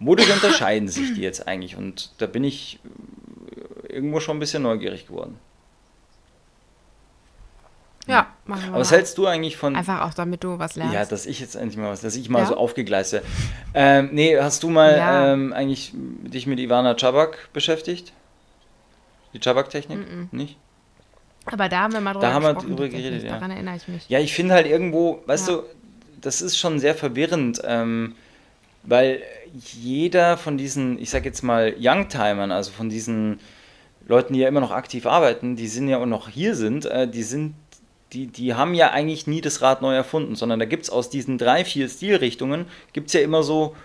Wodurch 0.00 0.32
unterscheiden 0.32 0.88
sich 0.88 1.14
die 1.14 1.22
jetzt 1.22 1.48
eigentlich? 1.48 1.76
Und 1.76 2.12
da 2.18 2.26
bin 2.26 2.44
ich 2.44 2.78
irgendwo 3.88 4.20
schon 4.20 4.36
ein 4.36 4.40
bisschen 4.40 4.62
neugierig 4.62 5.06
geworden. 5.06 5.38
Ja, 8.06 8.28
machen 8.46 8.62
wir. 8.62 8.68
Aber 8.70 8.80
was 8.80 8.90
hältst 8.90 9.18
du 9.18 9.26
eigentlich 9.26 9.56
von. 9.56 9.76
Einfach 9.76 10.00
auch 10.02 10.14
damit 10.14 10.42
du 10.42 10.58
was 10.58 10.76
lernst. 10.76 10.94
Ja, 10.94 11.04
dass 11.04 11.26
ich 11.26 11.40
jetzt 11.40 11.56
endlich 11.56 11.76
mal 11.76 11.90
was, 11.90 12.00
dass 12.00 12.16
ich 12.16 12.28
mal 12.30 12.40
ja? 12.40 12.46
so 12.46 12.56
aufgegleist 12.56 13.20
ähm, 13.74 14.08
Nee, 14.12 14.38
hast 14.40 14.62
du 14.62 14.70
mal 14.70 14.96
ja. 14.96 15.32
ähm, 15.32 15.52
eigentlich 15.52 15.92
dich 15.94 16.46
mit 16.46 16.58
Ivana 16.58 16.94
Czabak 16.94 17.52
beschäftigt? 17.52 18.12
Die 19.34 19.40
Czabak-Technik? 19.40 19.98
Mm 19.98 20.02
-mm. 20.02 20.26
Nicht? 20.32 20.56
Aber 21.44 21.68
da 21.68 21.80
haben 21.80 21.92
wir 21.92 22.00
mal 22.00 22.14
drüber, 22.14 22.26
da 22.26 22.32
haben 22.32 22.44
wir 22.44 22.54
drüber 22.54 22.88
geredet, 22.88 23.24
ja. 23.24 23.32
Daran 23.32 23.50
erinnere 23.50 23.76
ich 23.76 23.88
mich. 23.88 24.08
Ja, 24.08 24.20
ich 24.20 24.32
finde 24.32 24.54
halt 24.54 24.66
irgendwo, 24.66 25.22
weißt 25.26 25.48
ja. 25.48 25.56
du, 25.56 25.62
das 26.20 26.40
ist 26.40 26.58
schon 26.58 26.78
sehr 26.78 26.94
verwirrend. 26.94 27.60
Ähm, 27.64 28.14
weil 28.84 29.22
jeder 29.54 30.36
von 30.36 30.58
diesen, 30.58 30.98
ich 30.98 31.10
sag 31.10 31.24
jetzt 31.24 31.42
mal, 31.42 31.74
Youngtimern, 31.78 32.52
also 32.52 32.70
von 32.70 32.88
diesen 32.88 33.40
Leuten, 34.06 34.32
die 34.32 34.40
ja 34.40 34.48
immer 34.48 34.60
noch 34.60 34.70
aktiv 34.70 35.06
arbeiten, 35.06 35.56
die 35.56 35.68
sind 35.68 35.88
ja 35.88 35.98
auch 35.98 36.06
noch 36.06 36.28
hier 36.28 36.54
sind, 36.54 36.86
äh, 36.86 37.06
die 37.06 37.22
sind, 37.22 37.54
die, 38.12 38.26
die 38.26 38.54
haben 38.54 38.74
ja 38.74 38.90
eigentlich 38.90 39.26
nie 39.26 39.40
das 39.40 39.60
Rad 39.60 39.82
neu 39.82 39.94
erfunden, 39.94 40.34
sondern 40.34 40.58
da 40.58 40.64
gibt 40.64 40.84
es 40.84 40.90
aus 40.90 41.10
diesen 41.10 41.36
drei, 41.36 41.64
vier 41.64 41.88
Stilrichtungen, 41.88 42.66
gibt 42.92 43.08
es 43.08 43.12
ja 43.12 43.20
immer 43.20 43.42
so 43.42 43.76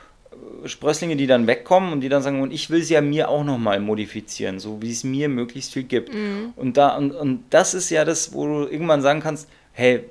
äh, 0.63 0.67
Sprösslinge, 0.67 1.17
die 1.17 1.27
dann 1.27 1.45
wegkommen 1.45 1.91
und 1.91 2.01
die 2.01 2.09
dann 2.09 2.23
sagen, 2.23 2.41
und 2.41 2.53
ich 2.53 2.69
will 2.69 2.83
sie 2.83 2.93
ja 2.93 3.01
mir 3.01 3.29
auch 3.29 3.43
nochmal 3.43 3.79
modifizieren, 3.79 4.59
so 4.59 4.81
wie 4.81 4.91
es 4.91 5.03
mir 5.03 5.27
möglichst 5.27 5.73
viel 5.73 5.83
gibt. 5.83 6.13
Mhm. 6.13 6.53
Und, 6.55 6.77
da, 6.77 6.95
und, 6.95 7.11
und 7.11 7.43
das 7.49 7.73
ist 7.73 7.89
ja 7.89 8.05
das, 8.05 8.33
wo 8.33 8.45
du 8.45 8.71
irgendwann 8.71 9.01
sagen 9.01 9.19
kannst, 9.19 9.49
hey, 9.73 10.05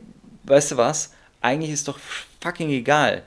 weißt 0.44 0.72
du 0.72 0.76
was, 0.76 1.14
eigentlich 1.40 1.72
ist 1.72 1.88
doch 1.88 1.98
fucking 2.40 2.70
egal 2.70 3.22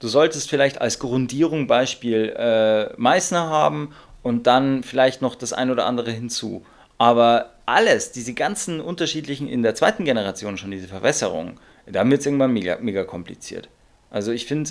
Du 0.00 0.08
solltest 0.08 0.48
vielleicht 0.50 0.80
als 0.80 0.98
Grundierung 0.98 1.66
Beispiel 1.66 2.34
äh, 2.36 2.92
Meißner 2.96 3.48
haben 3.48 3.92
und 4.22 4.46
dann 4.46 4.82
vielleicht 4.82 5.22
noch 5.22 5.34
das 5.34 5.52
ein 5.52 5.70
oder 5.70 5.86
andere 5.86 6.10
hinzu. 6.10 6.64
Aber 6.98 7.50
alles, 7.66 8.10
diese 8.12 8.34
ganzen 8.34 8.80
unterschiedlichen 8.80 9.48
in 9.48 9.62
der 9.62 9.74
zweiten 9.74 10.04
Generation 10.04 10.58
schon, 10.58 10.70
diese 10.70 10.88
Verwässerung, 10.88 11.60
da 11.86 12.08
wird 12.08 12.20
es 12.20 12.26
irgendwann 12.26 12.52
mega, 12.52 12.78
mega 12.80 13.04
kompliziert. 13.04 13.68
Also 14.10 14.32
ich 14.32 14.46
finde, 14.46 14.70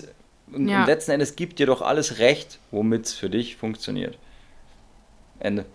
ja. 0.56 0.86
letzten 0.86 1.12
Endes 1.12 1.36
gibt 1.36 1.60
dir 1.60 1.66
doch 1.66 1.82
alles 1.82 2.20
recht, 2.20 2.60
womit 2.72 3.06
es 3.06 3.14
für 3.14 3.30
dich 3.30 3.56
funktioniert. 3.56 4.18
Ende. 5.40 5.66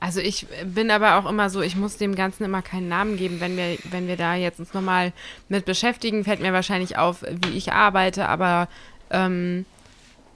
Also 0.00 0.20
ich 0.20 0.46
bin 0.64 0.90
aber 0.90 1.16
auch 1.16 1.28
immer 1.28 1.50
so, 1.50 1.60
ich 1.60 1.76
muss 1.76 1.96
dem 1.96 2.14
Ganzen 2.14 2.44
immer 2.44 2.62
keinen 2.62 2.88
Namen 2.88 3.16
geben. 3.16 3.40
Wenn 3.40 3.56
wir, 3.56 3.78
wenn 3.90 4.06
wir 4.06 4.16
da 4.16 4.34
jetzt 4.34 4.60
uns 4.60 4.72
nochmal 4.72 5.12
mit 5.48 5.64
beschäftigen, 5.64 6.24
fällt 6.24 6.40
mir 6.40 6.52
wahrscheinlich 6.52 6.96
auf, 6.96 7.22
wie 7.22 7.56
ich 7.56 7.72
arbeite. 7.72 8.28
Aber 8.28 8.68
ähm, 9.10 9.66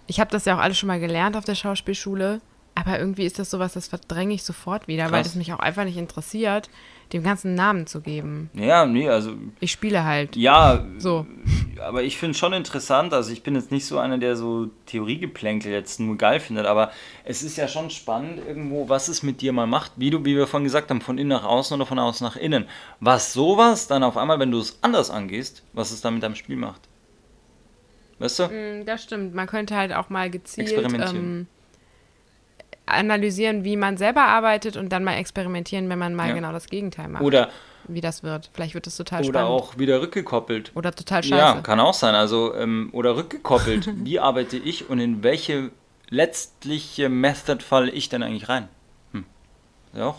ich 0.06 0.18
habe 0.18 0.30
das 0.30 0.44
ja 0.44 0.56
auch 0.56 0.60
alles 0.60 0.78
schon 0.78 0.88
mal 0.88 1.00
gelernt 1.00 1.36
auf 1.36 1.44
der 1.44 1.54
Schauspielschule. 1.54 2.40
Aber 2.74 2.98
irgendwie 2.98 3.24
ist 3.24 3.38
das 3.38 3.50
sowas, 3.50 3.74
das 3.74 3.86
verdränge 3.86 4.34
ich 4.34 4.42
sofort 4.42 4.88
wieder, 4.88 5.04
Krass. 5.04 5.12
weil 5.12 5.22
es 5.22 5.34
mich 5.34 5.52
auch 5.52 5.58
einfach 5.60 5.84
nicht 5.84 5.98
interessiert 5.98 6.68
dem 7.12 7.22
ganzen 7.22 7.54
Namen 7.54 7.86
zu 7.86 8.00
geben. 8.00 8.50
Ja, 8.54 8.86
nee, 8.86 9.08
also. 9.08 9.32
Ich 9.60 9.72
spiele 9.72 10.04
halt. 10.04 10.36
Ja, 10.36 10.84
so. 10.98 11.26
Aber 11.83 12.03
ich 12.03 12.18
finde 12.18 12.33
es 12.33 12.39
schon 12.39 12.53
interessant. 12.53 13.12
Also, 13.12 13.33
ich 13.33 13.43
bin 13.43 13.55
jetzt 13.55 13.70
nicht 13.70 13.87
so 13.87 13.99
einer, 13.99 14.18
der 14.18 14.37
so 14.37 14.70
Theoriegeplänkel 14.87 15.72
jetzt 15.72 16.01
nur 16.01 16.16
geil 16.16 16.41
findet, 16.41 16.66
aber 16.66 16.93
es 17.24 17.43
ist 17.43 17.57
ja 17.57 17.68
schon 17.68 17.91
spannend, 17.91 18.41
irgendwo, 18.47 18.89
was 18.89 19.09
es 19.09 19.22
mit 19.22 19.41
dir 19.41 19.53
mal 19.53 19.66
macht, 19.66 19.93
wie 19.97 20.11
du, 20.11 20.24
wie 20.24 20.37
wir 20.37 20.47
vorhin 20.47 20.64
gesagt 20.64 20.91
haben, 20.91 21.01
von 21.01 21.18
innen 21.18 21.28
nach 21.28 21.45
außen 21.45 21.74
oder 21.74 21.87
von 21.87 21.99
außen 21.99 22.24
nach 22.24 22.37
innen. 22.37 22.66
Was 23.01 23.33
sowas 23.33 23.87
dann 23.87 24.03
auf 24.03 24.16
einmal, 24.16 24.39
wenn 24.39 24.51
du 24.51 24.59
es 24.59 24.78
anders 24.83 25.11
angehst, 25.11 25.62
was 25.72 25.91
es 25.91 26.01
dann 26.01 26.14
mit 26.14 26.22
deinem 26.22 26.37
Spiel 26.37 26.57
macht. 26.57 26.80
Weißt 28.18 28.39
du? 28.39 28.45
Mm, 28.45 28.87
das 28.87 29.03
stimmt. 29.03 29.35
Man 29.35 29.47
könnte 29.47 29.76
halt 29.76 29.93
auch 29.93 30.09
mal 30.09 30.30
gezielt. 30.30 30.72
Ähm, 30.72 31.47
analysieren, 32.87 33.64
wie 33.64 33.76
man 33.76 33.97
selber 33.97 34.22
arbeitet 34.22 34.76
und 34.76 34.91
dann 34.91 35.05
mal 35.05 35.14
experimentieren, 35.14 35.89
wenn 35.89 35.99
man 35.99 36.14
mal 36.14 36.28
ja. 36.28 36.35
genau 36.35 36.53
das 36.53 36.66
Gegenteil 36.66 37.09
macht. 37.09 37.22
Oder 37.22 37.51
wie 37.89 38.01
das 38.01 38.22
wird. 38.22 38.51
Vielleicht 38.53 38.74
wird 38.74 38.87
es 38.87 38.97
total 38.97 39.20
oder 39.20 39.28
spannend. 39.28 39.51
Oder 39.51 39.64
auch 39.64 39.78
wieder 39.78 40.01
rückgekoppelt. 40.01 40.72
Oder 40.74 40.93
total 40.93 41.22
scheiße. 41.22 41.35
Ja, 41.35 41.61
kann 41.61 41.80
auch 41.80 41.95
sein. 41.95 42.14
Also, 42.14 42.55
ähm, 42.55 42.91
oder 42.93 43.16
rückgekoppelt. 43.16 43.91
wie 44.05 44.18
arbeite 44.18 44.57
ich 44.57 44.89
und 44.89 44.99
in 44.99 45.22
welche 45.22 45.70
letztliche 46.09 47.09
Method 47.09 47.62
falle 47.62 47.91
ich 47.91 48.09
denn 48.09 48.22
eigentlich 48.22 48.49
rein? 48.49 48.68
Hm. 49.12 49.24
Ist, 49.93 49.99
ja 49.99 50.07
auch, 50.07 50.18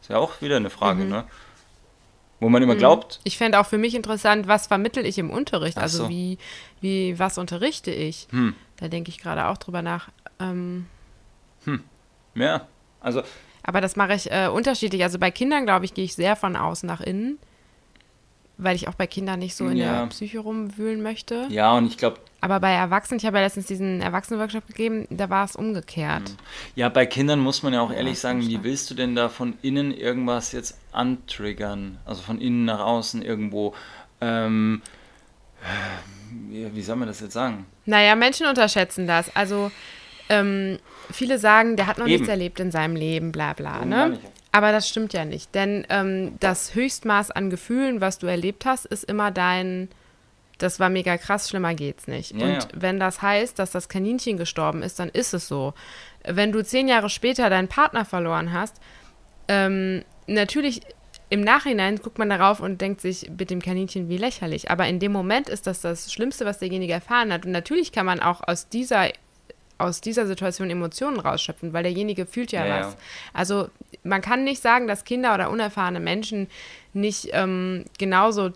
ist 0.00 0.10
ja 0.10 0.18
auch 0.18 0.40
wieder 0.40 0.56
eine 0.56 0.70
Frage, 0.70 1.04
mhm. 1.04 1.10
ne? 1.10 1.24
Wo 2.40 2.48
man 2.48 2.62
immer 2.62 2.74
mhm. 2.74 2.78
glaubt. 2.78 3.20
Ich 3.24 3.36
fände 3.36 3.58
auch 3.58 3.66
für 3.66 3.78
mich 3.78 3.94
interessant, 3.94 4.46
was 4.46 4.68
vermittel 4.68 5.04
ich 5.04 5.18
im 5.18 5.30
Unterricht? 5.30 5.76
Also 5.76 6.04
so. 6.04 6.08
wie, 6.08 6.38
wie, 6.80 7.18
was 7.18 7.36
unterrichte 7.36 7.90
ich? 7.90 8.28
Hm. 8.30 8.54
Da 8.76 8.88
denke 8.88 9.10
ich 9.10 9.18
gerade 9.18 9.46
auch 9.46 9.56
drüber 9.56 9.82
nach. 9.82 10.08
Ähm, 10.38 10.86
hm. 11.64 11.82
Ja, 12.34 12.68
also. 13.00 13.22
Aber 13.68 13.82
das 13.82 13.96
mache 13.96 14.14
ich 14.14 14.32
äh, 14.32 14.48
unterschiedlich. 14.48 15.02
Also 15.02 15.18
bei 15.18 15.30
Kindern, 15.30 15.66
glaube 15.66 15.84
ich, 15.84 15.92
gehe 15.92 16.06
ich 16.06 16.14
sehr 16.14 16.36
von 16.36 16.56
außen 16.56 16.86
nach 16.86 17.02
innen, 17.02 17.38
weil 18.56 18.74
ich 18.74 18.88
auch 18.88 18.94
bei 18.94 19.06
Kindern 19.06 19.40
nicht 19.40 19.56
so 19.56 19.68
in 19.68 19.76
ja. 19.76 20.00
der 20.00 20.06
Psyche 20.06 20.38
rumwühlen 20.38 21.02
möchte. 21.02 21.46
Ja, 21.50 21.74
und 21.74 21.86
ich 21.86 21.98
glaube. 21.98 22.16
Aber 22.40 22.60
bei 22.60 22.72
Erwachsenen, 22.72 23.18
ich 23.18 23.26
habe 23.26 23.36
ja 23.36 23.44
letztens 23.44 23.66
diesen 23.66 24.00
Erwachsenenworkshop 24.00 24.66
gegeben, 24.68 25.06
da 25.10 25.28
war 25.28 25.44
es 25.44 25.54
umgekehrt. 25.54 26.22
Ja, 26.76 26.88
bei 26.88 27.04
Kindern 27.04 27.40
muss 27.40 27.62
man 27.62 27.74
ja 27.74 27.82
auch 27.82 27.92
ehrlich 27.92 28.18
sagen, 28.18 28.40
wie 28.40 28.64
willst 28.64 28.90
du 28.90 28.94
denn 28.94 29.14
da 29.14 29.28
von 29.28 29.58
innen 29.60 29.92
irgendwas 29.92 30.52
jetzt 30.52 30.78
antriggern? 30.92 31.98
Also 32.06 32.22
von 32.22 32.40
innen 32.40 32.64
nach 32.64 32.80
außen 32.80 33.20
irgendwo. 33.20 33.74
Ähm, 34.22 34.80
wie 36.48 36.82
soll 36.82 36.96
man 36.96 37.08
das 37.08 37.20
jetzt 37.20 37.34
sagen? 37.34 37.66
Naja, 37.84 38.14
Menschen 38.14 38.46
unterschätzen 38.46 39.06
das. 39.06 39.36
Also 39.36 39.70
ähm, 40.30 40.78
viele 41.10 41.38
sagen, 41.38 41.76
der 41.76 41.86
hat 41.86 41.98
noch 41.98 42.06
Eben. 42.06 42.14
nichts 42.14 42.28
erlebt 42.28 42.60
in 42.60 42.70
seinem 42.70 42.96
Leben, 42.96 43.32
bla 43.32 43.52
bla. 43.52 43.84
Ne? 43.84 44.18
Aber 44.52 44.72
das 44.72 44.88
stimmt 44.88 45.12
ja 45.12 45.24
nicht. 45.24 45.54
Denn 45.54 45.86
ähm, 45.88 46.36
das 46.40 46.74
Höchstmaß 46.74 47.30
an 47.30 47.50
Gefühlen, 47.50 48.00
was 48.00 48.18
du 48.18 48.26
erlebt 48.26 48.64
hast, 48.64 48.86
ist 48.86 49.04
immer 49.04 49.30
dein, 49.30 49.88
das 50.58 50.80
war 50.80 50.88
mega 50.88 51.16
krass, 51.18 51.48
schlimmer 51.48 51.74
geht's 51.74 52.06
nicht. 52.06 52.32
Ja, 52.32 52.46
Und 52.46 52.54
ja. 52.54 52.68
wenn 52.74 52.98
das 52.98 53.22
heißt, 53.22 53.58
dass 53.58 53.70
das 53.70 53.88
Kaninchen 53.88 54.36
gestorben 54.38 54.82
ist, 54.82 54.98
dann 54.98 55.08
ist 55.08 55.34
es 55.34 55.48
so. 55.48 55.74
Wenn 56.24 56.52
du 56.52 56.64
zehn 56.64 56.88
Jahre 56.88 57.10
später 57.10 57.50
deinen 57.50 57.68
Partner 57.68 58.04
verloren 58.04 58.52
hast, 58.52 58.76
ähm, 59.48 60.04
natürlich 60.26 60.80
im 61.30 61.42
Nachhinein 61.42 61.96
guckt 61.96 62.18
man 62.18 62.30
darauf 62.30 62.60
und 62.60 62.80
denkt 62.80 63.02
sich 63.02 63.30
mit 63.38 63.50
dem 63.50 63.60
Kaninchen 63.60 64.08
wie 64.08 64.16
lächerlich. 64.16 64.70
Aber 64.70 64.86
in 64.86 64.98
dem 64.98 65.12
Moment 65.12 65.48
ist 65.50 65.66
das 65.66 65.82
das 65.82 66.12
Schlimmste, 66.12 66.46
was 66.46 66.58
derjenige 66.58 66.94
erfahren 66.94 67.32
hat. 67.32 67.44
Und 67.44 67.52
natürlich 67.52 67.92
kann 67.92 68.06
man 68.06 68.20
auch 68.20 68.46
aus 68.46 68.68
dieser 68.70 69.10
aus 69.78 70.00
dieser 70.00 70.26
Situation 70.26 70.70
Emotionen 70.70 71.20
rausschöpfen, 71.20 71.72
weil 71.72 71.84
derjenige 71.84 72.26
fühlt 72.26 72.50
ja, 72.52 72.66
Ja, 72.66 72.78
was. 72.80 72.92
ja. 72.94 72.98
Also 73.32 73.68
man 74.02 74.20
kann 74.20 74.44
nicht 74.44 74.60
sagen, 74.62 74.86
dass 74.88 75.04
Kinder 75.04 75.34
oder 75.34 75.50
unerfahrene 75.50 76.00
Menschen 76.00 76.48
nicht 76.92 77.28
ähm, 77.32 77.84
genauso 77.98 78.50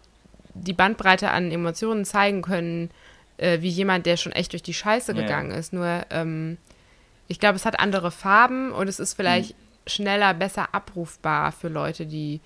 die 0.55 0.73
Bandbreite 0.73 1.31
an 1.31 1.51
Emotionen 1.51 2.05
zeigen 2.05 2.43
können, 2.43 2.91
äh, 3.39 3.61
wie 3.63 3.69
jemand, 3.69 4.05
der 4.07 4.17
schon 4.17 4.33
echt 4.33 4.53
durch 4.53 4.63
die 4.63 4.75
Scheiße 4.75 5.13
Ja, 5.13 5.19
ja. 5.19 5.23
gegangen 5.25 5.51
ist. 5.53 5.73
Nur 5.73 6.05
ähm, 6.11 6.59
ich 7.29 7.39
glaube, 7.41 7.57
es 7.57 7.65
hat 7.65 7.79
andere 7.81 8.11
Farben 8.11 8.73
und 8.73 8.89
es 8.89 8.99
ist 9.01 9.15
vielleicht 9.15 9.51
Hm. 9.51 9.57
schneller, 9.87 10.35
besser 10.35 10.75
abrufbar 10.75 11.53
für 11.53 11.69
Leute, 11.69 12.05
die, 12.05 12.41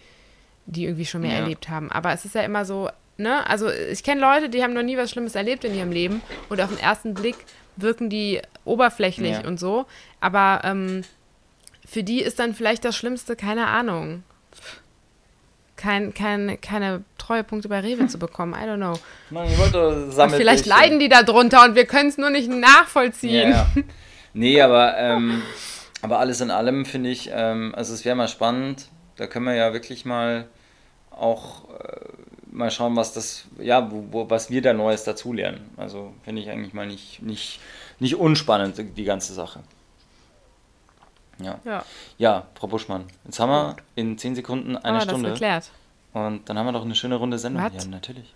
die 0.66 0.84
irgendwie 0.84 1.06
schon 1.06 1.22
mehr 1.22 1.36
erlebt 1.38 1.68
haben. 1.68 1.90
Aber 1.90 2.12
es 2.12 2.24
ist 2.24 2.34
ja 2.34 2.42
immer 2.42 2.64
so, 2.64 2.88
ne? 3.16 3.48
Also 3.48 3.68
ich 3.70 4.02
kenne 4.04 4.20
Leute, 4.20 4.48
die 4.48 4.62
haben 4.62 4.74
noch 4.74 4.82
nie 4.82 4.96
was 4.96 5.10
Schlimmes 5.10 5.34
erlebt 5.34 5.64
in 5.64 5.74
ihrem 5.74 5.90
Leben 5.92 6.22
und 6.48 6.60
auf 6.60 6.68
den 6.68 6.78
ersten 6.78 7.14
Blick 7.14 7.36
wirken 7.76 8.10
die 8.10 8.40
oberflächlich 8.64 9.32
Ja. 9.42 9.46
und 9.46 9.58
so. 9.60 9.86
Aber 10.20 10.60
ähm, 10.64 11.02
für 11.86 12.02
die 12.02 12.20
ist 12.22 12.38
dann 12.38 12.54
vielleicht 12.54 12.84
das 12.84 12.96
Schlimmste, 12.96 13.36
keine 13.36 13.66
Ahnung. 13.68 14.22
Kein, 15.76 16.14
kein, 16.14 16.58
keine 16.62 17.04
Treuepunkte 17.18 17.68
bei 17.68 17.80
Rewe 17.80 18.06
zu 18.06 18.18
bekommen. 18.18 18.54
I 18.54 18.64
don't 18.66 18.76
know. 18.76 20.10
Sammelt 20.10 20.36
vielleicht 20.38 20.64
dich. 20.64 20.72
leiden 20.72 20.98
die 20.98 21.10
da 21.10 21.22
drunter 21.22 21.64
und 21.64 21.74
wir 21.74 21.84
können 21.84 22.08
es 22.08 22.16
nur 22.16 22.30
nicht 22.30 22.48
nachvollziehen. 22.50 23.50
Ja. 23.50 23.66
Nee, 24.38 24.60
aber, 24.60 24.98
ähm, 24.98 25.40
aber 26.02 26.18
alles 26.18 26.42
in 26.42 26.50
allem 26.50 26.84
finde 26.84 27.08
ich, 27.08 27.30
ähm, 27.32 27.72
also 27.74 27.94
es 27.94 28.04
wäre 28.04 28.14
mal 28.14 28.28
spannend, 28.28 28.88
da 29.16 29.26
können 29.26 29.46
wir 29.46 29.54
ja 29.54 29.72
wirklich 29.72 30.04
mal 30.04 30.46
auch 31.10 31.70
äh, 31.70 32.00
mal 32.56 32.70
schauen, 32.70 32.96
was 32.96 33.12
das, 33.12 33.44
ja, 33.58 33.90
wo, 33.90 34.04
wo, 34.10 34.30
was 34.30 34.50
wir 34.50 34.62
da 34.62 34.72
Neues 34.72 35.04
dazulernen. 35.04 35.70
Also 35.76 36.12
finde 36.24 36.42
ich 36.42 36.50
eigentlich 36.50 36.72
mal 36.74 36.86
nicht, 36.86 37.22
nicht, 37.22 37.60
nicht 38.00 38.16
unspannend, 38.16 38.76
die 38.96 39.04
ganze 39.04 39.34
Sache. 39.34 39.60
Ja. 41.38 41.60
Ja, 41.64 41.84
Ja, 42.16 42.46
Frau 42.54 42.66
Buschmann, 42.66 43.04
jetzt 43.26 43.38
haben 43.40 43.50
wir 43.50 43.76
in 43.94 44.16
10 44.16 44.34
Sekunden 44.36 44.76
eine 44.76 44.96
aber 44.98 45.06
Stunde. 45.10 45.28
das 45.30 45.38
geklärt. 45.38 45.70
Und 46.14 46.48
dann 46.48 46.58
haben 46.58 46.64
wir 46.66 46.72
doch 46.72 46.84
eine 46.84 46.94
schöne 46.94 47.16
Runde 47.16 47.38
Sendung 47.38 47.62
Was? 47.62 47.72
hier, 47.82 47.90
natürlich. 47.90 48.34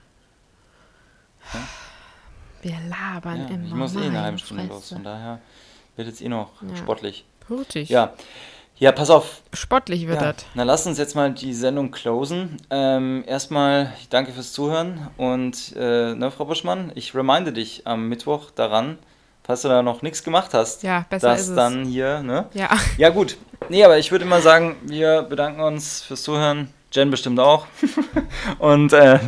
Wir 2.63 2.77
labern 2.89 3.41
Ja, 3.41 3.47
immer. 3.55 3.67
ich 3.67 3.73
muss 3.75 3.95
eh 3.97 4.01
in 4.01 4.11
einer 4.11 4.23
halben 4.23 4.39
Stunde 4.39 4.65
los, 4.65 4.91
von 4.91 5.03
daher 5.03 5.41
wird 5.97 6.09
jetzt 6.09 6.21
eh 6.21 6.29
noch 6.29 6.61
Ja. 6.63 6.77
sportlich. 6.77 7.25
Hurtig. 7.49 7.89
Ja. 7.89 8.13
Ja, 8.81 8.93
pass 8.93 9.11
auf, 9.11 9.43
Sportlich 9.53 10.07
wird 10.09 10.21
Ja, 10.23 10.33
das. 10.33 10.47
na 10.55 10.63
lass 10.63 10.87
uns 10.87 10.97
jetzt 10.97 11.15
mal 11.15 11.31
die 11.33 11.53
Sendung 11.53 11.91
closen. 11.91 12.57
Ähm, 12.71 13.23
erstmal, 13.27 13.93
ich 14.01 14.09
danke 14.09 14.33
fürs 14.33 14.53
Zuhören 14.55 15.09
und 15.19 15.75
äh, 15.77 16.15
ne, 16.15 16.31
Frau 16.31 16.47
Buschmann, 16.47 16.91
ich 16.95 17.15
reminde 17.15 17.53
dich 17.53 17.83
am 17.87 18.09
Mittwoch 18.09 18.51
daran, 18.51 18.99
falls 19.45 19.61
du 19.63 19.69
da 19.69 19.83
noch 19.83 20.01
nichts 20.01 20.25
gemacht 20.25 20.55
hast, 20.55 20.83
Ja, 20.83 21.05
besser 21.11 21.29
dass 21.29 21.43
ist 21.43 21.49
es. 21.51 21.57
dann 21.57 21.85
hier, 21.85 22.23
ne? 22.23 22.47
Ja, 22.55 22.71
Ja 22.97 23.11
gut, 23.11 23.37
nee, 23.69 23.85
aber 23.85 23.99
ich 23.99 24.11
würde 24.13 24.25
immer 24.25 24.41
sagen, 24.41 24.77
wir 24.87 25.23
bedanken 25.25 25.61
uns 25.61 26.01
fürs 26.03 26.23
Zuhören, 26.23 26.73
Jen 26.91 27.11
bestimmt 27.11 27.39
auch 27.39 27.67
und 28.59 28.95
äh, 28.95 29.19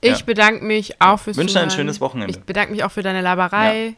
ich 0.00 0.20
Ja. 0.20 0.24
bedanke 0.24 0.64
mich 0.64 1.00
auch 1.02 1.18
fürs 1.18 1.36
Wünsche 1.36 1.58
ein 1.58 1.70
Zuhören. 1.70 1.70
schönes 1.70 2.00
Wochenende. 2.00 2.30
Ich 2.38 2.44
bedanke 2.44 2.70
mich 2.70 2.84
auch 2.84 2.92
für 2.92 3.02
deine 3.02 3.20
Laberei. 3.20 3.94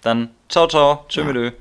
dann 0.00 0.30
ciao, 0.48 0.66
ciao, 0.66 1.04
tschö 1.06 1.20
Ja. 1.44 1.52